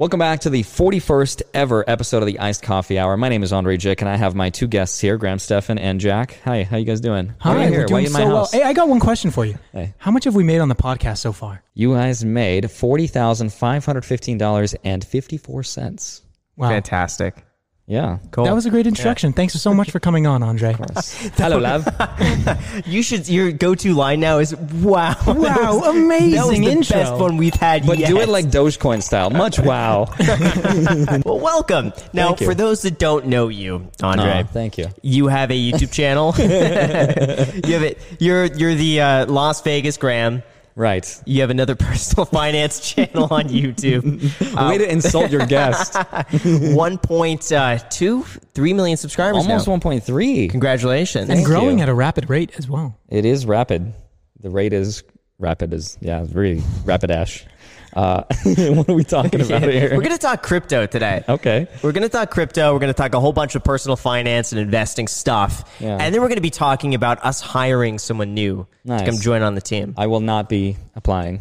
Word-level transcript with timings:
Welcome 0.00 0.20
back 0.20 0.40
to 0.40 0.48
the 0.48 0.62
41st 0.62 1.42
ever 1.52 1.84
episode 1.86 2.22
of 2.22 2.26
the 2.26 2.38
Iced 2.38 2.62
Coffee 2.62 2.98
Hour. 2.98 3.18
My 3.18 3.28
name 3.28 3.42
is 3.42 3.52
Andrei 3.52 3.76
Jikh, 3.76 4.00
and 4.00 4.08
I 4.08 4.16
have 4.16 4.34
my 4.34 4.48
two 4.48 4.66
guests 4.66 4.98
here, 4.98 5.18
Graham 5.18 5.38
Stephan 5.38 5.76
and 5.76 6.00
Jack. 6.00 6.38
Hi, 6.42 6.62
how 6.62 6.78
you 6.78 6.86
guys 6.86 7.02
doing? 7.02 7.34
Why 7.42 7.50
are 7.50 7.58
Hi, 7.58 7.64
you 7.64 7.70
we're 7.70 7.76
here? 7.76 7.78
Why 7.80 7.82
are 7.82 7.86
doing 7.86 8.02
you 8.04 8.06
in 8.06 8.12
my 8.14 8.18
so 8.20 8.26
well. 8.28 8.36
house? 8.38 8.52
Hey, 8.52 8.62
I 8.62 8.72
got 8.72 8.88
one 8.88 8.98
question 8.98 9.30
for 9.30 9.44
you. 9.44 9.58
Hey. 9.74 9.92
How 9.98 10.10
much 10.10 10.24
have 10.24 10.34
we 10.34 10.42
made 10.42 10.60
on 10.60 10.70
the 10.70 10.74
podcast 10.74 11.18
so 11.18 11.34
far? 11.34 11.62
You 11.74 11.92
guys 11.92 12.24
made 12.24 12.70
forty 12.70 13.08
thousand 13.08 13.52
five 13.52 13.84
hundred 13.84 14.06
fifteen 14.06 14.38
dollars 14.38 14.74
and 14.84 15.04
fifty 15.04 15.36
four 15.36 15.62
cents. 15.62 16.22
Wow. 16.56 16.70
Fantastic. 16.70 17.44
Yeah, 17.90 18.18
Cool. 18.30 18.44
That 18.44 18.54
was 18.54 18.66
a 18.66 18.70
great 18.70 18.86
introduction. 18.86 19.32
Thanks 19.32 19.54
so 19.54 19.74
much 19.74 19.90
for 19.90 19.98
coming 19.98 20.24
on, 20.24 20.44
Andrei. 20.44 20.76
Hello, 21.36 21.58
love. 21.58 21.88
you 22.86 23.02
should. 23.02 23.28
Your 23.28 23.50
go-to 23.50 23.94
line 23.94 24.20
now 24.20 24.38
is 24.38 24.54
"Wow, 24.54 25.16
Wow, 25.26 25.34
that 25.34 25.72
was 25.72 25.86
amazing 25.88 26.62
the 26.62 26.70
intro. 26.70 26.96
best 26.96 27.14
one 27.14 27.36
we've 27.36 27.52
had 27.52 27.84
But 27.84 27.98
yet." 27.98 28.08
do 28.08 28.20
it 28.20 28.28
like 28.28 28.44
Dogecoin 28.44 29.02
style. 29.02 29.30
Much 29.30 29.58
wow. 29.58 30.06
well, 31.24 31.40
welcome. 31.40 31.92
Now, 32.12 32.36
for 32.36 32.54
those 32.54 32.82
that 32.82 33.00
don't 33.00 33.26
know 33.26 33.48
you, 33.48 33.90
Andrei, 34.00 34.42
Aw, 34.42 34.44
thank 34.44 34.78
you. 34.78 34.86
you 35.02 35.26
have 35.26 35.50
a 35.50 35.58
YouTube 35.60 35.90
channel. 35.90 36.32
you 36.38 36.44
have 37.74 37.82
it. 37.82 37.98
You're 38.20 38.44
you're 38.44 38.76
the 38.76 39.00
uh, 39.00 39.26
Las 39.26 39.62
Vegas 39.62 39.96
Graham. 39.96 40.44
Right. 40.80 41.22
You 41.26 41.42
have 41.42 41.50
another 41.50 41.74
personal 41.90 42.24
finance 42.24 42.80
channel 42.80 43.28
on 43.30 43.48
YouTube. 43.50 44.02
Way 44.70 44.78
to 44.78 44.90
insult 44.90 45.30
your 45.30 45.44
guest. 45.44 45.94
One 46.74 46.96
point 46.96 47.52
uh, 47.52 47.76
two, 47.90 48.22
three 48.54 48.72
million 48.72 48.96
subscribers. 48.96 49.42
Almost 49.42 49.66
now. 49.66 49.72
one 49.72 49.80
point 49.80 50.04
three. 50.04 50.48
Congratulations. 50.48 51.28
and 51.28 51.36
Thank 51.36 51.46
growing 51.46 51.78
you. 51.78 51.82
at 51.82 51.90
a 51.90 51.94
rapid 51.94 52.30
rate 52.30 52.52
as 52.56 52.66
well. 52.66 52.96
It 53.10 53.26
is 53.26 53.44
rapid. 53.44 53.92
The 54.40 54.48
rate 54.48 54.72
is 54.72 55.02
rapid. 55.38 55.74
Is 55.74 55.98
yeah, 56.00 56.22
it's 56.22 56.32
really 56.32 56.62
rapidash. 56.86 57.44
Uh, 57.94 58.22
what 58.44 58.88
are 58.88 58.94
we 58.94 59.04
talking 59.04 59.40
about 59.40 59.62
here? 59.62 59.94
We're 59.96 60.02
gonna 60.02 60.18
talk 60.18 60.42
crypto 60.42 60.86
today. 60.86 61.24
okay. 61.28 61.66
We're 61.82 61.92
going 61.92 62.02
to 62.02 62.08
talk 62.08 62.30
crypto. 62.30 62.72
We're 62.72 62.78
going 62.78 62.92
to 62.92 62.96
talk 62.96 63.14
a 63.14 63.20
whole 63.20 63.32
bunch 63.32 63.54
of 63.54 63.64
personal 63.64 63.96
finance 63.96 64.52
and 64.52 64.60
investing 64.60 65.08
stuff. 65.08 65.64
Yeah. 65.80 65.96
And 66.00 66.14
then 66.14 66.20
we're 66.20 66.28
going 66.28 66.36
to 66.36 66.42
be 66.42 66.50
talking 66.50 66.94
about 66.94 67.24
us 67.24 67.40
hiring 67.40 67.98
someone 67.98 68.34
new 68.34 68.66
Nice. 68.84 69.00
to 69.00 69.06
come 69.10 69.18
join 69.20 69.42
on 69.42 69.54
the 69.54 69.60
team. 69.60 69.94
I 69.96 70.06
will 70.06 70.20
not 70.20 70.48
be 70.48 70.76
applying. 70.94 71.40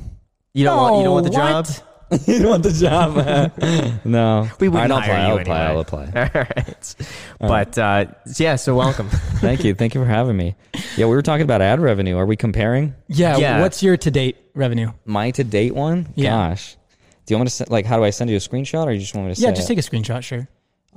You 0.54 0.66
don't 0.66 0.78
want 0.78 0.98
you 0.98 1.04
don't 1.04 1.14
want 1.14 1.26
the 1.26 1.32
Oh, 1.34 1.64
job? 1.64 1.68
What? 2.10 2.28
you 2.28 2.40
don't 2.40 2.50
want 2.50 2.64
the 2.64 2.72
job? 2.72 4.02
no. 4.06 4.48
We 4.60 4.68
wouldn't 4.70 4.92
I'll 4.92 5.00
hire 5.02 5.40
apply. 5.40 5.60
you 5.62 5.74
I'll 5.74 5.80
apply. 5.82 6.02
anyway. 6.04 6.16
I'll 6.16 6.30
apply. 6.30 6.30
All 6.36 6.42
right. 6.56 6.96
But 7.40 7.78
uh, 7.78 8.06
yeah, 8.38 8.56
so 8.56 8.76
welcome. 8.76 9.10
Thank 9.10 9.64
you. 9.64 9.74
Thank 9.76 9.96
you 9.96 10.02
for 10.02 10.08
having 10.10 10.36
me. 10.38 10.56
Yeah, 10.98 11.06
we 11.06 11.16
were 11.16 11.22
talking 11.22 11.44
about 11.44 11.62
ad 11.62 11.80
revenue. 11.80 12.18
Are 12.18 12.26
we 12.26 12.36
comparing 12.36 12.94
Yeah, 13.08 13.38
Yeah. 13.38 13.62
What's 13.62 13.82
your 13.84 13.98
to 13.98 14.12
date 14.12 14.38
revenue? 14.56 14.92
my 15.06 15.32
to 15.32 15.44
date 15.44 15.74
one? 15.76 16.08
Yeah. 16.16 16.32
Gosh. 16.50 16.76
Do 17.26 17.34
you 17.34 17.38
want 17.38 17.46
me 17.46 17.50
to 17.50 17.56
send, 17.56 17.70
like, 17.70 17.86
how 17.86 17.98
do 17.98 18.04
I 18.04 18.10
send 18.10 18.30
you 18.32 18.38
a 18.38 18.40
screenshot 18.40 18.88
or 18.88 18.92
you 18.92 19.00
just 19.00 19.14
want 19.16 19.28
me 19.28 19.36
to 19.36 19.42
Yeah, 19.42 19.50
say 19.50 19.54
just 19.56 19.70
it? 19.70 19.76
take 19.76 19.86
a 19.86 19.88
screenshot, 19.88 20.24
sure. 20.24 20.48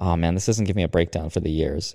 Oh 0.00 0.16
man, 0.16 0.34
this 0.34 0.46
doesn't 0.46 0.64
give 0.64 0.74
me 0.74 0.82
a 0.82 0.88
breakdown 0.88 1.30
for 1.30 1.38
the 1.38 1.50
years. 1.50 1.94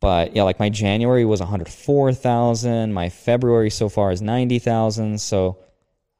But 0.00 0.36
yeah, 0.36 0.42
like 0.42 0.58
my 0.60 0.68
January 0.68 1.24
was 1.24 1.40
104,000. 1.40 2.92
My 2.92 3.08
February 3.08 3.70
so 3.70 3.88
far 3.88 4.12
is 4.12 4.20
90,000. 4.20 5.18
So 5.20 5.58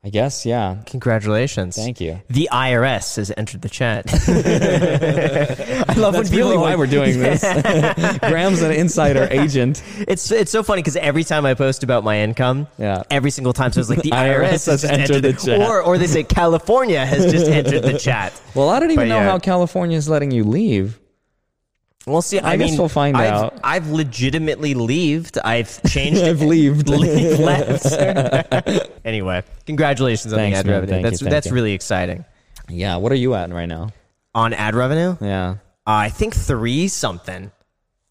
I 0.04 0.08
guess 0.08 0.46
yeah. 0.46 0.78
Congratulations. 0.86 1.74
Thank 1.76 2.00
you. 2.00 2.20
The 2.28 2.48
IRS 2.52 3.16
has 3.16 3.32
entered 3.36 3.60
the 3.62 3.68
chat. 3.68 4.04
I 5.88 5.92
love 5.94 6.14
That's 6.14 6.30
when 6.30 6.38
really 6.38 6.56
why 6.56 6.70
like- 6.70 6.78
we're 6.78 6.86
doing 6.86 7.18
this. 7.20 7.40
Graham's 8.20 8.62
an 8.62 8.70
insider 8.72 9.26
agent. 9.30 9.82
It's 10.08 10.30
it's 10.30 10.50
so 10.52 10.62
funny 10.62 10.80
because 10.82 10.96
every 10.96 11.24
time 11.24 11.44
I 11.44 11.54
post 11.54 11.82
about 11.82 12.04
my 12.04 12.20
income, 12.20 12.68
Yeah. 12.78 13.02
every 13.10 13.30
single 13.30 13.52
time 13.52 13.72
so 13.72 13.80
it's 13.80 13.90
like 13.90 14.02
the 14.02 14.10
IRS 14.10 14.38
IRS, 14.38 14.50
has 14.50 14.66
just 14.66 14.84
entered 14.84 15.22
the 15.22 15.32
chat. 15.32 15.60
or 15.60 15.82
or 15.82 15.98
they 15.98 16.06
say 16.06 16.22
California 16.22 17.04
has 17.04 17.30
just 17.32 17.46
entered 17.50 17.82
the 17.82 17.98
chat. 17.98 18.32
Well, 18.54 18.68
I 18.70 18.78
don't 18.80 18.90
even 18.92 19.08
But 19.08 19.14
know 19.14 19.18
yeah. 19.20 19.30
how 19.30 19.38
California 19.38 19.96
is 19.98 20.08
letting 20.08 20.30
you 20.30 20.44
leave. 20.44 20.98
We'll 22.06 22.22
see. 22.22 22.38
I, 22.38 22.52
I 22.52 22.56
guess 22.56 22.70
mean, 22.70 22.78
we'll 22.78 22.88
find 22.88 23.16
I've, 23.16 23.32
out. 23.32 23.60
I've 23.64 23.88
legitimately 23.88 24.74
leaved. 24.74 25.38
I've 25.44 25.82
changed. 25.88 26.22
I've 26.22 26.40
leaved. 26.40 26.88
leave 26.88 27.38
left. 27.40 27.84
anyway, 29.04 29.42
congratulations 29.66 30.32
on 30.32 30.38
Thanks, 30.38 30.54
the 30.56 30.60
ad 30.60 30.66
man. 30.66 30.74
revenue. 30.74 30.90
Thank 30.92 31.02
that's 31.04 31.20
thank 31.20 31.30
that's 31.30 31.46
you. 31.48 31.52
really 31.52 31.72
exciting. 31.72 32.24
yeah. 32.68 32.96
What 32.96 33.10
are 33.12 33.16
you 33.16 33.34
at 33.34 33.50
right 33.50 33.66
now? 33.68 33.90
On 34.34 34.52
ad 34.52 34.74
revenue, 34.74 35.10
uh, 35.12 35.16
Yeah. 35.20 35.56
I 35.86 36.08
think 36.10 36.34
three 36.34 36.88
something. 36.88 37.50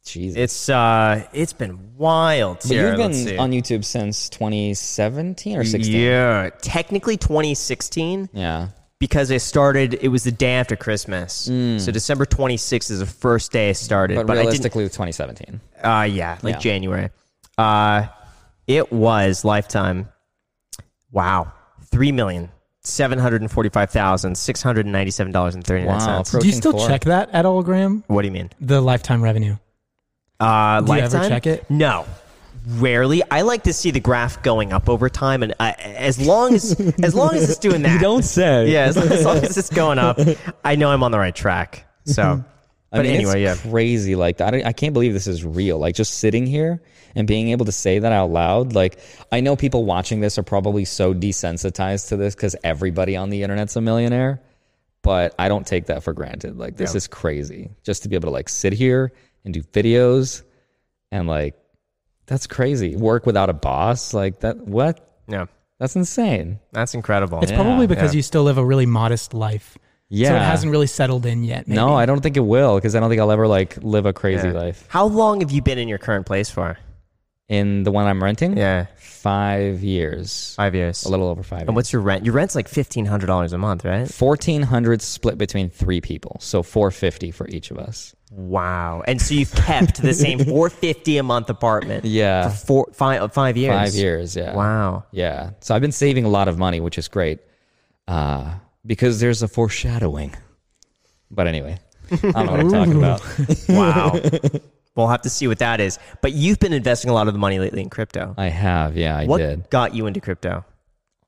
Jesus. 0.05 0.37
It's 0.37 0.69
uh, 0.69 1.23
it's 1.33 1.53
been 1.53 1.95
wild. 1.97 2.57
but 2.59 2.65
Here, 2.71 2.89
you've 2.89 2.97
been 2.97 3.39
on 3.39 3.51
YouTube 3.51 3.83
since 3.83 4.29
2017 4.29 5.57
or 5.57 5.63
16. 5.63 5.95
Yeah, 5.99 6.49
technically 6.61 7.17
2016 7.17 8.29
Yeah. 8.33 8.67
Because 8.99 9.31
I 9.31 9.37
started. 9.37 9.95
It 10.01 10.07
was 10.09 10.23
the 10.23 10.31
day 10.31 10.53
after 10.53 10.75
Christmas, 10.75 11.33
so 11.33 11.91
December 11.91 12.25
26th 12.25 12.91
is 12.91 12.99
the 12.99 13.05
first 13.05 13.51
day 13.51 13.69
I 13.69 13.73
started. 13.73 14.15
But, 14.15 14.27
But, 14.27 14.33
I 14.33 14.35
didn't. 14.41 14.47
realistically, 14.47 14.83
with 14.83 14.93
2017. 14.93 15.59
Uh, 15.83 16.07
yeah, 16.09 16.37
like 16.41 16.55
Yeah. 16.55 16.59
January. 16.59 17.09
Uh, 17.57 18.07
it 18.67 18.91
was 18.91 19.45
lifetime. 19.45 20.09
Wow, 21.11 21.53
three 21.91 22.11
million 22.11 22.49
seven 22.83 23.17
hundred 23.19 23.49
forty-five 23.49 23.89
thousand 23.89 24.37
six 24.37 24.61
hundred 24.61 24.85
ninety-seven 24.85 25.31
dollars 25.31 25.55
and 25.55 25.63
thirty-nine 25.63 25.97
Wow, 25.97 26.23
Do 26.23 26.45
you 26.45 26.53
still 26.53 26.73
four. 26.73 26.87
check 26.87 27.05
that 27.05 27.29
at 27.33 27.45
all, 27.45 27.63
Graham? 27.63 28.03
What 28.07 28.21
do 28.23 28.27
you 28.27 28.31
mean? 28.33 28.49
The 28.59 28.81
lifetime 28.81 29.21
revenue. 29.23 29.57
Uh, 30.39 30.81
Do 30.81 30.93
you 30.93 30.99
ever 30.99 31.29
check 31.29 31.47
it? 31.47 31.69
No, 31.69 32.05
rarely. 32.67 33.21
I 33.29 33.41
like 33.41 33.63
to 33.63 33.73
see 33.73 33.91
the 33.91 33.99
graph 33.99 34.41
going 34.43 34.73
up 34.73 34.89
over 34.89 35.09
time, 35.09 35.43
and 35.43 35.53
I, 35.59 35.71
as 35.71 36.19
long 36.25 36.53
as 36.53 36.71
as 37.03 37.13
long 37.15 37.33
as 37.35 37.49
it's 37.49 37.59
doing 37.59 37.81
that, 37.83 37.93
you 37.93 37.99
don't 37.99 38.23
say. 38.23 38.69
yeah, 38.71 38.85
as, 38.85 38.97
as 38.97 39.25
long 39.25 39.37
as 39.37 39.57
it's 39.57 39.69
going 39.69 39.99
up, 39.99 40.19
I 40.63 40.75
know 40.75 40.89
I'm 40.91 41.03
on 41.03 41.11
the 41.11 41.19
right 41.19 41.35
track. 41.35 41.85
So, 42.05 42.23
I 42.91 42.97
but 42.97 43.05
mean, 43.05 43.15
anyway, 43.15 43.43
yeah. 43.43 43.55
crazy. 43.55 44.15
Like, 44.15 44.41
I, 44.41 44.63
I 44.65 44.73
can't 44.73 44.93
believe 44.93 45.13
this 45.13 45.27
is 45.27 45.43
real. 45.43 45.77
Like, 45.79 45.95
just 45.95 46.15
sitting 46.15 46.45
here 46.45 46.81
and 47.15 47.27
being 47.27 47.49
able 47.49 47.65
to 47.65 47.71
say 47.71 47.99
that 47.99 48.11
out 48.11 48.29
loud. 48.29 48.73
Like, 48.73 48.99
I 49.31 49.39
know 49.41 49.55
people 49.55 49.85
watching 49.85 50.19
this 50.19 50.37
are 50.37 50.43
probably 50.43 50.85
so 50.85 51.13
desensitized 51.13 52.09
to 52.09 52.17
this 52.17 52.35
because 52.35 52.55
everybody 52.63 53.15
on 53.15 53.29
the 53.29 53.41
internet's 53.43 53.75
a 53.75 53.81
millionaire. 53.81 54.41
but 55.01 55.33
I 55.39 55.47
don't 55.49 55.65
take 55.67 55.85
that 55.85 56.01
for 56.03 56.13
granted. 56.13 56.57
Like 56.57 56.77
this 56.77 56.93
Yeah. 56.93 56.97
is 56.97 57.07
crazy. 57.07 57.69
Just 57.83 58.03
to 58.03 58.09
be 58.09 58.15
able 58.15 58.27
to 58.27 58.31
like 58.33 58.49
sit 58.49 58.73
here 58.73 59.11
and 59.45 59.53
do 59.53 59.61
videos 59.61 60.41
and 61.11 61.27
like 61.27 61.53
that's 62.27 62.47
crazy. 62.47 62.95
Work 62.95 63.25
without 63.25 63.49
a 63.49 63.53
boss, 63.53 64.13
like 64.13 64.39
that 64.41 64.57
what? 64.57 65.01
Yeah, 65.27 65.45
That's 65.79 65.95
insane. 65.95 66.59
that's 66.71 66.93
incredible. 66.93 67.39
It's 67.41 67.51
Yeah, 67.51 67.61
probably 67.61 67.87
because 67.87 68.13
yeah. 68.13 68.17
you 68.17 68.21
still 68.23 68.43
live 68.43 68.57
a 68.57 68.65
really 68.65 68.85
modest 68.85 69.33
life. 69.33 69.77
Yeah. 70.09 70.29
So 70.29 70.35
it 70.35 70.41
hasn't 70.41 70.71
really 70.71 70.87
settled 70.87 71.25
in 71.25 71.43
yet. 71.43 71.67
Maybe. 71.67 71.75
No, 71.77 71.95
I 71.95 72.05
don't 72.05 72.21
think 72.21 72.37
it 72.37 72.41
will 72.41 72.75
because 72.75 72.95
I 72.95 72.99
don't 72.99 73.09
think 73.09 73.19
I'll 73.19 73.31
ever 73.31 73.47
like 73.47 73.77
live 73.81 74.05
a 74.05 74.13
crazy 74.13 74.47
Yeah. 74.49 74.53
life. 74.53 74.85
How 74.87 75.05
long 75.05 75.41
have 75.41 75.49
you 75.51 75.61
been 75.63 75.79
in 75.79 75.87
your 75.87 75.97
current 75.97 76.25
place 76.27 76.49
for? 76.51 76.77
In 77.47 77.83
the 77.83 77.91
one 77.91 78.07
I'm 78.07 78.23
renting, 78.23 78.57
Yeah, 78.57 78.87
five 78.97 79.83
years, 79.83 80.55
five 80.55 80.73
years. 80.73 81.03
a 81.05 81.09
little 81.09 81.27
over 81.27 81.43
five. 81.43 81.67
And 81.67 81.75
what's 81.75 81.93
your 81.93 82.01
rent? 82.01 82.25
Your 82.25 82.33
rent's 82.33 82.55
like 82.55 82.67
fifteen 82.67 83.05
hundred 83.05 83.27
dollars 83.27 83.53
a 83.53 83.57
month, 83.59 83.85
right? 83.85 84.07
fourteen 84.07 84.63
hundred 84.63 84.99
split 85.03 85.37
between 85.37 85.69
three 85.69 86.01
people, 86.01 86.37
so 86.39 86.63
four 86.63 86.89
fifty 86.89 87.29
for 87.29 87.47
each 87.49 87.69
of 87.69 87.77
us. 87.77 88.15
Wow. 88.31 89.03
And 89.07 89.21
so 89.21 89.35
you've 89.35 89.53
kept 89.53 90.01
the 90.01 90.13
same 90.13 90.39
four 90.45 90.71
fifty 90.71 91.17
a 91.17 91.23
month 91.23 91.51
apartment. 91.51 92.03
Yeah. 92.05 92.49
For 92.49 92.65
four, 92.65 92.87
five, 92.93 93.21
uh, 93.37 93.53
years. 93.55 93.75
Five 93.75 93.93
years, 93.93 94.35
yeah. 94.35 94.55
Wow. 94.55 95.05
Yeah. 95.11 95.51
So 95.59 95.75
I've 95.75 95.81
been 95.81 95.91
saving 95.91 96.25
a 96.25 96.29
lot 96.29 96.47
of 96.47 96.57
money, 96.57 96.79
which 96.79 96.97
is 96.97 97.07
great, 97.07 97.39
uh, 98.07 98.55
because 98.87 99.19
there's 99.19 99.43
a 99.43 99.47
foreshadowing. 99.47 100.35
But 101.29 101.45
anyway, 101.45 101.77
I 102.11 102.15
don't 102.17 102.45
know 102.47 102.51
what 102.51 102.59
I'm 102.59 102.71
talking 102.71 102.97
about. 102.97 103.21
Wow. 103.69 104.59
we'll 104.95 105.07
have 105.07 105.21
to 105.23 105.29
see 105.29 105.47
what 105.47 105.59
that 105.59 105.79
is. 105.79 105.99
But 106.21 106.33
you've 106.33 106.59
been 106.59 106.73
investing 106.73 107.09
a 107.11 107.13
lot 107.13 107.27
of 107.27 107.33
the 107.33 107.39
money 107.39 107.59
lately 107.59 107.81
in 107.81 107.89
crypto. 107.89 108.33
I 108.37 108.47
have, 108.49 108.97
yeah, 108.97 109.17
I 109.17 109.25
what 109.25 109.37
did. 109.39 109.69
got 109.69 109.93
you 109.93 110.07
into 110.07 110.21
crypto? 110.21 110.65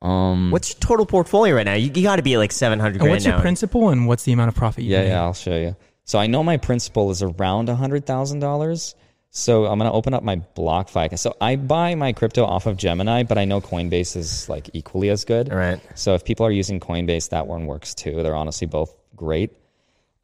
Um, 0.00 0.50
What's 0.52 0.70
your 0.72 0.80
total 0.80 1.06
portfolio 1.06 1.56
right 1.56 1.64
now? 1.64 1.74
You, 1.74 1.90
you 1.92 2.02
got 2.02 2.16
to 2.16 2.22
be 2.22 2.34
at 2.34 2.38
like 2.38 2.52
seven 2.52 2.78
hundred 2.78 3.00
grand 3.00 3.12
what's 3.12 3.24
your 3.24 3.34
now. 3.34 3.40
principal 3.40 3.88
and 3.88 4.06
what's 4.06 4.22
the 4.24 4.32
amount 4.32 4.48
of 4.48 4.54
profit 4.54 4.84
you 4.84 4.92
yeah, 4.92 5.00
made? 5.02 5.08
yeah, 5.08 5.22
I'll 5.22 5.34
show 5.34 5.56
you. 5.56 5.76
So 6.04 6.18
I 6.18 6.26
know 6.28 6.44
my 6.44 6.56
principal 6.56 7.10
is 7.10 7.22
around 7.22 7.68
a 7.68 7.74
hundred 7.74 8.06
thousand 8.06 8.38
dollars. 8.40 8.94
So 9.30 9.66
I'm 9.66 9.76
gonna 9.78 9.92
open 9.92 10.14
up 10.14 10.22
my 10.22 10.36
BlockFi. 10.56 11.18
So 11.18 11.36
I 11.40 11.56
buy 11.56 11.94
my 11.96 12.12
crypto 12.12 12.44
off 12.44 12.66
of 12.66 12.76
Gemini, 12.76 13.24
but 13.24 13.38
I 13.38 13.44
know 13.44 13.60
Coinbase 13.60 14.16
is 14.16 14.48
like 14.48 14.70
equally 14.72 15.10
as 15.10 15.24
good. 15.24 15.50
All 15.50 15.58
right. 15.58 15.80
So 15.96 16.14
if 16.14 16.24
people 16.24 16.46
are 16.46 16.50
using 16.50 16.78
Coinbase, 16.80 17.30
that 17.30 17.46
one 17.46 17.66
works 17.66 17.94
too. 17.94 18.22
They're 18.22 18.36
honestly 18.36 18.66
both 18.68 18.94
great. 19.16 19.50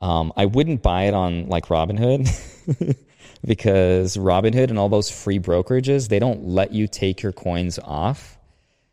Um, 0.01 0.33
I 0.37 0.47
wouldn't 0.47 0.83
buy 0.83 1.05
it 1.05 1.15
on 1.15 1.49
like 1.49 1.67
Robinhood 1.67 2.29
because 3.45 4.17
Robinhood 4.17 4.71
and 4.71 4.79
all 4.79 4.89
those 4.89 5.11
free 5.11 5.39
brokerages 5.39 6.09
they 6.09 6.19
don't 6.19 6.47
let 6.47 6.73
you 6.73 6.87
take 6.87 7.23
your 7.23 7.33
coins 7.33 7.79
off. 7.79 8.39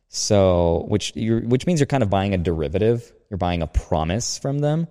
So 0.09 0.86
which 0.88 1.15
you 1.15 1.39
which 1.39 1.65
means 1.65 1.80
you're 1.80 1.88
kind 1.88 2.03
of 2.03 2.09
buying 2.09 2.33
a 2.33 2.38
derivative. 2.38 3.12
You're 3.30 3.38
buying 3.38 3.62
a 3.62 3.68
promise 3.68 4.38
from 4.38 4.59
them, 4.59 4.88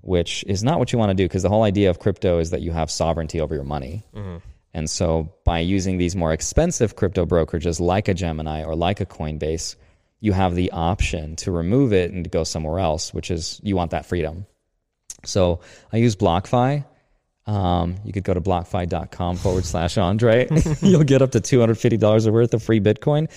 which 0.00 0.42
is 0.46 0.64
not 0.64 0.78
what 0.78 0.92
you 0.92 0.98
want 0.98 1.10
to 1.10 1.14
do 1.14 1.24
because 1.24 1.42
the 1.42 1.50
whole 1.50 1.64
idea 1.64 1.90
of 1.90 1.98
crypto 1.98 2.38
is 2.38 2.50
that 2.50 2.62
you 2.62 2.72
have 2.72 2.90
sovereignty 2.90 3.40
over 3.40 3.54
your 3.54 3.64
money. 3.64 4.04
Mm-hmm. 4.14 4.38
And 4.72 4.90
so 4.90 5.32
by 5.44 5.60
using 5.60 5.98
these 5.98 6.16
more 6.16 6.32
expensive 6.32 6.96
crypto 6.96 7.26
brokerages 7.26 7.78
like 7.78 8.08
a 8.08 8.14
Gemini 8.14 8.64
or 8.64 8.74
like 8.74 9.00
a 9.00 9.06
Coinbase, 9.06 9.76
you 10.20 10.32
have 10.32 10.54
the 10.54 10.72
option 10.72 11.36
to 11.36 11.52
remove 11.52 11.92
it 11.92 12.10
and 12.10 12.24
to 12.24 12.30
go 12.30 12.42
somewhere 12.42 12.80
else, 12.80 13.14
which 13.14 13.30
is 13.30 13.60
you 13.62 13.76
want 13.76 13.92
that 13.92 14.06
freedom. 14.06 14.46
So 15.24 15.60
I 15.92 15.98
use 15.98 16.16
BlockFi. 16.16 16.84
Um, 17.46 17.96
you 18.04 18.12
could 18.12 18.24
go 18.24 18.32
to 18.32 18.40
blockfi.com 18.40 19.36
forward 19.36 19.64
slash 19.66 19.98
Andrei. 19.98 20.48
You'll 20.80 21.04
get 21.04 21.20
up 21.20 21.32
to 21.32 21.40
$250 21.40 22.32
worth 22.32 22.54
of 22.54 22.62
free 22.62 22.80
Bitcoin. 22.80 23.30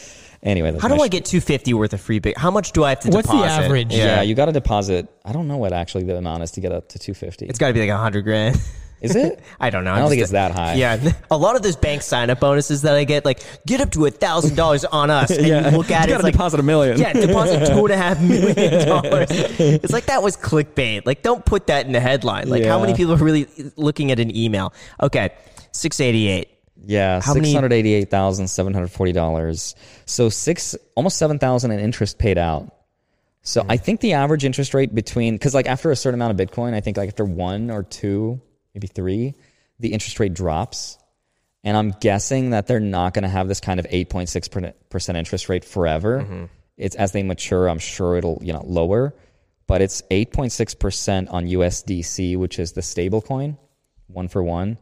Anyway, 0.44 0.71
that's 0.71 0.81
How 0.81 0.88
do 0.88 1.01
I 1.01 1.07
sh- 1.07 1.12
get 1.12 1.25
two 1.25 1.42
fifty 1.42 1.74
worth 1.74 1.94
of 1.94 2.00
free? 2.00 2.19
Bitcoin? 2.19 2.38
How 2.38 2.51
much 2.51 2.71
do 2.71 2.83
I 2.83 2.89
have 2.89 3.00
to 3.01 3.09
deposit? 3.09 3.33
What's 3.36 3.56
the 3.57 3.63
average? 3.63 3.94
Yeah, 3.94 4.21
you 4.21 4.36
got 4.36 4.45
to 4.45 4.51
deposit. 4.51 5.07
I 5.25 5.31
don't 5.33 5.48
know 5.48 5.57
what 5.57 5.74
actually 5.74 6.04
the 6.04 6.15
amount 6.15 6.44
is 6.44 6.51
to 6.51 6.62
get 6.62 6.71
up 6.71 6.89
to 6.89 7.00
250. 7.00 7.48
It's 7.48 7.57
got 7.59 7.68
to 7.69 7.74
be 7.74 7.80
like 7.81 7.89
a 7.89 7.98
hundred 7.98 8.21
grand. 8.24 8.56
Is 9.01 9.15
it? 9.15 9.39
I 9.59 9.69
don't 9.69 9.83
know. 9.83 9.94
I 9.94 9.99
don't 9.99 10.09
think 10.09 10.21
it's 10.21 10.31
that 10.31 10.51
high. 10.51 10.73
Yeah, 10.73 11.11
a 11.29 11.38
lot 11.38 11.55
of 11.55 11.61
those 11.61 11.75
bank 11.75 12.01
sign 12.01 12.29
up 12.29 12.39
bonuses 12.39 12.81
that 12.81 12.95
I 12.95 13.03
get, 13.03 13.25
like 13.25 13.44
get 13.65 13.79
up 13.81 13.91
to 13.91 14.05
a 14.07 14.11
thousand 14.11 14.55
dollars 14.55 14.85
on 14.85 15.09
us, 15.09 15.29
and 15.29 15.45
you 15.71 15.77
look 15.77 15.91
at 15.91 16.09
it, 16.09 16.13
it's 16.13 16.23
like, 16.23 16.33
deposit 16.33 16.59
a 16.59 16.63
million. 16.63 16.97
yeah, 16.99 17.13
deposit 17.13 17.67
two 17.67 17.79
and 17.79 17.89
a 17.91 17.97
half 17.97 18.19
million 18.21 18.88
dollars. 18.88 19.27
It's 19.31 19.94
like 19.94 20.05
that 20.07 20.23
was 20.23 20.35
clickbait. 20.35 21.05
Like, 21.05 21.21
don't 21.21 21.45
put 21.45 21.67
that 21.67 21.85
in 21.85 21.91
the 21.91 21.99
headline. 21.99 22.49
Like, 22.49 22.63
how 22.63 22.77
Yeah. 22.79 22.85
many 22.85 22.97
people 22.97 23.13
are 23.13 23.17
really 23.17 23.47
looking 23.75 24.11
at 24.11 24.19
an 24.19 24.35
email? 24.35 24.73
Okay, 25.01 25.29
six 25.71 25.99
eighty 25.99 26.27
eight. 26.27 26.49
Yeah, 26.85 27.19
How 27.21 27.33
many- 27.33 27.53
hundred 27.53 27.73
eighty-eight 27.73 28.09
thousand 28.09 28.47
seven 28.47 28.73
hundred 28.73 28.91
forty 28.91 29.11
dollars. 29.11 29.75
So 30.05 30.29
six, 30.29 30.75
almost 30.95 31.17
seven 31.17 31.38
thousand 31.38 31.71
in 31.71 31.79
interest 31.79 32.17
paid 32.17 32.38
out. 32.38 32.73
So 33.41 33.65
I 33.69 33.77
think 33.77 34.01
the 34.01 34.13
average 34.13 34.44
interest 34.44 34.73
rate 34.73 34.94
between, 34.94 35.35
because 35.35 35.53
like 35.53 35.67
after 35.67 35.89
a 35.91 35.95
certain 35.95 36.19
amount 36.19 36.39
of 36.39 36.47
Bitcoin, 36.47 36.73
I 36.73 36.81
think 36.81 36.97
like 36.97 37.07
after 37.09 37.23
one 37.25 37.71
or 37.71 37.83
two, 37.83 38.41
maybe 38.73 38.87
three, 38.87 39.35
the 39.79 39.93
interest 39.93 40.19
rate 40.19 40.33
drops. 40.33 40.97
And 41.63 41.75
I'm 41.75 41.91
guessing 41.91 42.51
that 42.51 42.67
they're 42.67 42.79
not 42.79 43.13
going 43.13 43.23
to 43.23 43.29
have 43.29 43.47
this 43.47 43.59
kind 43.59 43.79
of 43.79 43.87
eight 43.89 44.09
point 44.09 44.29
six 44.29 44.47
percent 44.47 45.17
interest 45.17 45.49
rate 45.49 45.65
forever. 45.65 46.47
It's 46.77 46.95
as 46.95 47.11
they 47.11 47.23
mature, 47.23 47.67
I'm 47.67 47.79
sure 47.79 48.15
it'll 48.17 48.39
you 48.41 48.53
know 48.53 48.63
lower, 48.65 49.15
but 49.65 49.81
it's 49.81 50.03
eight 50.11 50.31
point 50.31 50.51
six 50.51 50.73
percent 50.75 51.29
on 51.29 51.45
USDC, 51.45 52.37
which 52.37 52.59
is 52.59 52.73
the 52.73 52.81
stable 52.81 53.21
coin, 53.21 53.57
one 54.07 54.27
for 54.27 54.43
one. 54.43 54.77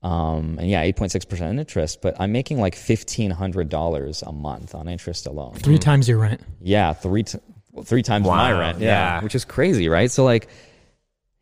Um, 0.00 0.58
and 0.60 0.70
yeah, 0.70 0.84
8.6% 0.84 1.58
interest, 1.58 2.02
but 2.02 2.14
I'm 2.20 2.30
making 2.30 2.60
like 2.60 2.76
$1,500 2.76 4.22
a 4.22 4.32
month 4.32 4.74
on 4.74 4.88
interest 4.88 5.26
alone. 5.26 5.54
Three 5.54 5.78
times 5.78 6.08
your 6.08 6.18
rent. 6.18 6.40
Yeah, 6.60 6.92
three, 6.92 7.24
t- 7.24 7.38
well, 7.72 7.84
three 7.84 8.02
times 8.02 8.24
my 8.24 8.52
rent. 8.52 8.78
Yeah, 8.78 8.86
yeah. 9.16 9.22
Which 9.24 9.34
is 9.34 9.44
crazy, 9.44 9.88
right? 9.88 10.08
So, 10.08 10.24
like, 10.24 10.48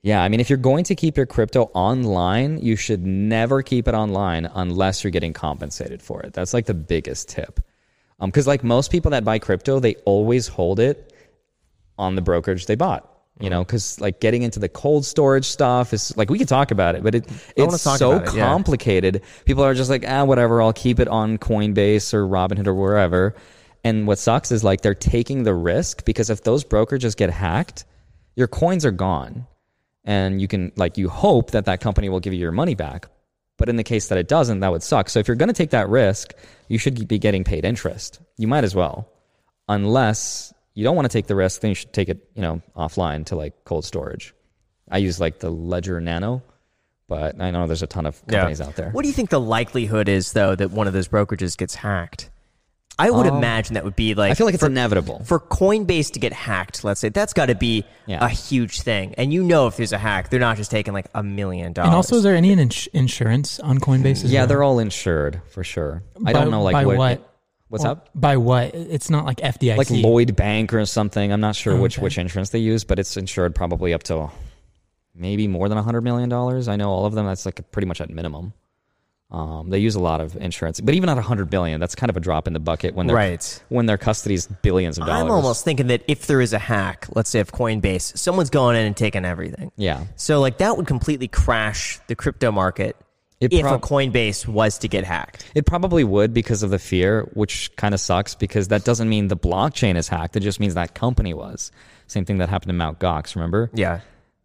yeah, 0.03 0.23
I 0.23 0.29
mean, 0.29 0.41
if 0.41 0.49
you're 0.51 0.57
going 0.57 0.85
to 0.85 0.95
keep 0.95 1.17
your 1.17 1.27
crypto 1.27 1.65
online, 1.75 2.59
you 2.59 2.77
should 2.77 3.05
never 3.05 3.63
keep 3.63 3.89
it 3.89 3.95
online 3.95 4.49
unless 4.55 5.03
you're 5.03 5.11
getting 5.11 5.33
compensated 5.33 6.03
for 6.03 6.23
it. 6.23 6.33
That's 6.33 6.55
like 6.55 6.67
the 6.67 6.75
biggest 6.75 7.29
tip. 7.29 7.61
Because, 8.21 8.47
like, 8.47 8.65
most 8.65 8.91
people 8.91 9.11
that 9.11 9.25
buy 9.25 9.39
crypto, 9.39 9.79
they 9.81 9.97
always 10.07 10.49
hold 10.49 10.81
it 10.81 11.13
on 11.99 12.15
the 12.15 12.23
brokerage 12.23 12.67
they 12.67 12.77
bought. 12.77 13.13
You 13.39 13.51
know, 13.51 13.63
because 13.63 14.01
like 14.01 14.19
getting 14.19 14.45
into 14.45 14.59
the 14.61 14.69
cold 14.69 15.05
storage 15.05 15.45
stuff 15.45 15.93
is 15.93 16.17
like 16.17 16.31
we 16.31 16.39
could 16.39 16.49
talk 16.49 16.71
about 16.71 16.95
it, 16.95 17.03
but 17.03 17.15
it 17.15 17.29
it's 17.55 17.83
so 17.83 18.13
it, 18.13 18.35
yeah. 18.35 18.47
complicated. 18.47 19.21
People 19.45 19.63
are 19.63 19.75
just 19.75 19.91
like, 19.91 20.07
ah, 20.09 20.25
whatever. 20.25 20.63
I'll 20.63 20.73
keep 20.73 20.99
it 21.01 21.09
on 21.09 21.37
Coinbase 21.37 22.15
or 22.15 22.27
Robinhood 22.27 22.67
or 22.67 22.75
wherever. 22.75 23.35
And 23.85 24.07
what 24.07 24.19
sucks 24.19 24.51
is 24.53 24.65
like 24.65 24.81
they're 24.81 24.95
taking 24.95 25.43
the 25.43 25.53
risk 25.53 26.07
because 26.07 26.31
if 26.31 26.45
those 26.45 26.65
brokerages 26.65 27.15
get 27.15 27.29
hacked, 27.29 27.85
your 28.37 28.49
coins 28.49 28.87
are 28.87 28.91
gone, 28.91 29.47
and 30.07 30.41
you 30.41 30.49
can 30.49 30.73
like 30.77 30.97
you 30.97 31.09
hope 31.09 31.51
that 31.51 31.67
that 31.67 31.81
company 31.81 32.09
will 32.09 32.21
give 32.21 32.33
you 32.33 32.41
your 32.41 32.53
money 32.53 32.75
back. 32.75 33.09
But 33.59 33.69
in 33.69 33.77
the 33.77 33.85
case 33.85 34.09
that 34.09 34.19
it 34.19 34.29
doesn't, 34.29 34.61
that 34.61 34.71
would 34.71 34.83
suck. 34.83 35.09
So 35.09 35.19
if 35.19 35.29
you're 35.29 35.37
going 35.37 35.49
to 35.49 35.55
take 35.55 35.71
that 35.71 35.89
risk, 35.89 36.33
you 36.69 36.79
should 36.79 37.09
be 37.09 37.19
getting 37.19 37.43
paid 37.43 37.65
interest. 37.65 38.21
You 38.37 38.49
might 38.49 38.65
as 38.65 38.75
well, 38.75 39.09
unless 39.69 40.53
you 40.75 40.85
don't 40.85 40.95
want 40.95 41.07
to 41.07 41.13
take 41.13 41.27
the 41.27 41.35
risk. 41.35 41.63
Then 41.63 41.71
you 41.71 41.75
should 41.75 41.93
take 41.93 42.09
it, 42.09 42.29
you 42.35 42.43
know, 42.43 42.63
offline 42.77 43.25
to 43.27 43.37
like 43.37 43.65
cold 43.65 43.85
storage. 43.85 44.35
I 44.91 44.99
use 44.99 45.19
like 45.19 45.39
the 45.39 45.51
Ledger 45.51 46.01
Nano, 46.01 46.43
but 47.09 47.41
I 47.41 47.51
know 47.51 47.67
there's 47.67 47.83
a 47.83 47.87
ton 47.87 48.07
of 48.07 48.25
companies 48.27 48.61
out 48.61 48.77
there. 48.77 48.91
What 48.91 49.03
do 49.03 49.09
you 49.09 49.15
think 49.15 49.31
the 49.31 49.41
likelihood 49.41 50.09
is, 50.09 50.33
though, 50.33 50.55
that 50.55 50.71
one 50.71 50.87
of 50.87 50.93
those 50.93 51.09
brokerages 51.09 51.57
gets 51.57 51.75
hacked? 51.75 52.31
I 52.99 53.11
would 53.11 53.27
oh. 53.27 53.37
imagine 53.37 53.75
that 53.75 53.85
would 53.85 53.97
be 53.97 54.15
like 54.15 54.31
I 54.31 54.35
feel 54.35 54.47
like 54.47 54.55
it's 54.55 54.63
for, 54.63 54.71
inevitable. 54.71 55.23
for 55.25 55.39
Coinbase 55.39 56.13
to 56.13 56.19
get 56.19 56.33
hacked. 56.33 56.83
Let's 56.83 57.01
say 57.01 57.11
that's 57.11 57.35
got 57.35 57.47
to 57.47 57.55
be 57.55 57.85
Yeah. 58.07 58.25
a 58.25 58.29
huge 58.29 58.81
thing, 58.81 59.15
and 59.19 59.33
you 59.33 59.43
know 59.45 59.67
if 59.67 59.77
there's 59.77 59.93
a 59.93 59.99
hack, 59.99 60.31
they're 60.31 60.41
not 60.41 60.57
just 60.57 60.71
taking 60.71 60.95
like 60.95 61.07
a 61.15 61.23
million 61.23 61.73
dollars. 61.75 61.89
And 61.89 61.95
also, 61.95 62.17
is 62.17 62.23
there 62.23 62.35
any 62.35 62.53
ins- 62.53 62.87
insurance 62.89 63.61
on 63.61 63.79
Coinbase? 63.81 64.25
As 64.25 64.33
yeah, 64.33 64.41
well? 64.41 64.47
they're 64.47 64.63
all 64.63 64.79
insured 64.79 65.43
for 65.51 65.63
sure. 65.63 66.03
I 66.25 66.33
don't 66.33 66.51
know 66.51 66.63
like 66.63 66.73
by 66.73 66.87
what, 66.87 66.97
what? 66.97 67.33
what's 67.69 67.85
Or 67.85 67.89
up. 67.89 68.09
By 68.15 68.39
what? 68.39 68.75
It's 68.75 69.11
not 69.11 69.27
like 69.27 69.39
FDIC. 69.39 69.77
Like 69.77 69.91
Lloyd 69.91 70.35
Bank 70.35 70.73
or 70.73 70.85
something. 70.87 71.33
I'm 71.33 71.41
not 71.41 71.55
sure 71.55 71.75
Oh, 71.75 71.81
which 71.83 71.99
okay. 71.99 72.03
which 72.05 72.17
insurance 72.17 72.49
they 72.51 72.61
use, 72.61 72.85
but 72.85 72.99
it's 72.99 73.17
insured 73.19 73.55
probably 73.55 73.93
up 73.93 74.05
to 74.05 74.31
maybe 75.15 75.49
more 75.49 75.69
than 75.69 75.77
a 75.77 75.83
hundred 75.83 76.01
million 76.03 76.29
dollars. 76.31 76.67
I 76.69 76.77
know 76.77 76.89
all 76.91 77.05
of 77.05 77.15
them. 77.15 77.27
That's 77.27 77.45
like 77.45 77.71
pretty 77.73 77.87
much 77.87 78.01
at 78.01 78.09
minimum. 78.09 78.55
Um, 79.29 79.71
they 79.71 79.79
use 79.81 79.97
a 79.97 80.01
lot 80.01 80.21
of 80.21 80.37
insurance, 80.37 80.81
but 80.81 80.95
even 80.95 81.09
at 81.09 81.19
a 81.19 81.23
hundred 81.23 81.51
billion, 81.51 81.81
that's 81.81 81.97
kind 81.97 82.11
of 82.11 82.17
a 82.17 82.21
drop 82.21 82.47
in 82.47 82.53
the 82.53 82.61
bucket 82.61 82.95
when 82.95 83.09
their 83.09 83.17
Right. 83.17 83.63
when 83.69 83.87
their 83.87 83.99
custody's 83.99 84.47
billions 84.47 84.99
of 84.99 85.07
dollars. 85.07 85.23
I'm 85.25 85.31
almost 85.33 85.65
thinking 85.65 85.89
that 85.89 86.03
if 86.07 86.29
there 86.29 86.41
is 86.41 86.53
a 86.53 86.61
hack, 86.61 87.09
let's 87.15 87.29
say 87.31 87.41
of 87.41 87.51
Coinbase, 87.51 88.17
someone's 88.17 88.51
going 88.51 88.77
in 88.77 88.87
and 88.87 88.97
taking 88.97 89.25
everything. 89.25 89.73
yeah. 89.77 90.05
So 90.15 90.41
like 90.41 90.59
that 90.59 90.77
would 90.77 90.87
completely 90.87 91.27
crash 91.27 91.99
the 92.07 92.15
crypto 92.15 92.53
market 92.53 92.95
It 93.41 93.53
if 93.53 93.63
prob- 93.63 93.83
a 93.83 93.87
Coinbase 93.87 94.47
was 94.47 94.79
to 94.79 94.89
get 94.89 95.03
hacked. 95.03 95.45
It 95.57 95.67
probably 95.67 96.05
would 96.05 96.33
because 96.33 96.63
of 96.63 96.71
the 96.71 96.79
fear, 96.79 97.29
which 97.35 97.75
kind 97.75 97.95
of 97.95 98.01
sucks 98.01 98.37
because 98.37 98.69
that 98.69 98.85
doesn't 98.85 99.09
mean 99.09 99.27
the 99.27 99.37
blockchain 99.37 99.97
is 99.97 100.07
hacked. 100.07 100.37
It 100.37 100.41
just 100.41 100.61
means 100.61 100.75
that 100.75 100.95
company 100.95 101.35
was. 101.35 101.73
Same 102.07 102.25
thing 102.25 102.39
that 102.39 102.49
happened 102.49 102.69
to 102.69 102.75
Mount 102.75 103.01
Gox, 103.01 103.35
remember? 103.35 103.71
Yeah. 103.75 104.01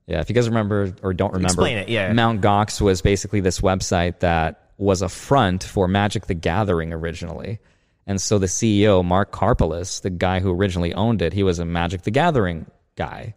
Yeah, 0.07 0.19
if 0.21 0.27
you 0.29 0.33
guys 0.35 0.49
remember 0.49 0.91
or 1.03 1.13
don't 1.13 1.31
remember, 1.31 1.49
Explain 1.61 1.77
it, 1.77 1.87
yeah. 1.87 2.11
Mount 2.11 2.41
Gox 2.41 2.81
was 2.81 3.03
basically 3.03 3.39
this 3.41 3.61
website 3.61 4.19
that 4.19 4.57
was 4.81 5.01
a 5.01 5.09
front 5.09 5.63
for 5.63 5.87
Magic 5.87 6.25
the 6.25 6.33
Gathering 6.33 6.91
originally. 6.91 7.59
And 8.07 8.19
so 8.19 8.39
the 8.39 8.47
CEO, 8.47 9.05
Mark 9.05 9.31
Karpelès, 9.31 10.01
the 10.01 10.09
guy 10.09 10.39
who 10.39 10.51
originally 10.51 10.93
owned 10.93 11.21
it, 11.21 11.33
he 11.33 11.43
was 11.43 11.59
a 11.59 11.65
Magic 11.65 12.01
the 12.01 12.11
Gathering 12.11 12.65
guy. 12.95 13.35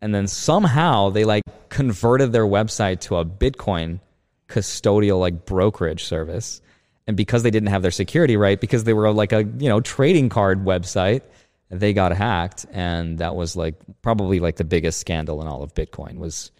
and 0.00 0.14
then 0.14 0.26
somehow 0.26 1.10
they 1.10 1.26
like 1.26 1.42
converted 1.68 2.32
their 2.32 2.46
website 2.46 3.00
to 3.00 3.16
a 3.16 3.24
Bitcoin 3.24 4.00
custodial 4.48 5.20
like 5.20 5.44
brokerage 5.44 6.04
service. 6.04 6.62
And 7.06 7.16
because 7.16 7.42
they 7.42 7.50
didn't 7.50 7.68
have 7.68 7.82
their 7.82 7.90
security 7.90 8.38
right, 8.38 8.58
because 8.58 8.84
they 8.84 8.94
were 8.94 9.12
like 9.12 9.32
a 9.32 9.42
you 9.42 9.68
know 9.68 9.80
trading 9.80 10.30
card 10.30 10.64
website, 10.64 11.22
they 11.68 11.92
got 11.92 12.12
hacked, 12.12 12.64
and 12.72 13.18
that 13.18 13.34
was 13.34 13.56
like 13.56 13.74
probably 14.00 14.40
like 14.40 14.56
the 14.56 14.64
biggest 14.64 14.98
scandal 14.98 15.42
in 15.42 15.46
all 15.46 15.62
of 15.62 15.74
Bitcoin 15.74 16.16
was 16.16 16.50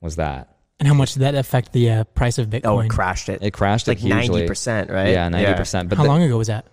was 0.00 0.16
that 0.16 0.51
And 0.82 0.88
how 0.88 0.94
much 0.94 1.12
did 1.12 1.20
that 1.20 1.36
affect 1.36 1.72
the 1.72 1.90
uh, 1.90 2.04
price 2.04 2.38
of 2.38 2.48
Bitcoin? 2.48 2.62
Oh, 2.64 2.80
it 2.80 2.88
crashed 2.90 3.28
it. 3.28 3.40
it 3.40 3.52
crashed 3.52 3.86
like 3.86 3.98
it 3.98 4.00
hugely. 4.00 4.26
ninety 4.30 4.46
percent, 4.48 4.90
right? 4.90 5.10
Yeah, 5.10 5.28
ninety 5.28 5.54
percent. 5.54 5.88
But 5.88 5.96
how 5.96 6.02
the- 6.02 6.08
long 6.08 6.24
ago 6.24 6.36
was 6.36 6.48
that? 6.48 6.66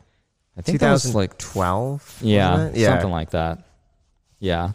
I 0.58 0.62
think 0.62 0.80
that 0.80 0.92
was 0.92 1.14
like 1.14 1.38
twelve. 1.38 2.18
Yeah, 2.20 2.54
wasn't 2.54 2.78
something 2.78 3.12
like 3.12 3.30
that. 3.30 3.64
Yeah, 4.40 4.72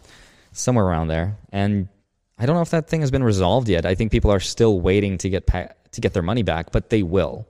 somewhere 0.53 0.85
around 0.85 1.09
there. 1.09 1.37
And 1.51 1.89
I 2.39 2.47
don't 2.47 2.55
know 2.55 2.63
if 2.63 2.71
that 2.71 2.89
thing 2.89 3.01
has 3.01 3.11
been 3.11 3.25
resolved 3.25 3.69
yet. 3.69 3.85
I 3.85 3.97
think 3.97 4.13
people 4.13 4.31
are 4.31 4.39
still 4.39 4.81
waiting 4.81 5.19
to 5.19 5.29
get 5.29 5.49
pa- 5.49 5.71
to 5.91 6.01
get 6.01 6.13
their 6.13 6.23
money 6.23 6.45
back, 6.45 6.71
but 6.71 6.91
they 6.91 7.03
will. 7.03 7.49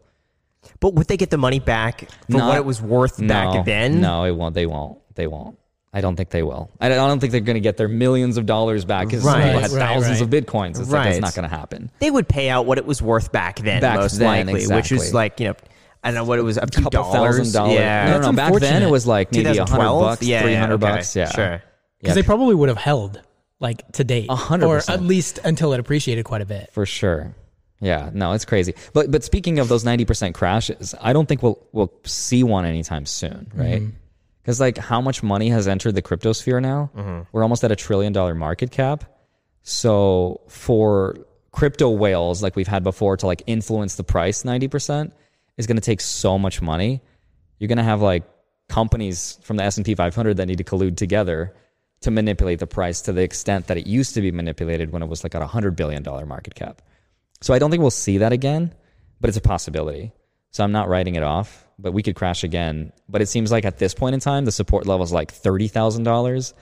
But 0.81 0.95
would 0.95 1.07
they 1.07 1.19
get 1.19 1.29
the 1.29 1.37
money 1.37 1.61
back 1.61 2.09
for 2.31 2.39
Not- 2.39 2.49
what 2.49 2.57
it 2.57 2.65
was 2.65 2.81
worth 2.81 3.21
no, 3.21 3.29
back 3.29 3.67
then? 3.67 4.01
No, 4.01 4.25
it 4.25 4.33
won't. 4.35 4.55
They 4.55 4.65
won't. 4.65 5.01
They 5.17 5.27
won't. 5.27 5.59
I 5.97 6.01
don't 6.01 6.17
think 6.17 6.31
they 6.31 6.43
will. 6.43 6.71
I 6.81 6.89
don't, 6.89 7.21
think 7.21 7.31
they're 7.31 7.41
going 7.41 7.55
to 7.55 7.61
get 7.61 7.77
their 7.77 7.87
millions 7.89 8.37
of 8.37 8.47
dollars 8.47 8.85
back 8.85 9.07
because 9.07 9.25
Right, 9.25 9.45
people 9.45 9.61
had 9.61 9.71
right, 9.71 9.79
thousands 9.79 10.21
right. 10.21 10.35
of 10.39 10.45
bitcoins. 10.45 10.71
It's 10.81 10.91
like 10.91 11.05
Right. 11.05 11.13
it's 11.13 11.21
not 11.21 11.35
going 11.35 11.49
to 11.49 11.57
happen. 11.57 11.91
They 12.01 12.11
would 12.11 12.29
pay 12.29 12.49
out 12.51 12.67
what 12.67 12.79
it 12.79 12.85
was 12.85 13.01
worth 13.01 13.31
back 13.31 13.61
then, 13.61 13.81
Back 13.81 14.01
most 14.01 14.19
then, 14.19 14.47
likely, 14.47 14.55
which 14.55 14.65
exactly. 14.93 14.97
was 14.99 15.15
like 15.15 15.39
you 15.41 15.47
know, 15.49 15.55
I 16.03 16.09
don't 16.09 16.17
know 16.17 16.25
what 16.25 16.39
it 16.41 16.43
was, 16.43 16.57
a 16.59 16.67
few 16.67 16.83
couple 16.83 16.91
dollars. 17.13 17.37
thousand 17.37 17.53
dollars. 17.55 17.75
Yeah, 17.75 18.11
no, 18.11 18.21
no, 18.21 18.31
no. 18.33 18.37
Back 18.37 18.55
then 18.61 18.83
it 18.83 18.91
was 18.91 19.07
like 19.07 19.33
maybe 19.33 19.57
a 19.57 19.65
hundred 19.65 19.85
bucks, 20.01 20.23
Yeah, 20.23 20.43
three 20.43 20.55
hundred 20.55 20.83
yeah, 20.83 20.89
okay. 20.89 20.97
bucks. 20.97 21.17
Yeah, 21.17 21.31
Sure. 21.31 21.45
Yeah. 21.45 21.61
Because 22.01 22.15
they 22.17 22.23
probably 22.25 22.55
would 22.57 22.69
have 22.69 22.77
held 22.79 23.23
like 23.61 23.91
to 23.93 24.03
date, 24.05 24.27
A 24.29 24.35
hundred 24.35 24.67
or 24.67 24.83
at 24.89 25.01
least 25.01 25.39
until 25.45 25.73
it 25.75 25.81
appreciated 25.81 26.25
quite 26.25 26.43
a 26.43 26.47
bit. 26.47 26.71
for 26.73 26.85
sure. 26.85 27.35
Yeah, 27.81 28.11
no, 28.13 28.33
it's 28.33 28.45
crazy. 28.45 28.75
But 28.93 29.11
but 29.11 29.23
speaking 29.25 29.59
of 29.61 29.69
those 29.69 29.85
ninety 29.85 30.05
percent 30.05 30.35
crashes, 30.35 30.95
I 31.01 31.13
don't 31.13 31.27
think 31.27 31.43
we'll 31.43 31.59
we'll 31.73 31.93
see 32.05 32.43
one 32.43 32.65
anytime 32.65 33.07
soon, 33.07 33.51
right? 33.55 33.81
Mm-hmm. 33.83 33.97
Because 34.45 34.61
like 34.61 34.77
how 34.77 35.01
much 35.01 35.23
money 35.23 35.49
has 35.49 35.67
entered 35.67 35.95
the 35.95 36.03
crypto 36.03 36.35
sphere 36.35 36.61
now? 36.61 36.91
Mm-hmm. 36.95 37.23
We're 37.33 37.43
almost 37.43 37.65
at 37.65 37.73
a 37.73 37.77
trillion 37.77 38.13
dollar 38.13 38.35
market 38.35 38.71
cap. 38.71 39.05
So 39.63 40.43
for 40.49 41.17
crypto 41.51 41.89
whales 41.89 42.43
like 42.43 42.55
we've 42.55 42.69
had 42.69 42.83
before 42.83 43.17
to 43.17 43.27
like 43.27 43.43
influence 43.47 43.95
the 43.95 44.05
price 44.05 44.45
ninety 44.45 44.69
percent 44.69 45.15
is 45.57 45.67
going 45.67 45.77
to 45.77 45.81
take 45.81 46.03
so 46.03 46.39
much 46.39 46.61
money. 46.61 47.01
You're 47.59 47.69
going 47.69 47.79
to 47.79 47.85
have 47.85 48.03
like 48.03 48.25
companies 48.69 49.39
from 49.43 49.57
the 49.57 49.65
S 49.65 49.79
and 49.79 49.87
P 49.87 49.95
500 49.95 50.37
that 50.37 50.47
need 50.47 50.59
to 50.59 50.65
collude 50.65 50.97
together 50.97 51.55
to 52.03 52.11
manipulate 52.11 52.59
the 52.59 52.67
price 52.67 53.01
to 53.03 53.13
the 53.13 53.23
extent 53.23 53.69
that 53.69 53.79
it 53.79 53.87
used 53.87 54.13
to 54.15 54.21
be 54.21 54.31
manipulated 54.31 54.93
when 54.93 55.03
it 55.03 55.07
was 55.07 55.25
like 55.25 55.35
at 55.35 55.41
a 55.41 55.47
hundred 55.47 55.75
billion 55.75 56.03
dollar 56.03 56.27
market 56.27 56.55
cap. 56.55 56.83
So 57.41 57.55
I 57.55 57.59
don't 57.59 57.71
think 57.71 57.81
we'll 57.81 57.91
see 57.91 58.19
that 58.19 58.33
again, 58.33 58.75
but 59.21 59.29
it's 59.29 59.39
a 59.39 59.43
possibility. 59.43 60.13
So 60.51 60.65
I'm 60.65 60.73
not 60.73 60.89
writing 60.89 61.15
it 61.15 61.23
off, 61.23 61.64
but 61.79 61.93
we 61.93 62.03
could 62.03 62.17
crash 62.17 62.45
again. 62.45 62.93
But 63.09 63.23
it 63.23 63.27
seems 63.27 63.51
like 63.51 63.65
at 63.65 63.79
this 63.79 63.95
point 63.95 64.15
in 64.15 64.21
time, 64.21 64.45
the 64.45 64.53
support 64.53 64.87
level 64.87 65.05
is 65.05 65.13
like 65.13 65.33
thirty 65.33 65.69
thousand 65.69 66.05
dollars. 66.05 66.55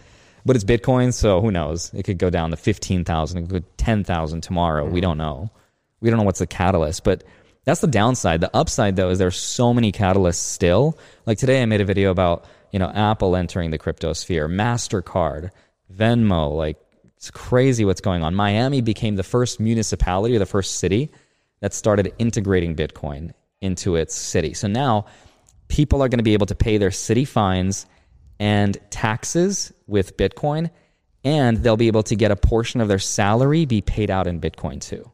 But 0.45 0.57
it's 0.57 0.65
Bitcoin, 0.65 1.13
so 1.13 1.41
who 1.41 1.53
knows? 1.53 1.93
It 1.95 2.03
could 2.03 2.19
go 2.19 2.31
down 2.31 2.51
to 2.51 2.57
fifteen 2.57 3.05
thousand, 3.05 3.39
it 3.39 3.49
could 3.49 3.63
go 3.63 3.69
ten 3.77 4.05
thousand 4.05 4.43
tomorrow. 4.43 4.85
We 4.85 5.01
don't 5.01 5.19
know. 5.19 5.51
We 6.01 6.11
don't 6.11 6.19
know 6.19 6.25
what's 6.25 6.41
the 6.41 6.47
catalyst, 6.47 7.05
but 7.05 7.23
that's 7.65 7.81
the 7.81 7.87
downside. 7.87 8.41
The 8.41 8.55
upside 8.57 8.97
though 8.97 9.11
is 9.11 9.19
there's 9.19 9.39
so 9.39 9.73
many 9.73 9.93
catalysts 9.93 10.35
still. 10.35 10.99
Like 11.27 11.39
today 11.39 11.63
I 11.63 11.67
made 11.67 11.81
a 11.81 11.85
video 11.85 12.11
about, 12.11 12.45
you 12.73 12.79
know, 12.79 12.91
Apple 12.91 13.37
entering 13.37 13.71
the 13.71 13.79
crypto 13.79 14.13
sphere, 14.15 14.49
MasterCard, 14.49 15.51
Venmo, 15.95 16.57
like 16.57 16.77
it's 17.17 17.31
crazy 17.31 17.85
what's 17.85 18.01
going 18.01 18.25
on. 18.25 18.35
Miami 18.35 18.81
became 18.81 19.15
the 19.15 19.23
first 19.23 19.61
municipality 19.61 20.35
or 20.35 20.41
the 20.41 20.47
first 20.47 20.81
city 20.81 21.13
that 21.61 21.73
started 21.73 22.13
integrating 22.19 22.75
Bitcoin 22.75 23.33
into 23.63 23.97
its 23.97 24.15
city. 24.15 24.53
So 24.53 24.69
now 24.69 25.07
people 25.69 26.03
are 26.03 26.09
going 26.09 26.19
to 26.19 26.25
be 26.25 26.35
able 26.35 26.47
to 26.47 26.55
pay 26.55 26.77
their 26.77 26.91
city 26.91 27.25
fines 27.25 27.87
and 28.39 28.77
taxes 28.91 29.73
with 29.87 30.17
Bitcoin, 30.17 30.71
and 31.25 31.59
they'll 31.59 31.77
be 31.77 31.87
able 31.87 32.03
to 32.05 32.17
get 32.17 32.31
a 32.31 32.37
portion 32.37 32.81
of 32.81 32.89
their 32.89 32.99
salary 32.99 33.65
be 33.65 33.81
paid 33.81 34.11
out 34.11 34.27
in 34.27 34.41
Bitcoin 34.41 34.81
too. 34.81 35.11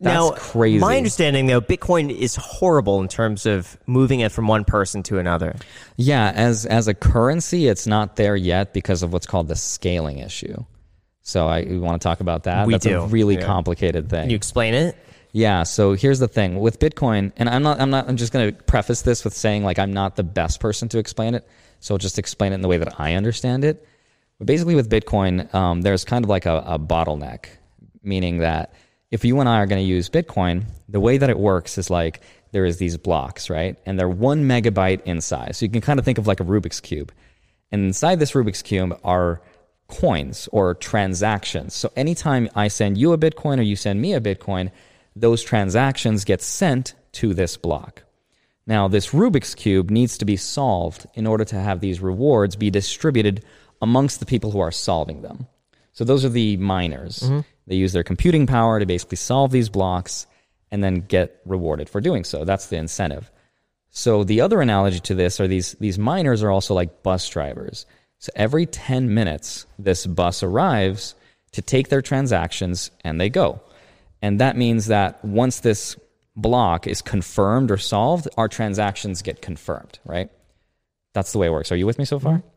That's 0.00 0.04
now, 0.04 0.30
crazy. 0.32 0.78
My 0.78 0.96
understanding, 0.96 1.46
though, 1.46 1.60
Bitcoin 1.60 2.10
is 2.10 2.34
horrible 2.34 3.00
in 3.00 3.08
terms 3.08 3.46
of 3.46 3.78
moving 3.86 4.20
it 4.20 4.32
from 4.32 4.48
one 4.48 4.64
person 4.64 5.04
to 5.04 5.18
another. 5.18 5.54
Yeah, 5.96 6.32
as 6.34 6.66
as 6.66 6.88
a 6.88 6.94
currency, 6.94 7.68
it's 7.68 7.86
not 7.86 8.16
there 8.16 8.34
yet 8.34 8.72
because 8.72 9.02
of 9.04 9.12
what's 9.12 9.26
called 9.26 9.46
the 9.46 9.56
scaling 9.56 10.18
issue. 10.18 10.64
So 11.22 11.46
I 11.46 11.62
we 11.62 11.78
want 11.78 12.02
to 12.02 12.08
talk 12.08 12.20
about 12.20 12.44
that. 12.44 12.66
We 12.66 12.74
That's 12.74 12.84
do, 12.84 13.00
a 13.00 13.06
really 13.06 13.36
yeah. 13.36 13.46
complicated 13.46 14.10
thing. 14.10 14.22
Can 14.22 14.30
you 14.30 14.36
explain 14.36 14.74
it? 14.74 14.96
Yeah. 15.34 15.64
So 15.64 15.94
here's 15.94 16.20
the 16.20 16.28
thing 16.28 16.60
with 16.60 16.78
Bitcoin, 16.78 17.32
and 17.36 17.48
I'm 17.48 17.64
not, 17.64 17.80
I'm 17.80 17.90
not, 17.90 18.08
I'm 18.08 18.16
just 18.16 18.32
going 18.32 18.54
to 18.54 18.62
preface 18.62 19.02
this 19.02 19.24
with 19.24 19.34
saying 19.34 19.64
like 19.64 19.80
I'm 19.80 19.92
not 19.92 20.14
the 20.14 20.22
best 20.22 20.60
person 20.60 20.88
to 20.90 20.98
explain 20.98 21.34
it. 21.34 21.46
So 21.80 21.92
I'll 21.92 21.98
just 21.98 22.20
explain 22.20 22.52
it 22.52 22.54
in 22.54 22.60
the 22.62 22.68
way 22.68 22.78
that 22.78 23.00
I 23.00 23.14
understand 23.14 23.64
it. 23.64 23.84
But 24.38 24.46
basically, 24.46 24.76
with 24.76 24.88
Bitcoin, 24.88 25.52
um, 25.52 25.82
there's 25.82 26.04
kind 26.04 26.24
of 26.24 26.28
like 26.28 26.46
a, 26.46 26.62
a 26.64 26.78
bottleneck, 26.78 27.46
meaning 28.04 28.38
that 28.38 28.74
if 29.10 29.24
you 29.24 29.40
and 29.40 29.48
I 29.48 29.58
are 29.58 29.66
going 29.66 29.82
to 29.82 29.86
use 29.86 30.08
Bitcoin, 30.08 30.66
the 30.88 31.00
way 31.00 31.18
that 31.18 31.28
it 31.28 31.38
works 31.38 31.78
is 31.78 31.90
like 31.90 32.20
there 32.52 32.64
is 32.64 32.76
these 32.76 32.96
blocks, 32.96 33.50
right? 33.50 33.76
And 33.84 33.98
they're 33.98 34.08
one 34.08 34.44
megabyte 34.44 35.02
in 35.02 35.20
size. 35.20 35.58
So 35.58 35.64
you 35.64 35.72
can 35.72 35.80
kind 35.80 35.98
of 35.98 36.04
think 36.04 36.18
of 36.18 36.28
like 36.28 36.38
a 36.38 36.44
Rubik's 36.44 36.80
cube. 36.80 37.12
And 37.72 37.82
inside 37.82 38.20
this 38.20 38.32
Rubik's 38.32 38.62
cube 38.62 38.96
are 39.02 39.42
coins 39.88 40.48
or 40.52 40.74
transactions. 40.74 41.74
So 41.74 41.90
anytime 41.96 42.48
I 42.54 42.68
send 42.68 42.98
you 42.98 43.12
a 43.12 43.18
Bitcoin 43.18 43.58
or 43.58 43.62
you 43.62 43.74
send 43.74 44.00
me 44.00 44.14
a 44.14 44.20
Bitcoin, 44.20 44.70
those 45.16 45.42
transactions 45.42 46.24
get 46.24 46.42
sent 46.42 46.94
to 47.12 47.34
this 47.34 47.56
block. 47.56 48.02
Now, 48.66 48.88
this 48.88 49.10
Rubik's 49.10 49.54
Cube 49.54 49.90
needs 49.90 50.18
to 50.18 50.24
be 50.24 50.36
solved 50.36 51.06
in 51.14 51.26
order 51.26 51.44
to 51.44 51.56
have 51.56 51.80
these 51.80 52.00
rewards 52.00 52.56
be 52.56 52.70
distributed 52.70 53.44
amongst 53.82 54.20
the 54.20 54.26
people 54.26 54.50
who 54.50 54.60
are 54.60 54.70
solving 54.70 55.22
them. 55.22 55.46
So, 55.92 56.04
those 56.04 56.24
are 56.24 56.30
the 56.30 56.56
miners. 56.56 57.20
Mm-hmm. 57.20 57.40
They 57.66 57.76
use 57.76 57.92
their 57.92 58.02
computing 58.02 58.46
power 58.46 58.80
to 58.80 58.86
basically 58.86 59.16
solve 59.16 59.50
these 59.50 59.68
blocks 59.68 60.26
and 60.70 60.82
then 60.82 61.00
get 61.00 61.40
rewarded 61.44 61.88
for 61.88 62.00
doing 62.00 62.24
so. 62.24 62.44
That's 62.44 62.66
the 62.66 62.76
incentive. 62.76 63.30
So, 63.90 64.24
the 64.24 64.40
other 64.40 64.60
analogy 64.60 65.00
to 65.00 65.14
this 65.14 65.40
are 65.40 65.46
these, 65.46 65.74
these 65.74 65.98
miners 65.98 66.42
are 66.42 66.50
also 66.50 66.74
like 66.74 67.02
bus 67.02 67.28
drivers. 67.28 67.86
So, 68.18 68.32
every 68.34 68.64
10 68.64 69.12
minutes, 69.12 69.66
this 69.78 70.06
bus 70.06 70.42
arrives 70.42 71.14
to 71.52 71.62
take 71.62 71.88
their 71.88 72.02
transactions 72.02 72.90
and 73.04 73.20
they 73.20 73.28
go. 73.28 73.60
And 74.24 74.40
that 74.40 74.56
means 74.56 74.86
that 74.86 75.22
once 75.22 75.60
this 75.60 75.96
block 76.34 76.86
is 76.86 77.02
confirmed 77.02 77.70
or 77.70 77.76
solved, 77.76 78.26
our 78.38 78.48
transactions 78.48 79.20
get 79.20 79.42
confirmed, 79.42 79.98
right? 80.06 80.30
That's 81.12 81.32
the 81.32 81.38
way 81.38 81.48
it 81.48 81.50
works. 81.50 81.70
Are 81.70 81.76
you 81.76 81.84
with 81.84 81.98
me 81.98 82.06
so 82.06 82.18
far? 82.18 82.38
Mm-hmm. 82.38 82.48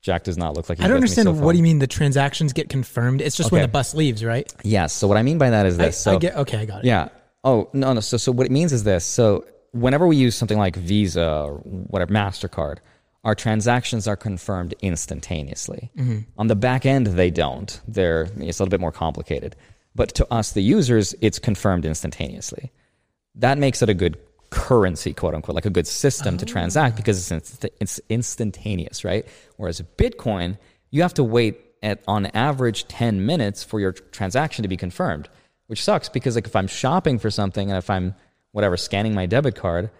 Jack 0.00 0.24
does 0.24 0.38
not 0.38 0.56
look 0.56 0.70
like 0.70 0.78
he's 0.78 0.82
with 0.82 0.84
me. 0.84 0.84
I 0.84 0.88
don't 0.88 0.96
understand 0.96 1.26
so 1.26 1.32
what 1.34 1.52
do 1.52 1.58
you 1.58 1.62
mean 1.62 1.78
the 1.78 1.86
transactions 1.86 2.54
get 2.54 2.70
confirmed? 2.70 3.20
It's 3.20 3.36
just 3.36 3.52
when 3.52 3.60
the 3.60 3.68
bus 3.68 3.92
leaves, 3.92 4.24
right? 4.24 4.50
Yes. 4.64 4.94
So 4.94 5.06
what 5.06 5.18
I 5.18 5.22
mean 5.22 5.36
by 5.36 5.50
that 5.50 5.66
is 5.66 5.78
I, 5.78 5.84
this. 5.84 5.98
so 5.98 6.14
I 6.14 6.18
get 6.18 6.36
okay, 6.36 6.60
I 6.60 6.64
got 6.64 6.78
it. 6.78 6.86
yeah. 6.86 7.10
Oh 7.44 7.68
no, 7.74 7.92
no. 7.92 8.00
So 8.00 8.16
so 8.16 8.32
what 8.32 8.46
it 8.46 8.50
means 8.50 8.72
is 8.72 8.82
this. 8.82 9.04
So 9.04 9.44
whenever 9.72 10.06
we 10.06 10.16
use 10.16 10.34
something 10.34 10.58
like 10.58 10.74
Visa 10.76 11.42
or 11.42 11.58
whatever 11.58 12.14
Mastercard, 12.14 12.78
our 13.24 13.34
transactions 13.34 14.08
are 14.08 14.16
confirmed 14.16 14.74
instantaneously. 14.80 15.90
Mm-hmm. 15.98 16.20
On 16.38 16.46
the 16.46 16.56
back 16.56 16.86
end, 16.86 17.08
they 17.08 17.30
don't. 17.30 17.78
They're 17.86 18.22
it's 18.38 18.58
a 18.58 18.62
little 18.62 18.70
bit 18.70 18.80
more 18.80 18.90
complicated. 18.90 19.54
But 19.94 20.14
to 20.16 20.32
us, 20.32 20.52
the 20.52 20.62
users, 20.62 21.14
it's 21.20 21.38
confirmed 21.38 21.84
instantaneously. 21.84 22.72
That 23.34 23.58
makes 23.58 23.82
it 23.82 23.88
a 23.88 23.94
good 23.94 24.18
currency, 24.50 25.14
quote 25.14 25.34
unquote, 25.34 25.54
like 25.54 25.66
a 25.66 25.70
good 25.70 25.86
system 25.86 26.36
to 26.38 26.44
oh. 26.44 26.48
transact 26.48 26.96
because 26.96 27.18
it's 27.18 27.32
inst- 27.32 27.66
it's 27.80 28.00
instantaneous, 28.08 29.04
right? 29.04 29.26
Whereas 29.56 29.80
Bitcoin, 29.96 30.58
you 30.90 31.02
have 31.02 31.14
to 31.14 31.24
wait 31.24 31.58
at 31.82 32.02
on 32.06 32.26
average 32.26 32.86
10 32.86 33.26
minutes 33.26 33.64
for 33.64 33.80
your 33.80 33.92
transaction 33.92 34.62
to 34.62 34.68
be 34.68 34.76
confirmed, 34.76 35.28
which 35.66 35.82
sucks 35.82 36.08
because 36.08 36.34
like 36.36 36.46
if 36.46 36.54
I'm 36.54 36.66
shopping 36.66 37.18
for 37.18 37.30
something 37.30 37.70
and 37.70 37.78
if 37.78 37.90
I'm 37.90 38.14
whatever 38.52 38.76
scanning 38.76 39.14
my 39.14 39.26
debit 39.26 39.56
card, 39.56 39.90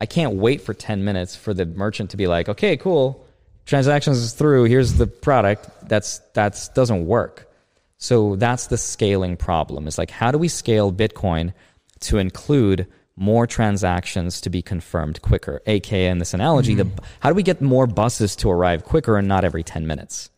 I 0.00 0.06
can't 0.06 0.34
wait 0.34 0.60
for 0.60 0.74
10 0.74 1.04
minutes 1.04 1.34
for 1.34 1.54
the 1.54 1.64
merchant 1.64 2.10
to 2.10 2.16
be 2.16 2.26
like, 2.26 2.48
"Okay, 2.48 2.76
cool. 2.76 3.26
Transactions 3.64 4.18
is 4.18 4.34
through. 4.34 4.64
Here's 4.64 4.94
the 4.94 5.06
product." 5.06 5.88
That's 5.88 6.18
that's 6.34 6.68
doesn't 6.68 7.06
work. 7.06 7.50
So 7.98 8.36
that's 8.36 8.66
the 8.66 8.78
scaling 8.78 9.36
problem. 9.36 9.86
Is 9.86 9.98
like 9.98 10.10
how 10.10 10.30
do 10.30 10.38
we 10.38 10.48
scale 10.48 10.92
Bitcoin 10.92 11.52
to 12.00 12.18
include 12.18 12.86
more 13.16 13.46
transactions 13.46 14.40
to 14.42 14.50
be 14.50 14.62
confirmed 14.62 15.22
quicker? 15.22 15.62
AKA 15.66 16.08
in 16.08 16.18
this 16.18 16.34
analogy, 16.34 16.74
the 16.74 16.84
hmm. 16.84 17.04
how 17.20 17.30
do 17.30 17.34
we 17.34 17.42
get 17.42 17.60
more 17.60 17.86
buses 17.86 18.36
to 18.36 18.50
arrive 18.50 18.84
quicker 18.84 19.16
and 19.16 19.28
not 19.28 19.44
every 19.44 19.62
10 19.62 19.86
minutes? 19.86 20.30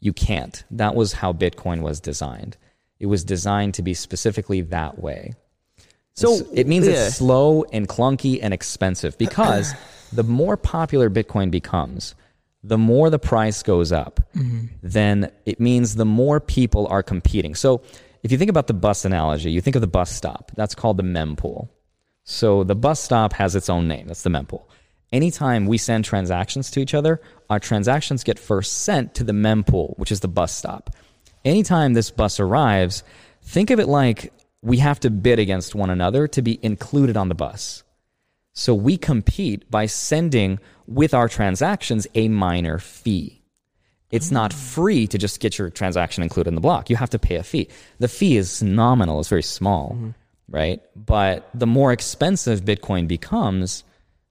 You 0.00 0.12
can't. 0.12 0.64
That 0.70 0.94
was 0.94 1.12
how 1.14 1.32
Bitcoin 1.32 1.80
was 1.80 2.00
designed. 2.00 2.56
It 2.98 3.06
was 3.06 3.24
designed 3.24 3.74
to 3.74 3.82
be 3.82 3.94
specifically 3.94 4.60
that 4.62 4.98
way. 4.98 5.34
So, 6.14 6.36
So 6.36 6.46
it 6.52 6.66
means 6.66 6.86
yeah. 6.86 7.06
it's 7.06 7.16
slow 7.16 7.64
and 7.72 7.88
clunky 7.88 8.38
and 8.42 8.52
expensive 8.52 9.16
because 9.16 9.72
the 10.12 10.22
more 10.22 10.56
popular 10.56 11.08
Bitcoin 11.08 11.50
becomes, 11.50 12.14
the 12.64 12.78
more 12.78 13.10
the 13.10 13.18
price 13.18 13.62
goes 13.62 13.92
up, 13.92 14.20
mm-hmm. 14.36 14.66
then 14.82 15.30
it 15.46 15.60
means 15.60 15.94
the 15.94 16.04
more 16.04 16.40
people 16.40 16.86
are 16.88 17.02
competing. 17.02 17.54
So 17.54 17.82
if 18.22 18.30
you 18.30 18.38
think 18.38 18.50
about 18.50 18.68
the 18.68 18.74
bus 18.74 19.04
analogy, 19.04 19.50
you 19.50 19.60
think 19.60 19.76
of 19.76 19.82
the 19.82 19.88
bus 19.88 20.10
stop. 20.10 20.52
That's 20.54 20.74
called 20.74 20.96
the 20.96 21.02
mempool. 21.02 21.68
So 22.24 22.62
the 22.62 22.76
bus 22.76 23.00
stop 23.00 23.32
has 23.32 23.56
its 23.56 23.68
own 23.68 23.88
name. 23.88 24.06
That's 24.06 24.22
the 24.22 24.30
mempool. 24.30 24.64
Anytime 25.12 25.66
we 25.66 25.76
send 25.76 26.04
transactions 26.04 26.70
to 26.70 26.80
each 26.80 26.94
other, 26.94 27.20
our 27.50 27.58
transactions 27.58 28.24
get 28.24 28.38
first 28.38 28.82
sent 28.84 29.14
to 29.16 29.24
the 29.24 29.32
mempool, 29.32 29.98
which 29.98 30.12
is 30.12 30.20
the 30.20 30.28
bus 30.28 30.54
stop. 30.54 30.90
Anytime 31.44 31.92
this 31.92 32.10
bus 32.10 32.38
arrives, 32.38 33.02
think 33.42 33.70
of 33.70 33.80
it 33.80 33.88
like 33.88 34.32
we 34.62 34.78
have 34.78 35.00
to 35.00 35.10
bid 35.10 35.38
against 35.38 35.74
one 35.74 35.90
another 35.90 36.28
to 36.28 36.40
be 36.40 36.58
included 36.62 37.16
on 37.16 37.28
the 37.28 37.34
bus. 37.34 37.82
So 38.52 38.74
we 38.74 38.96
compete 38.96 39.70
by 39.70 39.86
sending 39.86 40.58
with 40.86 41.14
our 41.14 41.28
transactions 41.28 42.06
a 42.14 42.28
minor 42.28 42.78
fee. 42.78 43.42
It's 44.10 44.30
not 44.30 44.52
ah. 44.52 44.56
free 44.56 45.06
to 45.06 45.18
just 45.18 45.40
get 45.40 45.58
your 45.58 45.70
transaction 45.70 46.22
included 46.22 46.48
in 46.48 46.54
the 46.54 46.60
block. 46.60 46.90
You 46.90 46.96
have 46.96 47.10
to 47.10 47.18
pay 47.18 47.36
a 47.36 47.42
fee. 47.42 47.68
The 47.98 48.08
fee 48.08 48.36
is 48.36 48.62
nominal, 48.62 49.20
it's 49.20 49.30
very 49.30 49.42
small, 49.42 49.92
mm-hmm. 49.94 50.10
right? 50.48 50.82
But 50.94 51.48
the 51.54 51.66
more 51.66 51.92
expensive 51.92 52.60
Bitcoin 52.60 53.08
becomes, 53.08 53.84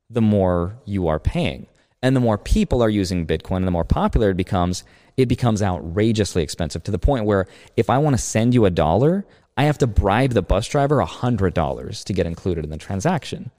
the 0.09 0.21
more 0.21 0.77
you 0.85 1.07
are 1.07 1.19
paying. 1.19 1.67
And 2.03 2.15
the 2.15 2.19
more 2.19 2.37
people 2.37 2.81
are 2.83 2.89
using 2.89 3.27
Bitcoin 3.27 3.57
and 3.57 3.67
the 3.67 3.71
more 3.71 3.83
popular 3.83 4.31
it 4.31 4.37
becomes, 4.37 4.83
it 5.17 5.27
becomes 5.27 5.61
outrageously 5.61 6.43
expensive 6.43 6.83
to 6.83 6.91
the 6.91 6.99
point 6.99 7.25
where 7.25 7.47
if 7.75 7.89
I 7.89 7.97
want 7.97 8.15
to 8.15 8.21
send 8.21 8.53
you 8.53 8.65
a 8.65 8.71
dollar, 8.71 9.25
I 9.57 9.63
have 9.63 9.77
to 9.79 9.87
bribe 9.87 10.31
the 10.31 10.41
bus 10.41 10.67
driver 10.67 10.99
a 10.99 11.05
hundred 11.05 11.53
dollars 11.53 12.03
to 12.05 12.13
get 12.13 12.25
included 12.25 12.63
in 12.63 12.71
the 12.71 12.77
transaction, 12.77 13.51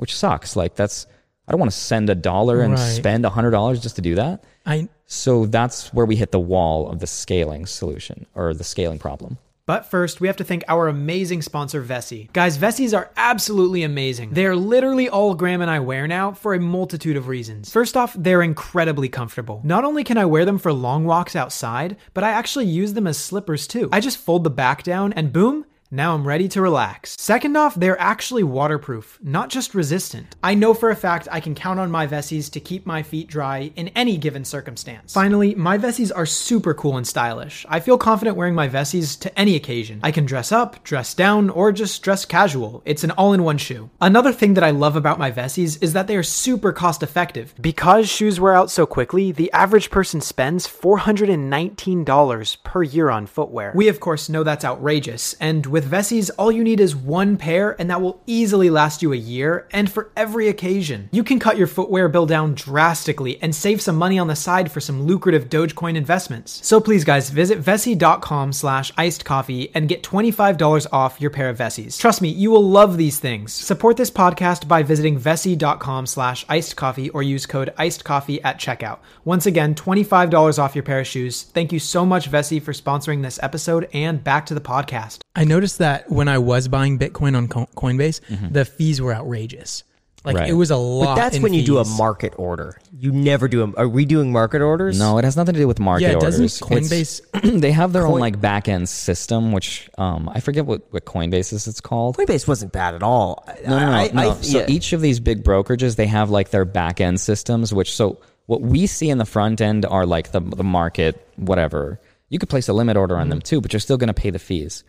which 0.00 0.16
sucks. 0.16 0.56
Like 0.56 0.74
that's 0.74 1.06
I 1.46 1.52
don't 1.52 1.60
want 1.60 1.72
to 1.72 1.76
send 1.78 2.08
a 2.10 2.14
dollar 2.14 2.60
and 2.60 2.74
Right. 2.74 2.78
spend 3.00 3.24
a 3.24 3.30
hundred 3.30 3.50
dollars 3.50 3.80
just 3.80 3.96
to 3.96 4.02
do 4.02 4.14
that. 4.16 4.44
I 4.64 4.88
So 5.06 5.46
that's 5.46 5.92
where 5.92 6.06
we 6.06 6.16
hit 6.16 6.30
the 6.32 6.38
wall 6.40 6.88
of 6.88 7.00
the 7.00 7.06
scaling 7.06 7.66
solution 7.66 8.26
or 8.34 8.54
the 8.54 8.64
scaling 8.64 8.98
problem. 8.98 9.38
But 9.66 9.86
first, 9.88 10.20
we 10.20 10.26
have 10.26 10.36
to 10.38 10.44
thank 10.44 10.64
our 10.66 10.88
amazing 10.88 11.42
sponsor, 11.42 11.80
Vessi. 11.80 12.32
Guys, 12.32 12.58
Vessis 12.58 12.92
are 12.96 13.10
absolutely 13.16 13.84
amazing. 13.84 14.30
They 14.30 14.46
are 14.46 14.56
literally 14.56 15.08
all 15.08 15.34
Graham 15.34 15.60
and 15.60 15.70
I 15.70 15.78
wear 15.78 16.08
now 16.08 16.32
for 16.32 16.54
a 16.54 16.60
multitude 16.60 17.16
of 17.16 17.28
reasons. 17.28 17.70
First 17.70 17.96
off, 17.96 18.14
they're 18.18 18.42
incredibly 18.42 19.08
comfortable. 19.08 19.60
Not 19.62 19.84
only 19.84 20.02
can 20.02 20.18
I 20.18 20.24
wear 20.24 20.44
them 20.44 20.58
for 20.58 20.72
long 20.72 21.04
walks 21.04 21.36
outside, 21.36 21.96
but 22.14 22.24
I 22.24 22.30
actually 22.30 22.66
use 22.66 22.94
them 22.94 23.06
as 23.06 23.16
slippers 23.16 23.68
too. 23.68 23.88
I 23.92 24.00
just 24.00 24.18
fold 24.18 24.42
the 24.42 24.50
back 24.50 24.82
down 24.82 25.12
and 25.12 25.32
boom, 25.32 25.64
now 25.90 26.14
I'm 26.14 26.26
ready 26.26 26.48
to 26.48 26.62
relax. 26.62 27.16
Second 27.18 27.56
off, 27.56 27.74
they're 27.74 28.00
actually 28.00 28.44
waterproof, 28.44 29.18
not 29.22 29.48
just 29.48 29.74
resistant. 29.74 30.36
I 30.42 30.54
know 30.54 30.72
for 30.72 30.90
a 30.90 30.96
fact 30.96 31.26
I 31.30 31.40
can 31.40 31.54
count 31.54 31.80
on 31.80 31.90
my 31.90 32.06
Vessis 32.06 32.48
to 32.52 32.60
keep 32.60 32.86
my 32.86 33.02
feet 33.02 33.26
dry 33.26 33.72
in 33.74 33.88
any 33.88 34.16
given 34.16 34.44
circumstance. 34.44 35.12
Finally, 35.12 35.56
my 35.56 35.78
Vessis 35.78 36.12
are 36.14 36.26
super 36.26 36.74
cool 36.74 36.96
and 36.96 37.06
stylish. 37.06 37.66
I 37.68 37.80
feel 37.80 37.98
confident 37.98 38.36
wearing 38.36 38.54
my 38.54 38.68
Vessis 38.68 39.18
to 39.20 39.38
any 39.38 39.56
occasion. 39.56 40.00
I 40.02 40.12
can 40.12 40.26
dress 40.26 40.52
up, 40.52 40.84
dress 40.84 41.12
down, 41.14 41.50
or 41.50 41.72
just 41.72 42.02
dress 42.02 42.24
casual. 42.24 42.82
It's 42.84 43.02
an 43.04 43.10
all-in-one 43.12 43.58
shoe. 43.58 43.90
Another 44.00 44.32
thing 44.32 44.54
that 44.54 44.64
I 44.64 44.70
love 44.70 44.94
about 44.94 45.18
my 45.18 45.32
Vessis 45.32 45.82
is 45.82 45.92
that 45.92 46.06
they 46.06 46.16
are 46.16 46.22
super 46.22 46.72
cost 46.72 47.02
effective. 47.02 47.52
Because 47.60 48.08
shoes 48.08 48.38
wear 48.38 48.54
out 48.54 48.70
so 48.70 48.86
quickly, 48.86 49.32
the 49.32 49.50
average 49.52 49.90
person 49.90 50.20
spends 50.20 50.68
$419 50.68 52.62
per 52.62 52.82
year 52.82 53.10
on 53.10 53.26
footwear. 53.26 53.72
We 53.74 53.88
of 53.88 53.98
course 54.00 54.28
know 54.28 54.44
that's 54.44 54.64
outrageous, 54.64 55.34
and 55.34 55.66
with 55.66 55.79
Vessis, 55.84 56.30
all 56.38 56.52
you 56.52 56.64
need 56.64 56.80
is 56.80 56.94
one 56.96 57.36
pair 57.36 57.76
and 57.80 57.90
that 57.90 58.00
will 58.00 58.22
easily 58.26 58.70
last 58.70 59.02
you 59.02 59.12
a 59.12 59.16
year 59.16 59.68
and 59.72 59.90
for 59.90 60.10
every 60.16 60.48
occasion. 60.48 61.08
You 61.12 61.24
can 61.24 61.38
cut 61.38 61.56
your 61.56 61.66
footwear 61.66 62.08
bill 62.08 62.26
down 62.26 62.54
drastically 62.54 63.40
and 63.42 63.54
save 63.54 63.80
some 63.80 63.96
money 63.96 64.18
on 64.18 64.28
the 64.28 64.36
side 64.36 64.70
for 64.72 64.80
some 64.80 65.02
lucrative 65.02 65.48
Dogecoin 65.48 65.96
investments. 65.96 66.66
So 66.66 66.80
please 66.80 67.04
guys, 67.04 67.30
visit 67.30 67.60
vessi.com 67.60 68.52
slash 68.52 68.92
iced 68.96 69.24
coffee 69.24 69.70
and 69.74 69.88
get 69.88 70.02
$25 70.02 70.86
off 70.92 71.20
your 71.20 71.30
pair 71.30 71.48
of 71.48 71.58
Vessis. 71.58 71.98
Trust 71.98 72.22
me, 72.22 72.28
you 72.28 72.50
will 72.50 72.68
love 72.68 72.96
these 72.96 73.18
things. 73.18 73.52
Support 73.52 73.96
this 73.96 74.10
podcast 74.10 74.66
by 74.68 74.82
visiting 74.82 75.18
vessi.com 75.18 76.06
slash 76.06 76.44
iced 76.48 76.76
coffee 76.76 77.10
or 77.10 77.22
use 77.22 77.46
code 77.46 77.72
iced 77.76 78.04
coffee 78.04 78.42
at 78.42 78.58
checkout. 78.58 78.98
Once 79.24 79.46
again, 79.46 79.74
$25 79.74 80.58
off 80.58 80.74
your 80.74 80.84
pair 80.84 81.00
of 81.00 81.06
shoes. 81.06 81.42
Thank 81.42 81.72
you 81.72 81.78
so 81.78 82.04
much, 82.04 82.30
Vessi, 82.30 82.62
for 82.62 82.72
sponsoring 82.72 83.22
this 83.22 83.38
episode 83.42 83.88
and 83.92 84.22
back 84.22 84.46
to 84.46 84.54
the 84.54 84.60
podcast. 84.60 85.20
I 85.34 85.44
noticed 85.44 85.69
that 85.78 86.10
when 86.10 86.28
I 86.28 86.38
was 86.38 86.68
buying 86.68 86.98
Bitcoin 86.98 87.36
on 87.36 87.48
Co- 87.48 87.68
Coinbase, 87.76 88.20
the 88.52 88.64
fees 88.64 89.00
were 89.00 89.14
outrageous. 89.14 89.84
Like 90.22 90.36
Right. 90.36 90.50
it 90.50 90.52
was 90.52 90.70
a 90.70 90.76
lot. 90.76 91.06
But 91.06 91.14
that's 91.14 91.36
in 91.36 91.42
when 91.42 91.54
you 91.54 91.62
do 91.64 91.78
a 91.78 91.84
market 91.96 92.34
order. 92.36 92.78
You 92.92 93.10
never 93.10 93.48
do 93.48 93.62
a. 93.64 93.72
Are 93.80 93.88
we 93.88 94.04
doing 94.04 94.30
market 94.30 94.60
orders? 94.60 94.98
No, 94.98 95.16
it 95.16 95.24
has 95.24 95.34
nothing 95.34 95.54
to 95.54 95.60
do 95.60 95.66
with 95.66 95.78
market 95.80 96.14
orders. 96.14 96.22
Yeah, 96.38 96.46
doesn't 96.46 96.62
orders. 96.70 96.90
Coinbase- 96.90 97.60
they 97.62 97.72
have 97.72 97.94
their 97.94 98.06
own 98.06 98.20
like 98.20 98.38
back 98.38 98.68
end 98.68 98.86
system, 98.90 99.50
which 99.52 99.88
um, 99.96 100.28
I 100.28 100.40
forget 100.40 100.66
what, 100.66 100.82
what 100.92 101.06
Coinbase 101.06 101.54
is. 101.54 101.66
It's 101.66 101.80
called. 101.80 102.18
Coinbase 102.18 102.46
wasn't 102.46 102.70
bad 102.70 102.94
at 102.94 103.02
all. 103.02 103.48
No, 103.66 103.78
no, 103.78 103.86
no. 103.86 103.92
I- 103.92 104.10
no. 104.12 104.30
I- 104.32 104.34
so 104.42 104.58
yeah. 104.58 104.66
each 104.68 104.92
of 104.92 105.00
these 105.00 105.20
big 105.20 105.42
brokerages, 105.42 105.96
they 105.96 106.06
have 106.06 106.28
like 106.28 106.50
their 106.50 106.66
back 106.66 107.00
end 107.00 107.18
systems, 107.18 107.72
which 107.72 107.94
so 107.94 108.20
what 108.44 108.60
we 108.60 108.86
see 108.86 109.08
in 109.08 109.16
the 109.16 109.24
front 109.24 109.62
end 109.62 109.86
are 109.86 110.04
like 110.04 110.32
the 110.32 110.40
the 110.40 110.64
market, 110.64 111.26
whatever. 111.36 111.98
You 112.28 112.38
could 112.38 112.50
place 112.50 112.68
a 112.68 112.74
limit 112.74 112.98
order 112.98 113.16
on 113.16 113.22
Mm-hmm. 113.22 113.30
them 113.30 113.40
too, 113.40 113.62
but 113.62 113.72
you're 113.72 113.80
still 113.80 113.96
going 113.96 114.08
to 114.08 114.14
pay 114.14 114.28
the 114.28 114.38
fees. 114.38 114.84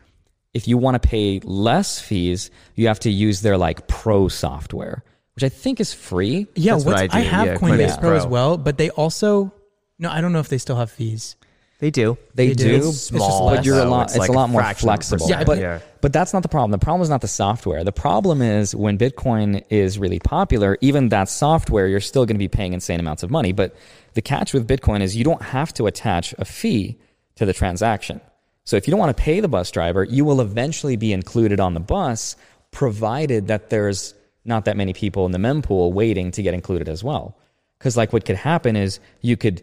If 0.54 0.68
you 0.68 0.78
want 0.78 1.02
to 1.02 1.08
pay 1.08 1.40
less 1.44 2.00
fees, 2.00 2.52
you 2.76 2.88
have 2.88 3.00
to 3.02 3.10
use 3.10 3.42
their 3.42 3.58
like 3.58 3.88
pro 3.88 4.28
software, 4.28 5.04
which 5.36 5.44
I 5.44 5.50
think 5.50 5.80
is 5.80 5.94
free. 5.94 6.48
Yeah, 6.56 6.74
That's 6.74 6.86
what 6.86 6.96
what's, 7.02 7.14
I 7.16 7.20
I, 7.20 7.22
have 7.22 7.48
yeah, 7.48 7.56
Coinbase 7.56 7.88
Coinbase 7.96 8.00
Pro 8.02 8.16
as 8.18 8.26
well, 8.28 8.58
but 8.58 8.78
they 8.78 8.90
also 8.90 9.54
no, 10.00 10.10
I 10.10 10.20
don't 10.20 10.34
know 10.34 10.40
if 10.40 10.50
they 10.50 10.58
still 10.58 10.76
have 10.78 10.92
fees. 10.92 11.36
they 11.80 11.90
do. 11.92 12.18
They, 12.36 12.50
They 12.50 12.54
do. 12.56 12.64
do, 12.70 12.76
It's 12.78 12.86
just 12.88 13.08
small, 13.08 13.46
less. 13.46 13.58
but 13.58 13.66
you're 13.66 13.80
a 13.80 13.86
lot. 13.86 14.04
It's 14.06 14.14
It's, 14.14 14.20
like 14.20 14.30
a 14.30 14.34
a 14.34 14.34
lot 14.34 14.50
more 14.50 14.62
fraction 14.62 14.90
of 14.90 14.94
a 14.94 14.98
flexible. 14.98 15.28
percent, 15.28 15.46
but 15.46 15.60
yeah. 15.60 15.80
but 16.02 16.12
that's 16.12 16.34
not 16.34 16.42
the 16.44 16.50
problem. 16.50 16.72
The 16.72 16.78
problem 16.80 17.02
is 17.04 17.10
not 17.10 17.22
the 17.22 17.28
software. 17.28 17.84
The 17.84 17.92
problem 17.94 18.42
is 18.42 18.76
when 18.76 18.98
Bitcoin 18.98 19.64
is 19.70 19.98
really 20.00 20.20
popular, 20.20 20.78
even 20.82 21.10
that 21.10 21.30
software, 21.30 21.88
you're 21.88 22.00
still 22.02 22.26
going 22.26 22.36
to 22.36 22.40
be 22.40 22.48
paying 22.50 22.74
insane 22.74 23.00
amounts 23.00 23.24
of 23.24 23.32
money. 23.32 23.52
But 23.54 23.76
the 24.16 24.22
catch 24.22 24.54
with 24.54 24.68
Bitcoin 24.68 25.02
is 25.02 25.16
you 25.16 25.24
don't 25.24 25.42
have 25.42 25.74
to 25.76 25.86
attach 25.88 26.34
a 26.38 26.46
fee 26.46 26.98
to 27.36 27.46
the 27.46 27.54
transaction. 27.54 28.20
So 28.64 28.78
if 28.78 28.88
you 28.88 28.92
don't 28.92 29.00
want 29.00 29.16
to 29.16 29.24
pay 29.24 29.40
the 29.40 29.48
bus 29.48 29.72
driver, 29.72 30.04
you 30.04 30.24
will 30.24 30.42
eventually 30.42 30.96
be 30.96 31.14
included 31.14 31.60
on 31.60 31.74
the 31.74 31.80
bus, 31.80 32.36
provided 32.72 33.48
that 33.48 33.70
there's 33.70 34.14
not 34.46 34.66
that 34.66 34.78
many 34.78 34.94
people 34.94 35.26
in 35.26 35.32
the 35.32 35.38
mempool 35.38 35.92
waiting 35.92 36.32
to 36.32 36.42
get 36.42 36.54
included 36.54 36.90
as 36.90 37.04
well. 37.04 37.38
Because 37.78 37.98
like 37.98 38.14
what 38.14 38.26
could 38.26 38.36
happen 38.36 38.76
is 38.76 39.00
you 39.22 39.38
could 39.38 39.62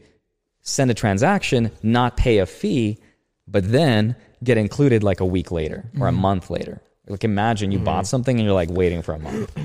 send 0.63 0.91
a 0.91 0.95
transaction, 0.95 1.71
not 1.83 2.17
pay 2.17 2.39
a 2.39 2.47
fee, 2.47 2.99
but 3.47 3.71
then 3.71 4.17
get 4.43 4.59
included 4.59 5.03
like 5.03 5.21
a 5.21 5.27
week 5.27 5.51
later 5.51 5.89
or 5.99 6.07
a 6.07 6.11
mm-hmm. 6.11 6.21
month 6.21 6.51
later. 6.51 6.81
Like 7.07 7.25
imagine 7.25 7.73
you 7.73 7.79
bought 7.79 8.05
mm-hmm. 8.05 8.05
something 8.05 8.39
and 8.39 8.45
you're 8.45 8.55
like 8.55 8.71
waiting 8.71 9.03
for 9.03 9.15
a 9.15 9.19
month. 9.19 9.57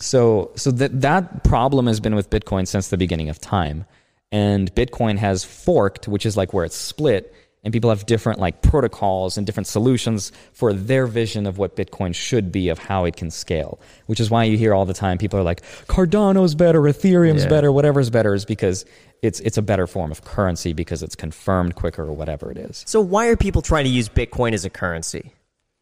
So 0.00 0.50
so 0.56 0.72
that 0.72 1.00
that 1.02 1.44
problem 1.44 1.86
has 1.86 2.00
been 2.00 2.14
with 2.14 2.28
Bitcoin 2.28 2.66
since 2.66 2.88
the 2.88 2.96
beginning 2.96 3.28
of 3.28 3.38
time. 3.38 3.84
And 4.32 4.74
Bitcoin 4.74 5.18
has 5.18 5.44
forked, 5.44 6.08
which 6.08 6.26
is 6.26 6.36
like 6.36 6.52
where 6.52 6.64
it's 6.64 6.76
split, 6.76 7.34
and 7.64 7.72
people 7.72 7.90
have 7.90 8.04
different 8.06 8.40
like 8.40 8.60
protocols 8.62 9.36
and 9.36 9.46
different 9.46 9.66
solutions 9.66 10.32
for 10.52 10.72
their 10.72 11.06
vision 11.06 11.46
of 11.46 11.58
what 11.58 11.76
Bitcoin 11.76 12.14
should 12.14 12.50
be 12.50 12.68
of 12.68 12.78
how 12.78 13.04
it 13.04 13.16
can 13.16 13.30
scale. 13.30 13.80
Which 14.06 14.18
is 14.20 14.30
why 14.30 14.44
you 14.44 14.56
hear 14.58 14.74
all 14.74 14.84
the 14.84 14.94
time 14.94 15.18
people 15.18 15.38
are 15.38 15.44
like 15.44 15.62
Cardano's 15.86 16.54
better, 16.54 16.80
Ethereum's 16.82 17.44
Yeah. 17.44 17.50
better, 17.50 17.70
whatever's 17.70 18.10
better 18.10 18.34
is 18.34 18.44
because 18.44 18.84
it's 19.22 19.38
it's 19.40 19.56
a 19.58 19.62
better 19.62 19.86
form 19.86 20.10
of 20.10 20.24
currency 20.24 20.72
because 20.72 21.02
it's 21.02 21.14
confirmed 21.14 21.76
quicker 21.76 22.02
or 22.04 22.12
whatever 22.12 22.50
it 22.50 22.58
is. 22.58 22.82
So 22.86 23.00
why 23.00 23.26
are 23.28 23.36
people 23.36 23.62
trying 23.62 23.84
to 23.84 23.90
use 23.90 24.08
Bitcoin 24.08 24.52
as 24.52 24.64
a 24.64 24.70
currency? 24.70 25.32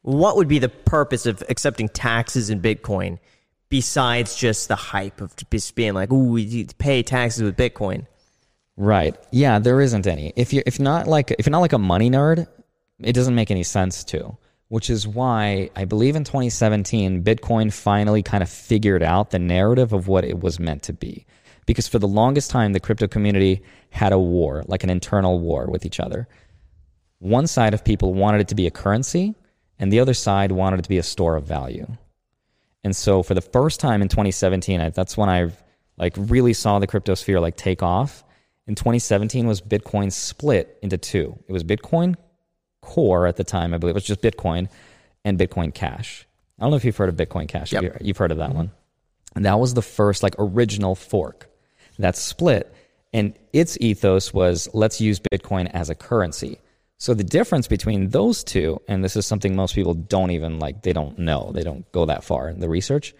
What 0.03 0.37
would 0.37 0.49
be 0.49 0.59
the 0.59 0.69
purpose 0.69 1.25
of 1.27 1.43
accepting 1.49 1.88
taxes 1.88 2.51
in 2.51 2.61
Bitcoin 2.61 3.19
besides 3.71 4.35
just 4.35 4.69
the 4.69 4.77
hype 4.77 5.21
of 5.21 5.35
just 5.51 5.75
being 5.75 5.95
like, 5.95 6.12
"Ooh, 6.12 6.33
we 6.33 6.64
pay 6.79 7.03
taxes 7.03 7.43
with 7.43 7.57
Bitcoin"? 7.57 8.07
Right. 8.81 9.14
Yeah, 9.31 9.59
there 9.59 9.83
isn't 9.83 10.07
any. 10.07 10.33
If 10.37 10.55
you 10.55 10.62
if 10.64 10.81
not 10.81 11.07
like 11.07 11.33
if 11.33 11.45
you're 11.45 11.53
not 11.53 11.61
like 11.61 11.75
a 11.75 11.79
money 11.79 12.09
nerd, 12.09 12.49
it 12.99 13.12
doesn't 13.12 13.35
make 13.35 13.51
any 13.51 13.62
sense 13.62 14.05
to. 14.05 14.38
Which 14.69 14.88
is 14.88 15.07
why 15.07 15.69
I 15.77 15.85
believe 15.85 16.16
in 16.16 16.25
2017 16.25 17.23
Bitcoin 17.23 17.71
finally 17.71 18.23
kind 18.23 18.43
of 18.43 18.49
figured 18.49 19.03
out 19.03 19.33
the 19.33 19.38
narrative 19.38 19.93
of 19.93 20.09
what 20.09 20.25
it 20.25 20.40
was 20.40 20.59
meant 20.59 20.83
to 20.85 20.95
be. 20.95 21.27
Because 21.66 21.88
for 21.88 21.99
the 21.99 22.09
longest 22.09 22.51
time 22.51 22.73
the 22.73 22.81
crypto 22.81 23.07
community 23.07 23.62
had 23.90 24.14
a 24.14 24.19
war, 24.19 24.64
like 24.66 24.83
an 24.83 24.88
internal 24.88 25.38
war 25.38 25.66
with 25.66 25.85
each 25.85 26.01
other. 26.01 26.27
One 27.19 27.47
side 27.47 27.75
of 27.75 27.85
people 27.85 28.14
wanted 28.14 28.40
it 28.40 28.49
to 28.49 28.55
be 28.55 28.66
a 28.66 28.71
currency 28.71 29.35
and 29.79 29.93
the 29.93 30.01
other 30.01 30.14
side 30.14 30.53
wanted 30.53 30.79
it 30.79 30.83
to 30.85 30.88
be 30.88 30.97
a 30.97 31.03
store 31.03 31.37
of 31.37 31.45
value. 31.45 31.87
And 32.83 32.97
so 32.97 33.23
for 33.23 33.35
the 33.35 33.43
first 33.43 33.79
time 33.79 34.01
in 34.01 34.09
2017, 34.09 34.81
I, 34.81 34.88
that's 34.88 35.19
when 35.19 35.29
I 35.29 35.51
like 35.99 36.14
really 36.16 36.55
saw 36.55 36.79
the 36.79 36.87
crypto 36.87 37.14
sphere 37.14 37.40
like 37.40 37.59
take 37.59 37.83
off. 37.83 38.25
In 38.70 38.76
2017 38.76 39.48
was 39.48 39.61
Bitcoin 39.61 40.12
split 40.12 40.78
into 40.80 40.96
two. 40.96 41.37
It 41.48 41.52
was 41.52 41.64
Bitcoin 41.64 42.14
Core 42.83 43.26
at 43.26 43.35
the 43.35 43.42
time, 43.42 43.74
I 43.74 43.78
believe. 43.78 43.94
It 43.94 43.96
was 43.96 44.04
just 44.04 44.22
Bitcoin 44.22 44.68
and 45.24 45.37
Bitcoin 45.37 45.74
Cash. 45.74 46.24
I 46.56 46.62
don't 46.62 46.70
know 46.70 46.76
if 46.76 46.85
you've 46.85 46.96
heard 46.96 47.09
of 47.09 47.16
Bitcoin 47.16 47.48
Cash. 47.48 47.72
Yep. 47.72 47.96
You've 48.00 48.16
heard 48.16 48.30
of 48.30 48.38
that 48.38 48.54
one. 48.54 48.70
And 49.35 49.44
that 49.44 49.59
was 49.59 49.74
the 49.74 49.83
first 49.83 50.22
like 50.22 50.37
original 50.38 50.94
fork 50.94 51.50
that 51.98 52.16
split. 52.16 52.72
And 53.12 53.37
its 53.52 53.76
ethos 53.80 54.33
was 54.33 54.68
let's 54.72 55.00
use 55.00 55.18
Bitcoin 55.18 55.68
as 55.74 55.90
a 55.90 55.96
currency. 55.96 56.61
So 56.96 57.12
the 57.12 57.24
difference 57.24 57.66
between 57.66 58.11
those 58.11 58.44
two, 58.44 58.80
and 58.87 59.02
this 59.02 59.16
is 59.16 59.26
something 59.26 59.56
most 59.56 59.74
people 59.74 59.94
don't 59.94 60.30
even 60.30 60.61
like, 60.61 60.83
they 60.83 60.92
don't 60.92 61.18
know, 61.18 61.50
they 61.52 61.64
don't 61.64 61.90
go 61.90 62.06
that 62.06 62.22
far 62.22 62.48
in 62.48 62.61
the 62.61 62.68
research, 62.68 63.16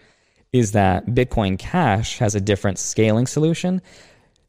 is 0.53 0.71
that 0.71 1.07
Bitcoin 1.07 1.59
Cash 1.59 2.19
has 2.19 2.35
a 2.35 2.41
different 2.41 2.79
scaling 2.79 3.27
solution. 3.27 3.81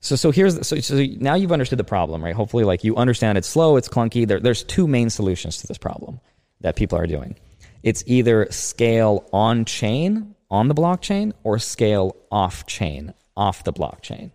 So, 0.02 0.16
so 0.16 0.32
here's 0.32 0.66
so, 0.66 0.80
so 0.80 0.96
now 1.18 1.36
you've 1.36 1.52
understood 1.52 1.78
the 1.78 1.84
problem, 1.84 2.24
right? 2.24 2.34
Hopefully, 2.34 2.64
like 2.64 2.82
you 2.82 2.96
understand 2.96 3.38
it's 3.38 3.48
slow, 3.48 3.76
it's 3.76 3.88
clunky. 3.88 4.26
There, 4.26 4.40
there's 4.40 4.64
two 4.64 4.88
main 4.88 5.10
solutions 5.10 5.58
to 5.58 5.66
this 5.68 5.78
problem 5.78 6.20
that 6.60 6.74
people 6.74 6.98
are 6.98 7.06
doing. 7.06 7.36
It's 7.84 8.02
either 8.06 8.48
scale 8.50 9.28
on 9.32 9.64
chain 9.64 10.34
on 10.50 10.66
the 10.66 10.74
blockchain 10.74 11.32
or 11.44 11.60
scale 11.60 12.16
off 12.32 12.66
chain 12.66 13.14
off 13.36 13.62
the 13.62 13.72
blockchain. 13.72 14.32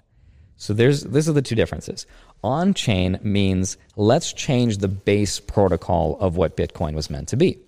So 0.55 0.73
there's 0.73 1.03
these 1.03 1.27
are 1.27 1.33
the 1.33 1.41
two 1.41 1.55
differences. 1.55 2.05
On 2.45 2.73
chain 2.73 3.19
means 3.21 3.77
let's 3.97 4.31
change 4.31 4.77
the 4.77 4.87
base 4.87 5.41
protocol 5.41 6.17
of 6.21 6.37
what 6.37 6.55
Bitcoin 6.55 6.93
was 6.93 7.09
meant 7.09 7.27
to 7.29 7.35
be. 7.35 7.59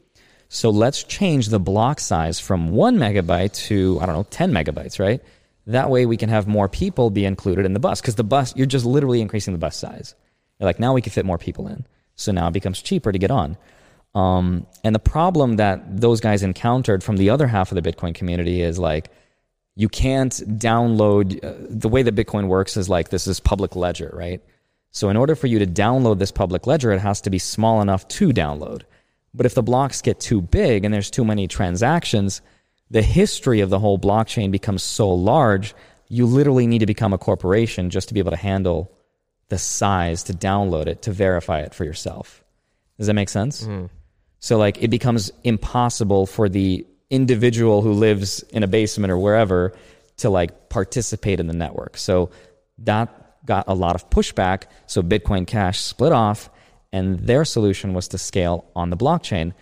So 0.47 0.69
let's 0.69 1.03
change 1.03 1.49
the 1.49 1.59
block 1.59 1.99
size 1.99 2.39
from 2.39 2.71
one 2.71 2.97
megabyte 2.97 3.53
to, 3.67 3.99
I 4.01 4.05
don't 4.05 4.15
know, 4.15 4.25
10 4.31 4.51
megabytes, 4.51 4.99
right? 4.99 5.21
That 5.69 5.91
way 5.91 6.07
we 6.07 6.17
can 6.17 6.29
have 6.29 6.47
more 6.47 6.67
people 6.67 7.11
be 7.11 7.25
included 7.25 7.63
in 7.63 7.73
the 7.73 7.79
bus 7.79 8.01
because 8.01 8.15
the 8.15 8.23
bus, 8.23 8.55
you're 8.55 8.65
just 8.65 8.85
literally 8.85 9.21
increasing 9.21 9.53
the 9.53 9.59
bus 9.59 9.77
size. 9.77 10.15
You're 10.59 10.65
like, 10.65 10.79
now 10.79 10.93
we 10.93 11.01
can 11.01 11.11
fit 11.11 11.25
more 11.25 11.37
people 11.37 11.67
in. 11.67 11.85
So 12.15 12.31
now 12.31 12.47
it 12.47 12.53
becomes 12.53 12.81
cheaper 12.81 13.11
to 13.11 13.19
get 13.19 13.29
on. 13.29 13.55
Um, 14.15 14.65
and 14.83 14.95
the 14.95 14.99
problem 14.99 15.57
that 15.57 16.01
those 16.01 16.21
guys 16.21 16.41
encountered 16.41 17.03
from 17.03 17.17
the 17.17 17.29
other 17.29 17.45
half 17.45 17.71
of 17.71 17.81
the 17.81 17.87
Bitcoin 17.87 18.15
community 18.15 18.63
is 18.63 18.79
like, 18.79 19.11
you 19.75 19.87
can't 19.87 20.33
download, 20.59 21.43
uh, 21.43 21.53
the 21.69 21.87
way 21.87 22.01
that 22.01 22.15
Bitcoin 22.15 22.47
works 22.47 22.75
is 22.75 22.89
like 22.89 23.09
this 23.09 23.27
is 23.27 23.39
public 23.39 23.75
ledger, 23.75 24.11
right? 24.13 24.41
So 24.89 25.09
in 25.09 25.17
order 25.17 25.35
for 25.35 25.45
you 25.45 25.59
to 25.59 25.67
download 25.67 26.17
this 26.17 26.31
public 26.31 26.65
ledger, 26.65 26.91
it 26.91 26.99
has 26.99 27.21
to 27.21 27.29
be 27.29 27.37
small 27.37 27.79
enough 27.81 28.07
to 28.07 28.29
download. 28.29 28.81
But 29.35 29.45
if 29.45 29.53
the 29.53 29.61
blocks 29.61 30.01
get 30.01 30.19
too 30.19 30.41
big 30.41 30.83
and 30.83 30.91
there's 30.91 31.11
too 31.11 31.23
many 31.23 31.47
transactions, 31.47 32.41
the 32.89 33.01
history 33.01 33.61
of 33.61 33.69
the 33.69 33.79
whole 33.79 33.99
blockchain 33.99 34.51
becomes 34.51 34.83
so 34.83 35.09
large, 35.09 35.75
you 36.07 36.25
literally 36.25 36.67
need 36.67 36.79
to 36.79 36.85
become 36.85 37.13
a 37.13 37.17
corporation 37.17 37.89
just 37.89 38.07
to 38.07 38.13
be 38.13 38.19
able 38.19 38.31
to 38.31 38.37
handle 38.37 38.91
the 39.49 39.57
size 39.57 40.23
to 40.23 40.33
download 40.33 40.87
it 40.87 41.01
to 41.03 41.11
verify 41.11 41.59
it 41.59 41.73
for 41.73 41.83
yourself. 41.83 42.43
Does 42.97 43.07
that 43.07 43.13
make 43.13 43.29
sense? 43.29 43.63
Mm. 43.63 43.89
So 44.39 44.57
like 44.57 44.81
it 44.81 44.89
becomes 44.89 45.31
impossible 45.43 46.25
for 46.25 46.49
the 46.49 46.85
individual 47.09 47.81
who 47.81 47.93
lives 47.93 48.43
in 48.43 48.63
a 48.63 48.67
basement 48.67 49.11
or 49.11 49.17
wherever 49.17 49.73
to 50.17 50.29
like 50.29 50.69
participate 50.69 51.39
in 51.39 51.47
the 51.47 51.53
network. 51.53 51.97
So 51.97 52.29
that 52.79 53.45
got 53.45 53.65
a 53.67 53.73
lot 53.73 53.95
of 53.95 54.09
pushback. 54.09 54.63
So 54.85 55.01
Bitcoin 55.01 55.47
Cash 55.47 55.79
split 55.79 56.11
off 56.11 56.49
and 56.91 57.19
their 57.19 57.45
solution 57.45 57.93
was 57.93 58.07
to 58.09 58.17
scale 58.17 58.65
on 58.75 58.89
the 58.89 58.97
blockchain. 58.97 59.53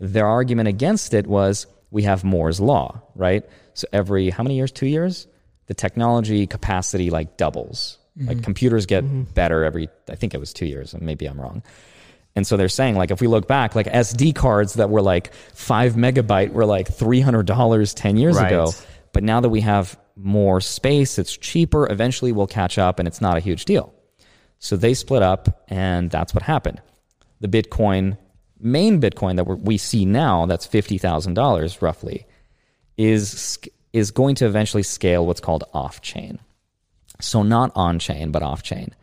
Their 0.00 0.26
argument 0.26 0.68
against 0.68 1.14
it 1.14 1.26
was 1.26 1.66
we 1.94 2.02
have 2.02 2.24
Moore's 2.24 2.60
law, 2.60 3.00
right? 3.14 3.48
So 3.72 3.86
every 3.92 4.28
how 4.28 4.42
many 4.42 4.56
years? 4.56 4.72
2 4.72 4.86
years? 4.86 5.26
The 5.66 5.74
technology 5.74 6.46
capacity 6.46 7.08
like 7.08 7.38
doubles. 7.38 7.98
Mm-hmm. 8.18 8.28
Like 8.28 8.42
computers 8.42 8.84
get 8.84 9.04
mm-hmm. 9.04 9.22
better 9.32 9.64
every 9.64 9.88
I 10.10 10.16
think 10.16 10.34
it 10.34 10.38
was 10.38 10.52
2 10.52 10.66
years, 10.66 10.92
and 10.92 11.02
maybe 11.02 11.24
I'm 11.26 11.40
wrong. 11.40 11.62
And 12.36 12.44
so 12.44 12.56
they're 12.56 12.68
saying, 12.68 12.96
like, 12.96 13.12
if 13.12 13.20
we 13.20 13.28
look 13.28 13.46
back, 13.46 13.76
like 13.76 13.86
SD 13.86 14.34
cards 14.34 14.74
that 14.74 14.90
were 14.90 15.02
like 15.02 15.32
five 15.54 15.94
megabyte 15.94 16.50
were 16.50 16.66
like 16.66 16.88
$300 16.88 17.94
10 17.94 18.16
years 18.16 18.36
right. 18.36 18.48
ago. 18.48 18.72
But 19.12 19.22
now 19.22 19.40
that 19.40 19.50
we 19.50 19.60
have 19.60 19.96
more 20.16 20.60
space, 20.60 21.16
it's 21.16 21.36
cheaper. 21.36 21.88
Eventually 21.88 22.32
we'll 22.32 22.48
catch 22.48 22.76
up 22.76 22.98
and 22.98 23.06
it's 23.06 23.20
not 23.20 23.36
a 23.36 23.40
huge 23.40 23.66
deal. 23.66 23.94
So 24.58 24.76
they 24.76 24.94
split 24.94 25.22
up 25.22 25.64
and 25.68 26.10
that's 26.10 26.34
what 26.34 26.42
happened. 26.42 26.82
The 27.40 27.46
Bitcoin, 27.46 28.18
main 28.60 29.00
Bitcoin 29.00 29.36
that 29.36 29.44
we 29.44 29.76
see 29.76 30.04
now, 30.04 30.46
that's 30.46 30.66
$50,000 30.66 31.82
roughly, 31.82 32.26
is, 32.96 33.58
is 33.92 34.10
going 34.10 34.34
to 34.36 34.46
eventually 34.46 34.82
scale 34.82 35.26
what's 35.26 35.40
called 35.40 35.64
off 35.72 36.00
chain. 36.00 36.38
So 37.20 37.42
not 37.42 37.72
on 37.74 37.98
chain, 37.98 38.30
but 38.32 38.42
off 38.42 38.62
chain 38.62 38.94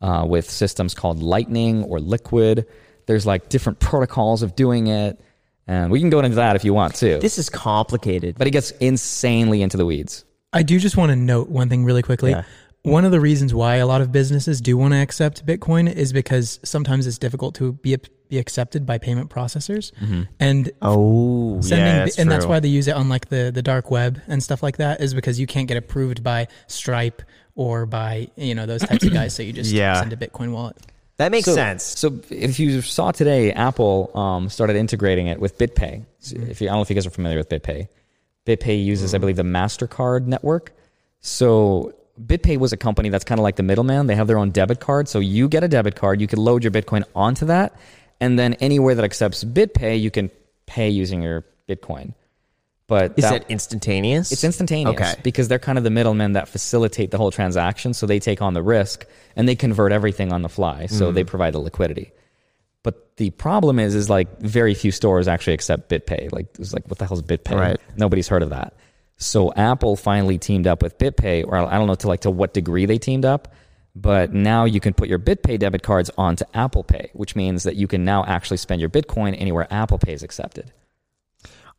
uh, 0.00 0.24
with 0.26 0.50
systems 0.50 0.94
called 0.94 1.22
Lightning 1.22 1.84
or 1.84 2.00
Liquid. 2.00 2.66
There's 3.06 3.26
like 3.26 3.48
different 3.48 3.80
protocols 3.80 4.42
of 4.42 4.56
doing 4.56 4.86
it. 4.86 5.20
And 5.66 5.90
we 5.90 6.00
can 6.00 6.10
go 6.10 6.18
into 6.20 6.36
that 6.36 6.56
if 6.56 6.64
you 6.64 6.74
want 6.74 6.94
to. 6.96 7.18
This 7.20 7.38
is 7.38 7.48
complicated. 7.48 8.36
But 8.36 8.46
it 8.46 8.50
gets 8.50 8.72
insanely 8.72 9.62
into 9.62 9.76
the 9.76 9.86
weeds. 9.86 10.24
I 10.52 10.62
do 10.62 10.80
just 10.80 10.96
want 10.96 11.10
to 11.10 11.16
note 11.16 11.48
one 11.48 11.68
thing 11.68 11.84
really 11.84 12.02
quickly. 12.02 12.32
Yeah. 12.32 12.42
One 12.82 13.04
of 13.04 13.12
the 13.12 13.20
reasons 13.20 13.54
why 13.54 13.76
a 13.76 13.86
lot 13.86 14.00
of 14.00 14.10
businesses 14.10 14.60
do 14.60 14.76
want 14.76 14.94
to 14.94 14.98
accept 14.98 15.44
Bitcoin 15.46 15.92
is 15.92 16.12
because 16.12 16.58
sometimes 16.64 17.06
it's 17.06 17.18
difficult 17.18 17.54
to 17.56 17.72
be 17.72 17.96
be 18.30 18.38
accepted 18.38 18.86
by 18.86 18.96
payment 18.96 19.28
processors. 19.28 19.92
Mm-hmm. 19.94 20.22
And 20.38 20.70
oh, 20.80 21.60
sending 21.60 21.86
yeah, 21.86 21.98
that's 22.04 22.18
and 22.18 22.28
true. 22.28 22.32
that's 22.32 22.46
why 22.46 22.60
they 22.60 22.68
use 22.68 22.88
it 22.88 22.94
on 22.94 23.08
like 23.08 23.28
the 23.28 23.50
the 23.52 23.62
dark 23.62 23.90
web 23.90 24.22
and 24.28 24.42
stuff 24.42 24.62
like 24.62 24.78
that 24.78 25.00
is 25.00 25.12
because 25.12 25.38
you 25.38 25.46
can't 25.46 25.68
get 25.68 25.76
approved 25.76 26.22
by 26.22 26.48
Stripe 26.68 27.22
or 27.54 27.84
by 27.84 28.28
you 28.36 28.54
know 28.54 28.64
those 28.64 28.82
types 28.82 29.04
of 29.04 29.12
guys. 29.12 29.34
So 29.34 29.42
you 29.42 29.52
just 29.52 29.72
yeah. 29.72 30.00
send 30.00 30.12
a 30.12 30.16
Bitcoin 30.16 30.52
wallet. 30.52 30.76
That 31.18 31.32
makes 31.32 31.44
so, 31.44 31.54
sense. 31.54 31.84
So 31.84 32.20
if 32.30 32.58
you 32.58 32.80
saw 32.80 33.10
today, 33.10 33.52
Apple 33.52 34.10
um, 34.14 34.48
started 34.48 34.76
integrating 34.76 35.26
it 35.26 35.38
with 35.38 35.58
BitPay. 35.58 36.06
Mm-hmm. 36.22 36.50
If 36.50 36.62
you, 36.62 36.68
I 36.68 36.70
don't 36.70 36.78
know 36.78 36.82
if 36.82 36.88
you 36.88 36.94
guys 36.94 37.06
are 37.06 37.10
familiar 37.10 37.36
with 37.36 37.50
BitPay. 37.50 37.88
BitPay 38.46 38.82
uses, 38.82 39.10
mm-hmm. 39.10 39.16
I 39.16 39.18
believe, 39.18 39.36
the 39.36 39.42
Mastercard 39.42 40.26
network. 40.26 40.72
So 41.20 41.94
BitPay 42.18 42.58
was 42.58 42.72
a 42.72 42.76
company 42.76 43.08
that's 43.08 43.24
kind 43.24 43.38
of 43.38 43.42
like 43.42 43.56
the 43.56 43.62
middleman. 43.62 44.06
They 44.06 44.14
have 44.14 44.26
their 44.26 44.38
own 44.38 44.50
debit 44.50 44.80
card. 44.80 45.08
So 45.08 45.18
you 45.18 45.48
get 45.48 45.64
a 45.64 45.68
debit 45.68 45.94
card, 45.94 46.20
you 46.20 46.26
can 46.26 46.38
load 46.38 46.64
your 46.64 46.70
Bitcoin 46.70 47.04
onto 47.14 47.46
that, 47.46 47.74
and 48.20 48.38
then 48.38 48.54
anywhere 48.54 48.94
that 48.94 49.04
accepts 49.04 49.44
BitPay, 49.44 50.00
you 50.00 50.10
can 50.10 50.30
pay 50.66 50.88
using 50.88 51.22
your 51.22 51.44
Bitcoin. 51.68 52.14
But 52.86 53.14
is 53.16 53.22
that, 53.22 53.42
that 53.42 53.50
instantaneous? 53.50 54.32
It's 54.32 54.42
instantaneous 54.42 55.00
okay. 55.00 55.14
because 55.22 55.46
they're 55.46 55.60
kind 55.60 55.78
of 55.78 55.84
the 55.84 55.90
middlemen 55.90 56.32
that 56.32 56.48
facilitate 56.48 57.12
the 57.12 57.18
whole 57.18 57.30
transaction. 57.30 57.94
So 57.94 58.04
they 58.04 58.18
take 58.18 58.42
on 58.42 58.52
the 58.52 58.62
risk 58.62 59.06
and 59.36 59.48
they 59.48 59.54
convert 59.54 59.92
everything 59.92 60.32
on 60.32 60.42
the 60.42 60.48
fly. 60.48 60.86
So 60.86 61.10
mm. 61.10 61.14
they 61.14 61.22
provide 61.22 61.54
the 61.54 61.60
liquidity. 61.60 62.10
But 62.82 63.16
the 63.16 63.30
problem 63.30 63.78
is, 63.78 63.94
is 63.94 64.10
like 64.10 64.40
very 64.40 64.74
few 64.74 64.90
stores 64.90 65.28
actually 65.28 65.52
accept 65.52 65.88
BitPay. 65.88 66.32
Like 66.32 66.48
it's 66.58 66.72
like, 66.72 66.88
what 66.88 66.98
the 66.98 67.06
hell 67.06 67.16
is 67.16 67.22
BitPay? 67.22 67.54
Right. 67.54 67.80
Nobody's 67.96 68.26
heard 68.26 68.42
of 68.42 68.50
that. 68.50 68.74
So 69.18 69.52
Apple 69.52 69.94
finally 69.94 70.38
teamed 70.38 70.66
up 70.66 70.82
with 70.82 70.98
BitPay, 70.98 71.44
or 71.46 71.54
I 71.56 71.78
don't 71.78 71.86
know 71.86 71.94
to 71.94 72.08
like 72.08 72.22
to 72.22 72.30
what 72.30 72.54
degree 72.54 72.86
they 72.86 72.98
teamed 72.98 73.24
up, 73.24 73.54
but 73.94 74.32
now 74.32 74.64
you 74.64 74.80
can 74.80 74.94
put 74.94 75.08
your 75.08 75.18
BitPay 75.18 75.58
debit 75.58 75.82
cards 75.82 76.10
onto 76.16 76.44
Apple 76.54 76.84
Pay, 76.84 77.10
which 77.12 77.34
means 77.34 77.64
that 77.64 77.76
you 77.76 77.88
can 77.88 78.04
now 78.04 78.24
actually 78.24 78.56
spend 78.56 78.80
your 78.80 78.90
Bitcoin 78.90 79.34
anywhere 79.38 79.66
Apple 79.70 79.98
Pay 79.98 80.12
is 80.12 80.22
accepted. 80.22 80.72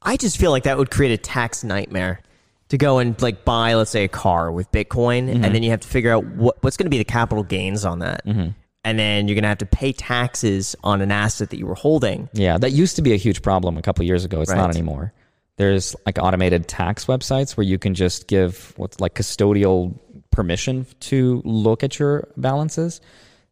I 0.01 0.17
just 0.17 0.37
feel 0.37 0.51
like 0.51 0.63
that 0.63 0.77
would 0.77 0.91
create 0.91 1.11
a 1.11 1.17
tax 1.17 1.63
nightmare 1.63 2.21
to 2.69 2.77
go 2.77 2.99
and 2.99 3.19
like 3.21 3.45
buy, 3.45 3.75
let's 3.75 3.91
say, 3.91 4.05
a 4.05 4.07
car 4.07 4.51
with 4.51 4.71
Bitcoin, 4.71 5.29
mm-hmm. 5.29 5.43
and 5.43 5.55
then 5.55 5.63
you 5.63 5.71
have 5.71 5.81
to 5.81 5.87
figure 5.87 6.11
out 6.11 6.25
what, 6.25 6.61
what's 6.63 6.77
going 6.77 6.85
to 6.85 6.89
be 6.91 6.97
the 6.97 7.03
capital 7.03 7.43
gains 7.43 7.85
on 7.85 7.99
that. 7.99 8.25
Mm-hmm. 8.25 8.51
And 8.83 8.97
then 8.97 9.27
you're 9.27 9.35
going 9.35 9.43
to 9.43 9.49
have 9.49 9.59
to 9.59 9.65
pay 9.67 9.93
taxes 9.93 10.75
on 10.83 11.01
an 11.01 11.11
asset 11.11 11.51
that 11.51 11.57
you 11.57 11.67
were 11.67 11.75
holding. 11.75 12.29
Yeah, 12.33 12.57
that 12.57 12.71
used 12.71 12.95
to 12.95 13.03
be 13.03 13.13
a 13.13 13.17
huge 13.17 13.43
problem 13.43 13.77
a 13.77 13.81
couple 13.83 14.03
years 14.05 14.25
ago. 14.25 14.41
It's 14.41 14.49
right. 14.49 14.57
not 14.57 14.71
anymore. 14.71 15.13
There's 15.57 15.95
like 16.05 16.17
automated 16.17 16.67
tax 16.67 17.05
websites 17.05 17.55
where 17.55 17.65
you 17.65 17.77
can 17.77 17.93
just 17.93 18.27
give 18.27 18.73
what's 18.77 18.99
like 18.99 19.13
custodial 19.13 19.99
permission 20.31 20.85
to 21.01 21.41
look 21.45 21.83
at 21.83 21.99
your 21.99 22.27
balances 22.37 23.01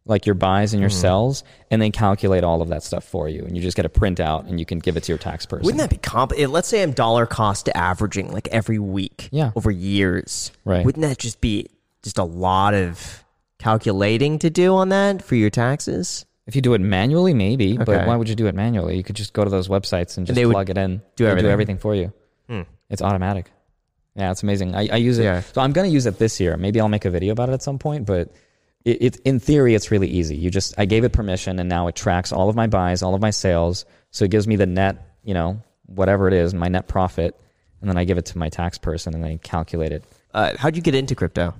like 0.06 0.26
your 0.26 0.34
buys 0.34 0.72
and 0.72 0.80
your 0.80 0.90
mm. 0.90 0.94
sells, 0.94 1.44
and 1.70 1.80
then 1.80 1.92
calculate 1.92 2.42
all 2.42 2.62
of 2.62 2.68
that 2.68 2.82
stuff 2.82 3.04
for 3.04 3.28
you. 3.28 3.44
And 3.44 3.56
you 3.56 3.62
just 3.62 3.76
get 3.76 3.84
a 3.84 3.88
printout 3.88 4.48
and 4.48 4.58
you 4.58 4.66
can 4.66 4.78
give 4.78 4.96
it 4.96 5.04
to 5.04 5.12
your 5.12 5.18
tax 5.18 5.46
person. 5.46 5.64
Wouldn't 5.64 5.80
that 5.80 5.90
be 5.90 5.98
complicated? 5.98 6.50
Let's 6.50 6.68
say 6.68 6.82
I'm 6.82 6.92
dollar 6.92 7.26
cost 7.26 7.68
averaging 7.74 8.32
like 8.32 8.48
every 8.48 8.78
week 8.78 9.28
yeah. 9.30 9.52
over 9.54 9.70
years. 9.70 10.52
Right. 10.64 10.84
Wouldn't 10.84 11.02
that 11.02 11.18
just 11.18 11.40
be 11.40 11.68
just 12.02 12.18
a 12.18 12.24
lot 12.24 12.74
of 12.74 13.24
calculating 13.58 14.38
to 14.40 14.50
do 14.50 14.74
on 14.74 14.88
that 14.88 15.22
for 15.22 15.34
your 15.36 15.50
taxes? 15.50 16.24
If 16.46 16.56
you 16.56 16.62
do 16.62 16.74
it 16.74 16.80
manually, 16.80 17.34
maybe, 17.34 17.74
okay. 17.74 17.84
but 17.84 18.06
why 18.08 18.16
would 18.16 18.28
you 18.28 18.34
do 18.34 18.46
it 18.46 18.54
manually? 18.56 18.96
You 18.96 19.04
could 19.04 19.14
just 19.14 19.32
go 19.32 19.44
to 19.44 19.50
those 19.50 19.68
websites 19.68 20.16
and 20.16 20.26
just 20.26 20.36
and 20.36 20.50
plug 20.50 20.70
it 20.70 20.78
in. 20.78 21.02
Do 21.14 21.26
everything. 21.26 21.48
do 21.48 21.50
everything 21.52 21.78
for 21.78 21.94
you. 21.94 22.12
Hmm. 22.48 22.62
It's 22.88 23.02
automatic. 23.02 23.52
Yeah, 24.16 24.30
it's 24.30 24.42
amazing. 24.42 24.74
I, 24.74 24.88
I 24.92 24.96
use 24.96 25.18
it. 25.18 25.24
Yeah. 25.24 25.40
So 25.40 25.60
I'm 25.60 25.72
going 25.72 25.88
to 25.88 25.92
use 25.92 26.06
it 26.06 26.18
this 26.18 26.40
year. 26.40 26.56
Maybe 26.56 26.80
I'll 26.80 26.88
make 26.88 27.04
a 27.04 27.10
video 27.10 27.32
about 27.32 27.48
it 27.48 27.52
at 27.52 27.62
some 27.62 27.78
point, 27.78 28.06
but 28.06 28.32
it, 28.84 29.02
it, 29.02 29.16
in 29.24 29.38
theory, 29.38 29.74
it's 29.74 29.90
really 29.90 30.08
easy. 30.08 30.36
You 30.36 30.50
just, 30.50 30.74
I 30.78 30.84
gave 30.84 31.04
it 31.04 31.12
permission 31.12 31.58
and 31.58 31.68
now 31.68 31.86
it 31.88 31.94
tracks 31.94 32.32
all 32.32 32.48
of 32.48 32.56
my 32.56 32.66
buys, 32.66 33.02
all 33.02 33.14
of 33.14 33.20
my 33.20 33.30
sales. 33.30 33.84
So 34.10 34.24
it 34.24 34.30
gives 34.30 34.46
me 34.46 34.56
the 34.56 34.66
net, 34.66 34.96
you 35.22 35.34
know, 35.34 35.62
whatever 35.86 36.28
it 36.28 36.34
is, 36.34 36.54
my 36.54 36.68
net 36.68 36.88
profit. 36.88 37.38
And 37.80 37.88
then 37.88 37.96
I 37.96 38.04
give 38.04 38.18
it 38.18 38.26
to 38.26 38.38
my 38.38 38.48
tax 38.48 38.78
person 38.78 39.14
and 39.14 39.22
they 39.22 39.38
calculate 39.38 39.92
it. 39.92 40.04
Uh, 40.34 40.56
how'd 40.56 40.76
you 40.76 40.82
get 40.82 40.94
into 40.94 41.14
crypto? 41.14 41.54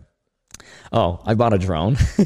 Oh, 0.92 1.20
I 1.24 1.34
bought 1.34 1.52
a 1.52 1.58
drone. 1.58 1.96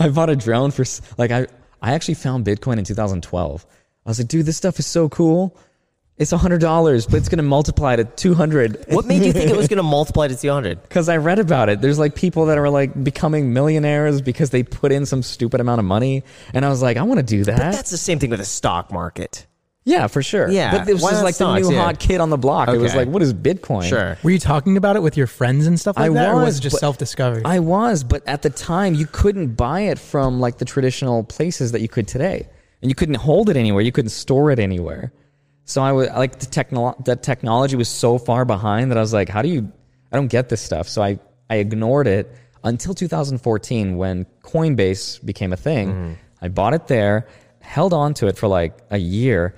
I 0.00 0.08
bought 0.08 0.28
a 0.28 0.36
drone 0.36 0.70
for, 0.70 0.84
like, 1.16 1.30
I, 1.30 1.46
I 1.80 1.94
actually 1.94 2.14
found 2.14 2.44
Bitcoin 2.44 2.78
in 2.78 2.84
2012. 2.84 3.66
I 4.04 4.08
was 4.08 4.18
like, 4.18 4.28
dude, 4.28 4.44
this 4.44 4.56
stuff 4.56 4.78
is 4.78 4.86
so 4.86 5.08
cool 5.08 5.56
It's 6.20 6.30
hundred 6.30 6.60
dollars, 6.60 7.06
but 7.06 7.16
it's 7.16 7.28
going 7.30 7.38
to 7.38 7.42
multiply 7.42 7.96
to 7.96 8.04
two 8.04 8.34
hundred. 8.34 8.84
What 8.88 9.06
made 9.06 9.22
you 9.24 9.32
think 9.32 9.50
it 9.50 9.56
was 9.56 9.68
going 9.72 9.78
to 9.78 9.82
multiply 9.82 10.28
to 10.28 10.36
200? 10.36 10.82
Because 10.82 11.08
I 11.08 11.16
read 11.16 11.38
about 11.38 11.68
it. 11.70 11.80
There's 11.80 11.98
like 11.98 12.14
people 12.14 12.44
that 12.46 12.58
are 12.58 12.68
like 12.68 13.02
becoming 13.02 13.52
millionaires 13.54 14.20
because 14.20 14.50
they 14.50 14.62
put 14.62 14.92
in 14.92 15.06
some 15.06 15.22
stupid 15.22 15.60
amount 15.62 15.78
of 15.78 15.86
money, 15.86 16.22
and 16.52 16.64
I 16.64 16.68
was 16.68 16.82
like, 16.82 16.98
I 16.98 17.02
want 17.02 17.18
to 17.20 17.24
do 17.24 17.44
that. 17.44 17.56
But 17.56 17.72
that's 17.72 17.90
the 17.90 17.96
same 17.96 18.18
thing 18.18 18.28
with 18.28 18.38
the 18.38 18.44
stock 18.44 18.92
market. 18.92 19.46
yeah, 19.84 20.08
for 20.08 20.22
sure. 20.22 20.50
Yeah, 20.50 20.72
but 20.72 20.84
this 20.84 21.00
why 21.02 21.10
was 21.12 21.20
not 21.20 21.24
like 21.24 21.34
stocks? 21.36 21.62
the 21.62 21.70
new 21.70 21.74
Yeah. 21.76 21.84
hot 21.84 21.98
kid 21.98 22.20
on 22.20 22.28
the 22.28 22.36
block. 22.36 22.68
It 22.68 22.76
was 22.76 22.90
Okay. 22.92 22.98
like, 22.98 23.08
what 23.08 23.22
is 23.22 23.32
Bitcoin? 23.32 23.88
Sure. 23.88 24.18
Were 24.22 24.30
you 24.30 24.38
talking 24.38 24.76
about 24.76 24.96
it 24.96 25.02
with 25.02 25.16
your 25.16 25.26
friends 25.26 25.66
and 25.66 25.80
stuff 25.80 25.96
like 25.96 26.10
I 26.10 26.14
that, 26.14 26.28
or 26.28 26.34
was 26.36 26.44
was, 26.44 26.58
it 26.58 26.60
just 26.60 26.74
but 26.74 26.80
self 26.80 26.98
discovery? 26.98 27.40
I 27.46 27.60
was, 27.60 28.04
but 28.04 28.22
at 28.28 28.42
the 28.42 28.50
time 28.50 28.94
you 28.94 29.06
couldn't 29.06 29.54
buy 29.54 29.80
it 29.80 29.98
from 29.98 30.38
like 30.38 30.58
the 30.58 30.66
traditional 30.66 31.24
places 31.24 31.72
that 31.72 31.80
you 31.80 31.88
could 31.88 32.06
today, 32.06 32.46
and 32.82 32.90
you 32.90 32.94
couldn't 32.94 33.14
hold 33.16 33.48
it 33.48 33.56
anywhere. 33.56 33.80
You 33.82 33.90
couldn't 33.92 34.10
store 34.10 34.50
it 34.50 34.58
anywhere. 34.58 35.12
So 35.70 35.82
I 35.82 35.92
was 35.92 36.08
like 36.08 36.40
the 36.40 36.46
techno- 36.46 36.96
the 37.04 37.14
technology 37.14 37.76
was 37.76 37.88
so 37.88 38.18
far 38.18 38.44
behind 38.44 38.90
that 38.90 38.98
I 38.98 39.00
was 39.00 39.12
like, 39.12 39.28
how 39.28 39.40
do 39.40 39.48
you? 39.48 39.70
I 40.10 40.16
don't 40.16 40.26
get 40.26 40.48
this 40.48 40.60
stuff. 40.60 40.88
So 40.88 41.00
I 41.00 41.20
I 41.48 41.56
ignored 41.56 42.08
it 42.08 42.34
until 42.64 42.92
2014 42.92 43.96
when 43.96 44.26
Coinbase 44.42 45.24
became 45.24 45.52
a 45.52 45.56
thing. 45.56 45.88
Mm-hmm. 45.92 46.12
I 46.42 46.48
bought 46.48 46.74
it 46.74 46.88
there, 46.88 47.28
held 47.60 47.92
on 47.92 48.14
to 48.14 48.26
it 48.26 48.36
for 48.36 48.48
like 48.48 48.78
a 48.90 48.98
year. 48.98 49.54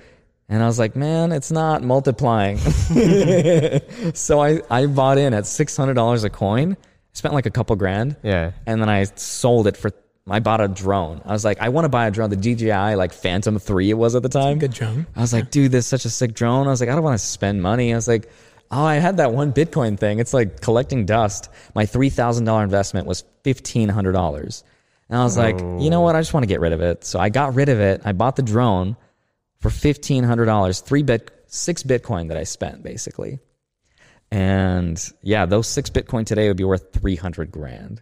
And 0.51 0.63
I 0.63 0.67
was 0.67 0.79
like, 0.79 0.95
man, 0.97 1.33
it's 1.33 1.51
not 1.51 1.83
multiplying. 1.83 2.59
so 4.15 4.43
I, 4.43 4.61
I 4.69 4.85
bought 4.87 5.17
in 5.17 5.33
at 5.33 5.45
$600 5.45 6.25
a 6.25 6.31
coin, 6.31 6.77
spent 7.15 7.33
like 7.33 7.47
a 7.47 7.51
couple 7.51 7.75
grand. 7.77 8.17
Yeah. 8.23 8.53
And 8.67 8.83
then 8.83 8.91
I 8.91 9.05
sold 9.05 9.67
it 9.67 9.79
for, 9.79 9.93
I 10.29 10.39
bought 10.39 10.61
a 10.61 10.69
drone. 10.69 11.21
I 11.25 11.33
was 11.33 11.45
like, 11.45 11.61
I 11.61 11.71
want 11.71 11.85
to 11.85 11.89
buy 11.89 12.07
a 12.07 12.11
drone, 12.11 12.31
the 12.31 12.37
DJI, 12.37 12.95
like 12.95 13.13
Phantom 13.13 13.59
3 13.59 13.91
it 13.91 13.95
was 13.95 14.15
at 14.15 14.23
the 14.23 14.29
time. 14.29 14.59
Good 14.59 14.73
drone. 14.73 15.07
I 15.17 15.21
was 15.21 15.33
like, 15.33 15.51
dude, 15.51 15.73
this 15.73 15.85
is 15.85 15.89
such 15.89 16.05
a 16.05 16.11
sick 16.11 16.35
drone. 16.35 16.67
I 16.69 16.71
was 16.71 16.81
like, 16.81 16.89
I 16.91 16.95
don't 16.95 17.03
want 17.03 17.19
to 17.19 17.27
spend 17.27 17.61
money. 17.61 17.93
I 17.93 17.97
was 17.97 18.07
like, 18.07 18.31
oh, 18.71 18.85
I 18.85 18.97
had 18.97 19.17
that 19.17 19.33
one 19.33 19.53
Bitcoin 19.53 19.99
thing. 19.99 20.21
It's 20.21 20.33
like 20.33 20.61
collecting 20.61 21.07
dust. 21.07 21.49
My 21.75 21.87
$3,000 21.87 22.63
investment 22.63 23.07
was 23.07 23.25
$1,500. 23.45 24.63
And 25.09 25.19
I 25.19 25.25
was 25.25 25.37
like, 25.37 25.59
you 25.59 25.91
know 25.91 26.01
what? 26.01 26.15
I 26.15 26.21
just 26.21 26.33
want 26.33 26.45
to 26.45 26.49
get 26.49 26.61
rid 26.61 26.73
of 26.73 26.81
it. 26.81 27.05
So 27.05 27.19
I 27.19 27.29
got 27.29 27.55
rid 27.55 27.69
of 27.69 27.81
it. 27.81 28.03
I 28.05 28.13
bought 28.13 28.37
the 28.37 28.43
drone 28.43 28.97
for 29.59 29.71
$1,500, 29.71 30.83
three 30.85 31.03
bit, 31.03 31.31
six 31.49 31.83
Bitcoin 31.83 32.29
that 32.29 32.37
I 32.37 32.45
spent 32.45 32.83
basically. 32.83 33.41
And 34.31 35.03
yeah, 35.21 35.47
those 35.47 35.67
six 35.67 35.91
Bitcoin 35.91 36.25
today 36.25 36.49
would 36.49 36.57
be 36.57 36.65
worth 36.65 36.93
300 36.93 37.51
grand 37.51 38.01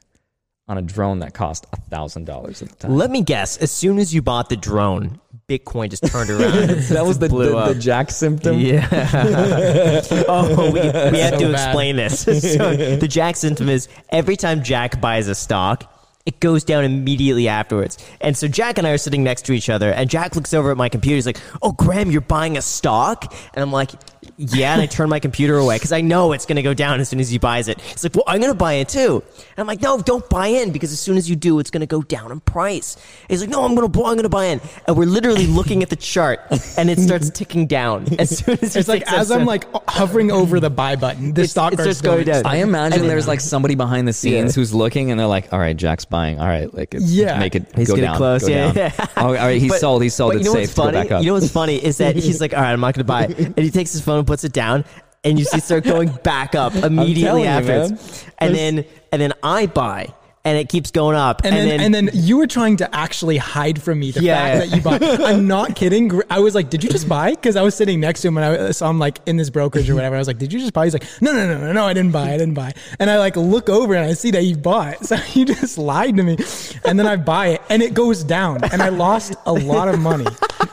on 0.71 0.79
a 0.79 0.83
drone 0.83 1.19
that 1.19 1.35
cost 1.35 1.69
$1,000 1.91 2.63
at 2.63 2.69
the 2.69 2.77
time. 2.77 2.97
Let 2.97 3.11
me 3.11 3.23
guess. 3.23 3.57
As 3.57 3.73
soon 3.73 3.99
as 3.99 4.15
you 4.15 4.23
bought 4.23 4.49
the 4.49 4.57
drone, 4.57 5.21
Bitcoin 5.49 5.91
just 5.91 6.07
turned 6.07 6.31
around. 6.31 6.69
that 6.69 7.05
was 7.05 7.19
the, 7.19 7.27
the, 7.27 7.73
the 7.73 7.81
Jack 7.81 8.13
symptom. 8.13 8.57
Yeah. 8.61 8.87
oh, 10.29 10.71
we, 10.73 10.81
we 10.81 11.19
have 11.19 11.35
So 11.35 11.39
to 11.41 11.53
bad. 11.53 11.67
explain 11.67 11.97
this. 11.97 12.21
so 12.55 12.77
the 12.77 13.09
Jack 13.09 13.35
symptom 13.35 13.69
is 13.69 13.89
every 14.11 14.37
time 14.37 14.63
Jack 14.63 15.01
buys 15.01 15.27
a 15.27 15.35
stock, 15.35 15.93
it 16.25 16.39
goes 16.39 16.63
down 16.63 16.85
immediately 16.85 17.49
afterwards. 17.49 17.99
And 18.21 18.37
so 18.37 18.47
Jack 18.47 18.79
and 18.79 18.87
I 18.87 18.91
are 18.91 18.99
sitting 18.99 19.25
next 19.25 19.47
to 19.47 19.53
each 19.53 19.69
other, 19.69 19.91
and 19.91 20.09
Jack 20.09 20.37
looks 20.37 20.55
over 20.55 20.71
at 20.71 20.77
my 20.77 20.89
computer. 20.89 21.17
He's 21.17 21.27
like, 21.27 21.41
"Oh, 21.63 21.73
Graham, 21.73 22.13
you're 22.13 22.21
buying 22.21 22.57
a 22.57 22.63
stock?" 22.63 23.35
And 23.55 23.63
I'm 23.63 23.73
like, 23.73 23.91
"Yeah." 24.37 24.73
And 24.73 24.83
I 24.83 24.87
turn 24.87 25.09
my 25.09 25.19
computer 25.21 25.57
away 25.57 25.77
because 25.77 25.93
I 25.93 26.01
know 26.01 26.33
it's 26.33 26.47
going 26.47 26.57
to 26.57 26.63
go 26.63 26.75
down 26.75 27.01
as 27.01 27.09
soon 27.09 27.21
as 27.21 27.31
he 27.31 27.39
buys 27.39 27.69
it. 27.69 27.81
He's 27.81 28.03
like, 28.05 28.15
"Well, 28.15 28.25
I'm 28.27 28.41
going 28.41 28.53
to 28.53 28.59
buy 28.59 28.75
it 28.75 28.89
too." 28.89 29.23
And 29.37 29.59
I'm 29.59 29.67
like, 29.67 29.81
"No, 29.83 30.01
don't 30.01 30.29
buy 30.29 30.49
in 30.49 30.73
because 30.73 30.93
as 30.93 31.01
soon 31.01 31.17
as 31.17 31.29
you 31.29 31.37
do, 31.37 31.59
it's 31.59 31.71
going 31.71 31.81
to 31.81 31.87
go 31.87 32.03
down 32.03 32.31
in 32.33 32.41
price." 32.41 32.97
He's 33.29 33.41
like, 33.41 33.51
"No, 33.51 33.65
I'm 33.65 33.75
going 33.75 33.91
to, 33.91 33.99
I'm 34.01 34.15
going 34.15 34.23
to 34.23 34.29
buy 34.29 34.47
in." 34.47 34.61
And 34.87 34.97
we're 34.97 35.07
literally 35.07 35.47
looking 35.47 35.83
at 35.83 35.91
the 35.91 35.97
chart, 35.97 36.41
and 36.77 36.91
it 36.91 36.99
starts 36.99 37.31
ticking 37.35 37.67
down 37.67 38.07
as 38.19 38.39
soon 38.39 38.59
as 38.63 38.75
he 38.75 38.81
It's 38.81 38.89
like 38.89 39.11
as 39.13 39.31
I'm 39.31 39.45
like 39.47 39.65
hovering 39.89 40.31
over 40.31 40.61
the 40.61 40.71
buy 40.71 40.97
button, 40.97 41.35
the 41.35 41.43
It's- 41.43 41.51
stock 41.53 41.73
it 41.73 41.77
starts 41.81 41.99
starts 41.99 42.01
going 42.17 42.25
down. 42.27 42.47
I 42.47 42.57
imagine 42.57 42.93
And 42.95 43.03
then- 43.03 43.09
there's 43.09 43.29
like 43.29 43.41
somebody 43.41 43.75
behind 43.75 44.07
the 44.09 44.13
scenes 44.13 44.55
who's 44.55 44.73
looking 44.75 45.11
and 45.11 45.19
they're 45.19 45.27
like, 45.27 45.53
all 45.53 45.59
right, 45.59 45.77
Jack's 45.77 46.05
buying. 46.05 46.39
All 46.41 46.47
right, 46.47 46.73
like 46.73 46.95
it's- 46.95 47.11
Yeah. 47.11 47.39
make 47.39 47.55
it 47.55 47.67
He's 47.77 47.89
go 47.89 47.95
getting 47.97 48.11
down. 48.11 48.17
close. 48.17 48.43
go 48.43 48.49
yeah, 48.49 48.73
down. 48.73 48.77
yeah. 48.77 49.07
Oh, 49.17 49.27
all 49.29 49.33
right, 49.35 49.61
he 49.61 49.69
But- 49.69 49.81
sold. 49.81 50.03
He 50.03 50.09
sold. 50.09 50.33
but 50.33 50.37
It's 50.39 50.47
you 50.47 50.51
know 50.53 50.55
safe 50.61 50.69
what's 50.69 50.75
to 50.75 50.77
go 50.81 50.85
funny? 50.85 50.97
back 51.09 51.11
up. 51.13 51.23
You 51.23 51.29
know 51.29 51.35
what's 51.35 51.51
funny 51.51 51.77
is 51.83 51.99
that 51.99 52.17
he's 52.27 52.41
like, 52.41 52.55
all 52.55 52.61
right, 52.61 52.73
I'm 52.73 52.81
not 52.81 52.95
going 52.95 53.05
to 53.05 53.05
buy 53.05 53.25
it. 53.25 53.39
And 53.39 53.59
he 53.59 53.71
takes 53.71 53.93
his 53.93 54.03
phone 54.11 54.19
and 54.19 54.27
puts 54.27 54.45
it 54.45 54.53
down. 54.53 54.85
And 55.23 55.39
you 55.39 55.45
see 55.45 55.61
start 55.61 55.85
going 55.85 56.11
back 56.25 56.55
up 56.55 56.75
immediately 56.91 57.47
afterwards. 57.47 58.25
and 58.39 58.55
then 58.55 58.85
and 59.13 59.21
then 59.21 59.33
I 59.43 59.67
buy 59.67 60.15
and 60.45 60.57
it 60.57 60.69
keeps 60.71 60.91
going 60.91 61.17
up. 61.17 61.43
And, 61.45 61.55
then, 61.55 61.81
and 61.81 61.95
then 61.95 62.09
you 62.15 62.39
were 62.39 62.47
trying 62.47 62.79
to 62.79 62.95
actually 62.97 63.37
hide 63.37 63.83
from 63.83 64.01
me 64.01 64.11
the 64.11 64.23
Yeah. 64.23 64.37
fact 64.59 64.71
that 64.71 64.77
you 64.77 64.83
bought. 64.83 65.03
I'm 65.21 65.47
not 65.47 65.77
kidding. 65.77 66.11
I 66.31 66.39
was 66.39 66.55
like, 66.55 66.71
"Did 66.71 66.83
you 66.83 66.89
just 66.89 67.09
buy?" 67.09 67.33
Because 67.33 67.57
I 67.57 67.63
was 67.63 67.75
sitting 67.75 68.01
next 68.01 68.23
to 68.23 68.29
him 68.29 68.39
and 68.39 68.63
I 68.69 68.71
saw 68.71 68.89
him 68.89 68.99
like 68.99 69.19
in 69.27 69.37
this 69.37 69.51
brokerage 69.51 69.91
or 69.91 69.95
whatever. 69.95 70.17
I 70.17 70.19
was 70.19 70.29
like, 70.29 70.39
"Did 70.39 70.53
you 70.53 70.59
just 70.59 70.73
buy?" 70.73 70.85
He's 70.87 70.95
like, 70.95 71.05
"No, 71.21 71.33
no, 71.33 71.47
no, 71.47 71.59
no, 71.59 71.73
no, 71.73 71.85
I 71.87 71.93
didn't 71.93 72.13
buy. 72.13 72.29
I 72.33 72.39
didn't 72.39 72.55
buy." 72.55 72.73
And 72.99 73.11
I 73.11 73.19
like 73.19 73.37
look 73.37 73.69
over 73.69 73.95
and 73.95 74.07
I 74.09 74.15
see 74.15 74.31
that 74.31 74.45
you 74.45 74.57
bought. 74.57 74.97
So 75.11 75.17
you 75.35 75.45
just 75.45 75.77
lied 75.77 76.17
to 76.17 76.23
me. 76.23 76.37
And 76.85 76.99
then 76.99 77.07
I 77.07 77.17
buy 77.17 77.49
it 77.49 77.63
and 77.69 77.83
it 77.83 77.95
goes 77.95 78.23
down 78.25 78.63
and 78.65 78.81
I 78.81 78.89
lost 78.91 79.35
a 79.47 79.53
lot 79.53 79.89
of 79.89 79.99
money. 79.99 80.27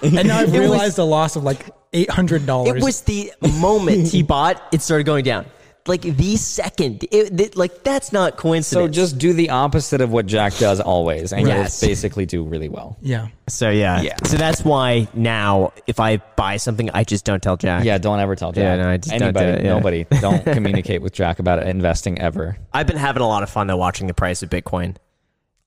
And 0.04 0.28
now 0.28 0.38
I've 0.40 0.52
was- 0.52 0.60
realized 0.60 1.00
a 1.00 1.04
loss 1.04 1.36
of 1.36 1.44
like 1.44 1.66
eight 1.94 2.10
hundred 2.10 2.46
dollars. 2.46 2.78
it 2.82 2.84
was 2.84 3.02
the 3.02 3.32
moment 3.60 4.08
he 4.08 4.22
bought, 4.24 4.62
it 4.72 4.82
started 4.82 5.06
going 5.06 5.24
down. 5.26 5.46
Like 5.88 6.02
the 6.02 6.36
second, 6.36 7.04
it, 7.12 7.40
it- 7.40 7.56
like 7.58 7.84
that's 7.84 8.12
not 8.12 8.38
coincidence. 8.38 8.68
so 8.86 8.88
just 8.88 9.18
do 9.18 9.34
the 9.34 9.50
opposite 9.52 10.02
of 10.02 10.12
what 10.12 10.26
Jack 10.26 10.56
does 10.58 10.80
always, 10.80 11.32
and 11.34 11.48
Yes. 11.48 11.82
you'll 11.82 11.90
basically 11.90 12.26
do 12.26 12.44
really 12.44 12.70
well. 12.70 12.98
yeah. 13.02 13.28
so 13.48 13.70
yeah, 13.70 14.02
Yeah. 14.02 14.16
So 14.26 14.38
that's 14.38 14.64
why 14.66 15.08
now, 15.14 15.74
if 15.88 16.00
I 16.00 16.18
buy 16.36 16.58
something, 16.58 16.90
I 16.94 17.04
just 17.04 17.24
don't 17.26 17.42
tell 17.42 17.58
Jack. 17.58 17.84
Yeah, 17.86 17.98
don't 17.98 18.20
ever 18.20 18.36
tell 18.36 18.52
Jack. 18.52 18.62
Yeah, 18.64 18.76
no, 18.84 18.90
I 18.90 18.98
just 18.98 19.10
don't 19.10 19.20
do 19.20 19.26
Anybody, 19.26 19.48
it, 19.48 19.64
yeah. 19.66 19.74
nobody, 19.74 20.04
don't 20.22 20.44
communicate 20.44 21.02
with 21.02 21.14
Jack 21.14 21.40
about 21.40 21.64
investing 21.64 22.20
ever. 22.20 22.58
I've 22.74 22.88
been 22.88 22.98
having 22.98 23.22
a 23.24 23.28
lot 23.28 23.44
of 23.44 23.50
fun 23.50 23.68
though 23.68 23.78
watching 23.78 24.08
the 24.08 24.14
price 24.14 24.44
of 24.44 24.50
Bitcoin. 24.50 24.96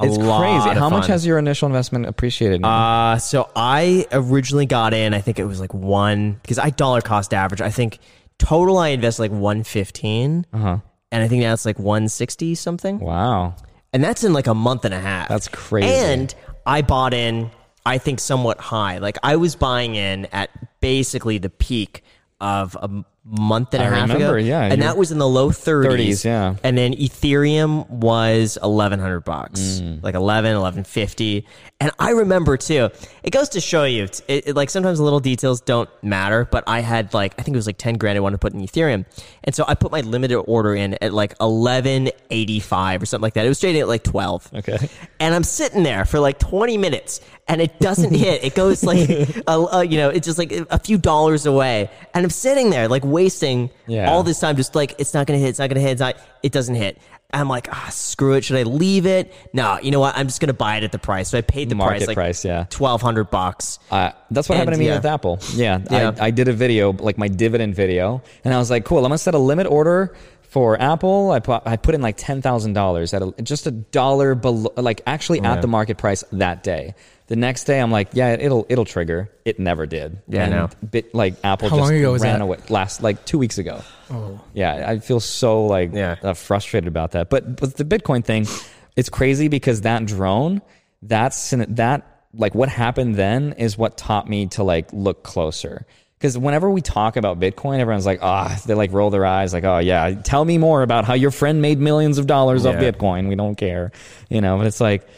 A 0.02 0.06
it's 0.06 0.16
lot 0.16 0.40
crazy. 0.40 0.70
of 0.70 0.76
How 0.78 0.88
much 0.88 1.08
has 1.08 1.26
your 1.26 1.38
initial 1.38 1.66
investment 1.66 2.06
appreciated? 2.06 2.62
now? 2.62 3.12
Uh, 3.12 3.18
so 3.18 3.50
I 3.54 4.06
originally 4.12 4.64
got 4.64 4.94
in. 4.94 5.12
I 5.12 5.20
think 5.20 5.38
it 5.38 5.44
was 5.44 5.60
like 5.60 5.74
one 5.74 6.38
because 6.40 6.58
I 6.58 6.70
dollar 6.70 7.02
cost 7.02 7.34
average. 7.34 7.60
I 7.60 7.68
think 7.70 7.98
total 8.40 8.78
I 8.78 8.88
invested 8.88 9.22
like 9.22 9.30
one 9.32 9.62
fifteen, 9.62 10.44
uh-huh. 10.52 10.78
and 11.12 11.22
I 11.22 11.28
think 11.28 11.42
now 11.42 11.52
it's 11.52 11.64
like 11.64 11.78
one 11.78 12.08
sixty 12.08 12.54
something, 12.56 12.98
Wow. 12.98 13.54
and 13.92 14.02
that's 14.02 14.24
in 14.24 14.32
like 14.32 14.48
a 14.48 14.54
month 14.54 14.84
and 14.84 14.92
a 14.94 14.98
half. 15.00 15.28
That's 15.28 15.46
crazy. 15.48 15.88
And 15.94 16.34
I 16.66 16.82
bought 16.82 17.14
in. 17.14 17.50
I 17.86 17.96
think 17.98 18.20
somewhat 18.20 18.58
high. 18.60 18.98
Like 18.98 19.16
I 19.22 19.36
was 19.36 19.54
buying 19.56 19.94
in 19.94 20.26
at 20.32 20.50
basically 20.80 21.38
the 21.38 21.48
peak 21.48 22.04
of 22.40 22.76
a 22.80 23.04
month 23.24 23.72
and 23.74 23.82
a 23.82 23.86
I 23.86 23.88
half 23.90 24.08
remember, 24.10 24.36
ago. 24.38 24.46
yeah, 24.46 24.62
and 24.62 24.82
that 24.82 24.96
was 24.98 25.10
in 25.12 25.18
the 25.18 25.28
low 25.28 25.50
30s. 25.50 25.86
30s, 25.86 26.24
yeah. 26.24 26.56
And 26.62 26.76
then 26.76 26.92
Ethereum 26.94 27.88
was 27.88 28.58
1100 28.62 29.20
bucks, 29.20 29.60
Mm. 29.80 30.02
like 30.02 30.14
11, 30.14 30.52
1150. 30.60 31.46
And 31.82 31.90
I 31.98 32.10
remember 32.10 32.58
too, 32.58 32.90
it 33.22 33.30
goes 33.30 33.48
to 33.50 33.60
show 33.60 33.84
you, 33.84 34.04
it, 34.04 34.22
it- 34.28 34.54
like 34.56 34.68
sometimes 34.68 35.00
little 35.00 35.18
details 35.20 35.62
don't 35.62 35.88
matter, 36.02 36.46
but 36.50 36.64
I 36.66 36.80
had 36.80 37.14
like, 37.14 37.34
I 37.38 37.42
think 37.42 37.54
it 37.54 37.58
was 37.58 37.66
like 37.66 37.78
10 37.78 37.94
grand 37.94 38.18
I 38.18 38.20
wanted 38.20 38.34
to 38.34 38.38
put 38.38 38.52
in 38.52 38.60
Ethereum. 38.60 39.06
And 39.44 39.54
so 39.54 39.64
I 39.66 39.74
put 39.74 39.90
my 39.90 40.02
limited 40.02 40.36
order 40.36 40.74
in 40.74 40.94
at 41.02 41.14
like 41.14 41.34
1185 41.40 43.02
or 43.02 43.06
something 43.06 43.22
like 43.22 43.34
that. 43.34 43.46
It 43.46 43.48
was 43.48 43.60
trading 43.60 43.80
at 43.80 43.88
like 43.88 44.04
12. 44.04 44.50
Okay. 44.56 44.88
And 45.18 45.34
I'm 45.34 45.42
sitting 45.44 45.82
there 45.82 46.04
for 46.04 46.20
like 46.20 46.38
20 46.38 46.76
minutes 46.78 47.20
and 47.48 47.60
it 47.60 47.78
doesn't 47.80 48.14
hit. 48.14 48.44
It 48.44 48.54
goes 48.54 48.82
like, 48.84 49.08
a, 49.46 49.52
a- 49.52 49.84
you 49.84 49.96
know, 49.96 50.10
it's 50.10 50.26
just 50.26 50.38
like 50.38 50.52
a 50.52 50.78
few 50.78 50.98
dollars 50.98 51.46
away. 51.46 51.90
And 52.14 52.24
I'm 52.24 52.30
sitting 52.30 52.70
there 52.70 52.88
like 52.88 53.04
wasting 53.04 53.70
Yeah. 53.86 54.10
all 54.10 54.22
this 54.22 54.38
time, 54.40 54.56
just 54.56 54.74
like, 54.74 54.94
it's 54.98 55.14
not 55.14 55.26
going 55.26 55.38
to 55.38 55.42
hit. 55.42 55.50
It's 55.50 55.58
not 55.58 55.68
going 55.68 55.76
to 55.76 55.80
hit. 55.82 55.92
It's 55.92 56.00
not, 56.00 56.16
it 56.42 56.52
doesn't 56.52 56.74
hit. 56.74 56.98
I'm 57.32 57.48
like, 57.48 57.68
ah, 57.70 57.88
screw 57.90 58.34
it. 58.34 58.44
Should 58.44 58.56
I 58.56 58.64
leave 58.64 59.06
it? 59.06 59.32
No, 59.52 59.78
you 59.80 59.90
know 59.90 60.00
what? 60.00 60.16
I'm 60.16 60.26
just 60.26 60.40
going 60.40 60.48
to 60.48 60.52
buy 60.54 60.76
it 60.76 60.84
at 60.84 60.92
the 60.92 60.98
price. 60.98 61.28
So 61.30 61.38
I 61.38 61.42
paid 61.42 61.68
the 61.68 61.74
Market 61.74 61.98
price, 61.98 62.06
like 62.08 62.14
price, 62.16 62.44
yeah. 62.44 62.64
1200 62.76 63.24
bucks. 63.30 63.78
Uh, 63.90 64.10
that's 64.30 64.48
what 64.48 64.56
And, 64.56 64.60
happened 64.60 64.74
to 64.74 64.78
me 64.80 64.86
yeah. 64.86 64.96
with 64.96 65.06
Apple. 65.06 65.38
Yeah, 65.54 65.80
Yeah. 65.90 66.12
I, 66.18 66.26
I 66.26 66.30
did 66.30 66.48
a 66.48 66.52
video, 66.52 66.92
like 66.92 67.18
my 67.18 67.28
dividend 67.28 67.74
video, 67.74 68.22
and 68.44 68.52
I 68.52 68.58
was 68.58 68.70
like, 68.70 68.84
cool, 68.84 68.98
I'm 68.98 69.04
gonna 69.04 69.18
set 69.18 69.34
a 69.34 69.38
limit 69.38 69.66
order 69.66 70.14
for 70.50 70.80
Apple. 70.80 71.30
I 71.30 71.38
put, 71.40 71.62
I 71.64 71.76
put 71.76 71.94
in 71.94 72.02
like 72.02 72.16
ten 72.18 72.42
thousand 72.42 72.74
dollars 72.74 73.14
at 73.14 73.22
a, 73.22 73.32
just 73.42 73.66
a 73.66 73.70
dollar 73.70 74.34
below, 74.34 74.72
like 74.76 75.00
actually 75.06 75.40
at 75.40 75.62
the 75.62 75.68
market 75.68 75.96
price 75.96 76.22
that 76.32 76.62
day. 76.62 76.94
The 77.28 77.36
next 77.36 77.62
day, 77.64 77.78
I'm 77.80 77.92
like, 77.92 78.08
yeah, 78.12 78.32
it'll 78.32 78.66
it'll 78.68 78.84
trigger. 78.84 79.30
It 79.44 79.60
never 79.60 79.86
did. 79.86 80.20
Yeah, 80.26 80.40
I 80.40 80.42
and 80.46 80.52
know. 80.52 80.68
Bit, 80.90 81.14
like 81.14 81.34
Apple 81.44 81.68
How 81.68 81.76
just 81.76 81.90
long 81.90 81.98
ago 81.98 82.10
was 82.12 82.22
ran 82.22 82.40
that? 82.40 82.44
away. 82.44 82.58
Last 82.68 83.02
like 83.04 83.24
two 83.24 83.38
weeks 83.38 83.56
ago. 83.58 83.82
Oh. 84.10 84.40
Yeah, 84.52 84.90
I 84.90 84.98
feel 84.98 85.20
so 85.20 85.66
like 85.66 85.92
Yeah. 85.94 86.16
uh, 86.22 86.34
frustrated 86.34 86.88
about 86.88 87.12
that. 87.12 87.30
But 87.30 87.60
but 87.60 87.76
the 87.76 87.84
Bitcoin 87.84 88.24
thing, 88.24 88.48
it's 88.96 89.08
crazy 89.08 89.46
because 89.46 89.82
that 89.82 90.04
drone, 90.06 90.60
that's 91.02 91.50
that 91.56 92.24
like 92.34 92.56
what 92.56 92.68
happened 92.68 93.14
then 93.14 93.52
is 93.52 93.78
what 93.78 93.96
taught 93.96 94.28
me 94.28 94.46
to 94.48 94.64
like 94.64 94.92
look 94.92 95.22
closer. 95.22 95.86
Because 96.20 96.36
whenever 96.36 96.70
we 96.70 96.82
talk 96.82 97.16
about 97.16 97.40
Bitcoin, 97.40 97.78
everyone's 97.78 98.04
like, 98.04 98.18
ah, 98.20 98.60
they 98.66 98.74
like 98.74 98.92
roll 98.92 99.08
their 99.08 99.24
eyes, 99.24 99.54
like, 99.54 99.64
oh 99.64 99.78
yeah, 99.78 100.10
tell 100.22 100.44
me 100.44 100.58
more 100.58 100.82
about 100.82 101.06
how 101.06 101.14
your 101.14 101.30
friend 101.30 101.62
made 101.62 101.78
millions 101.78 102.18
of 102.18 102.26
dollars 102.26 102.66
off 102.66 102.74
Bitcoin. 102.74 103.28
We 103.28 103.36
don't 103.36 103.54
care, 103.54 103.90
you 104.28 104.42
know. 104.42 104.58
But 104.58 104.66
it's 104.66 104.82
like 104.82 105.08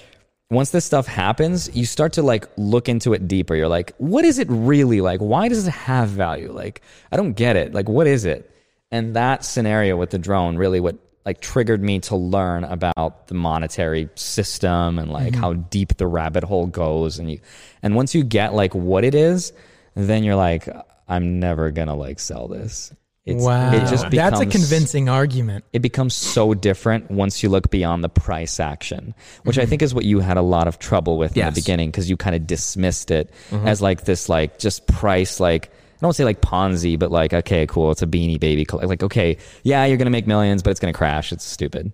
once 0.49 0.71
this 0.71 0.85
stuff 0.85 1.09
happens, 1.09 1.75
you 1.75 1.87
start 1.87 2.13
to 2.13 2.23
like 2.23 2.47
look 2.57 2.89
into 2.89 3.15
it 3.15 3.27
deeper. 3.27 3.57
You're 3.57 3.67
like, 3.67 3.95
what 3.99 4.25
is 4.25 4.39
it 4.39 4.47
really 4.49 5.01
like? 5.01 5.19
Why 5.19 5.49
does 5.49 5.67
it 5.67 5.73
have 5.73 6.09
value? 6.09 6.53
Like, 6.53 6.83
I 7.11 7.17
don't 7.17 7.33
get 7.33 7.57
it. 7.57 7.75
Like, 7.75 7.89
what 7.89 8.07
is 8.07 8.25
it? 8.25 8.49
And 8.93 9.17
that 9.17 9.45
scenario 9.45 9.97
with 9.97 10.11
the 10.11 10.19
drone 10.19 10.57
really 10.57 10.79
what 10.79 10.97
like 11.27 11.41
triggered 11.41 11.83
me 11.83 11.99
to 12.01 12.15
learn 12.15 12.63
about 12.63 13.27
the 13.27 13.35
monetary 13.35 14.09
system 14.15 15.01
and 15.01 15.11
like 15.11 15.35
how 15.35 15.55
deep 15.55 15.97
the 15.97 16.07
rabbit 16.07 16.45
hole 16.45 16.67
goes 16.67 17.19
and 17.19 17.31
you 17.31 17.41
and 17.83 17.97
once 17.97 18.15
you 18.15 18.23
get 18.23 18.55
like 18.55 18.73
what 18.73 19.03
it 19.03 19.17
is, 19.17 19.53
then 19.95 20.23
you're 20.23 20.37
like 20.37 20.69
I'm 21.13 21.41
never 21.41 21.71
to 21.71 21.95
like 21.95 22.19
sell 22.19 22.49
this. 22.49 22.93
It's, 23.25 23.45
wow. 23.45 23.73
It 23.73 23.81
just 23.81 24.11
becomes, 24.11 24.41
That's 24.41 24.41
a 24.41 24.47
convincing 24.47 25.09
argument. 25.09 25.65
it 25.73 25.79
becomes 25.79 26.13
so 26.13 26.55
different 26.55 27.09
once 27.09 27.43
you 27.43 27.49
look 27.49 27.71
beyond 27.71 28.03
the 28.03 28.09
price 28.09 28.59
action, 28.59 29.15
which 29.45 29.59
I 29.59 29.63
mm-hmm. 29.63 29.71
think 29.71 29.83
is 29.83 29.95
what 29.95 30.05
you 30.05 30.19
had 30.19 30.37
a 30.37 30.43
lot 30.43 30.67
of 30.67 30.81
trouble 30.81 31.19
with 31.19 31.37
in 31.37 31.45
the 31.45 31.53
beginning 31.53 31.91
because 31.91 32.11
you 32.11 32.17
kind 32.17 32.35
of 32.35 32.47
dismissed 32.47 33.13
it 33.13 33.31
mm-hmm. 33.51 33.69
as 33.69 33.81
like 33.81 34.05
this 34.05 34.29
like 34.29 34.59
just 34.59 34.87
price 34.89 35.39
like 35.39 35.67
I 35.67 36.05
don't 36.05 36.15
say 36.15 36.25
like 36.25 36.41
Ponzi, 36.41 36.99
but 36.99 37.13
like 37.13 37.33
okay, 37.33 37.65
cool, 37.69 37.93
it's 37.93 38.03
a 38.03 38.09
beanie 38.09 38.41
baby. 38.41 38.67
Like 38.73 39.05
okay, 39.05 39.37
yeah, 39.63 39.85
you're 39.85 39.99
gonna 39.99 40.11
make 40.11 40.27
millions, 40.27 40.65
but 40.65 40.71
it's 40.71 40.81
gonna 40.81 40.93
crash. 40.93 41.31
It's 41.31 41.45
stupid 41.45 41.93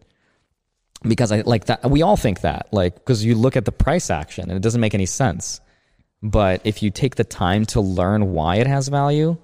because 1.03 1.31
I 1.31 1.43
like 1.43 1.67
that. 1.67 1.91
We 1.91 2.01
all 2.01 2.17
think 2.17 2.41
that 2.41 2.69
like 2.73 2.95
because 2.95 3.23
you 3.23 3.35
look 3.35 3.55
at 3.55 3.67
the 3.67 3.73
price 3.73 4.09
action 4.09 4.49
and 4.49 4.57
it 4.57 4.63
doesn't 4.63 4.81
make 4.81 4.95
any 4.95 5.05
sense. 5.05 5.61
But 6.23 6.61
if 6.65 6.83
you 6.83 6.91
take 6.91 7.15
the 7.17 7.25
time 7.25 7.65
to 7.67 7.81
learn 7.81 8.33
why 8.33 8.57
it 8.57 8.67
has 8.67 8.89
value, 8.89 9.37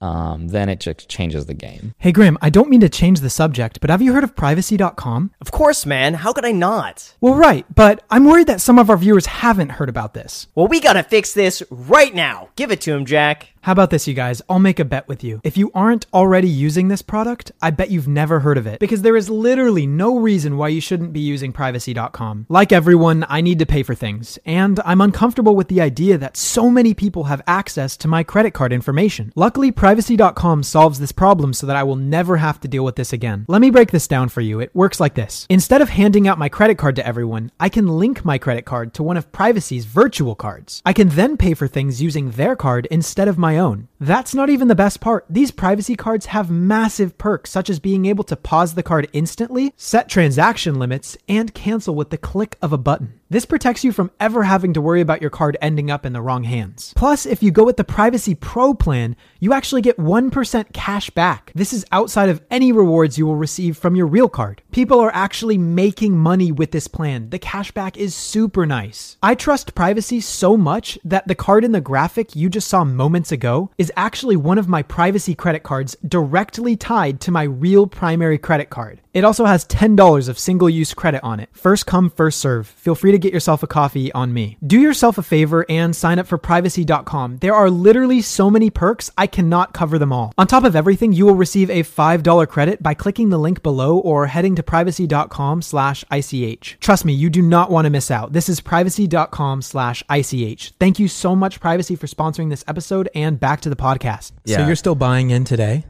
um, 0.00 0.48
then 0.48 0.68
it 0.68 0.80
just 0.80 1.08
changes 1.08 1.46
the 1.46 1.54
game. 1.54 1.94
Hey, 1.98 2.12
Graham, 2.12 2.36
I 2.42 2.50
don't 2.50 2.68
mean 2.68 2.80
to 2.80 2.88
change 2.88 3.20
the 3.20 3.30
subject, 3.30 3.80
but 3.80 3.88
have 3.88 4.02
you 4.02 4.12
heard 4.12 4.24
of 4.24 4.36
privacy.com? 4.36 5.30
Of 5.40 5.50
course, 5.50 5.86
man. 5.86 6.14
How 6.14 6.32
could 6.32 6.44
I 6.44 6.52
not? 6.52 7.14
Well, 7.20 7.34
right, 7.34 7.64
but 7.74 8.04
I'm 8.10 8.24
worried 8.26 8.48
that 8.48 8.60
some 8.60 8.78
of 8.78 8.90
our 8.90 8.98
viewers 8.98 9.26
haven't 9.26 9.70
heard 9.70 9.88
about 9.88 10.12
this. 10.12 10.46
Well, 10.54 10.68
we 10.68 10.80
gotta 10.80 11.02
fix 11.02 11.32
this 11.32 11.62
right 11.70 12.14
now. 12.14 12.50
Give 12.56 12.70
it 12.70 12.82
to 12.82 12.92
him, 12.92 13.06
Jack. 13.06 13.53
How 13.64 13.72
about 13.72 13.88
this, 13.88 14.06
you 14.06 14.12
guys? 14.12 14.42
I'll 14.46 14.58
make 14.58 14.78
a 14.78 14.84
bet 14.84 15.08
with 15.08 15.24
you. 15.24 15.40
If 15.42 15.56
you 15.56 15.70
aren't 15.74 16.04
already 16.12 16.50
using 16.50 16.88
this 16.88 17.00
product, 17.00 17.50
I 17.62 17.70
bet 17.70 17.90
you've 17.90 18.06
never 18.06 18.40
heard 18.40 18.58
of 18.58 18.66
it 18.66 18.78
because 18.78 19.00
there 19.00 19.16
is 19.16 19.30
literally 19.30 19.86
no 19.86 20.18
reason 20.18 20.58
why 20.58 20.68
you 20.68 20.82
shouldn't 20.82 21.14
be 21.14 21.20
using 21.20 21.50
privacy.com. 21.50 22.44
Like 22.50 22.72
everyone, 22.72 23.24
I 23.26 23.40
need 23.40 23.58
to 23.60 23.64
pay 23.64 23.82
for 23.82 23.94
things, 23.94 24.38
and 24.44 24.78
I'm 24.84 25.00
uncomfortable 25.00 25.56
with 25.56 25.68
the 25.68 25.80
idea 25.80 26.18
that 26.18 26.36
so 26.36 26.68
many 26.68 26.92
people 26.92 27.24
have 27.24 27.40
access 27.46 27.96
to 27.96 28.06
my 28.06 28.22
credit 28.22 28.50
card 28.50 28.70
information. 28.70 29.32
Luckily, 29.34 29.72
privacy.com 29.72 30.62
solves 30.62 30.98
this 30.98 31.12
problem 31.12 31.54
so 31.54 31.66
that 31.66 31.76
I 31.76 31.84
will 31.84 31.96
never 31.96 32.36
have 32.36 32.60
to 32.60 32.68
deal 32.68 32.84
with 32.84 32.96
this 32.96 33.14
again. 33.14 33.46
Let 33.48 33.62
me 33.62 33.70
break 33.70 33.92
this 33.92 34.06
down 34.06 34.28
for 34.28 34.42
you. 34.42 34.60
It 34.60 34.74
works 34.74 35.00
like 35.00 35.14
this. 35.14 35.46
Instead 35.48 35.80
of 35.80 35.88
handing 35.88 36.28
out 36.28 36.36
my 36.36 36.50
credit 36.50 36.76
card 36.76 36.96
to 36.96 37.06
everyone, 37.06 37.50
I 37.58 37.70
can 37.70 37.88
link 37.88 38.26
my 38.26 38.36
credit 38.36 38.66
card 38.66 38.92
to 38.92 39.02
one 39.02 39.16
of 39.16 39.32
Privacy's 39.32 39.86
virtual 39.86 40.34
cards. 40.34 40.82
I 40.84 40.92
can 40.92 41.08
then 41.08 41.38
pay 41.38 41.54
for 41.54 41.66
things 41.66 42.02
using 42.02 42.32
their 42.32 42.56
card 42.56 42.86
instead 42.90 43.26
of 43.26 43.38
my 43.38 43.53
own. 43.56 43.88
That's 44.00 44.34
not 44.34 44.50
even 44.50 44.68
the 44.68 44.74
best 44.74 45.00
part. 45.00 45.24
These 45.28 45.50
privacy 45.50 45.96
cards 45.96 46.26
have 46.26 46.50
massive 46.50 47.16
perks, 47.18 47.50
such 47.50 47.70
as 47.70 47.78
being 47.78 48.06
able 48.06 48.24
to 48.24 48.36
pause 48.36 48.74
the 48.74 48.82
card 48.82 49.08
instantly, 49.12 49.72
set 49.76 50.08
transaction 50.08 50.78
limits, 50.78 51.16
and 51.28 51.54
cancel 51.54 51.94
with 51.94 52.10
the 52.10 52.18
click 52.18 52.56
of 52.60 52.72
a 52.72 52.78
button. 52.78 53.20
This 53.34 53.46
protects 53.46 53.82
you 53.82 53.90
from 53.90 54.12
ever 54.20 54.44
having 54.44 54.74
to 54.74 54.80
worry 54.80 55.00
about 55.00 55.20
your 55.20 55.28
card 55.28 55.56
ending 55.60 55.90
up 55.90 56.06
in 56.06 56.12
the 56.12 56.22
wrong 56.22 56.44
hands. 56.44 56.92
Plus, 56.94 57.26
if 57.26 57.42
you 57.42 57.50
go 57.50 57.64
with 57.64 57.76
the 57.76 57.82
Privacy 57.82 58.36
Pro 58.36 58.74
plan, 58.74 59.16
you 59.40 59.52
actually 59.52 59.82
get 59.82 59.96
1% 59.96 60.72
cash 60.72 61.10
back. 61.10 61.50
This 61.52 61.72
is 61.72 61.84
outside 61.90 62.28
of 62.28 62.40
any 62.48 62.70
rewards 62.70 63.18
you 63.18 63.26
will 63.26 63.34
receive 63.34 63.76
from 63.76 63.96
your 63.96 64.06
real 64.06 64.28
card. 64.28 64.62
People 64.70 65.00
are 65.00 65.12
actually 65.12 65.58
making 65.58 66.16
money 66.16 66.52
with 66.52 66.70
this 66.70 66.86
plan. 66.86 67.28
The 67.30 67.40
cash 67.40 67.72
back 67.72 67.96
is 67.96 68.14
super 68.14 68.66
nice. 68.66 69.16
I 69.20 69.34
trust 69.34 69.74
privacy 69.74 70.20
so 70.20 70.56
much 70.56 70.96
that 71.02 71.26
the 71.26 71.34
card 71.34 71.64
in 71.64 71.72
the 71.72 71.80
graphic 71.80 72.36
you 72.36 72.48
just 72.48 72.68
saw 72.68 72.84
moments 72.84 73.32
ago 73.32 73.68
is 73.78 73.90
actually 73.96 74.36
one 74.36 74.58
of 74.58 74.68
my 74.68 74.82
privacy 74.82 75.34
credit 75.34 75.64
cards 75.64 75.96
directly 76.06 76.76
tied 76.76 77.20
to 77.22 77.32
my 77.32 77.42
real 77.42 77.88
primary 77.88 78.38
credit 78.38 78.70
card. 78.70 79.00
It 79.12 79.24
also 79.24 79.44
has 79.44 79.64
$10 79.66 80.28
of 80.28 80.38
single 80.40 80.68
use 80.68 80.92
credit 80.92 81.22
on 81.22 81.38
it. 81.38 81.48
First 81.52 81.86
come, 81.86 82.10
first 82.10 82.40
serve. 82.40 82.66
Feel 82.66 82.96
free 82.96 83.12
to 83.12 83.23
get 83.24 83.32
yourself 83.32 83.62
a 83.62 83.66
coffee 83.66 84.12
on 84.12 84.32
me. 84.32 84.56
Do 84.64 84.78
yourself 84.78 85.16
a 85.18 85.22
favor 85.22 85.64
and 85.68 85.96
sign 85.96 86.18
up 86.18 86.26
for 86.26 86.36
privacy.com. 86.38 87.38
There 87.38 87.54
are 87.54 87.70
literally 87.70 88.20
so 88.20 88.50
many 88.50 88.68
perks, 88.70 89.10
I 89.16 89.26
cannot 89.26 89.72
cover 89.72 89.98
them 89.98 90.12
all. 90.12 90.32
On 90.36 90.46
top 90.46 90.64
of 90.64 90.76
everything, 90.76 91.12
you 91.12 91.24
will 91.26 91.34
receive 91.34 91.70
a 91.70 91.82
$5 91.82 92.48
credit 92.48 92.82
by 92.82 92.92
clicking 92.94 93.30
the 93.30 93.38
link 93.38 93.62
below 93.62 93.98
or 93.98 94.26
heading 94.26 94.54
to 94.56 94.62
privacy.com 94.62 95.62
slash 95.62 96.04
ICH. 96.10 96.76
Trust 96.80 97.04
me, 97.04 97.12
you 97.14 97.30
do 97.30 97.40
not 97.40 97.70
want 97.70 97.86
to 97.86 97.90
miss 97.90 98.10
out. 98.10 98.32
This 98.32 98.48
is 98.48 98.60
privacy.com 98.60 99.62
slash 99.62 100.02
ICH. 100.10 100.74
Thank 100.78 100.98
you 100.98 101.08
so 101.08 101.34
much, 101.34 101.60
Privacy, 101.60 101.96
for 101.96 102.06
sponsoring 102.06 102.50
this 102.50 102.64
episode 102.68 103.08
and 103.14 103.40
back 103.40 103.62
to 103.62 103.70
the 103.70 103.76
podcast. 103.76 104.32
Yeah. 104.44 104.56
So 104.56 104.60
Yeah. 104.60 104.66
you're 104.66 104.76
still 104.76 104.94
buying 104.94 105.30
in 105.30 105.44
today? 105.44 105.86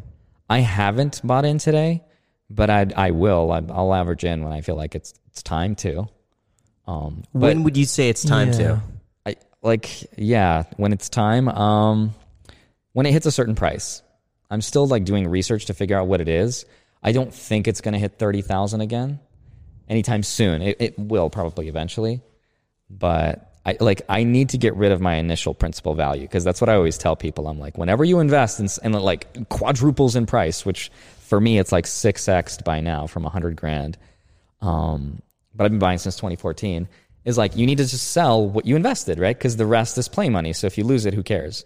I 0.49 0.61
haven't 0.61 1.21
bought 1.25 1.45
in 1.45 1.59
today, 1.59 2.05
but 2.49 2.71
I 2.71 2.87
I 2.97 3.11
will. 3.11 3.51
I, 3.51 3.63
I'll 3.71 3.93
average 3.95 4.25
in 4.25 4.45
when 4.45 4.53
I 4.53 4.61
feel 4.61 4.77
like 4.77 4.95
it's 4.95 5.15
it's 5.29 5.43
time 5.43 5.75
to. 5.77 6.07
Um, 6.87 7.23
when 7.33 7.63
would 7.65 7.77
you 7.77 7.85
say 7.87 8.09
it's 8.09 8.25
time 8.25 8.49
Yeah. 8.49 8.59
to? 8.59 8.83
I 9.27 9.37
like 9.63 10.09
yeah 10.19 10.65
when 10.77 10.93
it's 10.93 11.09
time. 11.09 11.49
Um, 11.49 12.15
when 12.93 13.07
it 13.07 13.13
hits 13.13 13.27
a 13.27 13.33
certain 13.33 13.55
price, 13.55 14.03
I'm 14.51 14.61
still 14.61 14.87
like 14.87 15.05
doing 15.05 15.27
research 15.29 15.67
to 15.67 15.75
figure 15.75 15.99
out 15.99 16.07
what 16.07 16.21
it 16.21 16.29
is. 16.29 16.67
I 17.03 17.13
don't 17.13 17.33
think 17.33 17.67
it's 17.69 17.81
gonna 17.81 17.99
hit 17.99 18.19
thirty 18.19 18.43
thousand 18.43 18.81
again 18.83 19.19
anytime 19.89 20.23
soon. 20.23 20.63
It, 20.63 20.77
it 20.81 20.99
will 20.99 21.31
probably 21.31 21.69
eventually, 21.69 22.21
but 22.91 23.51
I 23.67 23.77
like 23.81 24.03
I 24.09 24.25
need 24.25 24.51
to 24.51 24.59
get 24.59 24.75
rid 24.77 24.93
of 24.93 25.01
my 25.01 25.15
initial 25.15 25.55
principal 25.55 25.95
value 25.95 26.23
because 26.23 26.45
that's 26.45 26.61
what 26.61 26.69
I 26.69 26.75
always 26.75 26.99
tell 26.99 27.17
people. 27.17 27.49
I'm 27.49 27.59
like, 27.59 27.79
whenever 27.79 28.05
you 28.05 28.21
invest 28.21 28.61
in, 28.61 28.69
and 28.83 28.95
like 29.03 29.49
quadruples 29.49 30.17
in 30.17 30.27
price, 30.27 30.67
which 30.67 30.91
for 31.21 31.41
me 31.41 31.59
it's 31.59 31.73
like 31.73 31.87
six 31.87 32.29
x 32.29 32.59
by 32.59 32.81
now 32.81 33.07
from 33.07 33.25
a 33.25 33.31
hundred 33.31 33.57
grand. 33.57 33.97
Um, 34.61 35.23
but 35.55 35.65
I've 35.65 35.71
been 35.71 35.79
buying 35.79 35.99
since 35.99 36.17
2014. 36.17 36.89
Is 37.25 37.39
like 37.39 37.57
you 37.57 37.65
need 37.65 37.79
to 37.79 37.87
just 37.87 38.09
sell 38.09 38.47
what 38.47 38.67
you 38.67 38.77
invested, 38.77 39.19
right? 39.19 39.37
Because 39.37 39.57
the 39.57 39.65
rest 39.65 39.97
is 39.97 40.09
play 40.09 40.29
money. 40.29 40.53
So 40.53 40.67
if 40.67 40.77
you 40.77 40.85
lose 40.85 41.07
it, 41.07 41.15
who 41.15 41.23
cares? 41.23 41.65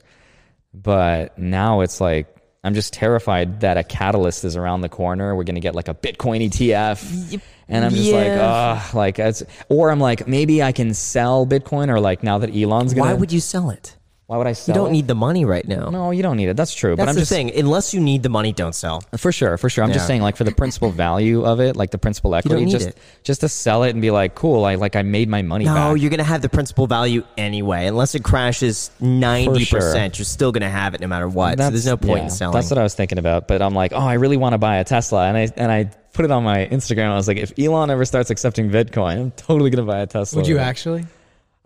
But 0.73 1.37
now 1.37 1.81
it's 1.81 2.01
like 2.01 2.33
I'm 2.63 2.75
just 2.75 2.93
terrified 2.93 3.61
that 3.61 3.77
a 3.77 3.83
catalyst 3.83 4.45
is 4.45 4.57
around 4.57 4.83
the 4.83 4.89
corner. 4.89 5.35
We're 5.35 5.45
gonna 5.45 5.61
get 5.61 5.75
like 5.75 5.89
a 5.89 5.95
Bitcoin 5.95 6.49
ETF, 6.49 7.41
and 7.69 7.85
I'm 7.85 7.93
just 7.93 8.13
like, 8.13 8.29
oh, 8.29 8.91
like 8.95 9.19
it's, 9.19 9.43
or 9.69 9.91
I'm 9.91 10.01
like, 10.01 10.29
maybe 10.29 10.63
I 10.63 10.73
can 10.73 10.95
sell 10.95 11.47
Bitcoin, 11.47 11.89
or 11.89 12.01
like 12.01 12.23
now 12.23 12.39
that 12.39 12.55
Elon's 12.55 12.95
gonna, 12.95 13.11
Why 13.11 13.15
would 13.15 13.33
you 13.33 13.41
sell 13.41 13.71
it? 13.71 13.97
Why 14.29 14.37
would 14.37 14.47
I 14.47 14.53
sell? 14.53 14.75
You 14.75 14.83
don't 14.83 14.91
it? 14.91 14.93
need 14.93 15.09
the 15.09 15.15
money 15.15 15.47
right 15.47 15.67
now. 15.67 15.89
No, 15.89 16.11
you 16.11 16.23
don't 16.23 16.37
need 16.37 16.51
it. 16.51 16.57
That's 16.59 16.75
true. 16.75 16.95
That's 16.95 17.07
but 17.07 17.09
I'm 17.09 17.15
the 17.15 17.23
just 17.23 17.33
thing. 17.33 17.51
Unless 17.59 17.95
you 17.95 18.01
need 18.01 18.23
the 18.23 18.29
money, 18.29 18.53
don't 18.53 18.75
sell. 18.75 19.03
for 19.17 19.33
sure, 19.33 19.57
for 19.57 19.71
sure. 19.71 19.83
I'm 19.83 19.91
just 19.95 20.07
saying, 20.07 20.21
like 20.21 20.37
for 20.37 20.45
the 20.45 20.53
principal 20.53 20.91
value 20.91 21.47
of 21.47 21.61
it, 21.61 21.77
like 21.77 21.93
the 21.93 21.97
principal 21.97 22.35
equity, 22.35 22.67
need 22.67 22.71
just 22.71 22.89
it. 22.89 22.99
just 23.23 23.41
to 23.41 23.49
sell 23.49 23.85
it 23.85 23.91
and 23.91 24.03
be 24.03 24.11
like, 24.11 24.35
cool, 24.35 24.67
I 24.67 24.75
like 24.75 24.97
I 24.97 25.03
made 25.03 25.31
my 25.31 25.41
money 25.41 25.65
No, 25.65 25.73
back. 25.95 26.03
you're 26.03 26.11
gonna 26.11 26.25
have 26.25 26.43
the 26.43 26.51
principal 26.51 26.87
value 26.87 27.25
anyway. 27.39 27.87
Unless 27.87 28.15
it 28.17 28.23
crashes 28.23 28.91
ninety 29.01 29.65
sure. 29.65 29.81
percent, 29.81 30.19
you're 30.19 30.27
still 30.27 30.53
gonna 30.53 30.69
have 30.69 30.93
it 30.93 31.01
no 31.01 31.07
matter 31.07 31.27
what. 31.27 31.59
So 31.59 31.71
there's 31.71 31.87
no 31.87 31.97
point 31.97 32.19
yeah, 32.19 32.25
in 32.25 32.31
selling. 32.31 32.53
That's 32.53 32.69
what 32.69 32.77
I 32.77 32.83
was 32.83 32.95
thinking 32.95 33.17
about. 33.17 33.49
But 33.49 33.63
I'm 33.63 33.73
like, 33.73 33.95
oh, 33.95 33.97
I 33.97 34.15
really 34.15 34.37
want 34.37 34.53
to 34.53 34.59
buy 34.59 34.77
a 34.77 34.85
Tesla, 34.85 35.27
and 35.27 35.39
I 35.39 35.49
and 35.57 35.73
I 35.73 35.85
put 36.13 36.27
it 36.27 36.31
on 36.31 36.45
my 36.45 36.67
Instagram. 36.67 37.13
I 37.13 37.17
was 37.17 37.29
like, 37.29 37.39
if 37.39 37.59
Elon 37.59 37.91
ever 37.91 38.05
starts 38.05 38.29
accepting 38.29 38.69
Bitcoin, 38.69 39.21
I'm 39.21 39.31
totally 39.31 39.71
gonna 39.71 39.87
buy 39.87 40.01
a 40.01 40.07
Tesla. 40.07 40.37
Would 40.41 40.49
you 40.49 40.59
actually? 40.59 41.07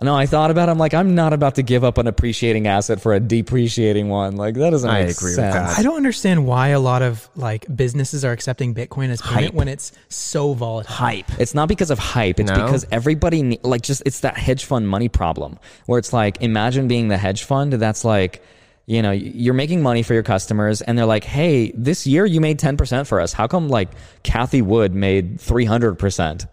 No, 0.03 0.15
I 0.17 0.27
thought 0.27 0.51
about. 0.51 0.69
it. 0.69 0.73
I'm 0.73 0.79
like, 0.79 0.95
I'm 0.95 1.15
not 1.15 1.33
about 1.33 1.55
to 1.57 1.63
give 1.63 1.85
up 1.85 1.99
an 1.99 2.07
appreciating 2.07 2.67
asset 2.67 3.01
for 3.01 3.15
a 3.15 3.21
depreciating 3.21 4.09
one. 4.09 4.37
Like 4.37 4.55
that 4.55 4.71
doesn't 4.71 4.89
I 4.89 5.05
make 5.05 5.17
agree 5.17 5.31
with 5.31 5.37
sense. 5.37 5.55
that. 5.55 5.79
I 5.79 5.83
don't 5.83 5.97
understand 5.97 6.47
why 6.47 6.69
a 6.69 6.81
lot 6.81 7.03
of 7.03 7.29
like 7.37 7.67
businesses 7.75 8.25
are 8.25 8.33
accepting 8.33 8.75
Bitcoin 8.75 9.11
as 9.11 9.21
payment 9.23 9.45
Hype. 9.47 9.55
when 9.55 9.69
it's 9.69 9.93
so 10.09 10.55
volatile. 10.55 10.95
hype. 10.95 11.31
It's 11.39 11.55
not 11.55 11.69
because 11.69 11.91
of 11.91 11.99
hype. 11.99 12.41
It's 12.41 12.51
No? 12.51 12.65
because 12.65 12.87
everybody 12.91 13.43
ne- 13.43 13.61
like 13.63 13.83
just 13.83 14.03
it's 14.07 14.21
that 14.21 14.37
hedge 14.37 14.65
fund 14.65 14.89
money 14.89 15.09
problem 15.09 15.59
where 15.87 15.99
it's 15.99 16.13
like 16.13 16.43
imagine 16.43 16.89
being 16.89 17.09
the 17.09 17.17
hedge 17.17 17.45
fund 17.45 17.73
that's 17.75 18.05
like 18.05 18.43
you 18.87 19.01
know 19.01 19.13
you're 19.13 19.55
making 19.55 19.81
money 19.81 20.03
for 20.03 20.13
your 20.13 20.25
customers 20.25 20.83
and 20.83 20.99
they're 20.99 21.07
like 21.07 21.23
hey 21.25 21.71
this 21.77 22.05
year 22.07 22.27
you 22.27 22.41
made 22.41 22.59
10% 22.59 23.07
for 23.07 23.21
us 23.21 23.33
how 23.33 23.47
come 23.47 23.69
like 23.69 23.89
Cathie 24.25 24.61
Wood 24.63 24.93
made 24.93 25.39
300% 25.39 26.47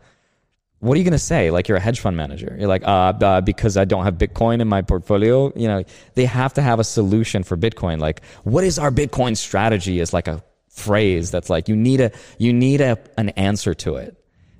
what 0.80 0.96
are 0.96 0.98
you 0.98 1.04
going 1.04 1.12
to 1.12 1.20
say? 1.20 1.52
Like 1.52 1.68
you're 1.68 1.78
a 1.78 1.82
hedge 1.82 2.00
fund 2.00 2.16
manager. 2.16 2.56
You're 2.58 2.70
like 2.70 2.84
uh, 2.84 3.14
uh 3.22 3.42
because 3.42 3.76
I 3.78 3.86
don't 3.86 4.06
have 4.06 4.16
bitcoin 4.18 4.62
in 4.62 4.68
my 4.68 4.82
portfolio. 4.82 5.52
You 5.56 5.68
know 5.68 5.84
they 6.16 6.26
have 6.26 6.54
to 6.54 6.62
have 6.62 6.80
a 6.80 6.84
solution 6.84 7.44
for 7.44 7.58
bitcoin. 7.58 8.00
Like 8.00 8.24
what 8.44 8.64
is 8.64 8.80
our 8.80 8.92
bitcoin 8.92 9.36
strategy 9.36 10.00
is 10.00 10.14
like 10.14 10.28
a 10.28 10.44
phrase 10.70 11.32
that's 11.32 11.50
like 11.50 11.68
you 11.68 11.76
need 11.76 12.00
a 12.00 12.12
you 12.38 12.54
need 12.54 12.82
a, 12.82 12.98
an 13.18 13.30
answer 13.30 13.74
to 13.74 13.96
it. 13.96 14.16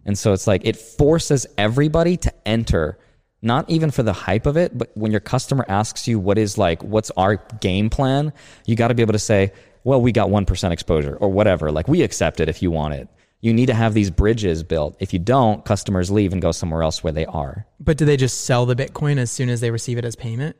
And 0.06 0.18
so 0.18 0.34
it's 0.34 0.48
like 0.48 0.62
it 0.66 0.76
forces 0.76 1.46
everybody 1.58 2.18
to 2.18 2.34
enter, 2.48 2.98
not 3.42 3.70
even 3.70 3.92
for 3.92 4.04
the 4.04 4.14
hype 4.14 4.46
of 4.46 4.58
it, 4.58 4.78
but 4.78 4.92
when 4.96 5.12
your 5.12 5.20
customer 5.20 5.66
asks 5.68 6.08
you 6.08 6.20
what 6.20 6.38
is 6.38 6.58
like, 6.58 6.84
what's 6.84 7.12
our 7.12 7.36
game 7.62 7.90
plan, 7.90 8.34
you 8.66 8.76
got 8.76 8.88
to 8.88 8.96
be 8.96 9.02
able 9.02 9.14
to 9.14 9.20
say, 9.20 9.54
well, 9.84 10.02
we 10.02 10.12
got 10.12 10.30
1% 10.30 10.72
exposure 10.72 11.16
or 11.16 11.30
whatever. 11.30 11.72
Like 11.72 11.88
we 11.88 12.02
accept 12.02 12.40
it 12.40 12.50
if 12.50 12.62
you 12.62 12.72
want 12.72 12.96
it. 12.96 13.08
You 13.42 13.54
need 13.54 13.68
to 13.68 13.74
have 13.74 13.94
these 13.94 14.12
bridges 14.12 14.64
built. 14.64 14.98
If 15.00 15.14
you 15.14 15.20
don't, 15.20 15.64
customers 15.64 16.12
leave 16.12 16.34
and 16.34 16.42
go 16.42 16.52
somewhere 16.52 16.84
else 16.84 17.04
where 17.04 17.14
they 17.14 17.26
are. 17.26 17.66
But 17.80 17.98
do 17.98 18.06
they 18.06 18.18
just 18.18 18.44
sell 18.44 18.66
the 18.66 18.76
Bitcoin 18.76 19.18
as 19.18 19.32
soon 19.32 19.50
as 19.50 19.62
they 19.62 19.72
receive 19.72 19.98
it 19.98 20.04
as 20.06 20.16
payment? 20.16 20.58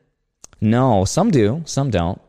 No, 0.60 1.04
some 1.04 1.30
do, 1.30 1.62
some 1.66 1.90
don't. 1.90 2.20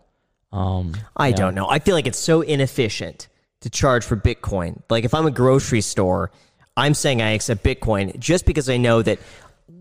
Um, 0.51 0.93
I 1.15 1.31
don't 1.31 1.55
know. 1.55 1.69
I 1.69 1.79
feel 1.79 1.95
like 1.95 2.07
it's 2.07 2.19
so 2.19 2.41
inefficient 2.41 3.29
to 3.61 3.69
charge 3.69 4.03
for 4.03 4.17
Bitcoin. 4.17 4.81
Like 4.89 5.05
if 5.05 5.13
I'm 5.13 5.25
a 5.25 5.31
grocery 5.31 5.81
store, 5.81 6.31
I'm 6.75 6.93
saying 6.93 7.21
I 7.21 7.31
accept 7.31 7.63
Bitcoin 7.63 8.17
just 8.19 8.45
because 8.45 8.69
I 8.69 8.77
know 8.77 9.01
that 9.01 9.19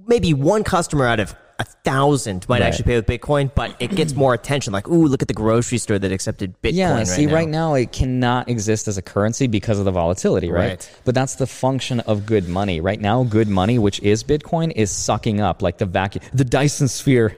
maybe 0.06 0.34
one 0.34 0.64
customer 0.64 1.06
out 1.06 1.18
of 1.20 1.34
a 1.60 1.64
thousand 1.84 2.48
might 2.48 2.60
Right. 2.60 2.66
actually 2.66 2.84
pay 2.86 2.96
with 2.96 3.06
Bitcoin, 3.06 3.50
but 3.54 3.76
it 3.78 3.94
gets 3.94 4.14
more 4.14 4.34
attention. 4.34 4.72
Like, 4.72 4.88
ooh, 4.88 5.06
look 5.06 5.22
at 5.22 5.28
the 5.28 5.34
grocery 5.34 5.78
store 5.78 5.98
that 5.98 6.10
accepted 6.10 6.54
Bitcoin. 6.62 6.70
Yeah, 6.74 6.94
right 6.94 7.06
see, 7.06 7.26
now. 7.26 7.34
right 7.34 7.48
now 7.48 7.74
it 7.74 7.92
cannot 7.92 8.48
exist 8.48 8.88
as 8.88 8.96
a 8.98 9.02
currency 9.02 9.46
because 9.46 9.78
of 9.78 9.84
the 9.84 9.90
volatility, 9.92 10.50
right? 10.50 10.70
Right. 10.70 10.90
But 11.04 11.14
that's 11.14 11.36
the 11.36 11.46
function 11.46 12.00
of 12.00 12.26
good 12.26 12.48
money. 12.48 12.80
Right 12.80 13.00
now, 13.00 13.22
good 13.24 13.46
money, 13.48 13.78
which 13.78 14.00
is 14.00 14.24
Bitcoin, 14.24 14.72
is 14.74 14.90
sucking 14.90 15.40
up 15.40 15.62
like 15.62 15.78
the 15.78 15.86
vacuum, 15.86 16.24
the 16.32 16.44
Dyson 16.44 16.88
sphere. 16.88 17.36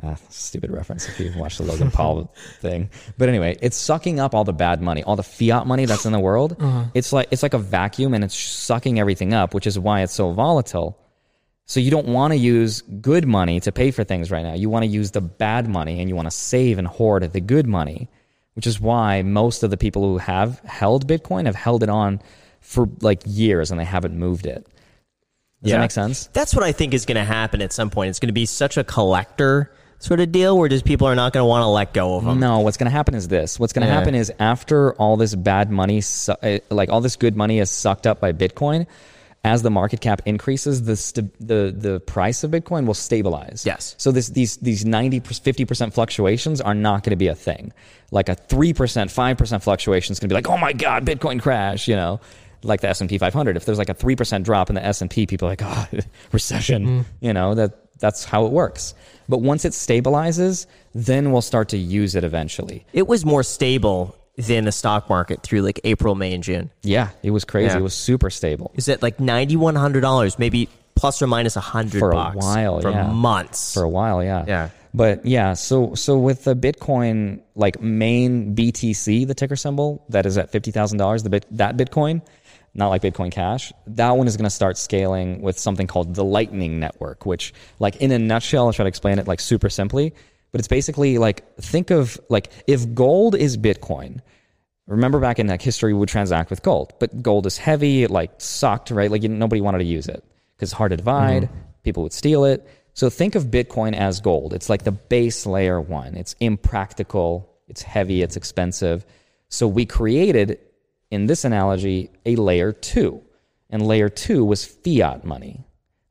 Ah, 0.00 0.14
stupid 0.28 0.70
reference 0.70 1.08
if 1.08 1.18
you 1.18 1.32
watch 1.36 1.58
the 1.58 1.64
Logan 1.64 1.90
Paul 1.90 2.32
thing. 2.60 2.88
But 3.16 3.28
anyway, 3.28 3.58
it's 3.60 3.76
sucking 3.76 4.20
up 4.20 4.32
all 4.32 4.44
the 4.44 4.52
bad 4.52 4.80
money, 4.80 5.02
all 5.02 5.16
the 5.16 5.24
fiat 5.24 5.66
money 5.66 5.86
that's 5.86 6.06
in 6.06 6.12
the 6.12 6.20
world. 6.20 6.56
It's 6.94 7.12
like 7.12 7.26
it's 7.32 7.42
like 7.42 7.54
a 7.54 7.58
vacuum 7.58 8.14
and 8.14 8.22
it's 8.22 8.36
sucking 8.36 9.00
everything 9.00 9.34
up, 9.34 9.54
which 9.54 9.66
is 9.66 9.76
why 9.76 10.02
it's 10.02 10.12
so 10.12 10.32
volatile. 10.32 10.96
So 11.68 11.80
you 11.80 11.90
don't 11.90 12.08
want 12.08 12.32
to 12.32 12.36
use 12.36 12.80
good 12.80 13.26
money 13.28 13.60
to 13.60 13.70
pay 13.72 13.90
for 13.90 14.02
things 14.02 14.30
right 14.30 14.42
now. 14.42 14.54
You 14.54 14.70
want 14.70 14.84
to 14.84 14.86
use 14.88 15.10
the 15.10 15.20
bad 15.20 15.68
money 15.68 16.00
and 16.00 16.08
you 16.08 16.16
want 16.16 16.26
to 16.26 16.30
save 16.36 16.78
and 16.78 16.88
hoard 16.88 17.30
the 17.32 17.40
good 17.40 17.66
money, 17.66 18.08
which 18.54 18.66
is 18.66 18.80
why 18.80 19.20
most 19.22 19.62
of 19.62 19.70
the 19.70 19.76
people 19.76 20.02
who 20.02 20.16
have 20.16 20.58
held 20.60 21.06
Bitcoin 21.06 21.44
have 21.44 21.54
held 21.54 21.82
it 21.82 21.90
on 21.90 22.20
for 22.60 22.88
like 23.02 23.20
years 23.26 23.70
and 23.70 23.78
they 23.78 23.84
haven't 23.84 24.16
moved 24.18 24.46
it. 24.46 24.66
Does 25.62 25.72
that 25.72 25.80
make 25.80 25.90
sense? 25.90 26.28
That's 26.32 26.54
what 26.54 26.64
I 26.64 26.72
think 26.72 26.94
is 26.94 27.04
going 27.04 27.16
to 27.16 27.24
happen 27.24 27.60
at 27.60 27.72
some 27.72 27.90
point. 27.90 28.10
It's 28.10 28.18
going 28.18 28.28
to 28.28 28.32
be 28.32 28.46
such 28.46 28.76
a 28.78 28.84
collector 28.84 29.70
sort 29.98 30.20
of 30.20 30.30
deal 30.32 30.56
where 30.56 30.68
just 30.68 30.84
people 30.86 31.06
are 31.06 31.16
not 31.16 31.32
going 31.32 31.42
to 31.42 31.46
want 31.46 31.62
to 31.62 31.66
let 31.66 31.92
go 31.92 32.16
of 32.16 32.24
them. 32.24 32.38
No, 32.40 32.60
what's 32.60 32.76
going 32.76 32.86
to 32.86 32.92
happen 32.96 33.14
is 33.14 33.28
this. 33.28 33.58
What's 33.58 33.72
going 33.74 33.82
to 33.86 33.92
Yeah. 33.92 33.98
happen 33.98 34.14
is 34.14 34.32
after 34.38 34.94
all 34.94 35.16
this 35.18 35.34
bad 35.34 35.70
money, 35.70 36.00
uh, 36.28 36.58
like 36.70 36.88
all 36.88 37.00
this 37.00 37.16
good 37.16 37.36
money 37.36 37.58
is 37.58 37.70
sucked 37.70 38.06
up 38.06 38.20
by 38.20 38.32
Bitcoin, 38.32 38.86
as 39.44 39.62
the 39.62 39.70
market 39.70 40.00
cap 40.00 40.20
increases, 40.24 40.82
the 40.82 40.96
st- 40.96 41.32
the 41.38 41.74
the 41.76 42.00
price 42.00 42.42
of 42.42 42.50
Bitcoin 42.50 42.86
will 42.86 42.94
stabilize. 42.94 43.64
Yes. 43.64 43.94
So 43.98 44.10
this 44.10 44.28
these 44.28 44.56
these 44.58 44.84
90 44.84 45.20
50 45.20 45.64
percent 45.64 45.94
fluctuations 45.94 46.60
are 46.60 46.74
not 46.74 47.04
going 47.04 47.10
to 47.10 47.16
be 47.16 47.28
a 47.28 47.34
thing. 47.34 47.72
Like 48.10 48.28
a 48.28 48.34
three 48.34 48.72
percent, 48.72 49.10
five 49.10 49.38
percent 49.38 49.62
fluctuation 49.62 50.12
is 50.12 50.20
going 50.20 50.28
to 50.28 50.32
be 50.32 50.36
like, 50.36 50.48
oh 50.48 50.58
my 50.58 50.72
god, 50.72 51.06
Bitcoin 51.06 51.40
crash. 51.40 51.86
You 51.86 51.96
know, 51.96 52.20
like 52.62 52.80
the 52.80 52.88
S 52.88 53.00
and 53.00 53.08
P 53.08 53.18
500. 53.18 53.56
If 53.56 53.64
there's 53.64 53.78
like 53.78 53.88
a 53.88 53.94
three 53.94 54.16
percent 54.16 54.44
drop 54.44 54.70
in 54.70 54.74
the 54.74 54.84
S 54.84 55.02
and 55.02 55.10
P, 55.10 55.26
people 55.26 55.46
are 55.48 55.52
like, 55.52 55.62
oh, 55.62 55.86
recession. 56.32 56.86
Mm-hmm. 56.86 57.24
You 57.24 57.32
know 57.32 57.54
that 57.54 57.98
that's 58.00 58.24
how 58.24 58.46
it 58.46 58.52
works. 58.52 58.94
But 59.28 59.38
once 59.38 59.64
it 59.64 59.72
stabilizes, 59.72 60.66
then 60.94 61.32
we'll 61.32 61.42
start 61.42 61.68
to 61.70 61.78
use 61.78 62.14
it 62.14 62.24
eventually. 62.24 62.86
It 62.92 63.06
was 63.06 63.24
more 63.24 63.42
stable 63.42 64.16
than 64.38 64.64
the 64.64 64.72
stock 64.72 65.08
market 65.10 65.42
through 65.42 65.60
like 65.62 65.80
April, 65.84 66.14
May, 66.14 66.32
and 66.32 66.42
June. 66.42 66.70
Yeah, 66.82 67.10
it 67.22 67.30
was 67.32 67.44
crazy. 67.44 67.72
Yeah. 67.72 67.78
It 67.78 67.82
was 67.82 67.92
super 67.94 68.30
stable. 68.30 68.70
Is 68.74 68.88
it 68.88 69.02
like 69.02 69.20
ninety 69.20 69.56
one 69.56 69.74
hundred 69.74 70.00
dollars, 70.00 70.38
maybe 70.38 70.68
plus 70.94 71.20
or 71.20 71.26
minus 71.26 71.54
a 71.56 71.60
hundred 71.60 71.98
For 72.00 72.10
a 72.12 72.30
while, 72.32 72.80
for 72.80 72.90
yeah. 72.90 73.10
months. 73.12 73.72
for 73.74 73.82
a 73.84 73.88
while 73.88 74.22
yeah 74.24 74.44
Yeah. 74.48 74.70
but 74.92 75.24
yeah 75.24 75.52
so 75.54 75.94
so 75.94 76.18
with 76.18 76.42
the 76.42 76.56
bitcoin 76.56 77.38
like 77.54 77.80
main 77.80 78.56
btc 78.56 79.24
the 79.24 79.32
ticker 79.34 79.54
symbol 79.54 80.04
that 80.08 80.26
is 80.26 80.36
at 80.36 80.50
$50000 80.50 81.22
the 81.22 81.30
bit 81.30 81.46
that 81.52 81.76
bitcoin 81.76 82.20
not 82.74 82.88
like 82.88 83.02
bitcoin 83.02 83.30
cash 83.30 83.72
that 83.86 84.10
one 84.16 84.26
is 84.26 84.36
going 84.36 84.42
to 84.44 84.50
start 84.50 84.76
scaling 84.76 85.40
with 85.40 85.56
something 85.56 85.86
called 85.86 86.16
the 86.16 86.24
lightning 86.24 86.80
network 86.80 87.24
which 87.24 87.54
like 87.78 87.94
in 87.98 88.10
a 88.10 88.18
nutshell 88.18 88.66
i'll 88.66 88.72
try 88.72 88.82
to 88.82 88.88
explain 88.88 89.20
it 89.20 89.28
like 89.28 89.38
super 89.38 89.70
simply 89.70 90.12
but 90.52 90.60
it's 90.60 90.68
basically 90.68 91.18
like 91.18 91.56
think 91.56 91.90
of 91.90 92.20
like 92.28 92.50
if 92.66 92.94
gold 92.94 93.34
is 93.34 93.56
bitcoin 93.56 94.20
Remember 94.88 95.20
back 95.20 95.38
in 95.38 95.46
like 95.46 95.60
history, 95.60 95.92
we 95.92 95.98
would 96.00 96.08
transact 96.08 96.48
with 96.48 96.62
gold, 96.62 96.94
but 96.98 97.22
gold 97.22 97.46
is 97.46 97.58
heavy. 97.58 98.04
It 98.04 98.10
like 98.10 98.32
sucked, 98.38 98.90
right? 98.90 99.10
Like 99.10 99.22
you, 99.22 99.28
nobody 99.28 99.60
wanted 99.60 99.78
to 99.78 99.84
use 99.84 100.08
it 100.08 100.24
because 100.56 100.70
it's 100.70 100.76
hard 100.76 100.90
to 100.92 100.96
divide. 100.96 101.44
Mm-hmm. 101.44 101.58
People 101.82 102.02
would 102.04 102.14
steal 102.14 102.46
it. 102.46 102.66
So 102.94 103.10
think 103.10 103.34
of 103.34 103.44
Bitcoin 103.44 103.94
as 103.94 104.20
gold. 104.20 104.54
It's 104.54 104.70
like 104.70 104.84
the 104.84 104.92
base 104.92 105.44
layer 105.44 105.78
one. 105.78 106.14
It's 106.14 106.34
impractical. 106.40 107.54
It's 107.68 107.82
heavy. 107.82 108.22
It's 108.22 108.36
expensive. 108.36 109.04
So 109.50 109.68
we 109.68 109.84
created, 109.84 110.58
in 111.10 111.26
this 111.26 111.44
analogy, 111.44 112.10
a 112.24 112.36
layer 112.36 112.72
two, 112.72 113.20
and 113.68 113.86
layer 113.86 114.08
two 114.08 114.42
was 114.42 114.64
fiat 114.64 115.22
money, 115.22 115.66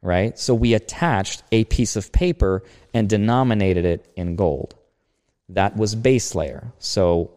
right? 0.08 0.40
So 0.40 0.56
we 0.56 0.74
attached 0.74 1.44
a 1.52 1.66
piece 1.66 1.96
of 1.96 2.12
paper 2.12 2.64
and 2.94 3.08
denominated 3.10 3.86
it 3.86 4.12
in 4.16 4.36
gold. 4.36 4.74
That 5.50 5.78
was 5.78 5.94
base 5.94 6.34
layer. 6.34 6.72
So 6.80 7.32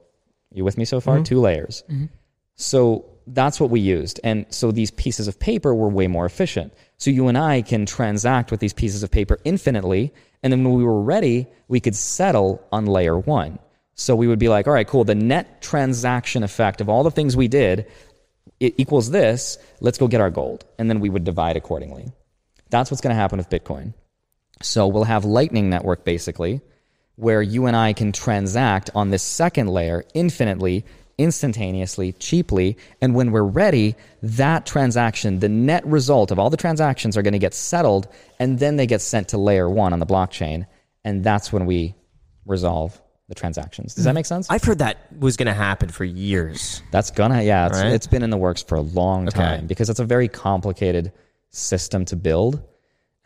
you 0.52 0.64
with 0.64 0.78
me 0.78 0.84
so 0.84 1.00
far? 1.00 1.16
Mm-hmm. 1.16 1.24
Two 1.24 1.40
layers. 1.40 1.84
Mm-hmm. 1.90 2.06
So 2.56 3.04
that's 3.26 3.60
what 3.60 3.70
we 3.70 3.80
used. 3.80 4.20
And 4.24 4.46
so 4.50 4.72
these 4.72 4.90
pieces 4.90 5.28
of 5.28 5.38
paper 5.38 5.74
were 5.74 5.88
way 5.88 6.06
more 6.06 6.26
efficient. 6.26 6.72
So 6.96 7.10
you 7.10 7.28
and 7.28 7.38
I 7.38 7.62
can 7.62 7.86
transact 7.86 8.50
with 8.50 8.60
these 8.60 8.72
pieces 8.72 9.02
of 9.02 9.10
paper 9.10 9.38
infinitely. 9.44 10.12
And 10.42 10.52
then 10.52 10.64
when 10.64 10.74
we 10.74 10.84
were 10.84 11.00
ready, 11.00 11.46
we 11.68 11.80
could 11.80 11.94
settle 11.94 12.66
on 12.72 12.86
layer 12.86 13.18
one. 13.18 13.58
So 13.94 14.16
we 14.16 14.26
would 14.26 14.38
be 14.38 14.48
like, 14.48 14.66
all 14.66 14.72
right, 14.72 14.86
cool. 14.86 15.04
The 15.04 15.14
net 15.14 15.60
transaction 15.60 16.42
effect 16.42 16.80
of 16.80 16.88
all 16.88 17.02
the 17.02 17.10
things 17.10 17.36
we 17.36 17.48
did 17.48 17.86
it 18.58 18.74
equals 18.76 19.10
this. 19.10 19.58
Let's 19.80 19.98
go 19.98 20.08
get 20.08 20.20
our 20.20 20.30
gold. 20.30 20.64
And 20.78 20.88
then 20.90 21.00
we 21.00 21.08
would 21.08 21.24
divide 21.24 21.56
accordingly. 21.56 22.12
That's 22.70 22.90
what's 22.90 23.00
going 23.00 23.14
to 23.14 23.20
happen 23.20 23.38
with 23.38 23.50
Bitcoin. 23.50 23.94
So 24.62 24.86
we'll 24.88 25.04
have 25.04 25.24
Lightning 25.24 25.70
Network 25.70 26.04
basically, 26.04 26.60
where 27.16 27.42
you 27.42 27.66
and 27.66 27.76
I 27.76 27.92
can 27.92 28.12
transact 28.12 28.90
on 28.94 29.10
this 29.10 29.22
second 29.22 29.68
layer 29.68 30.04
infinitely, 30.14 30.84
instantaneously, 31.18 32.12
cheaply. 32.12 32.76
And 33.00 33.14
when 33.14 33.30
we're 33.32 33.42
ready, 33.42 33.94
that 34.22 34.66
transaction, 34.66 35.38
the 35.38 35.48
net 35.48 35.86
result 35.86 36.30
of 36.30 36.38
all 36.38 36.50
the 36.50 36.56
transactions 36.56 37.16
are 37.16 37.22
going 37.22 37.32
to 37.32 37.38
get 37.38 37.54
settled 37.54 38.08
and 38.38 38.58
then 38.58 38.76
they 38.76 38.86
get 38.86 39.00
sent 39.00 39.28
to 39.28 39.38
layer 39.38 39.68
one 39.68 39.92
on 39.92 39.98
the 39.98 40.06
blockchain. 40.06 40.66
And 41.04 41.24
that's 41.24 41.52
when 41.52 41.66
we 41.66 41.94
resolve 42.46 43.00
the 43.28 43.34
transactions. 43.34 43.94
Does 43.94 44.04
that 44.04 44.14
make 44.14 44.26
sense? 44.26 44.48
I've 44.50 44.64
heard 44.64 44.78
that 44.78 44.98
was 45.18 45.36
going 45.36 45.46
to 45.46 45.54
happen 45.54 45.88
for 45.88 46.04
years. 46.04 46.82
That's 46.90 47.10
gonna, 47.10 47.42
yeah, 47.42 47.68
it's, 47.68 47.78
Right? 47.78 47.92
it's 47.92 48.06
been 48.06 48.22
in 48.22 48.30
the 48.30 48.36
works 48.36 48.62
for 48.62 48.74
a 48.74 48.80
long 48.80 49.26
time 49.28 49.66
because 49.66 49.88
it's 49.88 50.00
a 50.00 50.04
very 50.04 50.28
complicated 50.28 51.12
system 51.50 52.04
to 52.06 52.16
build. 52.16 52.62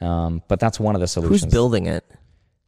Um, 0.01 0.43
but 0.49 0.61
that's 0.61 0.81
one 0.81 0.95
of 0.95 1.01
the 1.01 1.07
solutions. 1.07 1.43
Who's 1.45 1.53
building 1.53 1.87
it? 1.87 2.05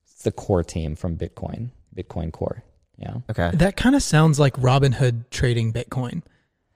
It's 0.04 0.22
the 0.22 0.32
core 0.32 0.62
team 0.64 0.96
from 0.96 1.16
Bitcoin, 1.16 1.70
Bitcoin 1.94 2.32
Core. 2.32 2.62
Yeah. 2.98 3.16
Okay. 3.30 3.50
That 3.54 3.76
kind 3.76 3.94
of 3.94 4.02
sounds 4.02 4.38
like 4.40 4.54
Robinhood 4.54 5.28
trading 5.30 5.72
Bitcoin. 5.72 6.22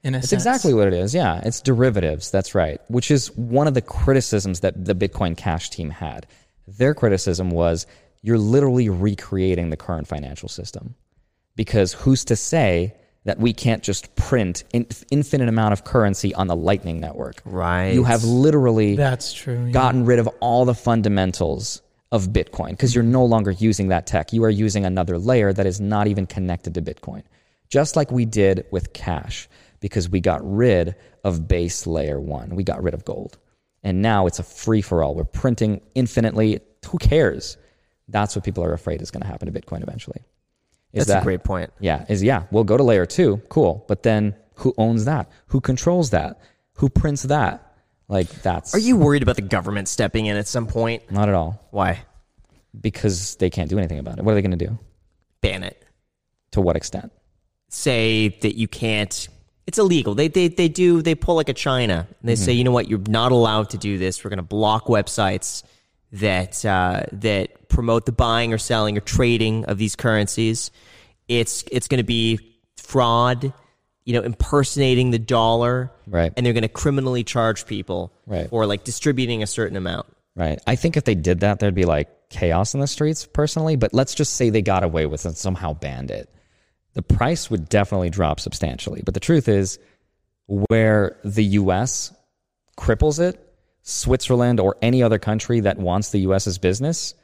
In 0.03 0.15
a 0.15 0.19
It's 0.19 0.29
sense. 0.31 0.41
exactly 0.43 0.73
what 0.75 0.87
it 0.87 0.95
is. 0.95 1.15
Yeah. 1.15 1.41
It's 1.45 1.61
derivatives. 1.61 2.31
That's 2.31 2.55
right. 2.55 2.81
Which 2.89 3.11
is 3.11 3.35
one 3.37 3.67
of 3.67 3.75
the 3.75 3.83
criticisms 3.83 4.61
that 4.61 4.85
the 4.85 4.95
Bitcoin 4.95 5.37
Cash 5.37 5.71
team 5.71 5.91
had. 5.91 6.27
Their 6.67 6.95
criticism 6.95 7.51
was 7.51 7.87
you're 8.23 8.39
literally 8.39 8.89
recreating 8.89 9.71
the 9.71 9.77
current 9.77 10.07
financial 10.09 10.49
system. 10.49 10.95
Because 11.57 11.93
who's 11.93 12.25
to 12.27 12.37
say 12.37 12.95
that 13.25 13.39
we 13.39 13.53
can't 13.53 13.83
just 13.83 14.15
print 14.17 14.65
in, 14.73 14.87
infinite 15.11 15.49
amount 15.49 15.73
of 15.73 15.85
currency 15.85 16.35
on 16.35 16.47
the 16.47 16.57
Lightning 16.57 17.01
Network? 17.01 17.43
Right. 17.45 17.91
You 17.93 18.05
have 18.05 18.25
literally 18.25 18.97
That's 18.97 19.33
true. 19.33 19.67
yeah. 19.67 19.73
gotten 19.73 20.05
rid 20.05 20.19
of 20.19 20.29
all 20.41 20.65
the 20.65 20.75
fundamentals 20.75 21.83
of 22.13 22.29
Bitcoin 22.29 22.71
because 22.71 22.95
you're 22.95 23.05
no 23.05 23.25
longer 23.25 23.51
using 23.53 23.89
that 23.89 24.07
tech. 24.07 24.33
You 24.33 24.45
are 24.45 24.51
using 24.51 24.85
another 24.85 25.19
layer 25.19 25.53
that 25.53 25.67
is 25.67 25.81
not 25.81 26.07
even 26.07 26.27
connected 26.27 26.75
to 26.75 26.83
Bitcoin. 26.83 27.23
Just 27.69 27.95
like 27.95 28.11
we 28.11 28.25
did 28.25 28.67
with 28.73 28.93
cash 28.93 29.49
because 29.79 30.09
we 30.09 30.21
got 30.21 30.41
rid 30.43 30.97
of 31.23 31.47
base 31.47 31.87
layer 31.87 32.21
one. 32.21 32.57
We 32.57 32.65
got 32.65 32.83
rid 32.83 32.95
of 32.95 33.05
gold. 33.05 33.39
And 33.83 34.03
now 34.03 34.27
it's 34.27 34.39
a 34.39 34.43
free 34.43 34.83
for 34.83 35.03
all. 35.03 35.15
We're 35.15 35.25
printing 35.25 35.81
infinitely. 35.95 36.61
Who 36.87 36.99
cares? 36.99 37.57
That's 38.09 38.35
what 38.35 38.45
people 38.45 38.65
are 38.65 38.73
afraid 38.73 39.01
is 39.01 39.11
going 39.11 39.23
to 39.23 39.27
happen 39.29 39.51
to 39.51 39.59
Bitcoin 39.59 39.83
eventually. 39.83 40.23
Is 40.93 41.07
That's 41.07 41.23
a 41.23 41.25
great 41.25 41.45
point. 41.45 41.73
yeah, 41.79 42.05
is 42.09 42.23
yeah, 42.23 42.45
we'll 42.51 42.65
go 42.65 42.77
to 42.77 42.83
layer 42.83 43.07
two, 43.07 43.41
cool. 43.49 43.85
But 43.87 44.03
then 44.03 44.35
who 44.57 44.75
owns 44.77 45.05
that? 45.05 45.31
Who 45.49 45.61
controls 45.61 46.11
that? 46.11 46.41
Who 46.75 46.89
prints 46.89 47.23
that? 47.25 47.77
Like 48.09 48.29
that's 48.43 48.75
Are 48.75 48.79
you 48.79 48.97
worried 48.97 49.23
about 49.23 49.37
the 49.37 49.43
government 49.43 49.87
stepping 49.87 50.27
in 50.27 50.37
at 50.37 50.49
some 50.49 50.67
point? 50.67 51.11
not 51.13 51.29
at 51.29 51.35
all 51.35 51.65
Why? 51.71 52.03
because 52.79 53.37
they 53.37 53.51
can't 53.51 53.71
do 53.71 53.79
anything 53.79 53.99
about 53.99 54.19
it. 54.19 54.25
What 54.25 54.33
are 54.33 54.35
they 54.35 54.43
going 54.43 54.59
to 54.59 54.67
do? 54.67 54.79
Ban 55.41 55.63
it. 55.63 55.85
To 56.53 56.61
what 56.61 56.77
extent? 56.77 57.13
Say 57.69 58.29
that 58.41 58.59
you 58.59 58.67
can't. 58.67 59.29
It's 59.67 59.79
illegal. 59.79 60.17
They 60.17 60.27
they 60.27 60.49
they 60.49 60.69
do. 60.69 61.03
They 61.03 61.15
pull 61.15 61.37
like 61.37 61.49
a 61.49 61.55
China. 61.55 62.09
And 62.21 62.29
they 62.29 62.35
mm-hmm. 62.35 62.45
say, 62.45 62.53
you 62.53 62.65
know 62.65 62.73
what? 62.73 62.89
You're 62.89 62.99
not 63.09 63.31
allowed 63.31 63.71
to 63.71 63.79
do 63.79 63.99
this. 63.99 64.25
We're 64.25 64.31
going 64.31 64.39
to 64.39 64.43
block 64.43 64.87
websites 64.87 65.63
that 66.13 66.65
uh, 66.65 67.05
that 67.13 67.69
promote 67.69 68.07
the 68.07 68.13
buying 68.13 68.53
or 68.53 68.59
selling 68.59 68.97
or 68.97 69.01
trading 69.01 69.65
of 69.67 69.79
these 69.79 69.97
currencies. 69.97 70.71
It's 71.29 71.65
it's 71.71 71.87
going 71.89 71.99
to 71.99 72.05
be 72.05 72.41
fraud. 72.77 73.53
you 74.07 74.15
know, 74.15 74.23
impersonating 74.23 75.11
the 75.13 75.19
dollar, 75.19 75.93
Right. 76.07 76.33
And 76.37 76.45
they're 76.45 76.55
going 76.55 76.63
to 76.63 76.69
criminally 76.69 77.23
charge 77.23 77.67
people 77.67 78.13
Right. 78.27 78.49
for 78.49 78.67
like 78.67 78.83
distributing 78.83 79.43
a 79.43 79.47
certain 79.47 79.77
amount. 79.77 80.07
Right. 80.35 80.59
I 80.67 80.75
think 80.75 80.97
if 80.97 81.05
they 81.05 81.15
did 81.15 81.41
that, 81.41 81.61
there'd 81.61 81.75
be 81.75 81.85
like 81.85 82.09
chaos 82.31 82.75
in 82.75 82.81
the 82.81 82.87
streets 82.89 83.27
personally. 83.27 83.77
But 83.77 83.93
let's 83.95 84.15
just 84.15 84.35
say 84.35 84.51
they 84.51 84.63
got 84.63 84.83
away 84.83 85.07
with 85.07 85.25
it 85.27 85.29
and 85.29 85.37
somehow 85.37 85.75
banned 85.75 86.11
it. 86.11 86.29
The 86.95 87.03
price 87.03 87.51
would 87.51 87.69
definitely 87.69 88.11
drop 88.11 88.41
substantially. 88.41 89.03
But 89.05 89.15
the 89.15 89.21
truth 89.21 89.49
is, 89.49 89.79
where 90.47 91.17
the 91.23 91.45
US 91.45 92.13
cripples 92.79 93.21
it, 93.21 93.39
Switzerland 93.91 94.61
or 94.61 94.77
any 94.83 95.03
other 95.03 95.19
country 95.19 95.61
that 95.61 95.79
wants 95.79 96.11
the 96.11 96.21
US's 96.21 96.59
business 96.59 97.15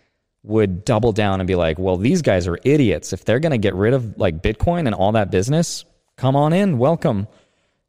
would 0.43 0.85
double 0.85 1.13
down 1.13 1.41
and 1.41 1.47
be 1.47 1.57
like, 1.57 1.79
well, 1.79 1.97
these 1.97 2.23
guys 2.23 2.47
are 2.47 2.59
idiots. 2.65 3.13
If 3.13 3.25
they're 3.25 3.41
going 3.41 3.53
to 3.53 3.59
get 3.59 3.75
rid 3.75 3.95
of 3.95 4.17
like 4.17 4.43
Bitcoin 4.43 4.87
and 4.87 4.95
all 4.95 5.13
that 5.13 5.31
business, 5.31 5.85
come 6.17 6.37
on 6.37 6.53
in, 6.53 6.79
welcome. 6.79 7.27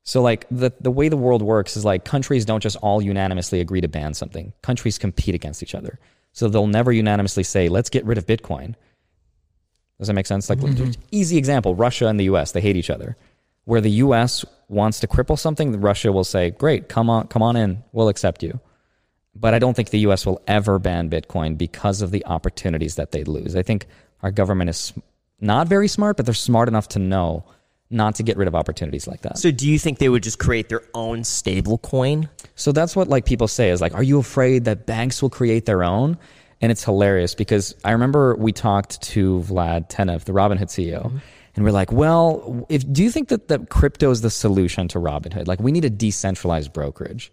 So 0.03 0.21
like 0.21 0.47
the 0.49 0.71
the 0.79 0.89
way 0.89 1.09
the 1.09 1.17
world 1.17 1.41
works 1.41 1.75
is 1.75 1.83
like 1.83 2.05
countries 2.05 2.45
don't 2.45 2.63
just 2.63 2.77
all 2.77 3.01
unanimously 3.01 3.59
agree 3.59 3.81
to 3.81 3.89
ban 3.89 4.13
something. 4.13 4.53
Countries 4.61 4.97
compete 4.97 5.35
against 5.35 5.61
each 5.61 5.75
other. 5.75 5.99
So 6.31 6.47
they'll 6.47 6.65
never 6.65 6.93
unanimously 6.93 7.43
say, 7.43 7.67
"Let's 7.67 7.89
get 7.89 8.05
rid 8.05 8.17
of 8.17 8.25
Bitcoin." 8.25 8.75
Does 9.99 10.07
that 10.07 10.13
make 10.13 10.27
sense? 10.27 10.49
Like 10.49 10.59
mm-hmm. 10.59 10.91
easy 11.11 11.37
example, 11.37 11.75
Russia 11.75 12.07
and 12.07 12.17
the 12.19 12.25
US, 12.25 12.53
they 12.53 12.61
hate 12.61 12.77
each 12.77 12.89
other. 12.89 13.17
Where 13.65 13.81
the 13.81 13.91
US 14.05 14.45
wants 14.69 15.01
to 15.01 15.07
cripple 15.07 15.37
something, 15.37 15.79
Russia 15.81 16.11
will 16.13 16.23
say, 16.23 16.51
"Great, 16.51 16.87
come 16.87 17.09
on, 17.09 17.27
come 17.27 17.41
on 17.41 17.57
in. 17.57 17.83
We'll 17.91 18.07
accept 18.07 18.43
you." 18.43 18.61
But 19.39 19.53
I 19.53 19.59
don't 19.59 19.75
think 19.75 19.89
the 19.89 19.99
US 19.99 20.25
will 20.25 20.41
ever 20.47 20.79
ban 20.79 21.09
Bitcoin 21.09 21.57
because 21.57 22.01
of 22.01 22.11
the 22.11 22.25
opportunities 22.25 22.95
that 22.95 23.11
they 23.11 23.23
lose. 23.23 23.55
I 23.55 23.63
think 23.63 23.87
our 24.23 24.31
government 24.31 24.69
is 24.69 24.93
not 25.39 25.67
very 25.67 25.87
smart, 25.87 26.17
but 26.17 26.25
they're 26.25 26.33
smart 26.33 26.67
enough 26.67 26.87
to 26.89 26.99
know 26.99 27.45
not 27.89 28.15
to 28.15 28.23
get 28.23 28.37
rid 28.37 28.47
of 28.47 28.55
opportunities 28.55 29.07
like 29.07 29.21
that. 29.21 29.37
So, 29.37 29.51
do 29.51 29.69
you 29.69 29.79
think 29.79 29.99
they 29.99 30.09
would 30.09 30.23
just 30.23 30.39
create 30.39 30.69
their 30.69 30.83
own 30.93 31.23
stable 31.23 31.77
coin? 31.77 32.29
So 32.55 32.71
that's 32.71 32.95
what 32.95 33.07
like 33.07 33.25
people 33.25 33.47
say 33.47 33.69
is 33.69 33.81
like, 33.81 33.93
are 33.93 34.03
you 34.03 34.19
afraid 34.19 34.65
that 34.65 34.85
banks 34.85 35.21
will 35.21 35.29
create 35.29 35.65
their 35.65 35.83
own? 35.83 36.17
And 36.59 36.71
it's 36.71 36.83
hilarious 36.83 37.35
because 37.35 37.75
I 37.83 37.91
remember 37.91 38.35
we 38.35 38.51
talked 38.51 39.01
to 39.03 39.41
Vlad 39.41 39.89
Tenev, 39.89 40.23
the 40.23 40.33
Robinhood 40.33 40.69
CEO, 40.69 41.05
mm-hmm. 41.05 41.17
and 41.55 41.65
we're 41.65 41.71
like, 41.71 41.91
well, 41.91 42.65
if 42.67 42.91
do 42.91 43.03
you 43.03 43.11
think 43.11 43.29
that, 43.29 43.47
that 43.49 43.69
crypto 43.69 44.09
is 44.09 44.21
the 44.21 44.31
solution 44.31 44.87
to 44.89 44.99
Robinhood? 44.99 45.47
Like 45.47 45.59
we 45.59 45.71
need 45.71 45.85
a 45.85 45.89
decentralized 45.89 46.73
brokerage. 46.73 47.31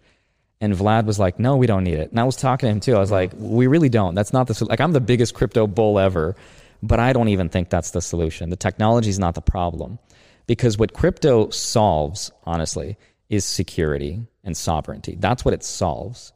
And 0.61 0.73
Vlad 0.73 1.05
was 1.05 1.19
like, 1.19 1.37
no, 1.37 1.57
we 1.57 1.67
don't 1.67 1.83
need 1.83 1.99
it. 1.99 2.11
And 2.11 2.19
I 2.19 2.23
was 2.23 2.35
talking 2.35 2.67
to 2.67 2.71
him 2.71 2.79
too. 2.79 2.95
I 2.95 2.99
was 2.99 3.11
like, 3.11 3.31
we 3.35 3.67
really 3.67 3.89
don't. 3.89 4.15
That's 4.15 4.33
not 4.33 4.47
the 4.47 4.53
sol- 4.53 4.69
like 4.69 4.79
I'm 4.79 4.93
the 4.93 5.01
biggest 5.01 5.33
crypto 5.33 5.67
bull 5.67 5.99
ever, 5.99 6.35
but 6.81 6.99
I 6.99 7.13
don't 7.13 7.27
even 7.27 7.49
think 7.49 7.69
that's 7.69 7.91
the 7.91 8.01
solution. 8.01 8.49
The 8.49 8.55
technology 8.55 9.09
is 9.09 9.19
not 9.19 9.35
the 9.35 9.41
problem. 9.41 9.99
Because 10.47 10.77
what 10.77 10.93
crypto 10.93 11.49
solves, 11.49 12.31
honestly, 12.45 12.97
is 13.29 13.43
security 13.43 14.21
and 14.43 14.55
sovereignty. 14.55 15.17
That's 15.19 15.43
what 15.43 15.53
it 15.53 15.63
solves. 15.63 16.31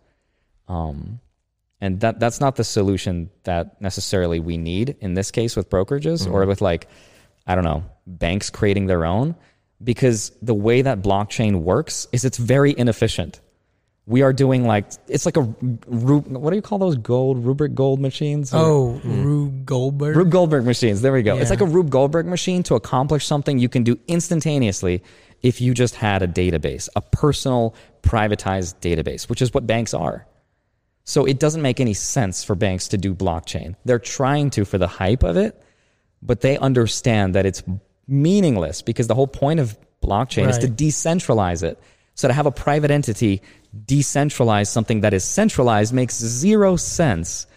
Um, 0.67 1.19
and 1.81 1.99
that 2.01 2.19
that's 2.19 2.41
not 2.41 2.55
the 2.55 2.63
solution 2.63 3.29
that 3.43 3.81
necessarily 3.81 4.39
we 4.39 4.57
need 4.57 4.97
in 4.99 5.13
this 5.13 5.31
case 5.31 5.55
with 5.55 5.69
brokerages 5.69 6.29
or 6.29 6.45
with 6.45 6.61
like 6.61 6.87
I 7.47 7.55
don't 7.55 7.63
know, 7.63 7.83
banks 8.05 8.49
creating 8.49 8.87
their 8.87 9.05
own 9.05 9.35
because 9.83 10.31
the 10.41 10.53
way 10.53 10.81
that 10.81 11.01
blockchain 11.01 11.61
works 11.61 12.07
is 12.11 12.25
it's 12.25 12.37
very 12.37 12.77
inefficient. 12.77 13.39
We 14.05 14.23
are 14.23 14.33
doing 14.33 14.65
like 14.65 14.87
it's 15.07 15.25
like 15.25 15.37
a 15.37 15.41
what 15.43 16.49
do 16.49 16.55
you 16.55 16.61
call 16.61 16.79
those 16.79 16.95
gold 16.95 17.45
rubric 17.45 17.75
gold 17.75 17.99
machines? 17.99 18.51
Oh, 18.53 18.99
Rube 19.03 19.51
hmm. 19.51 19.63
Goldberg. 19.65 20.15
Rube 20.15 20.31
Goldberg 20.31 20.65
machines. 20.65 21.01
There 21.01 21.13
we 21.13 21.21
go. 21.21 21.37
It's 21.37 21.51
like 21.51 21.61
a 21.61 21.65
Rube 21.65 21.91
Goldberg 21.91 22.25
machine 22.25 22.63
to 22.63 22.75
accomplish 22.75 23.27
something 23.27 23.59
you 23.59 23.69
can 23.69 23.83
do 23.83 23.99
instantaneously 24.07 25.03
if 25.41 25.61
you 25.61 25.73
just 25.73 25.95
had 25.95 26.21
a 26.21 26.27
database, 26.27 26.89
a 26.95 27.01
personal 27.01 27.75
privatized 28.01 28.79
database, 28.81 29.29
which 29.29 29.41
is 29.41 29.53
what 29.53 29.67
banks 29.67 29.93
are. 29.93 30.25
So 31.03 31.25
it 31.25 31.39
doesn't 31.39 31.61
make 31.61 31.79
any 31.79 31.93
sense 31.93 32.43
for 32.43 32.55
banks 32.55 32.89
to 32.89 32.97
do 32.97 33.15
blockchain. 33.15 33.75
They're 33.85 33.99
trying 33.99 34.51
to 34.51 34.65
for 34.65 34.77
the 34.77 34.87
hype 34.87 35.23
of 35.23 35.37
it, 35.37 35.61
but 36.21 36.41
they 36.41 36.57
understand 36.57 37.35
that 37.35 37.45
it's 37.45 37.63
meaningless 38.07 38.81
because 38.81 39.07
the 39.07 39.15
whole 39.15 39.27
point 39.27 39.59
of 39.59 39.77
blockchain 40.03 40.49
is 40.49 40.57
to 40.59 40.67
decentralize 40.67 41.63
it. 41.63 41.79
So 42.19 42.27
to 42.27 42.33
have 42.33 42.47
a 42.47 42.51
private 42.51 42.91
entity 42.91 43.41
decentralize 43.85 44.67
something 44.67 44.99
that 45.01 45.13
is 45.13 45.23
centralized 45.23 45.93
makes 45.93 46.19
zero 46.19 46.75
sense 46.75 47.47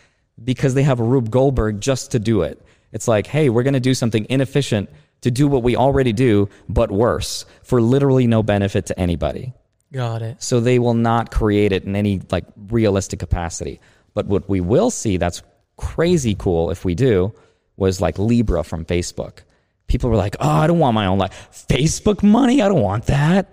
because 0.45 0.75
they 0.75 0.85
have 0.85 1.01
a 1.01 1.03
Rube 1.03 1.33
Goldberg 1.33 1.81
just 1.81 2.13
to 2.13 2.21
do 2.21 2.43
it. 2.43 2.65
It's 2.93 3.09
like, 3.09 3.27
hey, 3.27 3.49
we're 3.49 3.65
going 3.65 3.75
to 3.75 3.81
do 3.81 3.93
something 3.93 4.25
inefficient 4.31 4.89
to 5.23 5.33
do 5.33 5.49
what 5.49 5.65
we 5.65 5.75
already 5.75 6.13
do, 6.13 6.49
but 6.69 6.93
worse 6.93 7.45
for 7.65 7.83
literally 7.83 8.29
no 8.29 8.45
benefit 8.45 8.87
to 8.87 9.01
anybody. 9.01 9.53
Got 9.93 10.23
it. 10.23 10.41
So 10.41 10.61
they 10.61 10.79
will 10.79 10.95
not 10.95 11.33
create 11.33 11.73
it 11.73 11.83
in 11.83 11.97
any 11.97 12.21
like 12.31 12.45
realistic 12.69 13.19
capacity. 13.19 13.81
But 14.15 14.27
what 14.27 14.49
we 14.49 14.61
will 14.61 14.93
see 14.93 15.17
that's 15.17 15.43
crazy 15.77 16.37
cool 16.37 16.71
if 16.71 16.85
we 16.85 16.95
do 16.95 17.35
was 17.77 18.01
like 18.01 18.17
Libra 18.17 18.63
from 18.63 18.85
Facebook. 18.85 19.41
People 19.89 20.09
were 20.09 20.17
like, 20.17 20.37
"Oh, 20.39 20.49
I 20.49 20.69
don't 20.69 20.79
want 20.79 20.95
my 20.95 21.07
own 21.07 21.19
like 21.19 21.33
Facebook 21.51 22.23
money. 22.23 22.63
I 22.63 22.69
don't 22.69 22.81
want 22.81 23.07
that." 23.07 23.53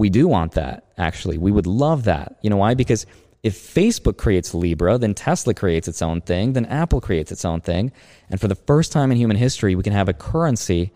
We 0.00 0.08
do 0.08 0.26
want 0.26 0.52
that. 0.52 0.86
Actually, 0.96 1.36
we 1.36 1.52
would 1.52 1.66
love 1.66 2.04
that. 2.04 2.38
You 2.40 2.48
know 2.48 2.56
why? 2.56 2.72
Because 2.72 3.04
if 3.42 3.54
Facebook 3.54 4.16
creates 4.16 4.54
Libra, 4.54 4.96
then 4.96 5.12
Tesla 5.12 5.52
creates 5.52 5.88
its 5.88 6.00
own 6.00 6.22
thing, 6.22 6.54
then 6.54 6.64
Apple 6.64 7.02
creates 7.02 7.30
its 7.30 7.44
own 7.44 7.60
thing, 7.60 7.92
and 8.30 8.40
for 8.40 8.48
the 8.48 8.54
first 8.54 8.92
time 8.92 9.12
in 9.12 9.18
human 9.18 9.36
history, 9.36 9.74
we 9.74 9.82
can 9.82 9.92
have 9.92 10.08
a 10.08 10.14
currency 10.14 10.92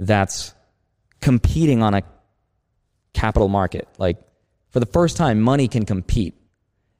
that's 0.00 0.52
competing 1.20 1.80
on 1.80 1.94
a 1.94 2.02
capital 3.14 3.48
market. 3.48 3.86
Like 3.98 4.18
for 4.70 4.80
the 4.80 4.86
first 4.86 5.16
time, 5.16 5.40
money 5.40 5.68
can 5.68 5.86
compete, 5.86 6.34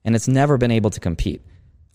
and 0.05 0.14
it's 0.14 0.28
never 0.28 0.57
been 0.57 0.70
able 0.70 0.90
to 0.90 1.01
compete. 1.01 1.42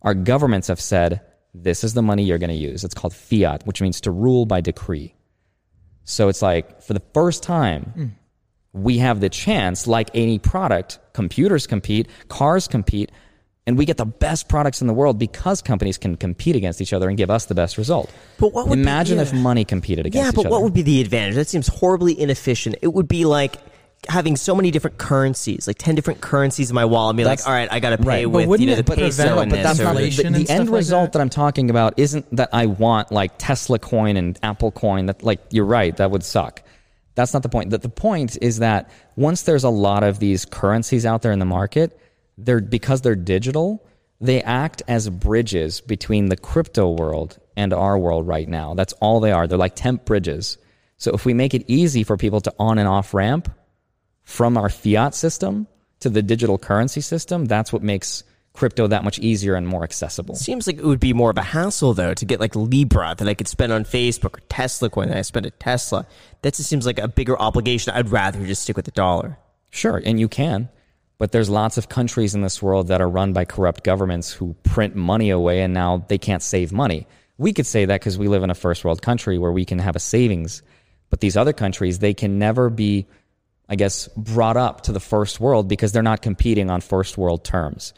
Our 0.01 0.15
governments 0.15 0.67
have 0.67 0.81
said, 0.81 1.21
this 1.53 1.85
is 1.85 1.93
the 1.93 2.01
money 2.01 2.23
you're 2.23 2.43
going 2.45 2.49
to 2.49 2.55
use. 2.71 2.83
It's 2.83 2.93
called 2.93 3.15
fiat, 3.15 3.65
which 3.65 3.81
means 3.81 4.01
to 4.01 4.11
rule 4.11 4.45
by 4.45 4.59
decree. 4.59 5.15
So 6.03 6.27
it's 6.27 6.41
like, 6.41 6.81
for 6.81 6.93
the 6.93 7.03
first 7.13 7.41
time, 7.41 7.83
hmm. 7.95 8.05
We 8.75 8.97
have 8.97 9.21
the 9.21 9.29
chance, 9.29 9.87
like 9.87 10.09
any 10.13 10.37
product, 10.37 10.99
computers 11.13 11.65
compete, 11.65 12.07
cars 12.27 12.67
compete, 12.67 13.09
and 13.65 13.77
we 13.77 13.85
get 13.85 13.95
the 13.97 14.05
best 14.05 14.49
products 14.49 14.81
in 14.81 14.87
the 14.87 14.93
world 14.93 15.17
because 15.17 15.61
companies 15.61 15.97
can 15.97 16.17
compete 16.17 16.55
against 16.57 16.81
each 16.81 16.91
other 16.93 17.07
and 17.07 17.17
give 17.17 17.31
us 17.31 17.45
the 17.45 17.55
best 17.55 17.77
result. 17.77 18.11
But 18.37 18.53
what 18.53 18.67
would 18.67 18.75
be- 18.75 18.81
Imagine 18.81 19.19
if 19.19 19.33
money 19.33 19.63
competed 19.63 20.05
against 20.05 20.23
Yeah, 20.23 20.29
each 20.29 20.35
but 20.35 20.41
other. 20.47 20.49
what 20.51 20.61
would 20.61 20.73
be 20.73 20.81
the 20.81 20.99
advantage? 21.01 21.35
That 21.35 21.47
seems 21.47 21.67
horribly 21.67 22.19
inefficient. 22.19 22.75
It 22.81 22.93
would 22.93 23.07
be 23.07 23.23
like 23.25 23.55
having 24.09 24.35
so 24.35 24.53
many 24.53 24.69
different 24.71 24.97
currencies, 24.99 25.65
like 25.67 25.77
10 25.79 25.95
different 25.95 26.21
currencies 26.21 26.69
in 26.69 26.75
my 26.75 26.85
wallet, 26.85 27.13
and 27.13 27.17
be 27.17 27.23
like, 27.23 27.39
all 27.47 27.53
right, 27.53 27.69
I 27.71 27.79
got 27.79 27.91
to 27.91 27.97
pay 27.97 28.25
right. 28.25 28.31
But 28.31 28.47
with 28.47 28.59
you 28.59 28.67
know, 28.67 28.73
the 28.73 28.79
it 28.81 28.85
prevent- 28.85 29.05
peso 29.15 29.35
but 29.35 29.41
and 29.43 29.51
that's 29.53 29.79
not 29.79 29.95
the, 29.95 30.09
the 30.09 30.45
end 30.49 30.69
like 30.69 30.77
result 30.77 31.05
that? 31.05 31.13
that? 31.13 31.21
I'm 31.21 31.29
talking 31.29 31.69
about 31.71 31.93
isn't 31.97 32.25
that 32.35 32.49
I 32.51 32.65
want 32.65 33.11
like 33.11 33.31
Tesla 33.37 33.79
coin 33.79 34.15
and 34.17 34.37
Apple 34.43 34.71
coin 34.71 35.05
that 35.07 35.23
like 35.23 35.39
you're 35.49 35.65
right 35.65 35.95
that 35.97 36.11
would 36.11 36.23
suck. 36.23 36.61
That's 37.15 37.33
not 37.33 37.43
the 37.43 37.49
point. 37.49 37.71
That 37.71 37.81
the 37.81 37.89
point 37.89 38.37
is 38.41 38.59
that 38.59 38.89
once 39.15 39.43
there's 39.43 39.63
a 39.63 39.69
lot 39.69 40.03
of 40.03 40.19
these 40.19 40.45
currencies 40.45 41.05
out 41.05 41.21
there 41.21 41.31
in 41.31 41.39
the 41.39 41.45
market, 41.45 41.99
they're 42.37 42.61
because 42.61 43.01
they're 43.01 43.15
digital, 43.15 43.85
they 44.21 44.41
act 44.41 44.81
as 44.87 45.09
bridges 45.09 45.81
between 45.81 46.27
the 46.27 46.37
crypto 46.37 46.89
world 46.91 47.39
and 47.55 47.73
our 47.73 47.97
world 47.97 48.27
right 48.27 48.47
now. 48.47 48.73
That's 48.73 48.93
all 48.93 49.19
they 49.19 49.31
are. 49.31 49.47
They're 49.47 49.57
like 49.57 49.75
temp 49.75 50.05
bridges. 50.05 50.57
So 50.97 51.11
if 51.11 51.25
we 51.25 51.33
make 51.33 51.53
it 51.53 51.65
easy 51.67 52.03
for 52.03 52.17
people 52.17 52.41
to 52.41 52.53
on 52.59 52.77
and 52.77 52.87
off 52.87 53.13
ramp 53.13 53.53
from 54.23 54.57
our 54.57 54.69
fiat 54.69 55.15
system 55.15 55.67
to 56.01 56.09
the 56.09 56.21
digital 56.21 56.57
currency 56.57 57.01
system, 57.01 57.45
that's 57.45 57.71
what 57.71 57.83
makes 57.83 58.23
crypto 58.55 58.87
that 58.87 59.03
much 59.03 59.19
easier 59.19 59.55
and 59.55 59.67
more 59.67 59.83
accessible. 59.83 60.35
Seems 60.35 60.67
like 60.67 60.77
it 60.77 60.85
would 60.85 60.99
be 60.99 61.13
more 61.13 61.29
of 61.29 61.37
a 61.37 61.43
hassle 61.43 61.93
though 61.93 62.13
to 62.13 62.25
get 62.25 62.39
like 62.39 62.55
Libra 62.55 63.15
that 63.17 63.27
I 63.27 63.33
could 63.33 63.47
spend 63.47 63.71
on 63.71 63.83
Facebook 63.83 64.37
or 64.37 64.41
Tesla 64.49 64.89
coin 64.89 65.09
that 65.09 65.17
I 65.17 65.21
spend 65.21 65.45
at 65.45 65.59
Tesla. 65.59 66.07
That 66.41 66.53
just 66.53 66.69
seems 66.69 66.85
like 66.85 66.99
a 66.99 67.07
bigger 67.07 67.39
obligation. 67.39 67.93
I'd 67.93 68.09
rather 68.09 68.45
just 68.45 68.63
stick 68.63 68.75
with 68.75 68.85
the 68.85 68.91
dollar. 68.91 69.37
Sure, 69.69 70.01
and 70.03 70.19
you 70.19 70.27
can, 70.27 70.69
but 71.17 71.31
there's 71.31 71.49
lots 71.49 71.77
of 71.77 71.89
countries 71.89 72.33
in 72.33 72.41
this 72.41 72.61
world 72.61 72.87
that 72.87 73.01
are 73.01 73.09
run 73.09 73.33
by 73.33 73.45
corrupt 73.45 73.83
governments 73.83 74.31
who 74.31 74.55
print 74.63 74.95
money 74.95 75.29
away 75.29 75.61
and 75.61 75.73
now 75.73 76.05
they 76.07 76.17
can't 76.17 76.41
save 76.43 76.71
money. 76.71 77.07
We 77.37 77.51
could 77.51 77.65
say 77.65 77.85
that 77.85 77.99
because 77.99 78.17
we 78.17 78.27
live 78.27 78.43
in 78.43 78.49
a 78.49 78.55
first 78.55 78.85
world 78.85 79.01
country 79.01 79.37
where 79.37 79.51
we 79.51 79.65
can 79.65 79.79
have 79.79 79.95
a 79.95 79.99
savings, 79.99 80.61
but 81.09 81.19
these 81.19 81.37
other 81.37 81.53
countries, 81.53 81.99
they 81.99 82.13
can 82.13 82.39
never 82.39 82.69
be, 82.69 83.07
I 83.67 83.75
guess, 83.75 84.07
brought 84.15 84.57
up 84.57 84.81
to 84.81 84.91
the 84.91 84.99
first 84.99 85.39
world 85.39 85.67
because 85.67 85.91
they're 85.91 86.03
not 86.03 86.21
competing 86.21 86.69
on 86.69 86.81
first 86.81 87.17
world 87.17 87.43
terms. 87.43 87.93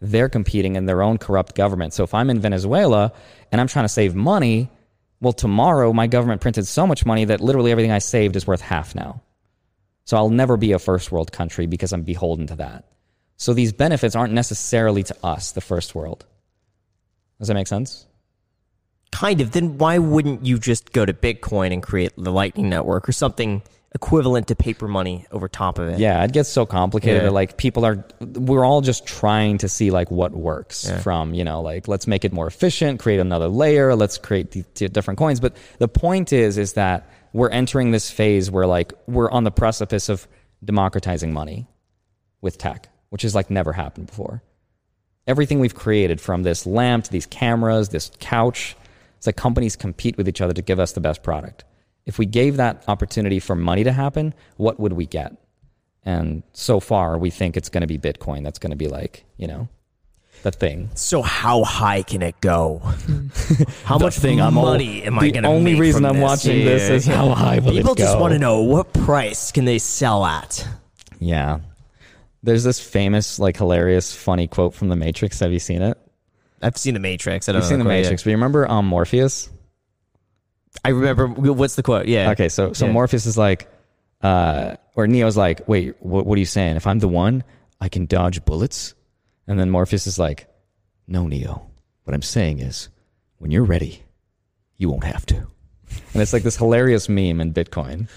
They're 0.00 0.28
competing 0.28 0.76
in 0.76 0.86
their 0.86 1.02
own 1.02 1.18
corrupt 1.18 1.54
government. 1.54 1.94
So 1.94 2.04
if 2.04 2.14
I'm 2.14 2.30
in 2.30 2.40
Venezuela 2.40 3.12
and 3.50 3.60
I'm 3.60 3.68
trying 3.68 3.84
to 3.84 3.88
save 3.90 4.14
money, 4.14 4.70
well, 5.20 5.32
tomorrow 5.32 5.92
my 5.92 6.06
government 6.06 6.40
printed 6.40 6.66
so 6.66 6.86
much 6.86 7.06
money 7.06 7.24
that 7.26 7.40
literally 7.40 7.72
everything 7.72 7.92
I 7.92 7.98
saved 7.98 8.36
is 8.36 8.46
worth 8.46 8.60
half 8.60 8.94
now. 8.94 9.22
So 10.04 10.16
I'll 10.16 10.30
never 10.30 10.56
be 10.56 10.72
a 10.72 10.78
first 10.78 11.10
world 11.10 11.32
country 11.32 11.66
because 11.66 11.92
I'm 11.92 12.02
beholden 12.02 12.46
to 12.48 12.56
that. 12.56 12.84
So 13.36 13.54
these 13.54 13.72
benefits 13.72 14.14
aren't 14.14 14.32
necessarily 14.32 15.02
to 15.04 15.16
us, 15.24 15.52
the 15.52 15.60
first 15.60 15.94
world. 15.94 16.26
Does 17.38 17.48
that 17.48 17.54
make 17.54 17.66
sense? 17.66 18.06
Kind 19.10 19.40
of. 19.40 19.52
Then 19.52 19.78
why 19.78 19.98
wouldn't 19.98 20.44
you 20.44 20.58
just 20.58 20.92
go 20.92 21.04
to 21.04 21.12
Bitcoin 21.12 21.72
and 21.72 21.82
create 21.82 22.12
the 22.16 22.32
Lightning 22.32 22.68
Network 22.68 23.08
or 23.08 23.12
something 23.12 23.62
equivalent 23.94 24.48
to 24.48 24.56
paper 24.56 24.88
money 24.88 25.24
over 25.30 25.46
top 25.48 25.78
of 25.78 25.88
it. 25.88 25.98
Yeah, 26.00 26.24
it 26.24 26.32
gets 26.32 26.48
so 26.48 26.66
complicated 26.66 27.18
Yeah. 27.22 27.26
that 27.28 27.32
like 27.32 27.56
people 27.56 27.84
are 27.84 28.04
we're 28.20 28.64
all 28.64 28.80
just 28.80 29.06
trying 29.06 29.58
to 29.58 29.68
see 29.68 29.90
like 29.90 30.10
what 30.10 30.32
works 30.32 30.86
Yeah. 30.88 30.98
from, 30.98 31.32
you 31.32 31.44
know, 31.44 31.60
like 31.62 31.86
let's 31.86 32.06
make 32.06 32.24
it 32.24 32.32
more 32.32 32.46
efficient, 32.48 32.98
create 33.00 33.20
another 33.20 33.46
layer, 33.48 33.94
let's 33.94 34.18
create 34.18 34.50
the, 34.50 34.64
the 34.74 34.88
different 34.88 35.18
coins. 35.18 35.38
But 35.38 35.56
the 35.78 35.86
point 35.88 36.32
is 36.32 36.58
is 36.58 36.72
that 36.72 37.08
we're 37.32 37.50
entering 37.50 37.92
this 37.92 38.10
phase 38.10 38.50
where 38.50 38.66
like 38.66 38.92
we're 39.06 39.30
on 39.30 39.44
the 39.44 39.50
precipice 39.52 40.08
of 40.08 40.26
democratizing 40.64 41.32
money 41.32 41.66
with 42.40 42.58
tech, 42.58 42.88
which 43.10 43.22
has 43.22 43.34
like 43.34 43.48
never 43.50 43.72
happened 43.72 44.08
before. 44.08 44.42
Everything 45.26 45.60
we've 45.60 45.74
created 45.74 46.20
from 46.20 46.42
this 46.42 46.66
lamp 46.66 47.04
to 47.04 47.10
these 47.12 47.26
cameras, 47.26 47.88
this 47.90 48.10
couch, 48.18 48.76
it's 49.18 49.26
like 49.26 49.36
companies 49.36 49.76
compete 49.76 50.16
with 50.18 50.28
each 50.28 50.40
other 50.40 50.52
to 50.52 50.62
give 50.62 50.78
us 50.80 50.92
the 50.92 51.00
best 51.00 51.22
product. 51.22 51.64
If 52.06 52.18
we 52.18 52.26
gave 52.26 52.56
that 52.58 52.84
opportunity 52.88 53.40
for 53.40 53.54
money 53.56 53.84
to 53.84 53.92
happen, 53.92 54.34
what 54.56 54.78
would 54.78 54.92
we 54.92 55.06
get? 55.06 55.36
And 56.04 56.42
so 56.52 56.80
far, 56.80 57.16
we 57.16 57.30
think 57.30 57.56
it's 57.56 57.70
going 57.70 57.80
to 57.80 57.86
be 57.86 57.98
Bitcoin. 57.98 58.44
That's 58.44 58.58
going 58.58 58.72
to 58.72 58.76
be 58.76 58.88
like, 58.88 59.24
you 59.38 59.46
know, 59.46 59.68
the 60.42 60.50
thing. 60.50 60.90
So 60.94 61.22
how 61.22 61.64
high 61.64 62.02
can 62.02 62.20
it 62.20 62.38
go? 62.42 62.80
how 63.84 63.96
much 63.96 64.16
thing 64.16 64.38
I'm 64.40 64.58
all- 64.58 64.66
money 64.66 65.02
am 65.04 65.18
I 65.18 65.22
going 65.30 65.34
to 65.34 65.40
The 65.42 65.48
only 65.48 65.80
reason 65.80 66.04
I'm 66.04 66.16
this? 66.16 66.22
watching 66.22 66.64
this 66.64 66.90
is 66.90 67.06
how 67.06 67.30
high 67.30 67.58
will 67.60 67.70
it 67.70 67.76
People 67.80 67.94
just 67.94 68.18
want 68.18 68.34
to 68.34 68.38
know 68.38 68.60
what 68.60 68.92
price 68.92 69.50
can 69.50 69.64
they 69.64 69.78
sell 69.78 70.26
at? 70.26 70.68
Yeah. 71.20 71.60
There's 72.42 72.64
this 72.64 72.78
famous, 72.78 73.38
like, 73.38 73.56
hilarious, 73.56 74.14
funny 74.14 74.46
quote 74.46 74.74
from 74.74 74.88
The 74.90 74.96
Matrix. 74.96 75.40
Have 75.40 75.52
you 75.52 75.58
seen 75.58 75.80
it? 75.80 75.96
I've 76.60 76.76
seen 76.76 76.92
the 76.92 77.00
Matrix. 77.00 77.48
I 77.48 77.52
don't 77.52 77.62
You've 77.62 77.70
know 77.70 77.76
seen 77.76 77.78
The 77.78 77.84
yet. 77.94 78.02
Matrix, 78.02 78.22
but 78.24 78.30
you 78.30 78.36
remember 78.36 78.70
um, 78.70 78.84
Morpheus? 78.86 79.48
I 80.84 80.90
remember. 80.90 81.26
What's 81.28 81.76
the 81.76 81.82
quote? 81.82 82.06
Yeah. 82.06 82.30
Okay, 82.30 82.48
so 82.48 82.72
so 82.72 82.86
Yeah. 82.86 82.92
Morpheus 82.92 83.26
is 83.26 83.38
like, 83.38 83.68
uh, 84.22 84.76
or 84.94 85.06
Neo's 85.06 85.36
like, 85.36 85.68
wait, 85.68 85.94
what, 86.00 86.26
what 86.26 86.36
are 86.36 86.40
you 86.40 86.46
saying? 86.46 86.76
If 86.76 86.86
I'm 86.86 86.98
the 86.98 87.08
one, 87.08 87.44
I 87.80 87.88
can 87.88 88.06
dodge 88.06 88.44
bullets, 88.44 88.94
and 89.46 89.58
then 89.58 89.70
Morpheus 89.70 90.06
is 90.06 90.18
like, 90.18 90.48
no, 91.06 91.26
Neo. 91.26 91.70
What 92.04 92.14
I'm 92.14 92.22
saying 92.22 92.60
is, 92.60 92.88
when 93.38 93.50
you're 93.50 93.64
ready, 93.64 94.02
you 94.76 94.88
won't 94.90 95.04
have 95.04 95.24
to. 95.26 95.36
And 95.36 96.22
it's 96.22 96.32
like 96.32 96.42
this 96.42 96.56
hilarious 96.56 97.08
meme 97.08 97.40
in 97.40 97.52
Bitcoin, 97.52 98.08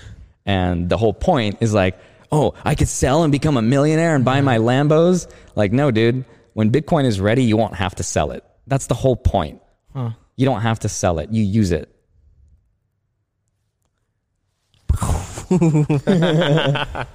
and 0.46 0.90
the 0.90 0.98
whole 0.98 1.14
point 1.14 1.58
is 1.62 1.74
like, 1.74 1.98
oh, 2.32 2.54
I 2.66 2.76
could 2.76 2.88
sell 2.88 3.24
and 3.24 3.32
become 3.32 3.56
a 3.58 3.62
millionaire 3.62 4.16
and 4.16 4.26
buy 4.26 4.42
my 4.42 4.58
Lambos. 4.58 5.28
Like, 5.56 5.72
no, 5.72 5.92
dude. 5.92 6.26
When 6.54 6.72
Bitcoin 6.72 7.06
is 7.06 7.22
ready, 7.22 7.44
you 7.44 7.56
won't 7.56 7.76
have 7.76 7.96
to 7.96 8.04
sell 8.04 8.32
it. 8.32 8.44
That's 8.66 8.88
the 8.88 8.96
whole 8.96 9.16
point. 9.16 9.62
You 10.36 10.46
don't 10.46 10.62
have 10.62 10.80
to 10.80 10.90
sell 10.90 11.20
it. 11.20 11.30
You 11.32 11.44
use 11.44 11.72
it. 11.72 11.94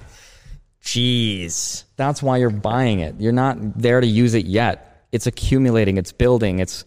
Jeez. 0.83 1.83
That's 1.95 2.21
why 2.21 2.37
you're 2.37 2.49
buying 2.49 2.99
it. 2.99 3.15
You're 3.19 3.31
not 3.31 3.77
there 3.77 4.01
to 4.01 4.07
use 4.07 4.33
it 4.33 4.45
yet. 4.45 5.05
It's 5.11 5.27
accumulating, 5.27 5.97
it's 5.97 6.11
building, 6.11 6.59
it's 6.59 6.85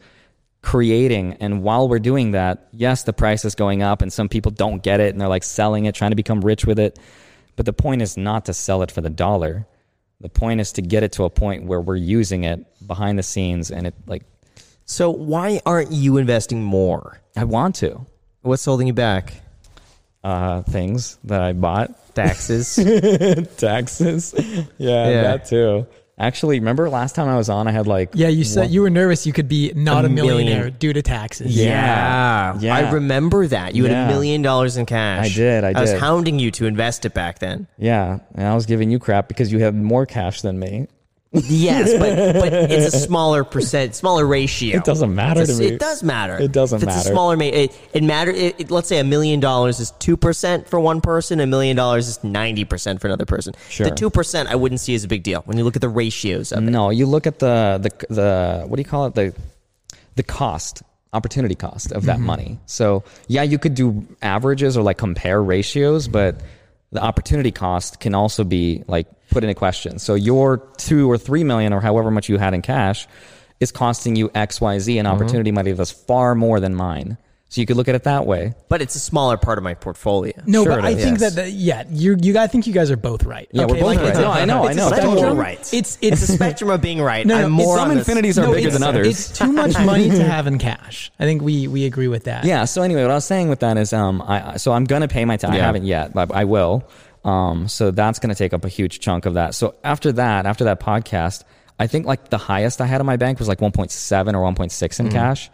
creating. 0.62 1.34
And 1.34 1.62
while 1.62 1.88
we're 1.88 2.00
doing 2.00 2.32
that, 2.32 2.68
yes, 2.72 3.04
the 3.04 3.12
price 3.12 3.44
is 3.44 3.54
going 3.54 3.82
up 3.82 4.02
and 4.02 4.12
some 4.12 4.28
people 4.28 4.50
don't 4.50 4.82
get 4.82 5.00
it 5.00 5.14
and 5.14 5.20
they're 5.20 5.28
like 5.28 5.44
selling 5.44 5.84
it, 5.84 5.94
trying 5.94 6.10
to 6.10 6.16
become 6.16 6.40
rich 6.40 6.66
with 6.66 6.78
it. 6.78 6.98
But 7.54 7.66
the 7.66 7.72
point 7.72 8.02
is 8.02 8.16
not 8.16 8.46
to 8.46 8.52
sell 8.52 8.82
it 8.82 8.90
for 8.90 9.00
the 9.00 9.10
dollar. 9.10 9.66
The 10.20 10.28
point 10.28 10.60
is 10.60 10.72
to 10.72 10.82
get 10.82 11.02
it 11.02 11.12
to 11.12 11.24
a 11.24 11.30
point 11.30 11.66
where 11.66 11.80
we're 11.80 11.96
using 11.96 12.44
it 12.44 12.66
behind 12.86 13.18
the 13.18 13.22
scenes 13.22 13.70
and 13.70 13.86
it 13.86 13.94
like 14.06 14.24
So 14.84 15.10
why 15.10 15.60
aren't 15.64 15.92
you 15.92 16.16
investing 16.16 16.62
more? 16.62 17.20
I 17.36 17.44
want 17.44 17.76
to. 17.76 18.06
What's 18.42 18.64
holding 18.64 18.88
you 18.88 18.92
back? 18.92 19.34
Uh, 20.26 20.62
things 20.62 21.18
that 21.24 21.40
I 21.40 21.52
bought. 21.52 21.94
Taxes. 22.16 22.74
Taxes. 23.56 24.34
yeah, 24.36 25.08
Yeah. 25.08 25.22
that 25.22 25.44
too. 25.46 25.86
Actually, 26.18 26.58
remember 26.58 26.88
last 26.88 27.14
time 27.14 27.28
I 27.28 27.36
was 27.36 27.50
on, 27.50 27.68
I 27.68 27.72
had 27.72 27.86
like 27.86 28.10
Yeah, 28.14 28.28
you 28.28 28.42
said 28.42 28.62
one- 28.62 28.72
you 28.72 28.80
were 28.80 28.88
nervous 28.90 29.26
you 29.26 29.32
could 29.34 29.48
be 29.48 29.72
not 29.76 30.04
A 30.04 30.06
a, 30.06 30.10
millionaire 30.10 30.56
million. 30.64 30.76
due 30.78 30.92
to 30.94 31.02
taxes. 31.02 31.54
Yeah. 31.54 32.56
Yeah. 32.58 32.74
I 32.74 32.90
remember 32.90 33.46
that. 33.48 33.74
You 33.74 33.84
had 33.84 34.08
a 34.08 34.12
million 34.12 34.40
dollars 34.42 34.78
in 34.78 34.86
cash. 34.86 35.26
I 35.26 35.28
did, 35.28 35.62
I 35.62 35.78
was 35.78 35.90
did. 35.92 36.00
hounding 36.00 36.38
you 36.38 36.50
to 36.52 36.64
invest 36.66 37.04
it 37.04 37.12
back 37.12 37.38
then. 37.38 37.66
Yeah, 37.78 38.18
and 38.34 38.48
I 38.48 38.54
was 38.54 38.64
giving 38.66 38.90
you 38.90 38.98
crap 38.98 39.28
because 39.28 39.52
you 39.52 39.58
had 39.60 39.74
more 39.76 40.06
cash 40.06 40.40
than 40.40 40.58
me. 40.58 40.88
Yes, 41.44 41.92
but 41.92 42.40
but 42.40 42.52
it's 42.52 42.94
a 42.94 42.98
smaller 43.06 43.44
percent, 43.44 43.94
smaller 43.94 44.26
ratio. 44.26 44.76
It 44.76 44.84
doesn't 44.84 45.14
matter 45.14 45.42
a- 45.42 45.46
to 45.46 45.54
me. 45.54 45.66
It 45.66 45.78
does 45.78 46.02
matter. 46.02 46.36
It 46.38 46.52
doesn't 46.52 46.78
it's 46.78 46.86
matter. 46.86 47.08
a 47.08 47.12
smaller, 47.12 47.36
ma- 47.36 47.44
it, 47.44 47.78
it 47.92 48.02
matter. 48.02 48.30
It, 48.30 48.60
it- 48.60 48.70
let's 48.70 48.88
say 48.88 48.98
a 48.98 49.04
million 49.04 49.40
dollars 49.40 49.80
is 49.80 49.90
two 49.92 50.16
percent 50.16 50.68
for 50.68 50.80
one 50.80 51.00
person. 51.00 51.40
A 51.40 51.46
million 51.46 51.76
dollars 51.76 52.08
is 52.08 52.24
ninety 52.24 52.64
percent 52.64 53.00
for 53.00 53.08
another 53.08 53.26
person. 53.26 53.54
Sure. 53.68 53.88
The 53.88 53.94
two 53.94 54.10
percent 54.10 54.48
I 54.48 54.56
wouldn't 54.56 54.80
see 54.80 54.94
as 54.94 55.04
a 55.04 55.08
big 55.08 55.22
deal 55.22 55.42
when 55.42 55.56
you 55.58 55.64
look 55.64 55.76
at 55.76 55.82
the 55.82 55.88
ratios 55.88 56.52
of 56.52 56.66
it. 56.66 56.70
No, 56.70 56.90
you 56.90 57.06
look 57.06 57.26
at 57.26 57.38
the 57.38 57.78
the 57.82 58.14
the 58.14 58.64
what 58.66 58.76
do 58.76 58.80
you 58.80 58.88
call 58.88 59.06
it 59.06 59.14
the 59.14 59.34
the 60.16 60.22
cost 60.22 60.82
opportunity 61.12 61.54
cost 61.54 61.92
of 61.92 62.04
that 62.04 62.16
mm-hmm. 62.16 62.26
money. 62.26 62.58
So 62.66 63.04
yeah, 63.28 63.42
you 63.42 63.58
could 63.58 63.74
do 63.74 64.06
averages 64.22 64.76
or 64.76 64.82
like 64.82 64.98
compare 64.98 65.42
ratios, 65.42 66.08
but 66.08 66.40
the 66.92 67.02
opportunity 67.02 67.50
cost 67.50 68.00
can 68.00 68.14
also 68.14 68.44
be 68.44 68.84
like 68.86 69.06
put 69.30 69.44
into 69.44 69.54
question. 69.54 69.98
So 69.98 70.14
your 70.14 70.58
two 70.76 71.10
or 71.10 71.18
three 71.18 71.44
million 71.44 71.72
or 71.72 71.80
however 71.80 72.10
much 72.10 72.28
you 72.28 72.38
had 72.38 72.54
in 72.54 72.62
cash 72.62 73.06
is 73.60 73.72
costing 73.72 74.16
you 74.16 74.30
X 74.34 74.60
Y 74.60 74.78
Z, 74.78 74.98
and 74.98 75.06
mm-hmm. 75.06 75.14
opportunity 75.14 75.52
money 75.52 75.72
that's 75.72 75.90
far 75.90 76.34
more 76.34 76.60
than 76.60 76.74
mine. 76.74 77.18
So 77.48 77.60
you 77.60 77.66
could 77.66 77.76
look 77.76 77.86
at 77.86 77.94
it 77.94 78.02
that 78.04 78.26
way. 78.26 78.54
But 78.68 78.82
it's 78.82 78.96
a 78.96 78.98
smaller 78.98 79.36
part 79.36 79.56
of 79.56 79.62
my 79.62 79.74
portfolio. 79.74 80.32
No, 80.46 80.64
Sure 80.64 80.72
but 80.72 80.78
it 80.80 80.84
I 80.84 80.90
is. 80.90 81.04
think 81.04 81.20
Yes. 81.20 81.34
that, 81.34 81.42
that 81.44 81.52
yeah, 81.52 81.84
you 81.88 82.16
you 82.20 82.32
guys 82.32 82.44
I 82.44 82.46
think 82.48 82.66
you 82.66 82.72
guys 82.72 82.90
are 82.90 82.96
both 82.96 83.22
right. 83.24 83.46
Yeah, 83.52 83.62
we're 83.66 83.74
both 83.74 83.82
like, 83.82 83.98
right. 84.00 84.08
it's 84.08 84.18
a- 84.18 84.22
No, 84.22 84.30
I 84.32 84.44
know, 84.44 84.64
I 84.64 84.68
it's 84.70 84.76
know. 84.76 84.86
A 84.88 84.90
That's 84.90 85.02
spectrum. 85.02 85.24
You're 85.24 85.34
right. 85.36 85.58
It's 85.60 85.72
It's 85.72 85.98
it's 86.00 86.22
a 86.28 86.32
spectrum 86.32 86.70
of 86.70 86.80
being 86.80 87.00
right. 87.00 87.24
No, 87.24 87.38
no, 87.38 87.44
I'm 87.44 87.52
more 87.52 87.76
it's- 87.76 87.80
on 87.84 87.88
some 87.90 87.98
infinities 87.98 88.36
are 88.38 88.42
no, 88.42 88.52
bigger 88.52 88.66
it's- 88.66 88.72
than 88.80 88.82
others. 88.88 89.06
It's 89.06 89.38
too 89.38 89.52
much 89.52 89.78
money 89.84 90.10
to 90.10 90.24
have 90.24 90.48
in 90.48 90.58
cash. 90.58 91.12
I 91.20 91.24
think 91.24 91.40
we 91.42 91.68
we 91.68 91.84
agree 91.86 92.08
with 92.08 92.24
that. 92.24 92.44
Yeah. 92.44 92.64
So 92.64 92.82
anyway, 92.82 93.02
what 93.02 93.12
I 93.12 93.14
was 93.14 93.24
saying 93.24 93.48
with 93.48 93.60
that 93.60 93.78
is, 93.78 93.92
um, 93.92 94.22
I 94.22 94.54
I- 94.54 94.56
so 94.56 94.72
I'm 94.72 94.84
gonna 94.84 95.06
pay 95.08 95.24
my 95.24 95.36
tax. 95.36 95.52
I 95.52 95.56
Yeah. 95.58 95.66
haven't 95.66 95.84
yet, 95.84 96.12
but 96.14 96.34
I 96.34 96.44
will. 96.44 96.82
Um, 97.24 97.68
so 97.68 97.92
that's 97.92 98.18
gonna 98.18 98.34
take 98.34 98.54
up 98.54 98.64
a 98.64 98.68
huge 98.68 98.98
chunk 98.98 99.24
of 99.24 99.34
that. 99.34 99.54
So 99.54 99.74
after 99.84 100.10
that, 100.12 100.46
after 100.46 100.64
that 100.64 100.80
podcast, 100.80 101.44
I 101.78 101.86
think 101.86 102.06
like 102.06 102.28
the 102.30 102.38
highest 102.38 102.80
I 102.80 102.86
had 102.86 103.00
in 103.00 103.06
my 103.06 103.16
bank 103.16 103.38
was 103.38 103.46
like 103.46 103.60
1.7 103.60 104.34
or 104.34 104.42
1.6 104.42 104.72
Mm-hmm. 104.98 105.06
in 105.06 105.12
cash, 105.12 105.48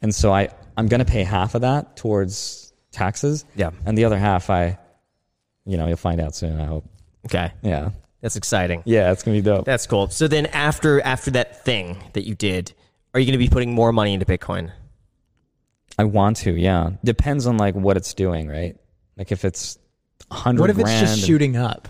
and 0.00 0.14
so 0.14 0.32
I 0.32 0.50
I'm 0.76 0.88
gonna 0.88 1.04
pay 1.04 1.22
half 1.24 1.54
of 1.54 1.60
that 1.62 1.96
towards 1.96 2.72
taxes. 2.92 3.44
Yeah. 3.56 3.70
And 3.86 3.96
the 3.96 4.04
other 4.04 4.18
half, 4.18 4.50
I, 4.50 4.78
you 5.64 5.76
know, 5.76 5.86
you'll 5.86 5.96
find 5.96 6.20
out 6.20 6.34
soon. 6.34 6.60
I 6.60 6.64
hope. 6.64 6.84
Okay, 7.26 7.52
Yeah. 7.62 7.90
that's 8.20 8.36
exciting. 8.36 8.82
Yeah, 8.84 9.12
it's 9.12 9.22
gonna 9.22 9.36
be 9.36 9.42
dope. 9.42 9.64
That's 9.64 9.86
cool. 9.86 10.08
So 10.10 10.28
then 10.28 10.46
after 10.46 11.00
after 11.00 11.30
that 11.32 11.64
thing 11.64 11.96
that 12.12 12.26
you 12.26 12.34
did, 12.34 12.72
are 13.14 13.20
you 13.20 13.26
going 13.26 13.32
to 13.38 13.38
be 13.38 13.48
putting 13.48 13.72
more 13.72 13.92
money 13.92 14.12
into 14.12 14.26
Bitcoin? 14.26 14.72
I 15.96 16.04
want 16.04 16.38
to. 16.38 16.50
Yeah. 16.52 16.90
Depends 17.04 17.46
on 17.46 17.56
like 17.58 17.74
what 17.76 17.96
it's 17.96 18.12
doing, 18.14 18.48
right? 18.48 18.76
Like 19.16 19.30
if 19.30 19.44
it's 19.44 19.78
a 20.30 20.34
hundred. 20.34 20.60
What 20.62 20.70
if 20.70 20.78
it's 20.80 21.00
just 21.00 21.18
and- 21.18 21.24
shooting 21.26 21.56
up? 21.56 21.88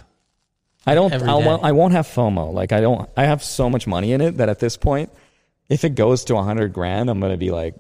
I 0.87 0.95
don't. 0.95 1.11
I'll, 1.15 1.41
day. 1.41 1.63
I 1.63 1.73
won't 1.73 1.95
have 1.95 2.07
FOMO. 2.07 2.53
Like 2.53 2.73
I 2.73 2.83
don't. 2.83 3.09
I 3.17 3.25
have 3.25 3.43
so 3.43 3.71
much 3.71 3.87
money 3.87 4.13
in 4.13 4.21
it 4.21 4.37
that 4.37 4.51
at 4.51 4.59
this 4.61 4.77
point, 4.77 5.11
if 5.71 5.83
it 5.83 5.95
goes 5.95 6.25
to 6.25 6.37
a 6.37 6.43
hundred 6.43 6.75
grand, 6.75 7.09
I'm 7.09 7.21
gonna 7.21 7.39
be 7.39 7.51
like, 7.51 7.75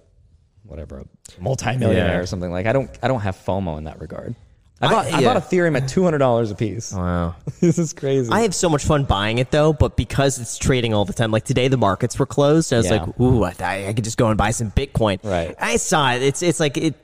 whatever, 0.64 0.98
a 1.00 1.40
multimillionaire 1.40 2.06
Yeah. 2.14 2.18
or 2.18 2.26
something. 2.26 2.50
Like 2.50 2.66
I 2.66 2.72
don't. 2.72 2.90
I 3.02 3.08
don't 3.08 3.20
have 3.20 3.36
FOMO 3.36 3.78
in 3.78 3.84
that 3.84 4.00
regard. 4.00 4.34
I 4.80 4.86
I- 4.86 4.90
bought. 4.90 5.06
I, 5.06 5.20
yeah. 5.20 5.32
bought 5.34 5.42
Ethereum 5.50 5.76
at 5.80 5.88
two 5.88 6.02
hundred 6.02 6.18
dollars 6.18 6.50
a 6.50 6.54
piece. 6.54 6.92
Wow. 6.92 7.36
this 7.60 7.78
is 7.78 7.92
crazy. 7.92 8.30
I 8.30 8.40
have 8.40 8.54
so 8.54 8.68
much 8.68 8.84
fun 8.84 9.04
buying 9.04 9.38
it 9.38 9.50
though, 9.50 9.72
but 9.72 9.96
because 9.96 10.38
it's 10.40 10.58
trading 10.58 10.92
all 10.92 11.04
the 11.04 11.12
time, 11.12 11.30
like 11.30 11.44
today 11.44 11.68
the 11.68 11.76
markets 11.76 12.18
were 12.18 12.26
closed, 12.26 12.72
I 12.72 12.78
was 12.78 12.90
Yeah. 12.90 13.04
like, 13.04 13.20
ooh, 13.20 13.44
I, 13.44 13.86
I 13.88 13.92
could 13.94 14.04
just 14.04 14.18
go 14.18 14.28
and 14.28 14.36
buy 14.36 14.50
some 14.50 14.70
Bitcoin. 14.72 15.18
Right. 15.22 15.54
I 15.58 15.76
saw 15.76 16.12
it. 16.12 16.22
It's 16.22 16.42
it's 16.42 16.58
like 16.60 16.76
it. 16.76 16.94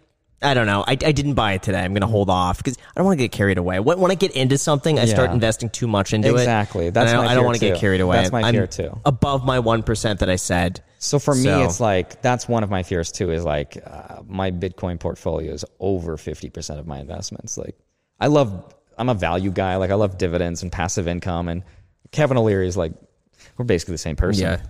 I 0.42 0.54
don't 0.54 0.66
know. 0.66 0.82
I, 0.86 0.92
I 0.92 1.12
didn't 1.12 1.34
buy 1.34 1.52
it 1.52 1.62
today. 1.62 1.80
I'm 1.80 1.92
going 1.92 2.00
to 2.00 2.06
hold 2.06 2.30
off 2.30 2.56
because 2.58 2.78
I 2.78 2.92
don't 3.00 3.04
want 3.04 3.18
to 3.18 3.24
get 3.24 3.30
carried 3.32 3.58
away. 3.58 3.78
When, 3.78 3.98
when 4.00 4.10
I 4.10 4.14
get 4.14 4.32
into 4.32 4.56
something, 4.56 4.98
I 4.98 5.04
start 5.04 5.28
Yeah. 5.30 5.34
investing 5.34 5.68
too 5.68 5.86
much 5.86 6.14
into 6.14 6.28
it. 6.28 6.32
Exactly. 6.32 6.86
And 6.86 6.96
That's 6.96 7.10
I 7.10 7.14
don't, 7.14 7.24
my 7.26 7.30
I 7.30 7.34
don't 7.34 7.42
fear, 7.42 7.46
want 7.46 7.58
to 7.58 7.66
get 7.66 7.74
too. 7.74 7.80
carried 7.80 8.00
away. 8.00 8.16
That's 8.16 8.32
my 8.32 8.42
I'm 8.42 8.54
fear, 8.54 8.66
too. 8.66 8.98
Above 9.04 9.44
my 9.44 9.58
one 9.58 9.82
percent 9.82 10.20
that 10.20 10.30
I 10.30 10.36
said. 10.36 10.82
so 10.98 11.18
for 11.18 11.34
me, 11.34 11.42
So- 11.42 11.64
it's 11.64 11.78
like 11.80 12.22
that's 12.22 12.48
one 12.48 12.62
of 12.62 12.70
my 12.70 12.82
fears 12.82 13.12
too. 13.12 13.30
Is 13.32 13.44
like 13.44 13.76
uh, 13.86 14.22
my 14.26 14.50
Bitcoin 14.50 14.98
portfolio 14.98 15.52
is 15.52 15.64
over 15.78 16.16
fifty 16.16 16.48
percent 16.48 16.80
of 16.80 16.86
my 16.86 17.00
investments. 17.00 17.58
Like 17.58 17.76
I 18.18 18.28
love. 18.28 18.74
I'm 18.96 19.08
a 19.10 19.14
value 19.14 19.50
guy. 19.50 19.76
Like 19.76 19.90
I 19.90 19.94
love 19.94 20.16
dividends 20.18 20.62
and 20.62 20.70
passive 20.72 21.06
income. 21.08 21.48
And 21.48 21.64
Kevin 22.12 22.36
O'Leary 22.38 22.66
is 22.66 22.76
like 22.78 22.92
we're 23.58 23.64
basically 23.66 23.92
the 23.92 23.98
same 23.98 24.16
person. 24.16 24.42
Yeah. 24.44 24.60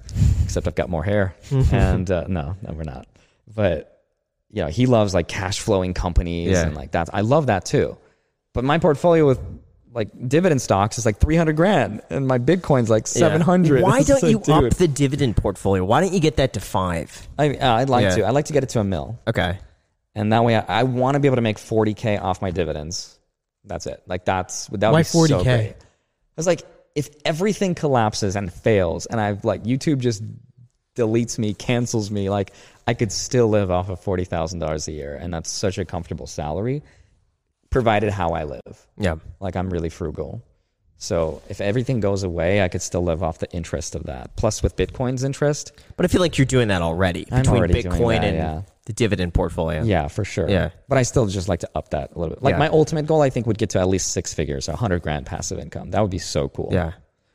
except 0.45 0.67
I've 0.67 0.75
got 0.75 0.89
more 0.91 1.05
hair. 1.05 1.35
and 1.73 2.11
uh, 2.11 2.25
no, 2.29 2.57
no, 2.61 2.73
we're 2.73 2.83
not. 2.83 3.07
But 3.55 4.00
you 4.53 4.63
know, 4.63 4.69
he 4.69 4.87
loves 4.87 5.15
like 5.15 5.29
cash 5.29 5.61
flowing 5.61 5.95
companies 5.95 6.51
Yeah. 6.51 6.67
and 6.67 6.75
like 6.75 6.93
that. 6.93 7.09
I 7.13 7.21
love 7.23 7.47
that 7.47 7.65
too. 7.65 7.97
But 8.53 8.65
my 8.65 8.79
portfolio 8.79 9.27
with 9.27 9.41
like 9.93 10.09
dividend 10.29 10.63
stocks 10.63 10.99
is 10.99 11.07
like 11.07 11.19
300 11.19 11.57
grand 11.57 12.01
and 12.11 12.27
my 12.27 12.39
Bitcoin's 12.39 12.91
like 12.91 13.07
700. 13.07 13.83
Why 13.83 13.99
It's 14.01 14.09
don't 14.09 14.23
like, 14.23 14.31
you 14.33 14.39
dude, 14.41 14.65
up 14.73 14.75
the 14.75 14.89
dividend 14.89 15.37
portfolio? 15.37 15.85
Why 15.85 16.01
don't 16.01 16.13
you 16.13 16.21
get 16.21 16.37
that 16.37 16.53
to 16.55 16.61
five? 16.61 17.29
I, 17.39 17.55
uh, 17.57 17.75
I'd 17.77 17.89
like 17.89 18.05
Yeah. 18.05 18.15
to. 18.17 18.27
I'd 18.27 18.35
like 18.35 18.47
to 18.47 18.53
get 18.53 18.63
it 18.63 18.69
to 18.71 18.81
a 18.81 18.85
mill. 18.85 19.19
Okay. 19.27 19.59
And 20.15 20.33
that 20.33 20.45
way 20.45 20.57
I, 20.57 20.81
I 20.81 20.83
want 20.85 21.15
to 21.15 21.21
be 21.21 21.27
able 21.29 21.37
to 21.37 21.43
make 21.43 21.57
40K 21.57 22.21
off 22.21 22.43
my 22.43 22.51
dividends. 22.51 23.19
That's 23.65 23.87
it. 23.87 24.03
Like 24.07 24.25
that's 24.25 24.67
that 24.69 24.89
would 24.91 24.93
Why 24.93 25.01
be 25.01 25.05
so 25.05 25.19
40K? 25.19 25.43
great. 25.45 25.75
I 25.81 25.85
was 26.37 26.47
like, 26.47 26.63
if 26.97 27.09
everything 27.25 27.75
collapses 27.77 28.35
and 28.35 28.53
fails, 28.53 29.07
and 29.07 29.21
I've 29.21 29.45
like 29.45 29.63
YouTube 29.65 29.99
just 29.99 30.23
deletes 30.97 31.39
me, 31.39 31.55
cancels 31.55 32.11
me, 32.11 32.29
like 32.31 32.53
I 32.87 32.95
could 32.95 33.13
still 33.13 33.49
live 33.49 33.71
off 33.71 33.89
of 33.89 34.01
forty 34.01 34.25
thousand 34.25 34.59
dollars 34.59 34.89
a 34.89 34.93
year, 34.93 35.15
and 35.17 35.33
that's 35.33 35.51
such 35.51 35.79
a 35.79 35.85
comfortable 35.85 36.27
salary, 36.27 36.83
provided 37.71 38.11
how 38.13 38.31
I 38.31 38.45
live. 38.45 38.87
Yeah. 38.99 39.17
Like 39.41 39.57
I'm 39.57 39.71
really 39.71 39.89
frugal. 39.91 40.43
So 41.03 41.41
if 41.49 41.63
everything 41.63 42.01
goes 42.01 42.25
away, 42.25 42.61
I 42.63 42.69
could 42.69 42.83
still 42.83 43.03
live 43.03 43.23
off 43.23 43.39
the 43.39 43.51
interest 43.53 43.95
of 43.95 44.05
that. 44.05 44.37
Plus, 44.37 44.63
with 44.63 44.77
Bitcoin's 44.77 45.25
interest, 45.25 45.73
But 45.97 46.05
I 46.05 46.09
feel 46.09 46.21
like 46.21 46.37
you're 46.37 46.45
doing 46.45 46.69
that 46.69 46.83
already 46.83 47.27
I'm 47.33 47.41
between 47.41 47.57
already 47.57 47.83
Bitcoin 47.83 48.21
that, 48.21 48.25
and 48.25 48.37
yeah. 48.37 48.63
the 48.85 48.93
dividend 48.93 49.33
portfolio. 49.33 49.83
yeah, 49.83 50.09
for 50.09 50.27
sure. 50.27 50.47
Yeah. 50.51 50.71
But 50.89 50.99
I 50.99 51.03
still 51.05 51.25
just 51.27 51.49
like 51.49 51.61
to 51.61 51.71
up 51.75 51.89
that 51.91 52.11
a 52.15 52.19
little 52.19 52.35
bit. 52.35 52.43
Like 52.43 52.53
Yeah. 52.53 52.59
my 52.59 52.69
ultimate 52.69 53.07
goal, 53.07 53.23
I 53.23 53.31
think, 53.31 53.47
would 53.47 53.57
get 53.57 53.71
to 53.71 53.81
at 53.81 53.89
least 53.89 54.13
six 54.13 54.35
figures, 54.35 54.69
a 54.69 54.77
hundred 54.77 55.01
grand 55.01 55.25
passive 55.25 55.59
income. 55.59 55.91
That 55.93 56.03
would 56.03 56.11
be 56.11 56.19
so 56.19 56.51
cool. 56.51 56.69
Yeah. 56.71 56.93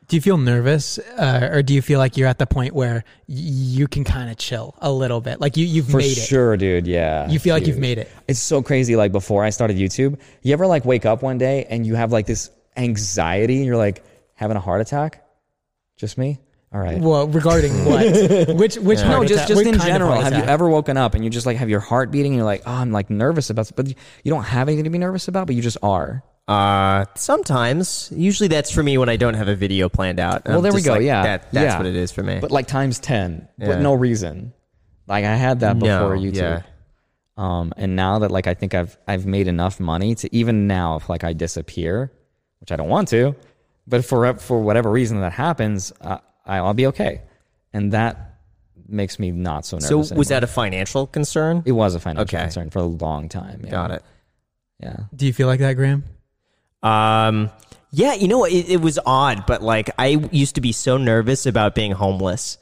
Do 0.07 0.15
you 0.15 0.21
feel 0.21 0.37
nervous, 0.37 0.99
uh, 0.99 1.49
or 1.51 1.63
do 1.63 1.73
you 1.73 1.81
feel 1.81 1.97
like 1.97 2.15
you're 2.15 2.27
at 2.27 2.37
the 2.37 2.45
point 2.45 2.73
where 2.75 3.03
y- 3.27 3.35
you 3.37 3.87
can 3.87 4.03
kind 4.03 4.29
of 4.29 4.37
chill 4.37 4.75
a 4.79 4.91
little 4.91 5.19
bit? 5.19 5.41
Like 5.41 5.57
you, 5.57 5.65
you've 5.65 5.89
For 5.89 5.97
made 5.97 6.11
it. 6.17 6.21
sure, 6.21 6.55
dude. 6.57 6.85
Yeah. 6.85 7.27
You 7.27 7.39
feel 7.39 7.55
like 7.55 7.65
you've 7.65 7.77
Dude. 7.77 7.81
made 7.81 7.97
it. 7.97 8.11
It's 8.27 8.39
so 8.39 8.61
crazy. 8.61 8.95
Like 8.95 9.11
before 9.11 9.43
I 9.43 9.49
started 9.49 9.77
YouTube, 9.77 10.19
you 10.43 10.53
ever 10.53 10.67
like 10.67 10.85
wake 10.85 11.05
up 11.07 11.23
one 11.23 11.39
day 11.39 11.65
and 11.69 11.87
you 11.87 11.95
have 11.95 12.11
like 12.11 12.27
this 12.27 12.51
anxiety 12.77 13.57
and 13.57 13.65
you're 13.65 13.77
like 13.77 14.03
having 14.35 14.57
a 14.57 14.59
heart 14.59 14.81
attack? 14.81 15.25
Just 15.97 16.17
me? 16.17 16.39
All 16.73 16.79
right. 16.81 16.99
Well, 16.99 17.27
regarding 17.27 17.85
what? 17.85 18.05
Which 18.55 18.75
which 18.77 18.99
no, 18.99 19.05
heart 19.05 19.27
just 19.27 19.45
attack- 19.45 19.47
just 19.47 19.55
what 19.57 19.65
in 19.65 19.71
kind 19.79 19.81
of 19.81 19.87
general. 19.87 20.11
heart 20.11 20.23
Have 20.25 20.33
you 20.33 20.39
attack? 20.39 20.49
ever 20.49 20.69
woken 20.69 20.97
up 20.97 21.15
and 21.15 21.23
you 21.23 21.29
just 21.31 21.45
like 21.45 21.57
have 21.57 21.69
your 21.69 21.79
heart 21.79 22.11
beating 22.11 22.33
and 22.33 22.37
you're 22.37 22.45
like, 22.45 22.63
oh, 22.67 22.71
I'm 22.73 22.91
like 22.91 23.09
nervous 23.09 23.49
about, 23.49 23.71
but 23.75 23.87
you 23.87 23.95
don't 24.25 24.43
have 24.43 24.67
anything 24.67 24.83
to 24.83 24.89
be 24.89 24.97
nervous 24.97 25.27
about, 25.27 25.47
but 25.47 25.55
you 25.55 25.61
just 25.63 25.77
are. 25.81 26.21
Uh, 26.47 27.05
sometimes. 27.15 28.11
Usually 28.15 28.47
that's 28.47 28.69
for 28.71 28.83
me 28.83 28.97
when 28.97 29.09
I 29.09 29.17
don't 29.17 29.33
have 29.33 29.47
a 29.47 29.55
video 29.55 29.89
planned 29.89 30.19
out. 30.19 30.45
Well, 30.45 30.57
I'm 30.57 30.63
there 30.63 30.71
we 30.71 30.77
just 30.77 30.85
go. 30.85 30.93
like, 30.93 31.01
yeah, 31.03 31.23
That, 31.23 31.51
that's 31.51 31.73
yeah. 31.73 31.77
what 31.77 31.87
it 31.87 31.95
is 31.95 32.11
for 32.11 32.21
me. 32.23 32.39
But 32.39 32.51
like 32.51 32.67
times 32.67 32.99
ten, 32.99 33.47
Yeah. 33.57 33.69
with 33.69 33.79
no 33.81 33.93
reason. 33.93 34.53
Like 35.07 35.25
I 35.25 35.35
had 35.35 35.59
that 35.61 35.79
before 35.79 36.15
No, 36.15 36.21
YouTube. 36.21 36.35
yeah. 36.35 36.61
Um, 37.37 37.73
and 37.77 37.95
now 37.95 38.19
that 38.19 38.31
like 38.31 38.47
I 38.47 38.53
think 38.53 38.73
I've 38.73 38.97
I've 39.07 39.25
made 39.25 39.47
enough 39.47 39.79
money 39.79 40.15
to 40.15 40.33
even 40.35 40.67
now 40.67 40.95
if 40.97 41.09
like 41.09 41.23
I 41.23 41.33
disappear, 41.33 42.11
which 42.59 42.71
I 42.71 42.75
don't 42.75 42.89
want 42.89 43.07
to, 43.09 43.35
but 43.87 44.05
for 44.05 44.35
for 44.37 44.61
whatever 44.61 44.89
reason 44.91 45.19
that 45.21 45.33
happens, 45.33 45.91
uh, 45.99 46.19
I'll 46.45 46.73
be 46.73 46.87
okay, 46.87 47.23
and 47.73 47.91
that 47.91 48.37
makes 48.87 49.17
me 49.19 49.31
not 49.31 49.65
so 49.65 49.77
nervous. 49.77 49.89
so 49.89 49.97
was 49.97 50.11
anymore. 50.11 50.25
that 50.25 50.43
a 50.43 50.47
financial 50.47 51.07
concern? 51.07 51.63
It 51.65 51.71
was 51.73 51.95
a 51.95 51.99
financial 51.99 52.21
Okay. 52.37 52.43
concern 52.43 52.69
for 52.69 52.79
a 52.79 52.83
long 52.83 53.27
time. 53.29 53.61
Yeah. 53.63 53.71
Got 53.71 53.91
it. 53.91 54.03
Yeah. 54.79 54.97
Do 55.15 55.25
you 55.25 55.33
feel 55.33 55.47
like 55.47 55.59
that, 55.59 55.73
Graham? 55.73 56.03
Um, 56.85 57.49
yeah, 57.91 58.13
you 58.13 58.27
know, 58.27 58.45
it, 58.45 58.69
it 58.69 58.81
was 58.81 58.99
odd, 59.05 59.45
but 59.45 59.61
like 59.61 59.89
I 59.97 60.07
used 60.31 60.55
to 60.55 60.61
be 60.61 60.71
so 60.71 60.97
nervous 60.97 61.45
about 61.45 61.75
being 61.75 61.91
homeless. 61.93 62.57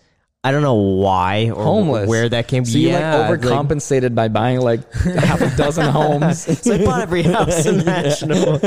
I 0.45 0.51
don't 0.51 0.61
know 0.61 0.73
why 0.75 1.51
or 1.55 1.63
Homeless. 1.63 2.09
where 2.09 2.27
that 2.27 2.49
came. 2.49 2.65
So 2.65 2.77
you 2.77 2.89
yeah, 2.89 3.29
like 3.29 3.39
overcompensated 3.39 4.13
by 4.13 4.27
buying 4.27 4.59
like 4.59 4.91
half 4.93 5.39
a 5.41 5.55
dozen 5.55 5.87
homes. 5.89 6.43
So 6.63 6.73
I 6.75 6.83
bought 6.85 7.01
every 7.01 7.23
house 7.23 7.65
imaginable. 7.65 8.59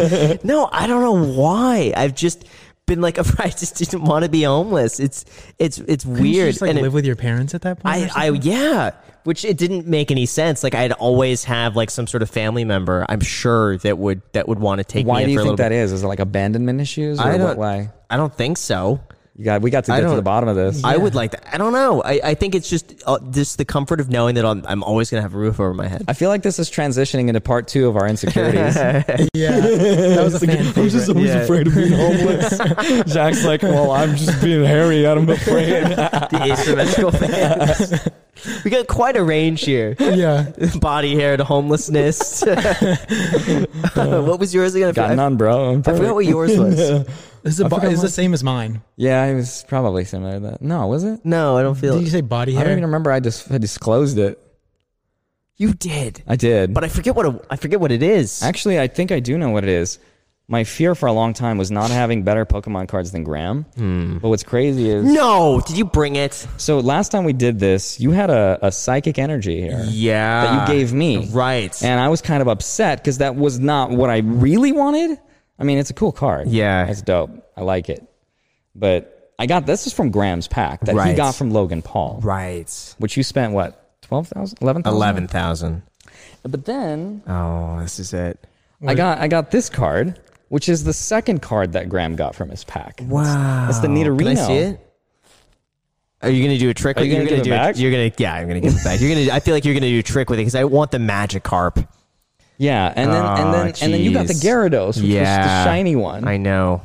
No, 0.43 0.69
I 0.73 0.87
don't 0.87 1.03
know 1.03 1.33
why. 1.35 1.93
I've 1.95 2.15
just 2.15 2.45
been 2.87 3.01
like, 3.03 3.19
I 3.41 3.49
just 3.49 3.77
didn't 3.77 4.05
want 4.05 4.25
to 4.25 4.31
be 4.31 4.43
homeless. 4.45 4.99
It's 5.01 5.27
it's 5.59 5.79
it's 5.81 6.05
Couldn't 6.05 6.25
you 6.25 6.33
weird. 6.33 6.49
just 6.53 6.63
like 6.63 6.71
and 6.71 6.79
it- 6.79 6.83
live 6.83 6.95
with 6.95 7.05
your 7.05 7.17
parents 7.17 7.55
at 7.55 7.61
that 7.63 7.81
point. 7.81 8.17
I, 8.17 8.27
I 8.29 8.31
yeah, 8.31 8.93
which 9.27 9.45
it 9.45 9.57
didn't 9.57 9.89
make 9.89 10.12
any 10.12 10.24
sense. 10.24 10.62
Like 10.62 10.74
I'd 10.74 10.93
always 10.93 11.43
have 11.45 11.74
like 11.74 11.91
some 11.91 12.07
sort 12.07 12.22
of 12.22 12.31
family 12.31 12.64
member. 12.64 13.05
I'm 13.09 13.20
sure 13.20 13.77
that 13.79 13.99
would 13.99 14.22
that 14.33 14.47
would 14.47 14.61
want 14.61 14.79
to 14.79 14.85
take 14.85 15.05
Why 15.05 15.20
me 15.20 15.27
do 15.27 15.33
you 15.33 15.43
think 15.43 15.59
that 15.59 15.72
is? 15.72 15.93
Is 15.93 16.05
it 16.05 16.07
like 16.07 16.20
abandonment 16.20 16.81
issues 16.81 17.18
or 17.18 17.24
I 17.24 17.37
don't. 17.37 17.49
What, 17.49 17.59
Why? 17.59 17.91
I 18.09 18.16
don't 18.16 18.33
think 18.33 18.57
so. 18.57 19.01
You 19.39 19.45
got 19.45 19.61
we 19.61 19.70
got 19.70 19.84
to 19.84 19.93
get 19.93 20.01
to 20.01 20.16
the 20.16 20.22
bottom 20.22 20.49
of 20.49 20.57
this. 20.57 20.82
I 20.82 20.97
would 20.97 21.14
like 21.14 21.32
that. 21.32 21.47
I 21.53 21.59
don't 21.59 21.74
know. 21.74 22.03
I, 22.03 22.20
I 22.24 22.34
think 22.34 22.55
it's 22.55 22.70
just 22.70 23.03
uh, 23.07 23.18
just 23.30 23.59
the 23.59 23.66
comfort 23.66 24.01
of 24.01 24.09
knowing 24.09 24.37
that 24.37 24.47
I'm, 24.47 24.64
I'm 24.66 24.82
always 24.82 25.11
gonna 25.11 25.20
have 25.20 25.34
a 25.34 25.39
roof 25.39 25.61
over 25.61 25.74
my 25.74 25.89
head. 25.89 26.05
I 26.09 26.14
feel 26.14 26.30
like 26.30 26.43
this 26.43 26.59
is 26.59 26.70
transitioning 26.70 27.28
into 27.28 27.43
part 27.43 27.68
two 27.68 27.87
of 27.87 27.97
our 27.97 28.09
insecurities. 28.09 28.76
yeah, 29.34 29.61
that 29.61 30.20
was 30.24 30.34
a 30.34 30.47
fan 30.47 30.64
favorite. 30.72 31.09
always 31.14 31.34
afraid 31.34 31.66
of 31.66 31.74
being 31.74 31.93
homeless. 31.93 33.12
Jack's 33.12 33.45
like, 33.45 33.62
well, 33.62 33.91
I'm 33.91 34.16
just 34.16 34.41
being 34.43 34.64
hairy. 34.64 35.07
I'm 35.07 35.28
afraid. 35.28 35.84
the 35.84 36.41
asymmetrical 36.43 37.11
fans. 37.11 38.09
We 38.64 38.70
got 38.70 38.87
quite 38.87 39.16
a 39.16 39.22
range 39.22 39.64
here. 39.64 39.97
yeah, 39.99 40.51
Body 40.80 41.14
hair 41.14 41.37
to 41.37 41.45
homelessness. 41.45 42.43
what 42.43 44.41
was 44.41 44.55
yours 44.55 44.74
again? 44.74 44.95
Got 44.95 45.14
none, 45.14 45.37
bro. 45.37 45.72
I'm 45.72 45.80
I 45.80 45.82
forgot 45.82 46.14
what 46.14 46.24
yours 46.24 46.57
was. 46.57 47.07
This 47.47 47.55
is, 47.55 47.61
a 47.61 47.69
bo- 47.69 47.77
forgot 47.77 47.93
it's 47.93 48.03
the 48.03 48.09
same 48.09 48.35
as 48.35 48.43
mine. 48.43 48.83
Yeah, 48.97 49.25
it 49.25 49.35
was 49.35 49.65
probably 49.69 50.05
similar 50.05 50.35
to 50.35 50.41
that. 50.41 50.63
No, 50.63 50.87
was 50.89 51.05
it? 51.05 51.25
No, 51.25 51.57
I 51.57 51.63
don't 51.63 51.77
feel 51.77 51.95
Did 51.97 52.05
you 52.05 52.11
say 52.11 52.21
body 52.21 52.57
I 52.57 52.63
don't 52.63 52.73
even 52.73 52.85
remember. 52.85 53.13
I 53.13 53.21
just 53.21 53.51
I 53.51 53.59
disclosed 53.59 54.19
it. 54.19 54.43
You 55.57 55.73
did, 55.73 56.23
I 56.27 56.37
did. 56.37 56.75
but 56.75 56.85
I 56.85 56.89
forget 56.89 57.15
what 57.15 57.25
it, 57.27 57.47
I 57.49 57.57
forget 57.57 57.81
what 57.81 57.91
it 57.93 58.03
is. 58.03 58.43
Actually, 58.43 58.79
I 58.79 58.89
think 58.89 59.11
I 59.11 59.21
do 59.21 59.39
know 59.39 59.51
what 59.51 59.65
it 59.65 59.71
is. 59.71 59.99
My 60.49 60.63
fear 60.65 60.95
for 60.95 61.07
a 61.07 61.13
long 61.13 61.33
time 61.33 61.57
was 61.59 61.71
not 61.71 61.91
having 61.91 62.23
better 62.23 62.45
Pokemon 62.47 62.89
cards 62.89 63.11
than 63.11 63.25
Graham. 63.25 63.65
Hmm. 63.77 64.19
But 64.19 64.29
what's 64.29 64.45
crazy 64.45 64.91
is 64.91 65.05
no, 65.05 65.61
did 65.67 65.77
you 65.79 65.85
bring 65.85 66.17
it? 66.17 66.47
so 66.57 66.79
last 66.81 67.11
time 67.11 67.25
we 67.25 67.33
did 67.33 67.59
this, 67.59 67.99
you 67.99 68.11
had 68.11 68.31
a, 68.31 68.59
a 68.63 68.71
psychic 68.71 69.19
energy 69.19 69.61
here 69.61 69.85
Yeah, 69.89 70.45
that 70.45 70.69
you 70.69 70.75
gave 70.79 70.93
me. 70.93 71.27
Right. 71.31 71.81
And 71.83 71.99
I 71.99 72.09
was 72.11 72.23
kind 72.23 72.43
of 72.43 72.49
upset 72.49 72.99
because 72.99 73.19
that 73.19 73.35
was 73.35 73.59
not 73.59 73.91
what 73.91 74.11
I 74.11 74.19
really 74.19 74.73
wanted. 74.73 75.19
I 75.59 75.65
mean, 75.65 75.79
it's 75.79 75.91
a 75.91 75.95
cool 75.95 76.13
card. 76.13 76.49
Yeah. 76.49 76.87
It's 76.87 77.03
dope. 77.03 77.31
I 77.57 77.63
like 77.63 77.89
it. 77.89 78.07
But 78.75 79.33
I 79.39 79.47
got 79.47 79.67
this 79.67 79.87
is 79.87 79.93
from 79.93 80.11
Graham's 80.11 80.49
pack 80.49 80.81
that 80.81 80.93
he 80.93 80.99
Right. 80.99 81.17
got 81.17 81.35
from 81.35 81.51
Logan 81.51 81.83
Paul, 81.83 82.21
right. 82.23 82.95
which 82.99 83.17
you 83.17 83.23
spent 83.23 83.53
what, 83.53 84.01
12,000? 84.03 84.59
11,000? 84.61 84.95
Eleven 84.97 85.27
thousand. 85.29 85.83
But 86.43 86.65
then 86.65 87.23
Oh, 87.27 87.81
this 87.81 87.99
is 87.99 88.13
it. 88.15 88.39
I 88.87 88.95
got 88.95 89.19
I 89.19 89.29
got 89.29 89.51
this 89.51 89.69
card, 89.69 90.21
which 90.49 90.69
is 90.69 90.85
the 90.85 90.93
second 90.93 91.41
card 91.43 91.73
that 91.73 91.89
Graham 91.89 92.15
got 92.17 92.35
from 92.35 92.51
his 92.51 92.63
pack. 92.65 93.01
Wow. 93.03 93.67
That's 93.67 93.81
the 93.81 93.89
Nidorino. 93.89 94.19
Can 94.19 94.29
I 94.29 94.35
see 94.35 94.57
it? 94.59 94.81
Are 96.23 96.31
you 96.31 96.43
gonna 96.43 96.59
do 96.59 96.71
a 96.71 96.75
trick? 96.75 96.97
Are 96.99 97.05
you 97.05 97.13
gonna 97.13 97.29
you're 97.29 97.43
do 97.43 97.51
it 97.51 97.55
back? 97.55 97.79
You're 97.79 97.91
gonna, 97.91 98.11
yeah, 98.17 98.35
I'm 98.35 98.49
gonna 98.49 98.61
give 98.61 98.75
it 98.75 98.85
back. 98.85 99.01
You're 99.01 99.15
gonna. 99.15 99.35
I 99.35 99.41
feel 99.41 99.55
like 99.55 99.65
you're 99.65 99.75
gonna 99.75 99.87
do 99.89 99.99
a 99.99 100.03
trick 100.03 100.31
with 100.31 100.39
it 100.39 100.43
because 100.43 100.55
I 100.55 100.65
want 100.65 100.91
the 100.91 100.99
Magikarp. 100.99 101.87
Yeah, 102.59 102.93
and 102.95 103.13
then 103.13 103.25
and 103.25 103.55
then 103.55 103.67
Oh, 103.69 103.73
and 103.83 103.93
then 103.95 104.01
you 104.01 104.13
got 104.13 104.27
the 104.27 104.33
jeez. 104.35 104.45
Gyarados, 104.45 104.87
which 104.97 104.97
was 104.97 105.05
Yeah. 105.05 105.65
the 105.65 105.65
shiny 105.71 105.97
one. 105.97 106.27
I 106.27 106.37
know. 106.39 106.83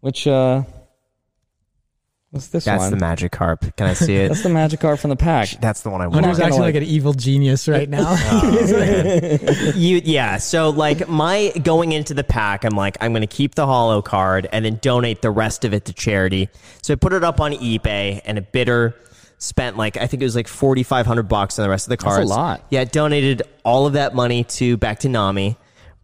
which 0.00 0.26
uh 0.26 0.62
what's 2.30 2.48
this 2.48 2.66
That's 2.66 2.82
one? 2.82 2.90
the 2.90 2.98
Magikarp. 2.98 3.74
Can 3.76 3.86
I 3.86 3.94
see 3.94 4.14
it? 4.22 4.28
That's 4.28 4.42
the 4.42 4.48
magic 4.50 4.80
card 4.80 5.00
from 5.00 5.10
the 5.10 5.16
pack. 5.16 5.48
That's 5.60 5.80
the 5.80 5.88
one 5.90 6.02
I 6.02 6.06
want. 6.08 6.16
Hunter's 6.24 6.38
not 6.38 6.50
gonna 6.50 6.54
acting 6.56 6.60
like- 6.62 6.74
like 6.74 6.82
an 6.82 6.88
evil 6.88 7.14
genius 7.14 7.66
right 7.68 7.88
now. 7.98 8.12
you 9.74 10.00
yeah 10.04 10.36
so 10.36 10.70
like 10.70 11.08
my 11.08 11.52
going 11.62 11.92
into 11.92 12.14
the 12.14 12.24
pack 12.24 12.64
i'm 12.64 12.76
like 12.76 12.96
i'm 13.00 13.12
gonna 13.12 13.26
keep 13.26 13.54
the 13.54 13.66
holo 13.66 14.02
card 14.02 14.48
and 14.52 14.64
then 14.64 14.76
donate 14.82 15.22
the 15.22 15.30
rest 15.30 15.64
of 15.64 15.72
it 15.72 15.84
to 15.86 15.92
charity 15.92 16.48
so 16.82 16.92
i 16.92 16.96
put 16.96 17.12
it 17.12 17.24
up 17.24 17.40
on 17.40 17.52
ebay 17.52 18.20
and 18.24 18.38
a 18.38 18.42
bidder 18.42 18.94
spent 19.38 19.76
like 19.76 19.96
i 19.96 20.06
think 20.06 20.22
it 20.22 20.26
was 20.26 20.34
like 20.36 20.48
4500 20.48 21.22
bucks 21.24 21.58
on 21.58 21.62
the 21.62 21.68
rest 21.70 21.86
of 21.86 21.90
the 21.90 21.96
cards. 21.96 22.18
That's 22.18 22.30
a 22.30 22.34
lot. 22.34 22.64
yeah 22.70 22.84
donated 22.84 23.42
all 23.64 23.86
of 23.86 23.92
that 23.94 24.14
money 24.14 24.44
to 24.44 24.76
back 24.76 25.00
to 25.00 25.08
NAMI 25.08 25.56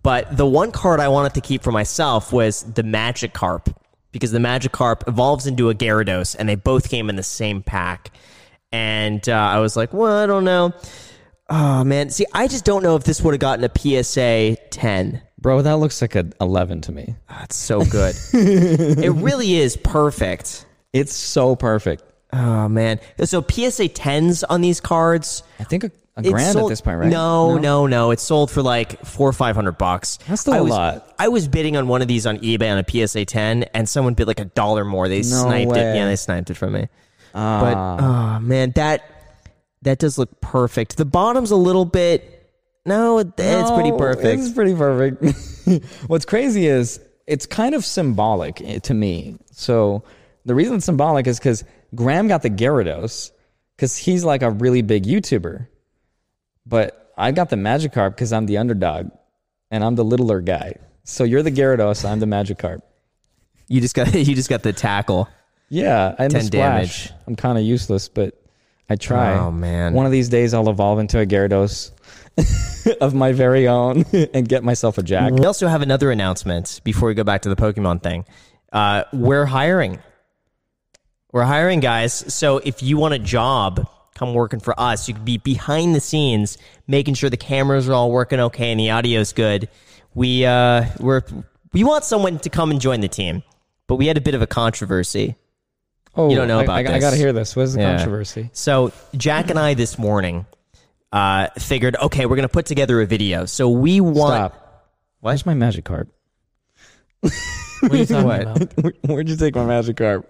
but 0.02 0.36
the 0.36 0.46
one 0.46 0.70
card 0.72 1.00
i 1.00 1.08
wanted 1.08 1.34
to 1.34 1.40
keep 1.40 1.62
for 1.62 1.72
myself 1.72 2.32
was 2.32 2.62
the 2.62 2.82
Magikarp 2.82 3.74
because 4.12 4.30
the 4.30 4.38
Magikarp 4.38 5.06
evolves 5.08 5.46
into 5.46 5.68
a 5.70 5.74
gyarados 5.74 6.36
and 6.38 6.48
they 6.48 6.54
both 6.54 6.88
came 6.88 7.10
in 7.10 7.16
the 7.16 7.22
same 7.22 7.62
pack 7.62 8.10
and 8.72 9.28
uh, 9.28 9.32
i 9.32 9.58
was 9.58 9.76
like 9.76 9.92
well 9.92 10.16
i 10.16 10.26
don't 10.26 10.44
know 10.44 10.72
Oh 11.50 11.84
man, 11.84 12.08
see, 12.08 12.24
I 12.32 12.48
just 12.48 12.64
don't 12.64 12.82
know 12.82 12.96
if 12.96 13.04
this 13.04 13.20
would 13.20 13.34
have 13.34 13.38
gotten 13.40 13.64
a 13.66 14.02
PSA 14.02 14.56
10. 14.70 15.20
Bro, 15.38 15.60
that 15.62 15.76
looks 15.76 16.00
like 16.00 16.14
a 16.14 16.30
11 16.40 16.80
to 16.80 16.92
me. 16.92 17.16
That's 17.28 17.54
so 17.54 17.84
good. 17.84 18.16
it 18.32 19.12
really 19.12 19.56
is 19.56 19.76
perfect. 19.76 20.64
It's 20.94 21.12
so 21.14 21.54
perfect. 21.54 22.02
Oh 22.36 22.68
man, 22.68 22.98
so 23.24 23.40
PSA 23.42 23.90
10s 23.90 24.42
on 24.48 24.60
these 24.60 24.80
cards. 24.80 25.44
I 25.60 25.64
think 25.64 25.84
a, 25.84 25.92
a 26.16 26.22
grand 26.22 26.54
sold- 26.54 26.70
at 26.70 26.72
this 26.72 26.80
point, 26.80 26.98
right? 26.98 27.08
No, 27.08 27.54
no, 27.54 27.58
no, 27.58 27.86
no, 27.86 28.10
It's 28.10 28.22
sold 28.24 28.50
for 28.50 28.60
like 28.60 29.04
four 29.04 29.28
or 29.28 29.32
five 29.32 29.54
hundred 29.54 29.78
bucks. 29.78 30.18
That's 30.26 30.40
still 30.40 30.54
I 30.54 30.58
a 30.58 30.62
was, 30.62 30.70
lot. 30.70 31.14
I 31.18 31.28
was 31.28 31.46
bidding 31.46 31.76
on 31.76 31.86
one 31.86 32.02
of 32.02 32.08
these 32.08 32.26
on 32.26 32.38
eBay 32.38 32.72
on 32.72 32.78
a 32.78 33.06
PSA 33.06 33.26
10, 33.26 33.64
and 33.74 33.88
someone 33.88 34.14
bid 34.14 34.26
like 34.26 34.40
a 34.40 34.46
dollar 34.46 34.84
more. 34.84 35.08
They 35.08 35.22
sniped 35.22 35.76
it. 35.76 35.96
Yeah, 35.96 36.06
they 36.06 36.16
sniped 36.16 36.50
it 36.50 36.54
from 36.54 36.72
me. 36.72 36.88
Ah. 37.36 37.60
But 37.60 38.04
oh 38.04 38.40
man, 38.40 38.72
that 38.72 39.04
that 39.82 39.98
does 40.00 40.18
look 40.18 40.40
perfect. 40.40 40.96
The 40.96 41.04
bottom's 41.04 41.52
a 41.52 41.56
little 41.56 41.84
bit. 41.84 42.30
No, 42.84 43.18
it- 43.18 43.28
it's 43.38 43.70
pretty 43.70 43.92
perfect. 43.92 44.40
It's 44.40 44.52
pretty 44.52 44.74
perfect. 44.74 45.84
What's 46.08 46.24
crazy 46.24 46.66
is 46.66 47.00
it's 47.26 47.46
kind 47.46 47.74
of 47.74 47.84
symbolic 47.84 48.60
eh, 48.60 48.78
to 48.80 48.92
me. 48.94 49.36
So 49.52 50.02
the 50.44 50.54
reason 50.54 50.76
it's 50.76 50.84
symbolic 50.84 51.26
is 51.26 51.38
because 51.38 51.64
Graham 51.94 52.28
got 52.28 52.42
the 52.42 52.50
Gyarados 52.50 53.30
because 53.76 53.96
he's 53.96 54.24
like 54.24 54.42
a 54.42 54.50
really 54.50 54.82
big 54.82 55.04
YouTuber, 55.04 55.66
but 56.66 57.12
I 57.16 57.32
got 57.32 57.50
the 57.50 57.56
Magikarp 57.56 58.10
because 58.10 58.32
I'm 58.32 58.46
the 58.46 58.58
underdog 58.58 59.10
and 59.70 59.84
I'm 59.84 59.94
the 59.94 60.04
littler 60.04 60.40
guy. 60.40 60.76
So 61.04 61.24
you're 61.24 61.42
the 61.42 61.52
Gyarados, 61.52 62.08
I'm 62.08 62.20
the 62.20 62.26
Magikarp. 62.26 62.82
You 63.68 63.80
just 63.80 63.94
got 63.94 64.14
you 64.14 64.34
just 64.34 64.50
got 64.50 64.62
the 64.62 64.72
tackle. 64.72 65.28
Yeah, 65.68 66.14
I'm 66.18 66.28
the 66.28 66.40
10 66.40 66.46
Splash. 66.46 67.08
damage. 67.08 67.12
I'm 67.26 67.36
kind 67.36 67.58
of 67.58 67.64
useless, 67.64 68.08
but 68.08 68.40
I 68.88 68.96
try. 68.96 69.36
Oh, 69.38 69.50
man. 69.50 69.94
One 69.94 70.06
of 70.06 70.12
these 70.12 70.28
days 70.28 70.52
I'll 70.52 70.68
evolve 70.68 70.98
into 70.98 71.18
a 71.18 71.26
Gyarados 71.26 71.90
of 73.00 73.14
my 73.14 73.32
very 73.32 73.66
own 73.66 74.04
and 74.34 74.48
get 74.48 74.62
myself 74.62 74.98
a 74.98 75.02
Jack. 75.02 75.32
We 75.32 75.46
also 75.46 75.68
have 75.68 75.82
another 75.82 76.10
announcement 76.10 76.80
before 76.84 77.08
we 77.08 77.14
go 77.14 77.24
back 77.24 77.42
to 77.42 77.48
the 77.48 77.56
Pokemon 77.56 78.02
thing. 78.02 78.24
Uh, 78.72 79.04
we're 79.12 79.46
hiring. 79.46 80.00
We're 81.34 81.42
hiring 81.42 81.80
guys. 81.80 82.12
So 82.32 82.58
if 82.58 82.80
you 82.80 82.96
want 82.96 83.14
a 83.14 83.18
job, 83.18 83.88
come 84.14 84.34
working 84.34 84.60
for 84.60 84.78
us. 84.78 85.08
You 85.08 85.14
could 85.14 85.24
be 85.24 85.36
behind 85.38 85.92
the 85.92 85.98
scenes, 85.98 86.58
making 86.86 87.14
sure 87.14 87.28
the 87.28 87.36
cameras 87.36 87.88
are 87.88 87.92
all 87.92 88.12
working 88.12 88.38
okay 88.38 88.70
and 88.70 88.78
the 88.78 88.92
audio's 88.92 89.32
good. 89.32 89.68
We 90.14 90.46
uh, 90.46 90.84
we're 91.00 91.22
we 91.72 91.82
want 91.82 92.04
someone 92.04 92.38
to 92.38 92.50
come 92.50 92.70
and 92.70 92.80
join 92.80 93.00
the 93.00 93.08
team, 93.08 93.42
but 93.88 93.96
we 93.96 94.06
had 94.06 94.16
a 94.16 94.20
bit 94.20 94.36
of 94.36 94.42
a 94.42 94.46
controversy. 94.46 95.34
Oh, 96.14 96.30
You 96.30 96.36
don't 96.36 96.46
know 96.46 96.60
I- 96.60 96.62
about 96.62 96.76
I, 96.76 96.78
I, 96.78 96.82
this. 96.84 97.00
got 97.00 97.10
to 97.10 97.16
hear 97.16 97.32
this. 97.32 97.56
What 97.56 97.62
is 97.62 97.74
the 97.74 97.80
Yeah. 97.80 97.96
controversy? 97.96 98.50
So 98.52 98.92
Jack 99.16 99.50
and 99.50 99.58
I 99.58 99.74
this 99.74 99.98
morning 99.98 100.46
uh, 101.10 101.48
figured, 101.58 101.96
okay, 101.96 102.26
we're 102.26 102.36
gonna 102.36 102.46
put 102.48 102.66
together 102.66 103.00
a 103.00 103.06
video. 103.06 103.44
So 103.46 103.68
we 103.70 104.00
want. 104.00 104.52
Stop. 104.52 104.92
Where's 105.18 105.44
my 105.44 105.54
Magikarp? 105.54 106.06
What 107.22 107.32
are 107.90 107.96
you 107.96 108.06
talking 108.06 108.24
What? 108.28 108.40
about? 108.42 108.94
Where'd 109.06 109.28
you 109.28 109.34
take 109.36 109.56
my 109.56 109.64
Magikarp? 109.64 110.26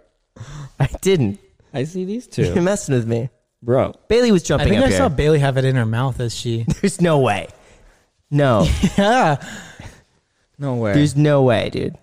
I 0.81 0.89
didn't. 1.01 1.39
I 1.73 1.85
see 1.85 2.05
these 2.05 2.27
two. 2.29 2.45
You're 2.45 2.55
two. 2.57 2.61
messing 2.63 2.95
with 2.95 3.07
me. 3.07 3.31
Bro, 3.63 3.95
Bailey 4.09 4.31
was 4.31 4.43
I 4.45 4.47
jumping 4.47 4.69
think 4.69 4.81
up 4.81 4.87
I 4.87 4.89
here. 4.91 4.99
saw 4.99 5.09
Bailey 5.09 5.39
have 5.39 5.57
it 5.57 5.65
in 5.65 5.75
her 5.77 5.87
mouth 5.87 6.21
as 6.21 6.35
she. 6.35 6.65
There's 6.81 7.01
no 7.01 7.19
way. 7.21 7.49
No, 8.31 8.67
yeah, 8.99 9.37
no 10.59 10.75
way. 10.75 10.93
there's 10.95 11.15
no 11.15 11.43
way, 11.43 11.71
dude. 11.71 11.97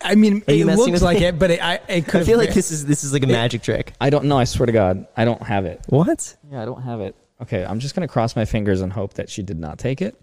I 0.00 0.14
mean, 0.14 0.36
you 0.48 0.62
it 0.62 0.64
messing 0.64 0.86
looks 0.92 1.02
like 1.02 1.18
me? 1.18 1.26
it, 1.26 1.38
but 1.38 1.50
it, 1.50 1.62
I 1.62 1.80
it 1.88 2.06
could. 2.06 2.22
I 2.22 2.24
feel 2.24 2.38
like 2.38 2.54
this 2.54 2.70
is 2.70 2.86
this 2.86 3.04
is 3.04 3.12
like 3.12 3.22
a 3.24 3.26
magic 3.26 3.62
trick. 3.62 3.92
I 4.00 4.08
don't 4.08 4.24
know. 4.26 4.38
I 4.38 4.44
swear 4.44 4.66
to 4.66 4.72
God, 4.72 5.06
I 5.16 5.24
don't 5.26 5.42
have 5.42 5.66
it. 5.66 5.82
What? 5.88 6.34
Yeah, 6.50 6.62
I 6.62 6.64
don't 6.64 6.80
have 6.82 7.00
it. 7.00 7.14
Okay, 7.42 7.64
I'm 7.64 7.78
just 7.80 7.94
gonna 7.94 8.08
cross 8.08 8.36
my 8.36 8.44
fingers 8.46 8.80
and 8.80 8.90
hope 8.92 9.14
that 9.14 9.28
she 9.28 9.42
did 9.42 9.58
not 9.58 9.78
take 9.78 10.00
it. 10.00 10.18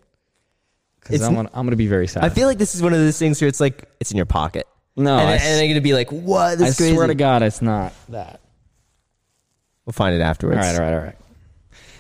Because 1.00 1.16
It's 1.16 1.24
I'm 1.24 1.32
n- 1.32 1.36
gonna, 1.36 1.50
I'm 1.54 1.66
gonna 1.68 1.76
be 1.76 1.88
very 1.88 2.08
sad. 2.08 2.24
I 2.24 2.30
feel 2.30 2.48
like 2.48 2.58
this 2.58 2.74
is 2.74 2.82
one 2.82 2.94
of 2.94 3.00
those 3.00 3.20
things 3.20 3.40
where 3.42 3.48
it's 3.48 3.60
like 3.60 3.88
it's 4.00 4.10
in 4.12 4.18
your 4.18 4.26
pocket, 4.26 4.66
no, 4.96 5.18
and, 5.18 5.30
I, 5.30 5.34
and 5.34 5.42
they're 5.60 5.68
gonna 5.68 5.82
be 5.82 5.94
like, 5.94 6.10
"What? 6.12 6.42
I 6.54 6.56
This 6.56 6.70
is 6.72 6.78
crazy." 6.78 6.94
swear 6.96 7.08
to 7.08 7.16
God, 7.16 7.42
it's 7.44 7.62
not 7.62 7.94
that. 8.10 8.40
We'll 9.86 9.94
find 9.94 10.16
it 10.16 10.22
All 10.22 10.28
afterwards. 10.30 10.58
right, 10.60 10.76
all 10.76 10.82
right, 10.82 10.94
all 10.94 11.00
right. 11.02 11.16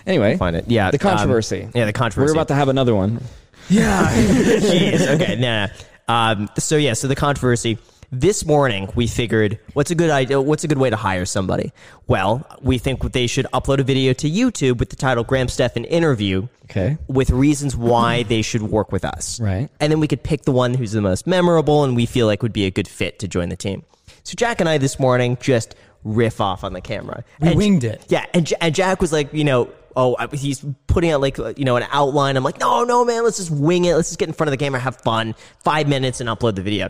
Anyway, 0.05 0.29
We'll 0.29 0.37
find 0.37 0.55
it. 0.55 0.65
Yeah, 0.67 0.91
the 0.91 0.97
um, 0.97 1.11
controversy. 1.15 1.69
yeah, 1.73 1.85
the 1.85 1.93
controversy. 1.93 2.31
We're 2.31 2.37
about 2.37 2.47
to 2.49 2.55
have 2.55 2.69
another 2.69 2.93
one. 2.95 3.21
yeah. 3.69 4.05
Jeez. 4.13 5.07
Okay. 5.15 5.35
Nah. 5.37 5.67
Um, 6.07 6.49
so 6.57 6.75
yeah. 6.77 6.93
So 6.93 7.07
the 7.07 7.15
controversy. 7.15 7.77
This 8.15 8.45
morning 8.45 8.91
we 8.93 9.07
figured, 9.07 9.57
what's 9.73 9.89
a 9.89 9.95
good 9.95 10.11
idea? 10.11 10.39
What's 10.39 10.63
a 10.63 10.67
good 10.67 10.77
way 10.77 10.91
to 10.91 10.95
hire 10.95 11.25
somebody? 11.25 11.71
Well, 12.05 12.45
we 12.61 12.77
think 12.77 13.01
they 13.11 13.25
should 13.25 13.47
upload 13.55 13.79
a 13.79 13.83
video 13.83 14.13
to 14.13 14.29
YouTube 14.29 14.77
with 14.77 14.91
the 14.91 14.95
title 14.95 15.23
"Graham 15.23 15.47
Stephan 15.47 15.83
Interview." 15.85 16.47
Okay. 16.65 16.97
with 17.07 17.29
reasons 17.31 17.75
why 17.75 18.21
they 18.23 18.41
should 18.43 18.61
work 18.63 18.91
with 18.91 19.03
us. 19.03 19.39
Right. 19.39 19.67
And 19.79 19.91
then 19.91 19.99
we 19.99 20.07
could 20.07 20.21
pick 20.23 20.43
the 20.43 20.51
one 20.51 20.75
who's 20.75 20.91
the 20.91 21.01
most 21.01 21.25
memorable 21.27 21.83
and 21.83 21.95
we 21.95 22.05
feel 22.05 22.25
like 22.27 22.41
would 22.43 22.53
be 22.53 22.65
a 22.65 22.71
good 22.71 22.87
fit 22.87 23.17
to 23.19 23.27
join 23.27 23.49
the 23.49 23.55
team. 23.55 23.83
So 24.23 24.33
Jack 24.35 24.59
and 24.59 24.69
I 24.69 24.77
this 24.77 24.99
morning 24.99 25.37
just 25.41 25.73
riff 26.03 26.39
off 26.39 26.63
on 26.63 26.73
the 26.73 26.81
camera. 26.81 27.23
We 27.39 27.47
And- 27.49 27.57
winged 27.57 27.83
it. 27.83 28.03
Yeah. 28.09 28.25
And, 28.33 28.51
and 28.61 28.73
Jack 28.75 29.01
was 29.01 29.11
like, 29.11 29.33
you 29.33 29.43
know, 29.43 29.69
oh, 29.95 30.15
he's 30.33 30.63
putting 30.87 31.11
out 31.11 31.19
like, 31.21 31.37
you 31.57 31.65
know, 31.65 31.75
an 31.77 31.85
outline. 31.91 32.37
I'm 32.37 32.43
like, 32.43 32.59
no, 32.59 32.83
no, 32.83 33.03
man, 33.05 33.23
let's 33.23 33.37
just 33.37 33.51
wing 33.51 33.85
it. 33.85 33.95
Let's 33.95 34.09
just 34.09 34.19
get 34.19 34.29
in 34.29 34.33
front 34.33 34.47
of 34.49 34.51
the 34.51 34.57
camera, 34.57 34.79
have 34.79 34.97
fun, 35.01 35.35
five 35.63 35.87
minutes 35.87 36.21
and 36.21 36.29
upload 36.29 36.55
the 36.55 36.61
video. 36.63 36.89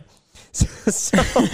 So, 0.54 0.66
so, 0.90 1.44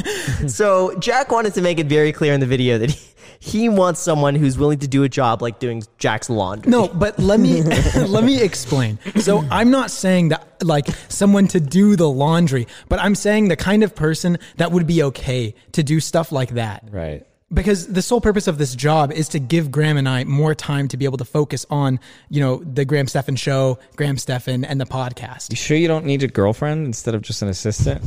so 0.46 0.98
Jack 0.98 1.32
wanted 1.32 1.54
to 1.54 1.62
make 1.62 1.78
it 1.78 1.86
very 1.86 2.12
clear 2.12 2.34
in 2.34 2.40
the 2.40 2.46
video 2.46 2.76
that 2.76 2.90
he, 2.90 3.10
he 3.38 3.68
wants 3.70 3.98
someone 4.00 4.34
who's 4.34 4.58
willing 4.58 4.78
to 4.80 4.88
do 4.88 5.02
a 5.02 5.08
job 5.08 5.40
like 5.40 5.58
doing 5.58 5.82
Jack's 5.96 6.28
laundry. 6.28 6.70
No, 6.70 6.86
but 6.86 7.18
let 7.18 7.40
me 7.40 7.62
let 7.96 8.22
me 8.22 8.42
explain. 8.42 8.98
So 9.16 9.42
I'm 9.50 9.70
not 9.70 9.90
saying 9.90 10.28
that 10.28 10.62
like 10.62 10.86
someone 11.08 11.48
to 11.48 11.60
do 11.60 11.96
the 11.96 12.08
laundry, 12.08 12.66
but 12.90 13.00
I'm 13.00 13.14
saying 13.14 13.48
the 13.48 13.56
kind 13.56 13.82
of 13.82 13.94
person 13.94 14.38
that 14.58 14.70
would 14.70 14.86
be 14.86 15.02
okay 15.04 15.54
to 15.72 15.82
do 15.82 16.00
stuff 16.00 16.30
like 16.30 16.50
that. 16.50 16.84
Right. 16.90 17.26
Because 17.52 17.88
the 17.88 18.00
sole 18.00 18.20
purpose 18.20 18.46
of 18.46 18.58
this 18.58 18.76
job 18.76 19.10
is 19.10 19.28
to 19.30 19.40
give 19.40 19.72
Graham 19.72 19.96
and 19.96 20.08
I 20.08 20.22
more 20.22 20.54
time 20.54 20.86
to 20.86 20.96
be 20.96 21.04
able 21.04 21.18
to 21.18 21.24
focus 21.24 21.66
on, 21.68 21.98
you 22.28 22.40
know, 22.40 22.58
the 22.58 22.84
Graham 22.84 23.08
Stephan 23.08 23.34
show, 23.34 23.80
Graham 23.96 24.18
Stephan, 24.18 24.64
and 24.64 24.80
the 24.80 24.84
podcast. 24.86 25.50
You 25.50 25.56
sure 25.56 25.76
you 25.76 25.88
don't 25.88 26.04
need 26.04 26.22
a 26.22 26.28
girlfriend 26.28 26.86
instead 26.86 27.16
of 27.16 27.22
just 27.22 27.42
an 27.42 27.48
assistant? 27.48 28.04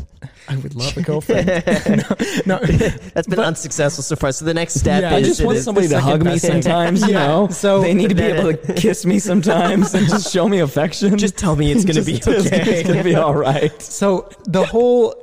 I 0.48 0.56
would 0.56 0.76
love 0.76 0.96
a 0.96 1.02
girlfriend. 1.02 1.48
no, 2.46 2.58
no. 2.58 2.60
That's 3.14 3.28
been 3.28 3.40
unsuccessful 3.42 4.02
so 4.04 4.16
far. 4.16 4.32
So 4.32 4.46
the 4.46 4.54
next 4.54 4.76
step 4.76 5.02
Yeah, 5.02 5.10
I 5.14 5.18
is 5.20 5.26
I 5.26 5.28
just 5.32 5.44
want 5.46 5.58
somebody 5.60 5.90
to 5.90 6.00
hug 6.00 6.24
me 6.24 6.38
sometimes, 6.38 7.02
you 7.02 7.10
Yeah, 7.14 7.28
know. 7.28 7.48
so- 7.50 7.82
they 7.82 7.94
need 7.94 8.10
to 8.10 8.16
be 8.16 8.24
able 8.24 8.54
to 8.54 8.74
kiss 8.76 9.06
me 9.06 9.20
sometimes 9.20 9.94
and 9.94 10.08
just 10.08 10.32
show 10.32 10.48
me 10.48 10.60
affection. 10.60 11.18
just 11.18 11.38
tell 11.38 11.58
me 11.58 11.70
it's 11.74 11.84
going 11.84 11.96
to 12.02 12.02
be 12.06 12.16
okay. 12.16 12.80
It's 12.80 12.88
gonna 12.88 13.04
be 13.04 13.16
all 13.16 13.36
right. 13.36 13.82
So 13.82 14.30
the 14.46 14.66
whole 14.66 15.16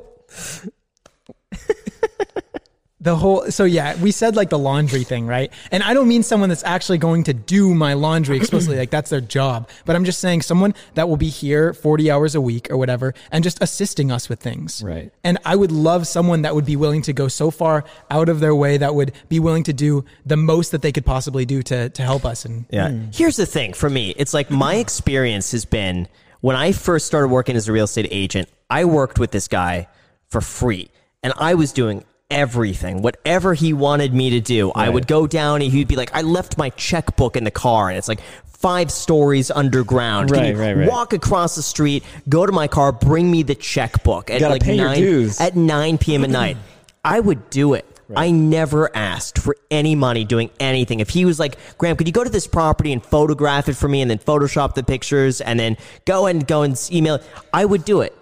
the 3.00 3.16
whole 3.16 3.50
so 3.50 3.64
yeah, 3.64 4.00
we 4.02 4.10
said 4.10 4.36
like 4.36 4.50
the 4.50 4.58
laundry 4.58 5.04
thing, 5.04 5.26
right? 5.26 5.52
And 5.70 5.82
I 5.82 5.94
don't 5.94 6.08
mean 6.08 6.22
someone 6.22 6.50
that's 6.50 6.64
actually 6.64 6.98
going 6.98 7.24
to 7.24 7.32
do 7.32 7.74
my 7.74 7.94
laundry 7.94 8.36
explicitly, 8.36 8.76
like 8.76 8.90
that's 8.90 9.10
their 9.10 9.22
job. 9.22 9.68
But 9.86 9.96
I'm 9.96 10.04
just 10.04 10.20
saying 10.20 10.42
someone 10.42 10.74
that 10.94 11.08
will 11.08 11.16
be 11.16 11.28
here 11.28 11.72
40 11.72 12.10
hours 12.10 12.34
a 12.34 12.40
week 12.40 12.70
or 12.70 12.76
whatever 12.76 13.14
and 13.32 13.42
just 13.42 13.62
assisting 13.62 14.12
us 14.12 14.28
with 14.28 14.40
things. 14.40 14.82
Right. 14.82 15.12
And 15.24 15.38
I 15.44 15.56
would 15.56 15.72
love 15.72 16.06
someone 16.06 16.42
that 16.42 16.54
would 16.54 16.66
be 16.66 16.76
willing 16.76 17.00
to 17.02 17.12
go 17.12 17.28
so 17.28 17.50
far 17.50 17.84
out 18.10 18.28
of 18.28 18.40
their 18.40 18.54
way 18.54 18.76
that 18.76 18.94
would 18.94 19.12
be 19.28 19.40
willing 19.40 19.62
to 19.64 19.72
do 19.72 20.04
the 20.26 20.36
most 20.36 20.70
that 20.72 20.82
they 20.82 20.92
could 20.92 21.06
possibly 21.06 21.46
do 21.46 21.62
to 21.62 21.88
to 21.90 22.02
help 22.02 22.26
us 22.26 22.44
and 22.44 22.66
Yeah. 22.70 22.90
Hmm. 22.90 23.06
Here's 23.14 23.36
the 23.36 23.46
thing 23.46 23.72
for 23.72 23.88
me 23.88 24.14
it's 24.18 24.34
like 24.34 24.50
my 24.50 24.74
experience 24.76 25.52
has 25.52 25.64
been 25.64 26.06
when 26.40 26.56
I 26.56 26.72
first 26.72 27.06
started 27.06 27.28
working 27.28 27.56
as 27.56 27.68
a 27.68 27.72
real 27.72 27.84
estate 27.84 28.08
agent, 28.10 28.48
I 28.68 28.84
worked 28.84 29.18
with 29.18 29.30
this 29.30 29.48
guy 29.48 29.88
for 30.28 30.40
free 30.40 30.90
and 31.22 31.32
I 31.36 31.54
was 31.54 31.72
doing 31.72 32.04
everything 32.30 33.02
whatever 33.02 33.54
he 33.54 33.72
wanted 33.72 34.14
me 34.14 34.30
to 34.30 34.40
do 34.40 34.70
i 34.72 34.88
would 34.88 35.06
go 35.06 35.26
down 35.26 35.62
and 35.62 35.72
he'd 35.72 35.88
be 35.88 35.96
like 35.96 36.14
i 36.14 36.22
left 36.22 36.56
my 36.56 36.70
checkbook 36.70 37.36
in 37.36 37.44
the 37.44 37.50
car 37.50 37.88
and 37.88 37.98
it's 37.98 38.08
like 38.08 38.20
five 38.46 38.90
stories 38.90 39.50
underground 39.50 40.30
Can 40.30 40.38
Right, 40.40 40.54
you 40.54 40.60
right, 40.60 40.76
right. 40.76 40.88
walk 40.88 41.12
across 41.12 41.56
the 41.56 41.62
street 41.62 42.04
go 42.28 42.46
to 42.46 42.52
my 42.52 42.68
car 42.68 42.92
bring 42.92 43.30
me 43.30 43.42
the 43.42 43.54
checkbook 43.54 44.30
at 44.30 44.40
like 44.42 44.62
pay 44.62 44.76
your 44.76 44.86
9 44.88 44.96
dues. 44.96 45.40
at 45.40 45.56
9 45.56 45.98
p.m 45.98 46.24
at 46.24 46.30
night 46.30 46.56
i 47.04 47.18
would 47.18 47.50
do 47.50 47.74
it 47.74 47.86
I 48.16 48.32
never 48.32 48.90
asked 48.96 49.38
for 49.38 49.56
any 49.70 49.94
money 49.94 50.24
doing 50.24 50.50
anything. 50.58 50.98
If 50.98 51.10
he 51.10 51.24
was 51.24 51.38
like, 51.38 51.56
Graham, 51.78 51.94
could 51.96 52.08
you 52.08 52.12
go 52.12 52.24
to 52.24 52.28
this 52.28 52.48
property 52.48 52.92
and 52.92 53.00
photograph 53.04 53.68
it 53.68 53.74
for 53.74 53.86
me 53.86 54.02
and 54.02 54.10
then 54.10 54.18
Photoshop 54.18 54.74
the 54.74 54.82
pictures 54.82 55.40
and 55.40 55.60
then 55.60 55.76
go 56.06 56.26
and 56.26 56.44
go 56.44 56.62
and 56.62 56.76
email 56.90 57.14
it, 57.14 57.22
I 57.52 57.64
would 57.64 57.84
do 57.84 58.00
it. 58.00 58.12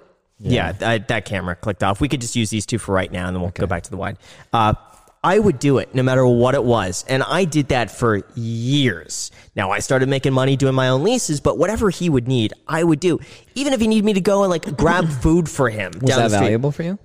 Yeah, 0.41 0.73
I, 0.81 0.99
that 0.99 1.25
camera 1.25 1.57
clicked 1.57 1.83
off. 1.83 2.01
We 2.01 2.09
could 2.09 2.21
just 2.21 2.37
use 2.37 2.51
these 2.51 2.65
two 2.67 2.79
for 2.79 2.93
right 2.95 3.11
now 3.11 3.27
and 3.27 3.35
then 3.35 3.43
we'll 3.43 3.51
go 3.51 3.67
back 3.67 3.83
to 3.85 3.91
the 3.91 3.97
wide. 3.97 4.19
Uh, 4.53 4.75
I 5.23 5.39
would 5.39 5.59
do 5.59 5.79
it 5.79 5.95
no 5.95 6.03
matter 6.03 6.25
what 6.27 6.55
it 6.55 6.63
was. 6.63 7.05
And 7.09 7.23
I 7.23 7.45
did 7.45 7.69
that 7.69 7.91
for 7.91 8.23
years. 8.35 9.31
Now 9.57 9.73
I 9.73 9.81
started 9.81 10.09
making 10.09 10.33
money 10.33 10.57
doing 10.57 10.75
my 10.75 10.89
own 10.89 11.03
leases, 11.03 11.41
but 11.41 11.59
whatever 11.59 11.91
he 11.91 12.09
would 12.09 12.29
need, 12.29 12.53
I 12.69 12.85
would 12.85 13.01
do. 13.01 13.19
Even 13.55 13.73
if 13.73 13.81
he 13.81 13.89
needed 13.89 14.05
me 14.05 14.13
to 14.13 14.21
go 14.21 14.43
and 14.43 14.51
like 14.51 14.77
grab 14.77 15.09
food 15.23 15.49
for 15.49 15.69
him. 15.71 15.93
Was 16.01 16.15
that 16.15 16.31
valuable 16.31 16.71
for 16.71 16.85
you? 16.85 16.99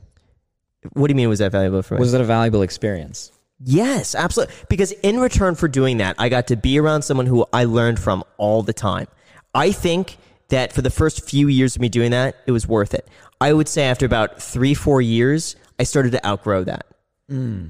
What 0.91 1.07
do 1.07 1.11
you 1.11 1.15
mean 1.15 1.29
was 1.29 1.39
that 1.39 1.51
valuable 1.51 1.81
for 1.81 1.95
me? 1.95 2.01
Was 2.01 2.13
it 2.13 2.21
a 2.21 2.25
valuable 2.25 2.61
experience? 2.61 3.31
Yes, 3.65 4.15
absolutely. 4.15 4.53
Because 4.69 4.91
in 4.91 5.19
return 5.19 5.55
for 5.55 5.67
doing 5.67 5.97
that, 5.97 6.15
I 6.19 6.29
got 6.29 6.47
to 6.47 6.57
be 6.57 6.79
around 6.79 7.03
someone 7.03 7.25
who 7.25 7.45
I 7.53 7.63
learned 7.63 7.99
from 7.99 8.23
all 8.37 8.61
the 8.61 8.73
time. 8.73 9.07
I 9.55 9.71
think 9.71 10.17
that 10.53 10.71
for 10.71 10.81
the 10.81 10.89
first 10.89 11.27
few 11.29 11.47
years 11.47 11.75
of 11.75 11.81
me 11.81 11.89
doing 11.89 12.11
that, 12.11 12.35
it 12.47 12.51
was 12.51 12.67
worth 12.67 12.93
it. 12.93 13.07
I 13.41 13.51
would 13.53 13.67
say 13.67 13.83
after 13.85 14.05
about 14.05 14.41
three, 14.41 14.73
four 14.73 15.01
years, 15.01 15.55
I 15.79 15.83
started 15.83 16.11
to 16.13 16.25
outgrow 16.25 16.63
that. 16.63 16.85
Hmm. 17.29 17.67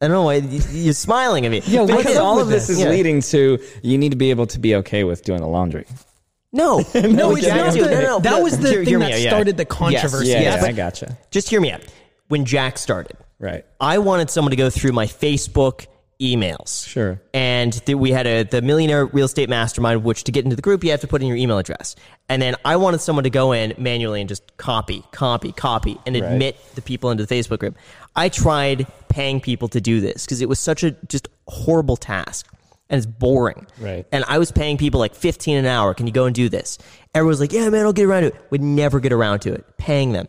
I 0.00 0.08
don't 0.08 0.12
know 0.12 0.24
why 0.24 0.34
you're 0.36 0.92
smiling 0.92 1.46
at 1.46 1.50
me. 1.50 1.62
Yeah, 1.64 1.82
what's 1.82 1.96
Because 1.96 2.16
all 2.18 2.38
of 2.38 2.48
this 2.48 2.66
this? 2.66 2.76
is 2.76 2.82
Yeah. 2.84 2.90
leading 2.90 3.22
to 3.22 3.58
you 3.82 3.96
need 3.96 4.10
to 4.10 4.16
be 4.16 4.30
able 4.30 4.46
to 4.48 4.58
be 4.58 4.74
okay 4.76 5.04
with 5.04 5.22
doing 5.24 5.40
the 5.40 5.46
laundry. 5.46 5.86
No, 6.52 6.78
No, 6.94 7.30
we 7.32 7.40
it's 7.40 7.48
can't 7.48 7.66
not 7.66 7.74
do- 7.74 7.80
no, 7.82 8.00
no, 8.00 8.18
that 8.20 8.30
no. 8.30 8.40
was 8.40 8.58
the 8.58 8.68
Hear- 8.68 8.78
thing 8.80 8.88
hear 8.88 8.98
that 9.00 9.12
out, 9.12 9.20
yeah. 9.20 9.30
started 9.30 9.56
the 9.56 9.62
Yes, 9.68 9.78
controversy. 9.78 10.28
Yeah, 10.30 10.40
Yes, 10.40 10.62
yeah, 10.62 10.68
I 10.68 10.72
gotcha. 10.72 11.18
Just 11.30 11.48
hear 11.48 11.60
me 11.60 11.70
out. 11.72 11.80
When 12.28 12.44
Jack 12.44 12.76
started, 12.78 13.16
Right. 13.38 13.64
I 13.80 13.98
wanted 13.98 14.30
someone 14.30 14.50
to 14.50 14.56
go 14.56 14.70
through 14.70 14.92
my 14.92 15.06
Facebook 15.06 15.86
emails. 16.20 16.86
Sure. 16.86 17.20
And 17.34 17.72
th- 17.84 17.96
we 17.96 18.10
had 18.10 18.26
a 18.26 18.42
the 18.44 18.62
Millionaire 18.62 19.06
Real 19.06 19.26
Estate 19.26 19.48
Mastermind, 19.48 20.02
which 20.04 20.24
to 20.24 20.32
get 20.32 20.44
into 20.44 20.56
the 20.56 20.62
group, 20.62 20.82
you 20.84 20.90
have 20.90 21.00
to 21.00 21.06
put 21.06 21.20
in 21.22 21.28
your 21.28 21.36
email 21.36 21.58
address. 21.58 21.94
And 22.28 22.40
then 22.40 22.56
I 22.64 22.76
wanted 22.76 23.00
someone 23.00 23.24
to 23.24 23.30
go 23.30 23.52
in 23.52 23.74
manually 23.78 24.20
and 24.20 24.28
just 24.28 24.56
copy, 24.56 25.02
copy, 25.12 25.52
copy, 25.52 25.98
and 26.06 26.14
Right. 26.14 26.24
admit 26.24 26.56
the 26.74 26.82
people 26.82 27.10
into 27.10 27.24
the 27.26 27.34
Facebook 27.34 27.58
group. 27.58 27.76
I 28.14 28.28
tried 28.30 28.86
paying 29.08 29.40
people 29.40 29.68
to 29.68 29.80
do 29.80 30.00
this 30.00 30.24
because 30.24 30.40
it 30.40 30.48
was 30.48 30.58
such 30.58 30.82
a 30.82 30.92
just 31.08 31.28
horrible 31.48 31.96
task. 31.96 32.46
and 32.88 32.98
it's 32.98 33.06
boring. 33.06 33.66
Right. 33.80 34.06
And 34.12 34.22
I 34.28 34.38
was 34.38 34.52
paying 34.52 34.76
people 34.76 35.00
like 35.00 35.16
15 35.16 35.56
an 35.56 35.66
hour. 35.66 35.92
Can 35.92 36.06
you 36.06 36.12
go 36.12 36.26
and 36.26 36.32
do 36.32 36.48
this? 36.48 36.78
Everyone's 37.16 37.40
like, 37.40 37.52
yeah, 37.52 37.68
man, 37.68 37.84
I'll 37.84 37.92
get 37.92 38.04
around 38.06 38.22
to 38.22 38.28
it. 38.28 38.36
Would 38.50 38.62
never 38.62 39.00
get 39.00 39.12
around 39.12 39.40
to 39.40 39.52
it. 39.54 39.64
Paying 39.76 40.12
them. 40.12 40.28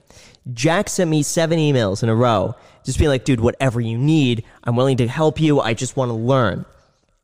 Jack 0.53 0.89
sent 0.89 1.09
me 1.09 1.23
seven 1.23 1.59
emails 1.59 2.03
in 2.03 2.09
a 2.09 2.15
row, 2.15 2.55
just 2.83 2.97
being 2.97 3.09
like, 3.09 3.25
dude, 3.25 3.39
whatever 3.39 3.81
you 3.81 3.97
need, 3.97 4.43
I'm 4.63 4.75
willing 4.75 4.97
to 4.97 5.07
help 5.07 5.39
you. 5.39 5.59
I 5.59 5.73
just 5.73 5.97
want 5.97 6.09
to 6.09 6.15
learn. 6.15 6.65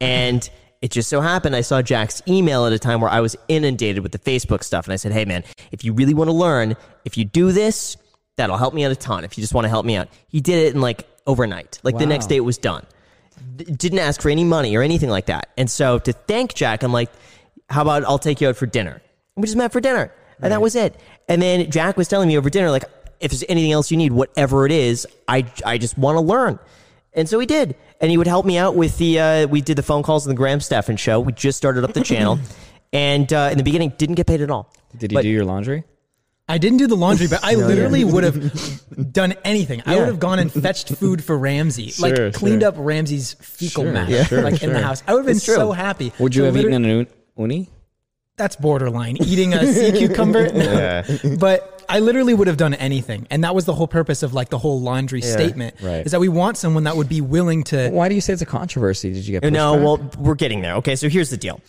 And 0.02 0.48
it 0.82 0.92
just 0.92 1.10
so 1.10 1.22
happened 1.22 1.56
I 1.56 1.62
saw 1.62 1.82
Jack's 1.82 2.22
email 2.28 2.66
at 2.66 2.74
a 2.74 2.80
time 2.80 3.00
where 3.00 3.10
I 3.10 3.22
was 3.22 3.38
inundated 3.48 4.04
with 4.04 4.12
the 4.12 4.20
Facebook 4.20 4.64
stuff. 4.64 4.86
And 4.86 4.94
I 4.94 4.98
said, 4.98 5.14
hey, 5.14 5.24
man, 5.24 5.44
if 5.72 5.86
you 5.86 5.94
really 5.94 6.14
want 6.14 6.30
to 6.30 6.34
learn, 6.34 6.76
if 7.06 7.18
you 7.18 7.24
do 7.24 7.54
this, 7.54 7.96
that'll 8.36 8.58
help 8.58 8.74
me 8.74 8.84
out 8.84 8.92
a 8.92 8.96
ton. 8.96 9.24
If 9.24 9.38
you 9.38 9.42
just 9.42 9.54
want 9.54 9.66
to 9.66 9.70
help 9.70 9.86
me 9.86 9.96
out. 9.96 10.10
He 10.28 10.42
did 10.42 10.66
it 10.66 10.76
in 10.76 10.82
like 10.82 11.08
overnight. 11.26 11.80
Like 11.84 11.98
the 11.98 12.06
next 12.06 12.28
day 12.28 12.36
it 12.36 12.42
was 12.42 12.58
done. 12.58 12.86
D- 13.56 13.64
didn't 13.66 14.00
ask 14.00 14.22
for 14.22 14.30
any 14.30 14.44
money 14.44 14.76
or 14.76 14.82
anything 14.82 15.10
like 15.10 15.28
that. 15.28 15.50
And 15.58 15.72
so 15.72 16.00
to 16.00 16.12
thank 16.12 16.54
Jack, 16.54 16.84
I'm 16.84 16.92
like, 16.92 17.10
how 17.70 17.82
about 17.84 18.04
I'll 18.04 18.20
take 18.20 18.42
you 18.42 18.50
out 18.50 18.58
for 18.58 18.66
dinner? 18.66 19.02
We 19.38 19.44
just 19.44 19.56
met 19.56 19.72
for 19.72 19.80
dinner. 19.80 20.12
And 20.42 20.52
that 20.52 20.62
was 20.62 20.76
it. 20.76 21.00
And 21.30 21.42
then 21.42 21.72
Jack 21.72 21.96
was 21.96 22.10
telling 22.10 22.28
me 22.28 22.38
over 22.38 22.50
dinner, 22.50 22.70
like, 22.70 22.84
if 23.24 23.32
there's 23.32 23.44
anything 23.50 23.72
else 23.72 23.90
you 23.90 23.98
need, 23.98 24.12
whatever 24.12 24.66
it 24.66 24.72
is, 24.72 25.08
I, 25.28 25.46
I 25.66 25.78
just 25.78 25.98
want 25.98 26.18
to 26.18 26.22
learn. 26.22 26.60
And 27.14 27.28
so 27.30 27.40
he 27.40 27.46
did. 27.46 27.76
And 28.02 28.12
he 28.12 28.18
would 28.18 28.28
help 28.28 28.46
me 28.46 28.58
out 28.58 28.76
with 28.76 28.98
the, 28.98 29.20
uh, 29.20 29.48
we 29.48 29.62
did 29.62 29.78
the 29.78 29.84
phone 29.84 30.04
calls 30.04 30.26
on 30.28 30.30
the 30.30 30.36
Graham 30.38 30.60
Stephan 30.60 30.98
show. 30.98 31.20
We 31.20 31.32
just 31.34 31.58
started 31.58 31.84
up 31.84 31.94
the 31.94 32.02
channel. 32.04 32.40
And 32.96 33.34
uh, 33.34 33.50
in 33.52 33.58
the 33.58 33.64
beginning, 33.64 33.92
didn't 33.98 34.14
get 34.16 34.28
paid 34.28 34.42
at 34.42 34.52
all. 34.52 34.72
Did 34.96 35.12
you 35.12 35.16
But- 35.18 35.24
do 35.24 35.30
your 35.30 35.46
laundry? 35.46 35.84
I 36.48 36.60
didn't 36.60 36.78
do 36.78 36.86
the 36.86 36.96
laundry, 36.96 37.26
but 37.28 37.40
I 37.44 37.56
literally 37.72 38.04
would 38.14 38.24
have 38.24 39.12
done 39.12 39.34
anything. 39.44 39.82
I 39.88 39.96
would 39.96 40.06
have 40.06 40.20
gone 40.20 40.38
and 40.38 40.52
fetched 40.52 40.90
food 40.96 41.24
for 41.24 41.36
Ramsey, 41.36 41.90
Sure, 41.90 42.10
like 42.28 42.34
cleaned 42.36 42.62
sure. 42.62 42.70
up 42.70 42.76
Ramsey's 42.78 43.34
fecal 43.34 43.86
Sure, 43.86 43.94
matter, 43.94 44.12
yeah, 44.12 44.24
sure, 44.26 44.42
like 44.44 44.62
in 44.62 44.74
the 44.74 44.80
house. 44.84 45.02
I 45.08 45.14
would 45.14 45.22
have 45.22 45.26
been 45.26 45.40
so 45.40 45.72
happy. 45.72 46.14
Would 46.20 46.36
you 46.36 46.42
So 46.42 46.46
have 46.46 46.58
eaten 46.58 46.74
an 46.74 46.84
uni? 46.84 47.08
uni? 47.36 47.70
That's 48.38 48.58
borderline 48.58 49.18
eating 49.24 49.56
a 49.56 49.66
sea 49.74 49.92
cucumber. 49.94 50.52
No. 50.54 51.04
But 51.40 51.73
I 51.90 52.00
literally 52.00 52.34
would 52.34 52.48
have 52.48 52.58
done 52.58 52.74
anything, 52.74 53.28
and 53.30 53.44
that 53.44 53.54
was 53.56 53.66
the 53.66 53.74
whole 53.74 53.88
purpose 53.88 54.24
of 54.24 54.34
like 54.34 54.50
the 54.50 54.58
whole 54.58 54.82
laundry 54.82 55.22
statement. 55.22 55.76
Right. 55.82 56.06
Is 56.06 56.12
that 56.12 56.20
we 56.20 56.30
want 56.30 56.58
someone 56.58 56.84
that 56.86 56.96
would 56.96 57.10
be 57.10 57.22
willing 57.22 57.64
to. 57.66 57.90
Why 57.90 58.10
do 58.10 58.16
you 58.16 58.22
say 58.22 58.34
it's 58.34 58.42
a 58.42 58.46
controversy? 58.46 59.14
Did 59.14 59.28
you 59.28 59.40
get 59.40 59.52
No, 59.52 59.76
pushback? 59.76 59.84
well, 59.84 60.12
we're 60.20 60.36
getting 60.36 60.62
there. 60.62 60.76
Okay, 60.76 60.96
so 60.96 61.10
here's 61.10 61.30
the 61.30 61.38
deal. 61.38 61.62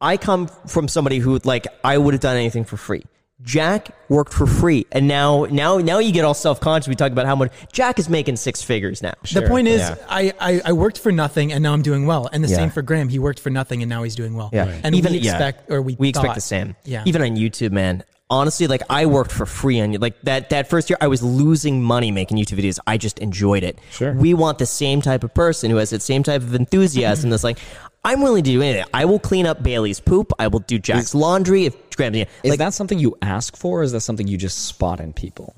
I 0.00 0.16
come 0.16 0.46
from 0.66 0.88
somebody 0.88 1.18
who 1.18 1.38
like 1.44 1.66
I 1.82 1.98
would 1.98 2.14
have 2.14 2.20
done 2.20 2.36
anything 2.36 2.64
for 2.64 2.76
free. 2.76 3.04
Jack 3.42 3.90
worked 4.08 4.32
for 4.32 4.46
free, 4.48 4.84
and 4.90 5.06
now 5.06 5.44
now 5.48 5.78
now 5.78 6.00
you 6.00 6.10
get 6.12 6.24
all 6.24 6.34
self 6.34 6.60
conscious. 6.60 6.88
We 6.88 6.96
talk 6.96 7.12
about 7.12 7.26
how 7.26 7.36
much 7.36 7.52
Jack 7.72 8.00
is 8.00 8.08
making 8.08 8.34
six 8.34 8.62
figures 8.62 9.00
now. 9.00 9.14
The 9.32 9.42
point 9.42 9.68
is, 9.68 9.80
Yeah. 9.80 9.94
I, 10.08 10.32
I 10.40 10.60
I 10.66 10.72
worked 10.72 10.98
for 10.98 11.12
nothing, 11.12 11.52
and 11.52 11.62
now 11.62 11.72
I'm 11.72 11.82
doing 11.82 12.04
well. 12.06 12.28
And 12.32 12.42
the 12.42 12.48
Yeah. 12.48 12.56
same 12.56 12.70
for 12.70 12.82
Graham. 12.82 13.08
He 13.08 13.20
worked 13.20 13.38
for 13.38 13.50
nothing, 13.50 13.80
and 13.82 13.88
now 13.88 14.02
he's 14.02 14.16
doing 14.16 14.34
well. 14.34 14.50
Yeah, 14.52 14.80
And 14.82 14.94
even 14.96 15.12
we 15.12 15.18
yeah. 15.18 15.32
expect, 15.32 15.70
or 15.70 15.80
we 15.82 15.94
we 16.00 16.08
expect 16.08 16.34
the 16.34 16.40
same. 16.40 16.74
Yeah. 16.84 17.04
even 17.06 17.22
on 17.22 17.36
YouTube, 17.36 17.70
man. 17.70 18.02
Honestly, 18.30 18.66
like 18.66 18.82
I 18.90 19.06
worked 19.06 19.32
for 19.32 19.46
free 19.46 19.80
on 19.80 19.92
you. 19.92 19.98
Like 19.98 20.20
that 20.22 20.50
that 20.50 20.68
first 20.68 20.90
year, 20.90 20.98
I 21.00 21.06
was 21.06 21.22
losing 21.22 21.82
money 21.82 22.10
making 22.10 22.36
YouTube 22.36 22.58
videos. 22.58 22.78
I 22.86 22.98
just 22.98 23.18
enjoyed 23.20 23.62
it. 23.62 23.78
Sure. 23.90 24.12
We 24.12 24.34
want 24.34 24.58
the 24.58 24.66
same 24.66 25.00
type 25.00 25.24
of 25.24 25.32
person 25.32 25.70
who 25.70 25.78
has 25.78 25.90
that 25.90 26.02
same 26.02 26.22
type 26.22 26.42
of 26.42 26.54
enthusiasm. 26.54 27.30
that's 27.30 27.44
like, 27.44 27.58
I'm 28.04 28.20
willing 28.20 28.44
to 28.44 28.50
do 28.50 28.60
anything. 28.60 28.84
I 28.92 29.06
will 29.06 29.18
clean 29.18 29.46
up 29.46 29.62
Bailey's 29.62 29.98
poop. 29.98 30.32
I 30.38 30.48
will 30.48 30.60
do 30.60 30.78
Jack's 30.78 31.14
laundry. 31.14 31.64
If 31.64 31.96
Graham, 31.96 32.14
Is 32.14 32.26
like 32.44 32.58
that 32.58 32.74
something 32.74 32.98
you 32.98 33.16
ask 33.22 33.56
for, 33.56 33.80
or 33.80 33.82
is 33.82 33.92
that 33.92 34.00
something 34.00 34.28
you 34.28 34.36
just 34.36 34.66
spot 34.66 35.00
in 35.00 35.12
people? 35.12 35.56